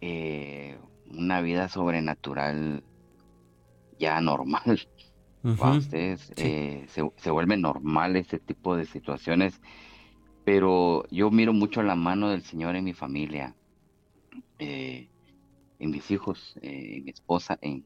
eh, 0.00 0.43
una 1.24 1.40
vida 1.40 1.68
sobrenatural 1.68 2.84
ya 3.98 4.20
normal. 4.20 4.86
ustedes 5.42 6.32
eh, 6.36 6.84
se, 6.88 7.10
se, 7.16 7.30
vuelve 7.30 7.56
normal 7.56 8.16
ese 8.16 8.38
tipo 8.38 8.76
de 8.76 8.86
situaciones 8.86 9.60
pero 10.44 11.04
yo 11.10 11.30
miro 11.30 11.52
mucho 11.52 11.82
la 11.82 11.96
mano 11.96 12.28
del 12.28 12.42
Señor 12.42 12.76
en 12.76 12.84
mi 12.84 12.92
familia, 12.92 13.54
eh, 14.58 15.08
en 15.78 15.90
mis 15.90 16.10
hijos, 16.10 16.56
eh, 16.60 16.96
en 16.98 17.04
mi 17.04 17.10
esposa, 17.10 17.58
en, 17.62 17.84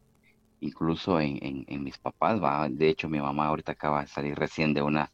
incluso 0.61 1.21
en, 1.21 1.65
mis 1.85 1.99
papás. 1.99 2.43
¿va? 2.43 2.69
De 2.69 2.89
hecho, 2.89 3.09
mi 3.09 3.21
mamá 3.21 3.47
ahorita 3.47 3.73
acaba 3.73 4.01
de 4.01 4.09
salir 4.09 4.35
recién 4.35 4.75
de 4.75 4.83
una, 4.83 5.13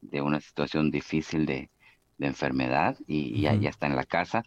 de 0.00 0.20
una 0.20 0.40
situación 0.40 0.90
difícil 0.90 1.46
de, 1.46 1.70
enfermedad 2.18 2.96
y, 3.08 3.40
ya, 3.40 3.54
está 3.54 3.88
en 3.88 3.96
la 3.96 4.04
casa, 4.04 4.44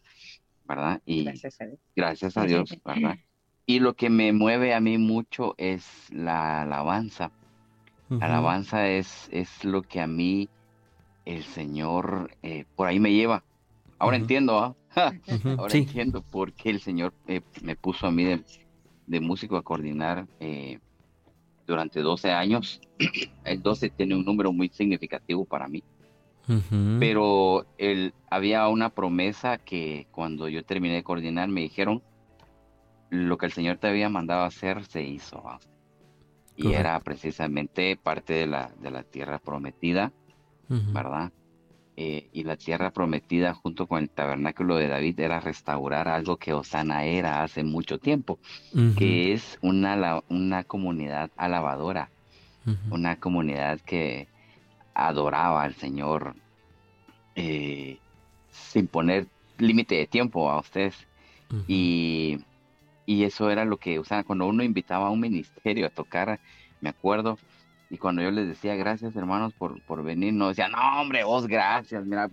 ¿verdad? 0.68 1.02
Y 1.06 1.24
gracias 1.24 1.62
a 1.62 1.66
Dios, 1.66 1.80
gracias 1.96 2.38
a 2.38 2.44
Dios 2.44 2.78
¿verdad? 2.84 3.18
Y 3.66 3.80
lo 3.80 3.96
que 3.96 4.10
me 4.10 4.32
mueve 4.32 4.74
a 4.74 4.80
mí 4.80 4.98
mucho 4.98 5.56
es 5.58 5.86
la 6.12 6.62
alabanza. 6.62 7.32
La 8.10 8.28
alabanza 8.28 8.88
es, 8.88 9.28
es 9.32 9.66
lo 9.66 9.82
que 9.82 10.00
a 10.00 10.06
mí 10.06 10.48
el 11.26 11.44
Señor 11.44 12.32
eh, 12.44 12.66
por 12.76 12.88
ahí 12.88 13.00
me 13.00 13.12
lleva. 13.12 13.44
Ahora 13.98 14.18
entiendo, 14.18 14.60
¿ah? 14.60 14.76
ahora 15.58 15.76
entiendo 15.76 16.22
por 16.22 16.54
qué 16.54 16.70
el 16.70 16.80
Señor 16.80 17.14
eh, 17.28 17.42
me 17.64 17.76
puso 17.76 18.06
a 18.06 18.12
mí 18.12 18.24
de, 18.24 19.20
músico 19.20 19.58
a 19.58 19.64
coordinar 19.64 20.28
eh, 20.40 20.80
durante 21.66 22.02
12 22.02 22.32
años. 22.32 22.80
El 23.44 23.62
12 23.62 23.90
tiene 23.90 24.16
un 24.16 24.26
número 24.26 24.52
muy 24.52 24.70
significativo 24.70 25.46
para 25.46 25.68
mí. 25.68 25.84
Pero 27.00 27.66
el, 27.78 28.14
había 28.30 28.68
una 28.68 28.90
promesa 28.90 29.58
que 29.58 30.08
cuando 30.12 30.48
yo 30.48 30.64
terminé 30.64 30.96
de 30.96 31.04
coordinar 31.04 31.50
me 31.50 31.62
dijeron, 31.62 32.04
lo 33.10 33.38
que 33.38 33.48
el 33.48 33.52
Señor 33.52 33.78
te 33.78 33.88
había 33.88 34.10
mandado 34.10 34.44
hacer 34.44 34.86
se 34.86 35.02
hizo. 35.04 35.44
Y 36.58 36.74
era 36.74 37.00
precisamente 37.00 37.98
parte 37.98 38.34
de 38.34 38.48
la, 38.48 38.72
de 38.80 38.92
la 38.92 39.04
tierra 39.04 39.40
prometida 39.40 40.14
¿verdad? 40.68 41.32
Eh, 41.98 42.28
y 42.34 42.44
la 42.44 42.58
tierra 42.58 42.92
prometida 42.92 43.54
junto 43.54 43.88
con 43.88 44.04
el 44.04 44.10
tabernáculo 44.10 44.76
de 44.76 44.90
David 44.90 45.20
era 45.20 45.40
restaurar 45.40 46.10
algo 46.10 46.38
que 46.38 46.54
Osana 46.54 47.06
era 47.06 47.42
hace 47.44 47.64
mucho 47.64 48.00
tiempo, 48.00 48.38
que 48.98 49.32
es 49.32 49.58
una, 49.62 50.22
una 50.28 50.64
comunidad 50.64 51.32
alabadora, 51.38 52.10
una 52.90 53.16
comunidad 53.18 53.80
que 53.80 54.28
adoraba 54.96 55.64
al 55.64 55.76
Señor 55.76 56.36
eh, 57.36 58.00
sin 58.50 58.88
poner 58.88 59.28
límite 59.58 59.96
de 59.96 60.08
tiempo 60.08 60.50
a 60.50 60.60
ustedes. 60.60 61.08
y, 61.68 62.40
y, 63.06 63.24
eso 63.24 63.52
era 63.52 63.66
lo 63.66 63.78
que, 63.78 64.00
o 64.00 64.04
sea, 64.04 64.24
cuando 64.24 64.48
uno 64.48 64.64
invitaba 64.64 65.08
a 65.08 65.12
un 65.12 65.20
ministerio 65.20 65.86
a 65.86 65.90
tocar, 65.90 66.40
me 66.82 66.90
acuerdo, 66.90 67.38
y 67.90 67.98
cuando 67.98 68.24
yo 68.24 68.32
les 68.32 68.48
decía 68.48 68.76
gracias 68.76 69.16
hermanos 69.16 69.54
por, 69.54 69.80
por 69.84 70.04
venir, 70.04 70.34
no 70.34 70.48
decían, 70.48 70.72
no 70.72 71.02
hombre, 71.02 71.24
vos 71.24 71.46
gracias, 71.46 72.04
mira, 72.06 72.30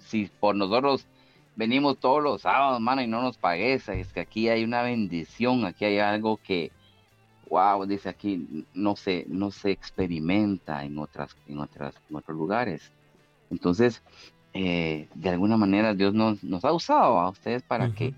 si 0.00 0.30
por 0.40 0.54
nosotros 0.54 1.06
venimos 1.56 1.98
todos 1.98 2.22
los 2.22 2.42
sábados, 2.42 2.76
hermano, 2.76 3.02
y 3.02 3.06
no 3.06 3.22
nos 3.22 3.38
pagues, 3.38 3.88
es 3.88 4.12
que 4.12 4.20
aquí 4.20 4.48
hay 4.48 4.62
una 4.62 4.82
bendición, 4.82 5.64
aquí 5.64 5.86
hay 5.86 5.98
algo 5.98 6.36
que, 6.36 6.70
wow, 7.50 7.84
dice 7.84 8.08
aquí, 8.08 8.64
no 8.72 8.96
se, 8.96 9.26
no 9.28 9.50
se 9.50 9.70
experimenta 9.70 10.84
en 10.84 10.98
otras, 10.98 11.36
en 11.46 11.58
otras, 11.58 11.94
en 12.08 12.16
otros 12.16 12.36
lugares. 12.36 12.92
Entonces, 13.50 14.02
eh, 14.54 15.08
de 15.14 15.28
alguna 15.28 15.56
manera 15.56 15.94
Dios 15.94 16.14
nos, 16.14 16.42
nos 16.42 16.64
ha 16.64 16.72
usado 16.72 17.18
a 17.18 17.28
ustedes 17.28 17.62
para 17.62 17.92
que, 17.92 18.14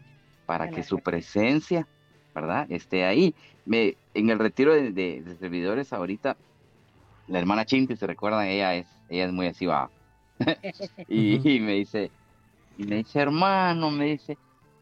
para 0.47 0.71
que 0.71 0.85
su 0.85 0.99
presencia, 0.99 1.89
¿verdad? 2.35 2.67
Esté 2.71 3.05
ahí. 3.05 3.35
Me, 3.65 3.97
en 4.15 4.31
el 4.31 4.39
retiro 4.39 4.75
de, 4.75 4.93
de 4.93 5.37
servidores 5.41 5.93
ahorita, 5.93 6.37
la 7.29 7.39
hermana 7.39 7.65
Chinti, 7.65 7.97
se 7.97 8.07
recuerdan, 8.07 8.47
ella 8.47 8.75
es, 8.75 8.87
ella 9.09 9.25
es 9.25 9.33
muy 9.33 9.47
así, 9.47 9.67
va. 9.67 9.91
y, 11.09 11.61
me 11.61 11.73
dice, 11.73 12.11
y 12.79 12.85
me 12.85 12.97
dice, 12.97 13.21
hermano, 13.21 13.91
me 13.91 14.07
dice, 14.07 14.37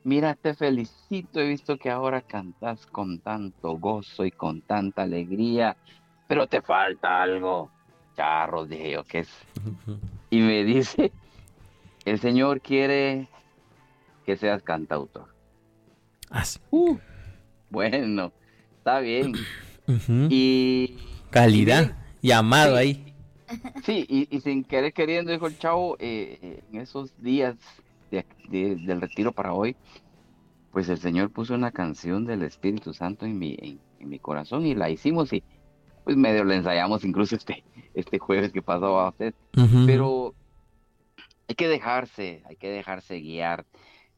mira, 0.04 0.34
te 0.34 0.54
felicito, 0.54 1.40
he 1.40 1.48
visto 1.48 1.76
que 1.76 1.90
ahora 1.90 2.20
cantas 2.22 2.86
con 2.86 3.18
tanto 3.18 3.78
gozo 3.78 4.24
y 4.24 4.30
con 4.30 4.62
tanta 4.62 5.02
alegría, 5.02 5.76
pero 6.26 6.46
te 6.46 6.62
falta 6.62 7.22
algo. 7.22 7.70
Charros, 8.16 8.68
dije 8.68 8.92
yo, 8.92 9.04
¿qué 9.04 9.20
es? 9.20 9.28
Y 10.32 10.38
me 10.40 10.62
dice, 10.62 11.10
el 12.04 12.20
Señor 12.20 12.60
quiere 12.60 13.26
que 14.24 14.36
seas 14.36 14.62
cantautor. 14.62 15.26
Ah, 16.30 16.44
uh, 16.70 16.96
bueno, 17.68 18.32
está 18.78 19.00
bien. 19.00 19.32
Y... 20.30 20.98
Calidad 21.30 21.96
llamado 22.22 22.76
ahí. 22.76 23.12
Sí, 23.84 24.06
y, 24.08 24.40
sin 24.40 24.62
querer 24.62 24.92
queriendo, 24.92 25.32
dijo 25.32 25.48
el 25.48 25.58
chavo, 25.58 25.96
eh, 25.98 26.38
eh, 26.40 26.62
en 26.72 26.80
esos 26.80 27.10
días 27.20 27.56
del 28.10 29.00
retiro 29.00 29.32
para 29.32 29.52
hoy, 29.52 29.76
pues 30.72 30.88
el 30.88 30.98
Señor 30.98 31.30
puso 31.30 31.54
una 31.54 31.72
canción 31.72 32.24
del 32.24 32.42
Espíritu 32.42 32.92
Santo 32.92 33.26
en 33.26 33.38
mi, 33.38 33.56
en, 33.60 34.08
mi 34.08 34.18
corazón 34.18 34.66
y 34.66 34.74
la 34.74 34.90
hicimos 34.90 35.32
y 35.32 35.42
pues 36.04 36.16
medio 36.16 36.44
la 36.44 36.54
ensayamos 36.54 37.04
incluso 37.04 37.36
este, 37.36 37.64
este 37.94 38.18
jueves 38.18 38.52
que 38.52 38.62
pasó 38.62 38.98
a 38.98 39.10
usted. 39.10 39.34
Pero 39.86 40.34
hay 41.48 41.54
que 41.54 41.68
dejarse, 41.68 42.42
hay 42.48 42.56
que 42.56 42.70
dejarse 42.70 43.20
guiar, 43.20 43.66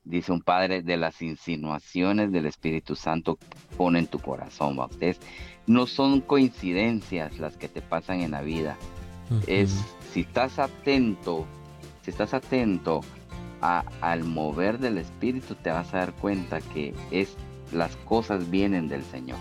dice 0.04 0.32
un 0.32 0.42
padre, 0.42 0.82
de 0.82 0.96
las 0.96 1.22
insinuaciones 1.22 2.30
del 2.30 2.46
Espíritu 2.46 2.94
Santo 2.94 3.38
pone 3.76 4.00
en 4.00 4.06
tu 4.06 4.18
corazón, 4.18 4.78
¿va? 4.78 4.86
Ustedes 4.86 5.20
no 5.66 5.86
son 5.86 6.20
coincidencias 6.20 7.38
las 7.38 7.56
que 7.56 7.68
te 7.68 7.80
pasan 7.80 8.20
en 8.20 8.32
la 8.32 8.42
vida. 8.42 8.76
Es 9.46 9.82
si 10.12 10.20
estás 10.20 10.58
atento, 10.58 11.46
si 12.02 12.10
estás 12.10 12.34
atento 12.34 13.00
al 13.62 14.24
mover 14.24 14.78
del 14.78 14.98
Espíritu, 14.98 15.54
te 15.54 15.70
vas 15.70 15.94
a 15.94 15.98
dar 15.98 16.12
cuenta 16.14 16.60
que 16.60 16.94
es 17.10 17.36
las 17.72 17.96
cosas 17.96 18.50
vienen 18.50 18.88
del 18.88 19.04
Señor. 19.04 19.38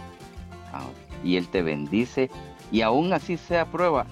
Ah, 0.72 0.86
y 1.24 1.38
Él 1.38 1.48
te 1.48 1.62
bendice 1.62 2.30
y 2.72 2.82
aún 2.82 3.12
así 3.14 3.38
sea 3.38 3.66
prueba, 3.66 4.06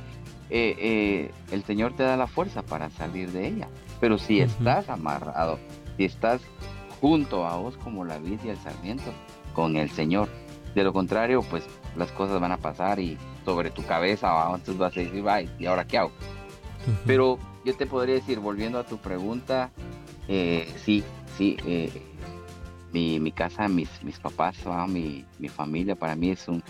eh, 0.50 0.76
eh, 0.80 1.32
el 1.52 1.64
Señor 1.64 1.96
te 1.96 2.04
da 2.04 2.18
la 2.18 2.28
fuerza 2.28 2.64
para 2.64 2.90
salir 2.90 3.32
de 3.32 3.48
ella. 3.48 3.68
Pero 4.02 4.18
si 4.18 4.40
estás 4.40 4.90
amarrado, 4.90 5.60
si 5.98 6.06
estás 6.06 6.42
junto 7.02 7.46
a 7.46 7.56
vos 7.58 7.78
como 7.78 8.04
la 8.04 8.18
vid 8.18 8.40
y 8.44 8.50
el 8.50 8.58
sarmiento, 8.58 9.12
con 9.54 9.78
el 9.78 9.90
Señor, 9.90 10.30
De 10.76 10.84
lo 10.84 10.94
contrario, 10.94 11.42
pues 11.50 11.64
las 11.98 12.12
cosas 12.12 12.40
van 12.40 12.52
a 12.52 12.58
pasar 12.58 13.00
y 13.00 13.18
sobre 13.44 13.72
tu 13.72 13.84
cabeza, 13.84 14.46
entonces 14.46 14.78
vas 14.78 14.96
a 14.96 15.00
decir, 15.00 15.28
ay, 15.28 15.50
¿y 15.58 15.66
ahora 15.66 15.88
qué 15.88 15.98
hago? 15.98 16.12
Pero 17.08 17.40
yo 17.66 17.76
te 17.76 17.88
podría 17.88 18.16
decir, 18.16 18.40
volviendo 18.40 18.78
a 18.78 18.86
tu 18.86 18.98
pregunta, 18.98 19.72
eh, 20.32 20.72
sí, 20.86 21.04
sí, 21.38 21.58
eh, 21.66 21.92
mi, 22.94 23.20
mi, 23.20 23.32
casa, 23.32 23.68
mis, 23.68 23.90
mis 24.04 24.20
papás, 24.20 24.58
mi, 24.88 25.26
mi, 25.40 25.50
familia, 25.50 25.96
para 25.96 26.16
mí 26.16 26.30
es, 26.30 26.48
un, 26.48 26.64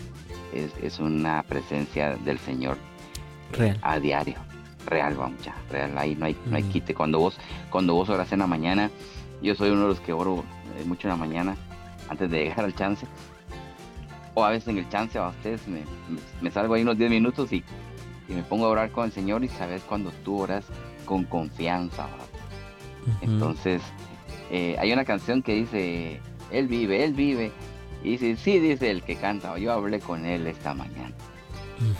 es, 0.54 0.72
es, 0.82 0.98
una 0.98 1.42
presencia 1.42 2.16
del 2.16 2.38
Señor 2.38 2.78
real. 3.52 3.78
a 3.82 4.00
diario. 4.00 4.36
Real, 4.86 5.14
vamos 5.14 5.42
ya, 5.44 5.54
real, 5.70 5.96
ahí 5.98 6.16
no 6.16 6.24
hay, 6.24 6.36
no 6.46 6.56
hay 6.56 6.62
quite. 6.62 6.94
Cuando 6.94 7.18
vos, 7.18 7.38
cuando 7.68 7.94
vos 7.94 8.08
oras 8.08 8.32
en 8.32 8.38
la 8.38 8.46
mañana, 8.46 8.90
yo 9.42 9.54
soy 9.54 9.68
uno 9.68 9.82
de 9.82 9.88
los 9.88 10.00
que 10.00 10.14
oro 10.14 10.42
eh, 10.78 10.84
mucho 10.86 11.06
en 11.06 11.10
la 11.10 11.16
mañana, 11.16 11.54
antes 12.08 12.30
de 12.30 12.44
llegar 12.44 12.64
al 12.64 12.74
chance, 12.74 13.06
o 14.32 14.42
a 14.42 14.48
veces 14.48 14.68
en 14.68 14.78
el 14.78 14.88
chance, 14.88 15.18
a 15.18 15.28
ustedes 15.28 15.68
me, 15.68 15.82
me, 16.40 16.50
salgo 16.50 16.72
ahí 16.72 16.82
unos 16.82 16.96
10 16.96 17.10
minutos 17.10 17.52
y, 17.52 17.62
y, 18.26 18.32
me 18.32 18.42
pongo 18.42 18.64
a 18.64 18.68
orar 18.70 18.90
con 18.90 19.04
el 19.04 19.12
Señor 19.12 19.44
y 19.44 19.48
sabes 19.48 19.82
cuando 19.82 20.10
tú 20.24 20.40
oras 20.40 20.64
con 21.04 21.24
confianza, 21.24 22.08
entonces 23.20 23.82
eh, 24.50 24.76
hay 24.78 24.92
una 24.92 25.04
canción 25.04 25.42
que 25.42 25.54
dice, 25.54 26.20
Él 26.50 26.68
vive, 26.68 27.04
Él 27.04 27.14
vive. 27.14 27.52
Y 28.02 28.12
dice, 28.12 28.36
sí, 28.36 28.58
dice 28.58 28.90
el 28.90 29.02
que 29.02 29.16
canta, 29.16 29.56
yo 29.58 29.72
hablé 29.72 30.00
con 30.00 30.24
Él 30.24 30.46
esta 30.46 30.74
mañana. 30.74 31.14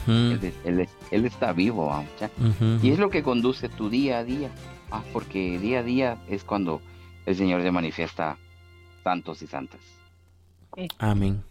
él, 0.07 0.87
él, 1.11 1.25
está 1.25 1.53
vivo, 1.53 1.87
vamos. 1.87 2.09
Y 2.83 2.91
es 2.91 2.99
lo 2.99 3.09
que 3.09 3.23
conduce 3.23 3.69
tu 3.69 3.89
día 3.89 4.19
a 4.19 4.23
día. 4.23 4.49
Ah, 4.91 5.03
porque 5.13 5.57
día 5.57 5.79
a 5.79 5.83
día 5.83 6.17
es 6.27 6.43
cuando 6.43 6.81
el 7.25 7.35
Señor 7.35 7.61
se 7.61 7.71
manifiesta 7.71 8.37
santos 9.03 9.41
y 9.41 9.47
santas. 9.47 9.79
Amén. 10.99 11.43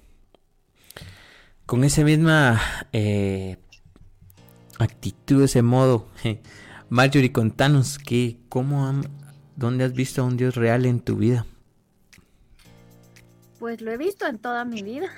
Con 1.66 1.84
esa 1.84 2.02
misma 2.02 2.60
eh, 2.92 3.56
actitud, 4.78 5.42
ese 5.42 5.62
modo, 5.62 6.08
Marjorie, 6.88 7.32
contanos 7.32 7.98
que 7.98 8.38
cómo 8.48 8.86
han 8.86 9.19
¿Dónde 9.60 9.84
has 9.84 9.92
visto 9.92 10.22
a 10.22 10.24
un 10.24 10.38
Dios 10.38 10.54
real 10.54 10.86
en 10.86 11.00
tu 11.00 11.16
vida? 11.16 11.44
Pues 13.58 13.82
lo 13.82 13.92
he 13.92 13.98
visto 13.98 14.26
en 14.26 14.38
toda 14.38 14.64
mi 14.64 14.82
vida. 14.82 15.10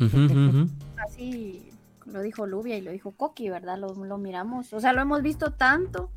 Así 1.06 1.70
lo 2.04 2.22
dijo 2.22 2.44
Lubia 2.48 2.76
y 2.76 2.80
lo 2.80 2.90
dijo 2.90 3.12
Coqui, 3.12 3.50
¿verdad? 3.50 3.78
Lo, 3.78 3.94
lo, 3.94 4.18
miramos, 4.18 4.72
o 4.72 4.80
sea, 4.80 4.92
lo 4.92 5.00
hemos 5.00 5.22
visto 5.22 5.52
tanto 5.52 6.10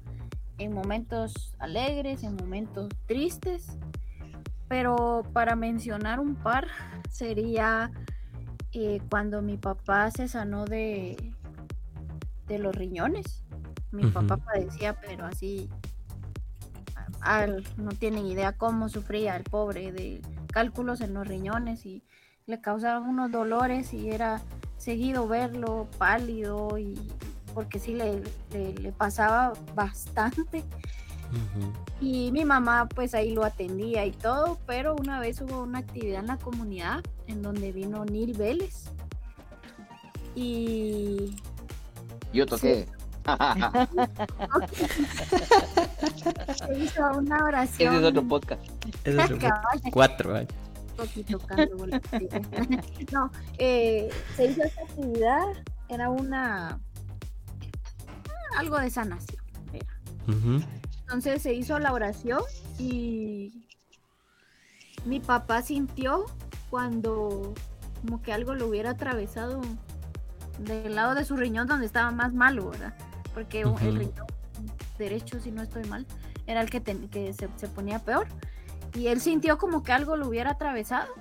en 0.58 0.74
momentos 0.74 1.54
alegres, 1.60 2.24
en 2.24 2.36
momentos 2.36 2.90
tristes, 3.06 3.78
pero 4.68 5.22
para 5.32 5.56
mencionar 5.56 6.20
un 6.20 6.34
par 6.34 6.68
sería 7.12 7.92
eh, 8.72 9.02
cuando 9.08 9.44
mi 9.44 9.58
papá 9.58 10.10
se 10.10 10.28
sanó 10.28 10.66
de, 10.66 11.16
de 12.48 12.58
los 12.58 12.76
riñones. 12.76 13.44
Mi 13.92 14.08
papá 14.08 14.38
padecía, 14.38 15.00
pero 15.00 15.26
así 15.26 15.70
no 17.78 17.92
tienen 17.92 18.26
idea 18.26 18.54
cómo 18.54 18.90
sufría 18.90 19.36
el 19.36 19.44
pobre 19.44 19.92
de 19.92 20.22
cálculos 20.52 21.02
en 21.02 21.14
los 21.14 21.28
riñones 21.28 21.86
y 21.86 22.04
le 22.46 22.62
causaban 22.62 23.04
unos 23.10 23.32
dolores 23.32 23.94
y 23.94 24.10
era 24.10 24.42
seguido 24.78 25.28
verlo 25.28 25.88
pálido 25.98 26.78
y 26.78 26.96
porque 27.54 27.80
sí 27.80 27.94
le, 27.94 28.22
le, 28.52 28.92
pasaba 28.92 29.54
bastante. 29.74 30.64
Y 32.00 32.32
mi 32.32 32.46
mamá 32.46 32.88
pues 32.88 33.16
ahí 33.16 33.34
lo 33.34 33.44
atendía 33.44 34.06
y 34.06 34.12
todo, 34.12 34.60
pero 34.68 34.96
una 34.96 35.20
vez 35.20 35.42
hubo 35.42 35.64
una 35.64 35.80
actividad 35.80 36.20
en 36.20 36.28
la 36.28 36.38
comunidad 36.38 37.04
en 37.28 37.42
donde 37.42 37.72
vino 37.72 38.06
Neil 38.06 38.38
Vélez. 38.38 38.92
Y... 40.36 41.36
Yo 42.34 42.46
toqué. 42.46 42.88
Se 46.56 46.80
hizo 46.80 47.12
una 47.18 47.46
oración. 47.46 47.94
Ese 47.94 48.04
es 48.04 48.10
otro 48.10 48.28
podcast. 48.28 48.62
Es 49.04 49.18
otro 49.18 49.38
Cuatro. 49.92 50.34
no, 53.12 53.32
eh, 53.58 54.10
se 54.36 54.46
hizo 54.46 54.64
esta 54.64 54.82
actividad. 54.82 55.46
Era 55.90 56.10
una. 56.10 56.80
Algo 58.58 58.80
de 58.80 58.90
sanación. 58.90 59.44
Entonces 61.02 61.42
se 61.42 61.54
hizo 61.54 61.78
la 61.80 61.94
oración 61.94 62.42
y 62.80 63.68
mi 65.06 65.20
papá 65.20 65.62
sintió 65.62 66.26
cuando 66.70 67.54
como 68.02 68.22
que 68.22 68.34
algo 68.34 68.56
lo 68.56 68.68
hubiera 68.68 68.92
atravesado 68.92 69.62
del 70.60 70.96
lado 70.96 71.16
de 71.16 71.26
su 71.26 71.36
riñón 71.36 71.68
donde 71.68 71.86
estaba 71.86 72.12
más 72.12 72.34
malo, 72.34 72.70
¿verdad? 72.70 72.94
Porque 73.36 73.62
el 73.62 73.96
riñón 73.96 74.26
derecho, 74.98 75.42
si 75.42 75.52
no 75.52 75.62
estoy 75.62 75.84
mal, 75.84 76.08
era 76.48 76.62
el 76.62 76.70
que, 76.70 76.82
que 76.82 77.34
se, 77.34 77.68
ponía 77.68 78.00
peor. 78.00 78.28
Y 78.94 79.08
él 79.08 79.20
sintió 79.20 79.58
como 79.58 79.84
que 79.84 79.92
algo 79.92 80.16
lo 80.16 80.30
hubiera 80.30 80.52
atravesado. 80.52 81.14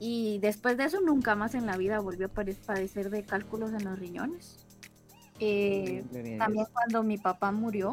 Y 0.00 0.38
después 0.38 0.78
de 0.78 0.84
eso 0.84 1.00
nunca 1.02 1.36
más 1.36 1.54
en 1.54 1.66
la 1.66 1.76
vida 1.76 2.00
volvió 2.00 2.26
a 2.26 2.30
padecer 2.30 3.10
de 3.10 3.24
cálculos 3.24 3.72
en 3.74 3.84
los 3.84 3.98
riñones. 3.98 4.66
Eh, 5.38 6.02
también 6.38 6.66
cuando 6.72 7.02
mi 7.02 7.18
papá 7.18 7.52
murió, 7.52 7.92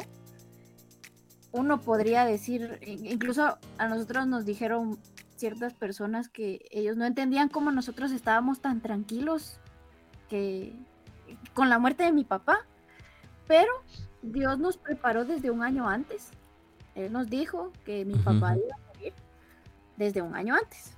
uno 1.52 1.82
podría 1.82 2.24
decir, 2.24 2.80
incluso 2.82 3.58
a 3.78 3.88
nosotros 3.90 4.28
nos 4.28 4.46
dijeron 4.46 4.98
ciertas 5.36 5.74
personas 5.74 6.30
que 6.30 6.66
ellos 6.72 6.96
no 6.96 7.06
entendían 7.06 7.50
cómo 7.50 7.70
nosotros 7.72 8.14
estábamos 8.14 8.62
tan 8.62 8.80
tranquilos 8.80 9.60
que 10.30 10.74
con 11.54 11.70
la 11.70 11.80
muerte 11.80 12.04
de 12.04 12.14
mi 12.14 12.24
papá, 12.24 12.66
pero 13.48 13.72
Dios 14.22 14.58
nos 14.60 14.78
preparó 14.78 15.26
desde 15.26 15.52
un 15.52 15.64
año 15.64 15.88
antes. 15.88 16.30
Él 16.96 17.12
nos 17.12 17.30
dijo 17.30 17.72
que 17.86 18.06
mi 18.06 18.16
papá 18.16 18.56
iba 18.56 18.76
a 18.76 18.96
morir 18.96 19.14
desde 19.98 20.22
un 20.22 20.36
año 20.36 20.56
antes. 20.56 20.94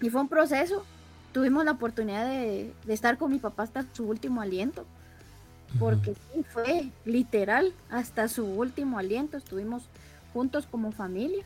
Y 0.00 0.10
fue 0.10 0.20
un 0.20 0.28
proceso. 0.28 0.84
Tuvimos 1.32 1.64
la 1.64 1.72
oportunidad 1.72 2.26
de, 2.26 2.72
estar 2.88 3.18
con 3.18 3.30
mi 3.30 3.38
papá 3.38 3.64
hasta 3.64 3.84
su 3.92 4.04
último 4.04 4.40
aliento. 4.40 4.86
Porque 5.78 6.14
sí, 6.14 6.44
fue 6.44 6.90
literal, 7.04 7.74
hasta 7.90 8.28
su 8.28 8.46
último 8.46 8.98
aliento. 8.98 9.36
Estuvimos 9.36 9.88
juntos 10.32 10.66
como 10.66 10.92
familia. 10.92 11.44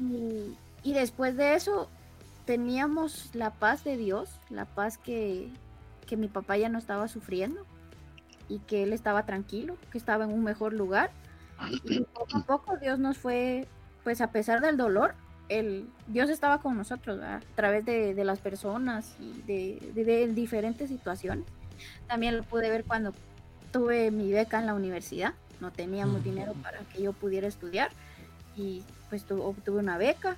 y, 0.00 0.56
y 0.82 0.92
después 0.92 1.36
de 1.36 1.54
eso 1.54 1.88
teníamos 2.44 3.30
la 3.34 3.50
paz 3.50 3.84
de 3.84 3.96
Dios, 3.96 4.28
la 4.50 4.66
paz 4.66 4.98
que, 4.98 5.48
que 6.06 6.16
mi 6.16 6.28
papá 6.28 6.58
ya 6.58 6.68
no 6.68 6.78
estaba 6.78 7.08
sufriendo 7.08 7.64
y 8.48 8.58
que 8.60 8.82
él 8.82 8.92
estaba 8.92 9.24
tranquilo, 9.24 9.76
que 9.90 9.98
estaba 9.98 10.24
en 10.24 10.32
un 10.32 10.44
mejor 10.44 10.72
lugar. 10.72 11.10
Y 11.84 12.00
poco 12.00 12.36
a 12.36 12.42
poco 12.42 12.76
Dios 12.76 12.98
nos 12.98 13.16
fue, 13.16 13.66
pues 14.02 14.20
a 14.20 14.30
pesar 14.30 14.60
del 14.60 14.76
dolor, 14.76 15.14
el, 15.48 15.88
Dios 16.08 16.30
estaba 16.30 16.58
con 16.58 16.76
nosotros 16.76 17.20
a 17.22 17.40
través 17.54 17.84
de, 17.84 18.14
las 18.24 18.40
personas 18.40 19.14
y 19.20 19.42
de, 19.42 20.32
diferentes 20.34 20.88
situaciones. 20.88 21.44
También 22.06 22.36
lo 22.36 22.42
pude 22.42 22.70
ver 22.70 22.84
cuando 22.84 23.12
tuve 23.72 24.10
mi 24.10 24.32
beca 24.32 24.58
en 24.58 24.66
la 24.66 24.74
universidad, 24.74 25.34
no 25.60 25.70
teníamos 25.70 26.22
dinero 26.22 26.54
para 26.62 26.78
que 26.80 27.02
yo 27.02 27.12
pudiera 27.12 27.46
estudiar 27.46 27.90
y 28.56 28.82
pues 29.08 29.24
obtuve 29.30 29.78
una 29.78 29.98
beca. 29.98 30.36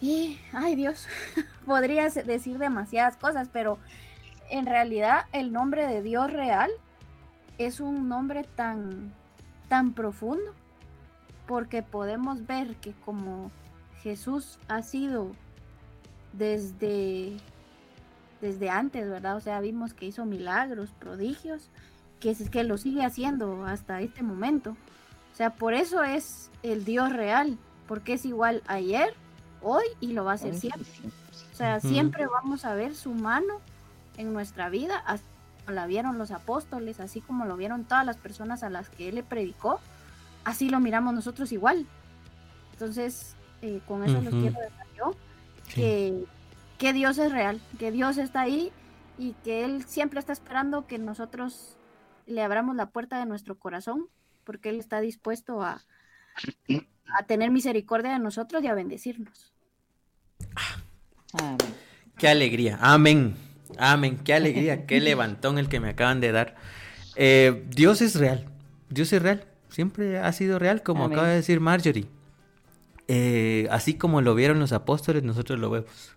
Y, 0.00 0.38
ay 0.52 0.76
Dios, 0.76 1.06
podría 1.66 2.08
decir 2.08 2.58
demasiadas 2.58 3.16
cosas, 3.16 3.48
pero 3.52 3.78
en 4.50 4.66
realidad 4.66 5.26
el 5.32 5.52
nombre 5.52 5.86
de 5.86 6.02
Dios 6.02 6.32
real 6.32 6.70
es 7.58 7.80
un 7.80 8.08
nombre 8.08 8.44
tan, 8.44 9.12
tan 9.68 9.92
profundo, 9.92 10.52
porque 11.46 11.82
podemos 11.82 12.46
ver 12.46 12.76
que 12.76 12.92
como 13.04 13.50
Jesús 14.02 14.58
ha 14.68 14.82
sido 14.82 15.32
desde, 16.32 17.36
desde 18.40 18.70
antes, 18.70 19.08
¿verdad? 19.08 19.36
O 19.36 19.40
sea, 19.40 19.60
vimos 19.60 19.94
que 19.94 20.06
hizo 20.06 20.24
milagros, 20.24 20.90
prodigios, 20.98 21.68
que, 22.20 22.30
es, 22.30 22.48
que 22.50 22.64
lo 22.64 22.78
sigue 22.78 23.04
haciendo 23.04 23.64
hasta 23.64 24.00
este 24.00 24.22
momento. 24.22 24.76
O 25.32 25.36
sea, 25.36 25.50
por 25.50 25.74
eso 25.74 26.02
es 26.02 26.50
el 26.62 26.84
Dios 26.84 27.12
real, 27.12 27.58
porque 27.86 28.14
es 28.14 28.24
igual 28.24 28.62
ayer, 28.66 29.14
hoy 29.62 29.84
y 30.00 30.12
lo 30.12 30.24
va 30.24 30.32
a 30.32 30.34
hacer 30.34 30.54
siempre. 30.54 30.88
O 31.52 31.56
sea, 31.56 31.80
siempre 31.80 32.26
vamos 32.26 32.64
a 32.64 32.74
ver 32.74 32.94
su 32.94 33.12
mano 33.12 33.60
en 34.18 34.34
nuestra 34.34 34.68
vida, 34.68 34.98
así 35.06 35.24
como 35.64 35.74
la 35.74 35.86
vieron 35.86 36.18
los 36.18 36.30
apóstoles, 36.30 37.00
así 37.00 37.22
como 37.22 37.46
lo 37.46 37.56
vieron 37.56 37.84
todas 37.84 38.04
las 38.04 38.18
personas 38.18 38.62
a 38.62 38.68
las 38.68 38.90
que 38.90 39.08
él 39.08 39.14
le 39.14 39.22
predicó, 39.22 39.80
así 40.44 40.68
lo 40.68 40.80
miramos 40.80 41.14
nosotros 41.14 41.52
igual. 41.52 41.86
Entonces, 42.72 43.36
eh, 43.62 43.80
con 43.86 44.04
eso 44.04 44.20
les 44.20 44.30
quiero 44.30 44.60
decir 44.60 44.86
yo, 44.96 45.14
que, 45.74 46.24
que 46.76 46.92
Dios 46.92 47.18
es 47.18 47.32
real, 47.32 47.60
que 47.78 47.90
Dios 47.90 48.18
está 48.18 48.42
ahí 48.42 48.72
y 49.18 49.32
que 49.44 49.64
Él 49.64 49.84
siempre 49.84 50.20
está 50.20 50.32
esperando 50.32 50.86
que 50.86 50.98
nosotros 50.98 51.76
le 52.26 52.42
abramos 52.42 52.76
la 52.76 52.90
puerta 52.90 53.18
de 53.18 53.26
nuestro 53.26 53.58
corazón, 53.58 54.06
porque 54.44 54.68
Él 54.68 54.78
está 54.78 55.00
dispuesto 55.00 55.62
a, 55.62 55.82
a 57.18 57.22
tener 57.26 57.50
misericordia 57.50 58.12
de 58.12 58.18
nosotros 58.18 58.62
y 58.62 58.66
a 58.66 58.74
bendecirnos. 58.74 59.52
Qué 62.16 62.28
alegría. 62.28 62.78
Amén. 62.80 63.47
Amén. 63.78 64.18
Qué 64.22 64.34
alegría. 64.34 64.86
Qué 64.86 65.00
levantón 65.00 65.58
el 65.58 65.68
que 65.68 65.80
me 65.80 65.90
acaban 65.90 66.20
de 66.20 66.32
dar. 66.32 66.56
Eh, 67.16 67.64
Dios 67.70 68.02
es 68.02 68.14
real. 68.16 68.46
Dios 68.90 69.12
es 69.12 69.22
real. 69.22 69.44
Siempre 69.68 70.18
ha 70.18 70.32
sido 70.32 70.58
real, 70.58 70.82
como 70.82 71.04
acaba 71.04 71.28
de 71.28 71.36
decir 71.36 71.60
Marjorie. 71.60 72.06
Eh, 73.06 73.66
así 73.70 73.94
como 73.94 74.20
lo 74.20 74.34
vieron 74.34 74.58
los 74.58 74.72
apóstoles, 74.72 75.22
nosotros 75.22 75.58
lo 75.58 75.70
vemos. 75.70 76.14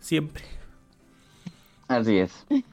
Siempre. 0.00 0.44
Así 1.88 2.18
es. 2.18 2.46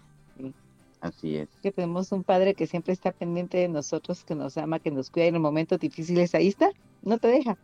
Así 1.01 1.37
es. 1.37 1.47
Que 1.61 1.71
tenemos 1.71 2.11
un 2.11 2.23
padre 2.23 2.55
que 2.55 2.65
siempre 2.67 2.93
está 2.93 3.11
pendiente 3.11 3.57
de 3.57 3.67
nosotros, 3.67 4.23
que 4.23 4.35
nos 4.35 4.57
ama, 4.57 4.79
que 4.79 4.91
nos 4.91 5.09
cuida 5.09 5.25
en 5.25 5.35
los 5.35 5.41
momentos 5.41 5.79
difíciles. 5.79 6.33
Ahí 6.33 6.47
está, 6.47 6.71
no 7.03 7.17
te 7.17 7.27
deja. 7.27 7.57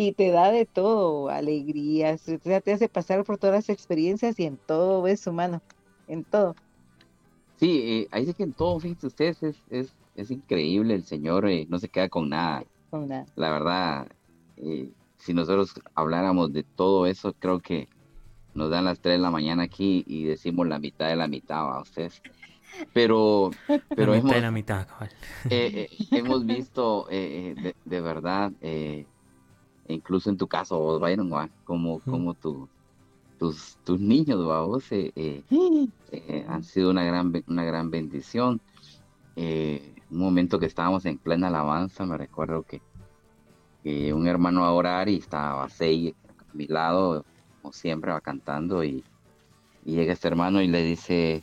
Y 0.00 0.12
te 0.12 0.30
da 0.30 0.52
de 0.52 0.64
todo, 0.64 1.28
alegrías, 1.28 2.22
te 2.22 2.72
hace 2.72 2.88
pasar 2.88 3.24
por 3.24 3.36
todas 3.36 3.56
las 3.56 3.68
experiencias 3.68 4.38
y 4.38 4.44
en 4.44 4.56
todo 4.56 5.04
es 5.08 5.26
humano, 5.26 5.60
en 6.06 6.22
todo. 6.22 6.54
Sí, 7.56 7.82
eh, 7.84 8.08
ahí 8.12 8.24
sí 8.24 8.32
que 8.32 8.44
en 8.44 8.52
todo, 8.52 8.78
fíjense 8.78 9.08
ustedes, 9.08 9.42
es, 9.42 9.56
es, 9.70 9.92
es 10.14 10.30
increíble, 10.30 10.94
el 10.94 11.02
Señor 11.02 11.48
eh, 11.48 11.66
no 11.68 11.80
se 11.80 11.88
queda 11.88 12.08
con 12.08 12.28
nada. 12.28 12.62
Con 12.90 13.08
nada. 13.08 13.26
La 13.34 13.50
verdad, 13.50 14.06
eh, 14.58 14.88
si 15.16 15.34
nosotros 15.34 15.74
habláramos 15.96 16.52
de 16.52 16.62
todo 16.62 17.06
eso, 17.06 17.34
creo 17.36 17.58
que 17.58 17.88
nos 18.54 18.70
dan 18.70 18.84
las 18.84 19.00
3 19.00 19.14
de 19.14 19.18
la 19.18 19.32
mañana 19.32 19.64
aquí 19.64 20.04
y 20.06 20.26
decimos 20.26 20.68
la 20.68 20.78
mitad 20.78 21.08
de 21.08 21.16
la 21.16 21.26
mitad 21.26 21.58
a 21.58 21.80
ustedes. 21.80 22.22
Pero, 22.92 23.50
pero 23.96 24.14
hemos, 24.14 24.40
la 24.40 24.52
mitad, 24.52 24.86
eh, 25.50 25.88
eh, 25.90 26.06
hemos 26.12 26.46
visto 26.46 27.08
de, 27.10 27.74
de, 27.84 28.00
verdad, 28.00 28.52
incluso 29.88 30.30
en 30.30 30.36
tu 30.36 30.46
caso, 30.46 30.78
vos, 30.78 31.00
Byron, 31.00 31.30
como, 31.64 32.00
como 32.00 32.34
tu, 32.34 32.68
tus, 33.38 33.76
tus 33.84 34.00
niños, 34.00 34.44
vos, 34.44 34.84
han 36.48 36.64
sido 36.64 36.90
una 36.90 37.04
gran, 37.04 37.32
una 37.46 37.64
gran 37.64 37.90
bendición. 37.90 38.60
un 39.36 40.18
momento 40.18 40.58
que 40.58 40.66
estábamos 40.66 41.04
en 41.06 41.18
plena 41.18 41.48
alabanza, 41.48 42.06
me 42.06 42.16
recuerdo 42.16 42.62
que, 42.62 42.80
que 43.82 44.12
un 44.12 44.26
hermano 44.26 44.64
a 44.64 44.72
orar 44.72 45.08
y 45.08 45.16
estaba 45.16 45.68
seis 45.68 46.14
a 46.28 46.54
mi 46.54 46.66
lado, 46.66 47.24
siempre 47.72 48.12
va 48.12 48.20
cantando 48.20 48.84
y, 48.84 49.04
llega 49.84 50.12
este 50.12 50.28
hermano 50.28 50.60
y 50.60 50.68
le 50.68 50.82
dice, 50.82 51.42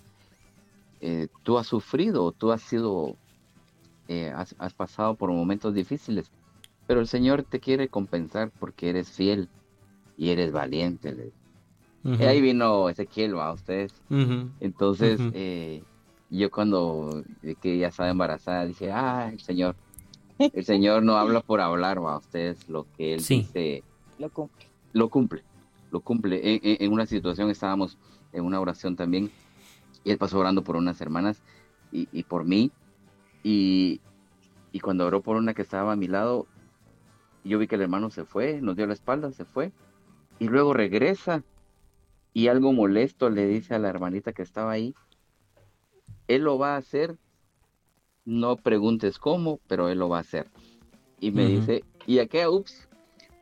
eh, 1.01 1.27
tú 1.41 1.57
has 1.57 1.65
sufrido, 1.65 2.31
tú 2.31 2.51
has 2.51 2.61
sido, 2.61 3.15
eh, 4.07 4.31
has, 4.35 4.73
pasado 4.75 5.15
por 5.15 5.31
momentos 5.31 5.73
difíciles, 5.73 6.31
pero 6.87 6.99
el 6.99 7.07
Señor 7.07 7.43
te 7.43 7.59
quiere 7.59 7.87
compensar 7.87 8.51
porque 8.59 8.89
eres 8.89 9.09
fiel 9.09 9.49
y 10.17 10.29
eres 10.29 10.51
valiente. 10.51 11.31
Y 12.03 12.23
ahí 12.23 12.41
vino 12.41 12.89
Ezequiel, 12.89 13.37
va, 13.37 13.51
ustedes. 13.51 13.93
Entonces, 14.59 15.19
eh, 15.33 15.83
yo 16.29 16.51
cuando 16.51 17.23
que 17.61 17.77
ya 17.77 17.87
estaba 17.87 18.09
embarazada, 18.09 18.65
dije, 18.65 18.91
ah, 18.91 19.29
el 19.31 19.39
Señor, 19.39 19.75
el 20.39 20.65
Señor 20.65 21.03
no 21.03 21.17
habla 21.17 21.41
por 21.41 21.61
hablar, 21.61 22.03
va, 22.03 22.17
ustedes 22.17 22.69
lo 22.69 22.85
que 22.95 23.15
Él 23.15 23.25
dice, 23.25 23.83
lo 24.19 24.29
cumple. 24.29 24.65
Lo 24.93 25.09
cumple 25.09 25.43
lo 25.95 26.01
cumple. 26.01 26.41
En, 26.61 26.91
una 26.91 27.05
situación 27.05 27.49
estábamos 27.49 27.97
en 28.33 28.43
una 28.43 28.59
oración 28.59 28.97
también 28.97 29.31
y 30.03 30.11
él 30.11 30.17
pasó 30.17 30.37
orando 30.37 30.61
por 30.61 30.75
unas 30.75 30.99
hermanas 30.99 31.41
y, 31.91 32.23
por 32.23 32.43
mí. 32.43 32.69
Y, 33.43 34.01
cuando 34.81 35.05
oró 35.05 35.21
por 35.21 35.37
una 35.37 35.53
que 35.53 35.61
estaba 35.61 35.93
a 35.93 35.95
mi 35.95 36.07
lado, 36.07 36.47
yo 37.49 37.59
vi 37.59 37.67
que 37.67 37.75
el 37.75 37.81
hermano 37.81 38.09
se 38.09 38.25
fue, 38.25 38.61
nos 38.61 38.75
dio 38.75 38.87
la 38.87 38.93
espalda, 38.93 39.31
se 39.31 39.45
fue. 39.45 39.71
Y 40.39 40.47
luego 40.47 40.73
regresa 40.73 41.43
y 42.33 42.49
algo 42.49 42.73
molesto 42.73 43.29
le 43.29 43.47
dice 43.47 43.75
a 43.75 43.79
la 43.79 43.89
hermanita 43.89 44.33
que 44.33 44.41
estaba 44.41 44.71
ahí, 44.71 44.93
él 46.27 46.43
lo 46.43 46.57
va 46.57 46.75
a 46.75 46.77
hacer, 46.77 47.17
no 48.25 48.57
preguntes 48.57 49.19
cómo, 49.19 49.59
pero 49.67 49.87
él 49.89 49.99
lo 49.99 50.09
va 50.09 50.17
a 50.17 50.21
hacer. 50.21 50.49
Y 51.21 51.31
me 51.31 51.45
dice, 51.45 51.85
¿y 52.05 52.19
a 52.19 52.27
qué? 52.27 52.47
Ups, 52.47 52.89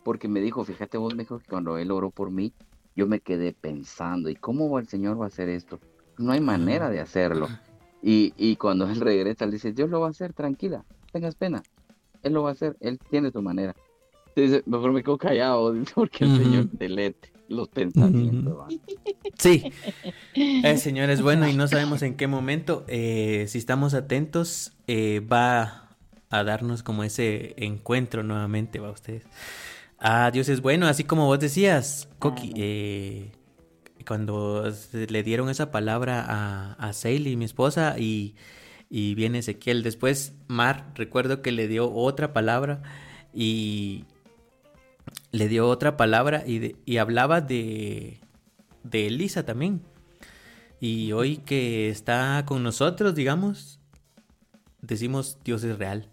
porque 0.03 0.27
me 0.27 0.41
dijo, 0.41 0.63
fíjate 0.63 0.97
vos, 0.97 1.15
me 1.15 1.23
dijo 1.23 1.39
que 1.39 1.47
cuando 1.47 1.77
él 1.77 1.91
oró 1.91 2.11
por 2.11 2.29
mí, 2.29 2.53
yo 2.95 3.07
me 3.07 3.19
quedé 3.19 3.53
pensando, 3.53 4.29
¿y 4.29 4.35
cómo 4.35 4.77
el 4.77 4.87
Señor 4.87 5.19
va 5.19 5.25
a 5.25 5.27
hacer 5.29 5.49
esto? 5.49 5.79
No 6.17 6.31
hay 6.31 6.41
manera 6.41 6.89
de 6.89 6.99
hacerlo. 6.99 7.47
Y, 8.01 8.33
y 8.37 8.57
cuando 8.57 8.87
él 8.87 9.01
regresa, 9.01 9.45
le 9.45 9.53
dice, 9.53 9.71
Dios 9.71 9.89
lo 9.89 10.01
va 10.01 10.07
a 10.07 10.11
hacer, 10.11 10.33
tranquila, 10.33 10.85
tengas 11.11 11.35
pena. 11.35 11.63
Él 12.21 12.33
lo 12.33 12.43
va 12.43 12.49
a 12.49 12.53
hacer, 12.53 12.77
él 12.79 12.99
tiene 13.09 13.31
su 13.31 13.41
manera. 13.41 13.73
Entonces, 14.35 14.67
mejor 14.67 14.91
me 14.91 15.03
quedo 15.03 15.17
callado, 15.17 15.73
porque 15.95 16.23
el 16.25 16.37
Señor 16.37 16.69
delete 16.71 17.31
los 17.47 17.69
pensamientos. 17.69 18.73
Sí, 19.37 19.71
el 20.33 20.77
Señor 20.79 21.09
es 21.09 21.21
bueno 21.21 21.47
y 21.47 21.53
no 21.53 21.67
sabemos 21.67 22.01
en 22.01 22.15
qué 22.15 22.27
momento, 22.27 22.83
eh, 22.87 23.45
si 23.47 23.57
estamos 23.57 23.93
atentos, 23.93 24.73
eh, 24.87 25.19
va 25.19 25.89
a 26.29 26.43
darnos 26.43 26.83
como 26.83 27.03
ese 27.03 27.53
encuentro 27.57 28.23
nuevamente, 28.23 28.79
va 28.79 28.89
a 28.89 28.91
ustedes. 28.91 29.23
Ah, 29.99 30.31
Dios 30.31 30.49
es 30.49 30.61
bueno, 30.61 30.87
así 30.87 31.03
como 31.03 31.27
vos 31.27 31.39
decías, 31.39 32.09
Coqui, 32.19 32.53
eh, 32.55 33.31
cuando 34.05 34.69
le 34.91 35.23
dieron 35.23 35.49
esa 35.49 35.71
palabra 35.71 36.25
a, 36.27 36.73
a 36.73 36.93
Seili, 36.93 37.37
mi 37.37 37.45
esposa, 37.45 37.95
y, 37.97 38.35
viene 38.89 39.39
Ezequiel. 39.39 39.81
Después, 39.81 40.33
Mar, 40.47 40.91
recuerdo 40.95 41.41
que 41.41 41.51
le 41.51 41.67
dio 41.67 41.91
otra 41.91 42.33
palabra 42.33 42.83
y 43.33 44.05
le 45.33 45.49
dio 45.49 45.67
otra 45.67 45.97
palabra 45.97 46.43
y, 46.47 46.77
y 46.85 46.97
hablaba 46.97 47.41
de, 47.41 48.21
de 48.83 49.07
Elisa 49.07 49.43
también. 49.43 49.81
Y 50.79 51.11
hoy 51.11 51.37
que 51.37 51.89
está 51.89 52.43
con 52.45 52.63
nosotros, 52.63 53.15
digamos, 53.15 53.79
decimos 54.81 55.37
Dios 55.43 55.63
es 55.63 55.77
real. 55.77 56.09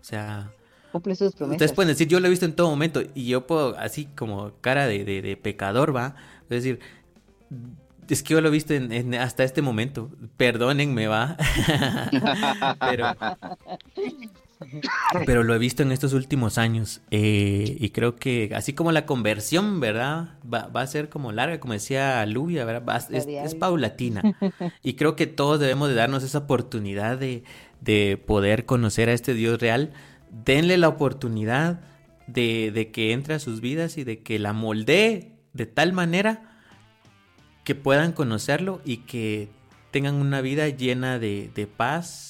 O 0.00 0.04
sea, 0.04 0.52
Cumple 0.90 1.14
sus 1.14 1.34
promesas. 1.34 1.56
Ustedes 1.56 1.72
pueden 1.72 1.88
decir, 1.88 2.08
yo 2.08 2.18
lo 2.18 2.26
he 2.26 2.30
visto 2.30 2.46
en 2.46 2.54
todo 2.54 2.68
momento 2.68 3.02
y 3.14 3.26
yo 3.26 3.46
puedo, 3.46 3.76
así 3.78 4.06
como 4.06 4.52
cara 4.60 4.86
de, 4.86 5.04
de, 5.04 5.36
pecador, 5.36 5.94
va, 5.94 6.16
es 6.44 6.48
decir, 6.48 6.80
es 8.08 8.22
que 8.22 8.34
yo 8.34 8.40
lo 8.40 8.48
he 8.48 8.50
visto 8.50 8.74
en, 8.74 9.14
hasta 9.14 9.44
este 9.44 9.62
momento. 9.62 10.10
Perdónenme, 10.36 11.06
va. 11.06 11.36
pero, 12.80 13.14
pero 15.26 15.42
lo 15.42 15.54
he 15.54 15.58
visto 15.58 15.82
en 15.82 15.92
estos 15.92 16.12
últimos 16.12 16.58
años. 16.58 17.00
Eh, 17.10 17.76
y 17.78 17.90
creo 17.90 18.16
que 18.16 18.50
así 18.54 18.72
como 18.72 18.92
la 18.92 19.06
conversión, 19.06 19.80
¿verdad? 19.80 20.34
Va, 20.42 20.68
va 20.68 20.82
a 20.82 20.86
ser 20.86 21.08
como 21.08 21.32
larga, 21.32 21.60
como 21.60 21.72
decía 21.72 22.24
Luvia, 22.26 22.64
¿verdad? 22.64 23.02
es, 23.10 23.26
es, 23.26 23.54
paulatina. 23.54 24.22
Y 24.82 24.94
creo 24.94 25.16
que 25.16 25.26
todos 25.26 25.60
debemos 25.60 25.88
de 25.88 25.94
darnos 25.94 26.22
esa 26.22 26.38
oportunidad 26.38 27.18
de, 27.18 27.44
de 27.80 28.22
poder 28.24 28.66
conocer 28.66 29.08
a 29.08 29.12
este 29.12 29.34
Dios 29.34 29.60
real 29.60 29.92
denle 30.30 30.78
la 30.78 30.88
oportunidad 30.88 31.80
de, 32.26 32.90
que 32.92 33.12
entre 33.12 33.34
a 33.34 33.38
sus 33.38 33.60
vidas 33.60 33.98
y 33.98 34.04
de 34.04 34.20
que 34.22 34.38
la 34.38 34.52
moldee 34.52 35.32
de 35.52 35.66
tal 35.66 35.92
manera 35.92 36.60
que 37.64 37.74
puedan 37.74 38.12
conocerlo 38.12 38.80
y 38.84 38.98
que 38.98 39.48
tengan 39.90 40.14
una 40.14 40.40
vida 40.40 40.68
llena 40.68 41.18
de, 41.18 41.68
paz, 41.76 42.29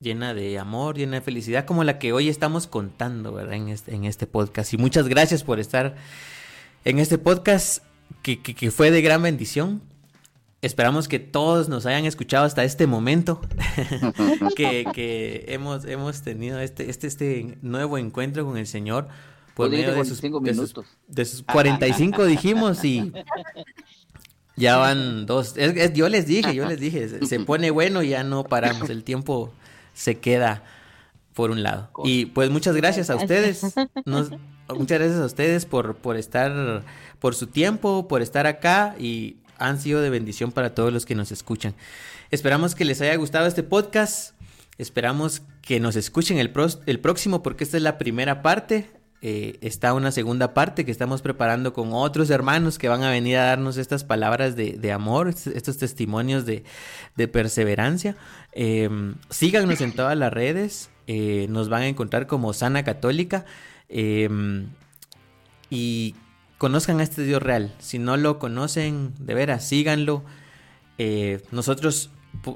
llena 0.00 0.32
de 0.32 0.58
amor, 0.58 0.96
llena 0.96 1.16
de 1.16 1.20
felicidad, 1.20 1.66
como 1.66 1.84
la 1.84 1.98
que 1.98 2.12
hoy 2.12 2.28
estamos 2.28 2.66
contando, 2.66 3.32
¿verdad? 3.32 3.54
En 3.54 3.68
este, 3.68 3.94
en 3.94 4.04
este 4.04 4.26
podcast. 4.26 4.72
Y 4.72 4.78
muchas 4.78 5.08
gracias 5.08 5.44
por 5.44 5.60
estar 5.60 5.94
en 6.84 6.98
este 6.98 7.18
podcast 7.18 7.84
que, 8.22 8.40
que 8.40 8.70
fue 8.70 8.90
de 8.90 9.02
gran 9.02 9.22
bendición. 9.22 9.82
Esperamos 10.62 11.08
que 11.08 11.18
todos 11.18 11.68
nos 11.68 11.86
hayan 11.86 12.04
escuchado 12.04 12.44
hasta 12.44 12.64
este 12.64 12.86
momento, 12.86 13.40
que, 14.56 15.44
hemos, 15.48 15.86
hemos 15.86 16.20
tenido 16.22 16.60
este, 16.60 16.90
este, 16.90 17.06
este 17.06 17.58
nuevo 17.62 17.96
encuentro 17.96 18.44
con 18.44 18.58
el 18.58 18.66
Señor 18.66 19.08
por 19.54 19.70
medio 19.70 19.94
de 19.94 20.04
sus, 20.04 20.22
minutos. 20.22 20.84
De, 21.08 21.24
sus, 21.24 21.42
45 21.42 22.24
dijimos 22.26 22.84
y 22.84 23.10
ya 24.56 24.76
van 24.76 25.24
dos. 25.24 25.54
yo 25.94 26.08
les 26.10 26.26
dije, 26.26 26.54
yo 26.54 26.66
les 26.66 26.78
dije, 26.78 27.26
se 27.26 27.40
pone 27.40 27.70
bueno 27.70 28.02
y 28.02 28.10
ya 28.10 28.22
no 28.22 28.44
paramos, 28.44 28.90
el 28.90 29.02
tiempo 29.02 29.52
se 29.94 30.18
queda 30.18 30.62
por 31.34 31.50
un 31.50 31.62
lado. 31.62 31.90
Y 32.04 32.26
pues 32.26 32.50
muchas 32.50 32.76
gracias 32.76 33.10
a 33.10 33.16
ustedes, 33.16 33.62
muchas 34.04 34.98
gracias 34.98 35.20
a 35.20 35.24
ustedes 35.24 35.66
por, 35.66 35.96
por 35.96 36.16
estar, 36.16 36.82
por 37.18 37.34
su 37.34 37.46
tiempo, 37.46 38.08
por 38.08 38.22
estar 38.22 38.46
acá 38.46 38.94
y 38.98 39.36
han 39.58 39.80
sido 39.80 40.00
de 40.00 40.10
bendición 40.10 40.52
para 40.52 40.74
todos 40.74 40.92
los 40.92 41.06
que 41.06 41.14
nos 41.14 41.32
escuchan. 41.32 41.74
Esperamos 42.30 42.74
que 42.74 42.84
les 42.84 43.00
haya 43.00 43.14
gustado 43.16 43.46
este 43.46 43.62
podcast. 43.62 44.34
Esperamos 44.78 45.42
que 45.62 45.80
nos 45.80 45.96
escuchen 45.96 46.38
el, 46.38 46.52
el 46.86 47.00
próximo 47.00 47.42
porque 47.42 47.64
esta 47.64 47.76
es 47.76 47.82
la 47.82 47.98
primera 47.98 48.42
parte. 48.42 48.90
Eh, 49.22 49.58
está 49.60 49.92
una 49.92 50.12
segunda 50.12 50.54
parte 50.54 50.86
que 50.86 50.90
estamos 50.90 51.20
preparando 51.20 51.74
con 51.74 51.90
otros 51.92 52.30
hermanos 52.30 52.78
que 52.78 52.88
van 52.88 53.02
a 53.02 53.10
venir 53.10 53.36
a 53.36 53.44
darnos 53.44 53.76
estas 53.76 54.02
palabras 54.02 54.56
de, 54.56 54.92
amor, 54.92 55.28
estos 55.28 55.76
testimonios 55.76 56.46
de, 56.46 56.64
perseverancia. 57.28 58.16
Em, 58.52 59.16
síganos 59.28 59.80
en 59.82 59.92
todas 59.92 60.16
las 60.16 60.32
redes, 60.32 60.90
eh, 61.06 61.46
nos 61.50 61.68
van 61.68 61.82
a 61.82 61.88
encontrar 61.88 62.26
como 62.26 62.52
Sana 62.52 62.82
Católica. 62.82 63.44
Em, 63.88 64.68
y 65.68 66.14
conozcan 66.58 67.00
a 67.00 67.02
este 67.02 67.22
Dios 67.22 67.42
real. 67.42 67.74
Si 67.78 67.98
no 67.98 68.16
lo 68.16 68.38
conocen, 68.38 69.12
de 69.18 69.34
veras, 69.34 69.66
síganlo. 69.66 70.22
Eh, 70.98 71.42
nosotros 71.50 72.10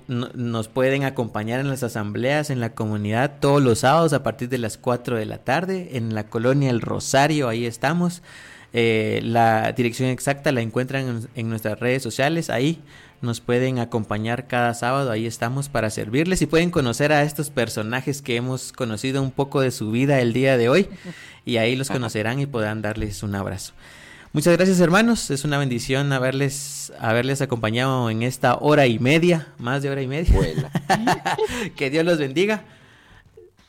nos 0.09 0.69
pueden 0.69 1.05
acompañar 1.05 1.61
en 1.61 1.69
las 1.69 1.82
asambleas 1.82 2.51
en 2.51 2.61
la 2.61 2.74
comunidad 2.74 3.35
todos 3.40 3.62
los 3.62 3.81
sábados 3.81 4.12
a 4.12 4.23
partir 4.23 4.48
de 4.48 4.59
las 4.59 4.78
4 4.78 5.16
de 5.16 5.27
la 5.27 5.39
tarde 5.39 5.90
en 5.93 6.15
la 6.15 6.24
colonia 6.28 6.70
El 6.70 6.81
Rosario, 6.81 7.48
ahí 7.48 7.66
estamos. 7.66 8.23
Eh, 8.73 9.20
la 9.23 9.70
dirección 9.73 10.09
exacta 10.09 10.51
la 10.51 10.61
encuentran 10.61 11.28
en, 11.35 11.48
nuestras 11.48 11.78
redes 11.78 12.02
sociales, 12.02 12.51
ahí 12.51 12.81
nos 13.23 13.40
pueden 13.40 13.78
acompañar 13.78 14.48
cada 14.48 14.74
sábado, 14.74 15.12
ahí 15.12 15.27
estamos 15.27 15.69
para 15.69 15.90
servirles 15.90 16.43
y 16.43 16.47
pueden 16.47 16.70
conocer 16.70 17.12
a 17.12 17.23
estos 17.23 17.51
personajes 17.51 18.20
que 18.20 18.35
hemos 18.35 18.73
conocido 18.73 19.23
un 19.23 19.31
poco 19.31 19.61
de 19.61 19.70
su 19.70 19.93
vida 19.93 20.20
el 20.20 20.32
día 20.32 20.59
de 20.59 20.69
hoy 20.69 20.89
y 21.44 21.59
ahí 21.59 21.77
los 21.77 21.89
conocerán 21.90 22.40
y 22.40 22.47
podrán 22.47 22.82
darles 22.82 23.23
un 23.23 23.36
abrazo. 23.36 23.74
Muchas 24.35 24.56
gracias 24.56 24.81
hermanos, 24.81 25.31
es 25.31 25.44
una 25.44 25.59
bendición 25.59 26.12
haberles, 26.12 26.93
haberles 26.98 27.40
acompañado 27.40 28.11
en 28.11 28.24
esta 28.24 28.56
hora 28.56 28.89
y 28.89 28.98
media, 28.98 29.55
más 29.59 29.81
de 29.81 29.90
hora 29.90 30.02
y 30.02 30.09
media. 30.09 30.35
que 31.77 31.89
Dios 31.89 32.05
los 32.05 32.19
bendiga. 32.19 32.65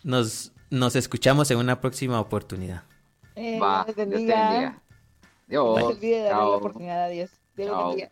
Nos, 0.02 0.54
nos 0.72 0.96
escuchamos 0.96 1.52
en 1.52 1.60
una 1.60 1.80
próxima 1.82 2.20
oportunidad. 2.20 2.82
Eh, 3.36 3.60
Va, 3.60 3.84
Dios 3.84 3.96
bendiga. 3.96 4.82
Dios. 5.46 5.64
No 5.64 5.78
se 5.78 5.84
olvide 5.84 6.16
de 6.16 6.24
darle 6.24 6.42
la 6.42 6.48
oportunidad 6.48 7.04
a 7.04 7.08
Dios. 7.10 7.30
Dios 7.56 7.70
los 7.70 7.88
bendiga. 7.90 8.10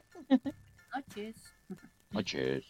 Noches. 0.93 1.35
Noches. 2.11 2.65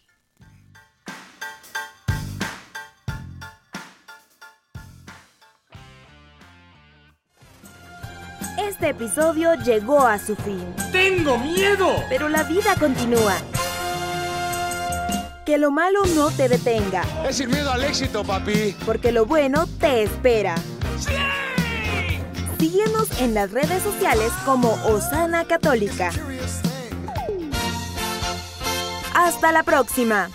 Este 8.57 8.89
episodio 8.89 9.55
llegó 9.55 10.05
a 10.05 10.19
su 10.19 10.35
fin. 10.35 10.73
¡Tengo 10.91 11.37
miedo! 11.37 11.95
Pero 12.09 12.29
la 12.29 12.43
vida 12.43 12.75
continúa. 12.79 13.35
Que 15.45 15.57
lo 15.57 15.71
malo 15.71 16.05
no 16.15 16.29
te 16.31 16.47
detenga. 16.47 17.03
Es 17.27 17.39
ir 17.39 17.49
miedo 17.49 17.71
al 17.71 17.83
éxito, 17.83 18.23
papi. 18.23 18.75
Porque 18.85 19.11
lo 19.11 19.25
bueno 19.25 19.67
te 19.79 20.03
espera. 20.03 20.55
¡Sí! 20.99 21.11
Síguenos 22.59 23.21
en 23.21 23.33
las 23.33 23.51
redes 23.51 23.83
sociales 23.83 24.31
como 24.45 24.73
Osana 24.85 25.45
Católica. 25.45 26.11
Hasta 29.15 29.51
la 29.51 29.63
próxima. 29.63 30.29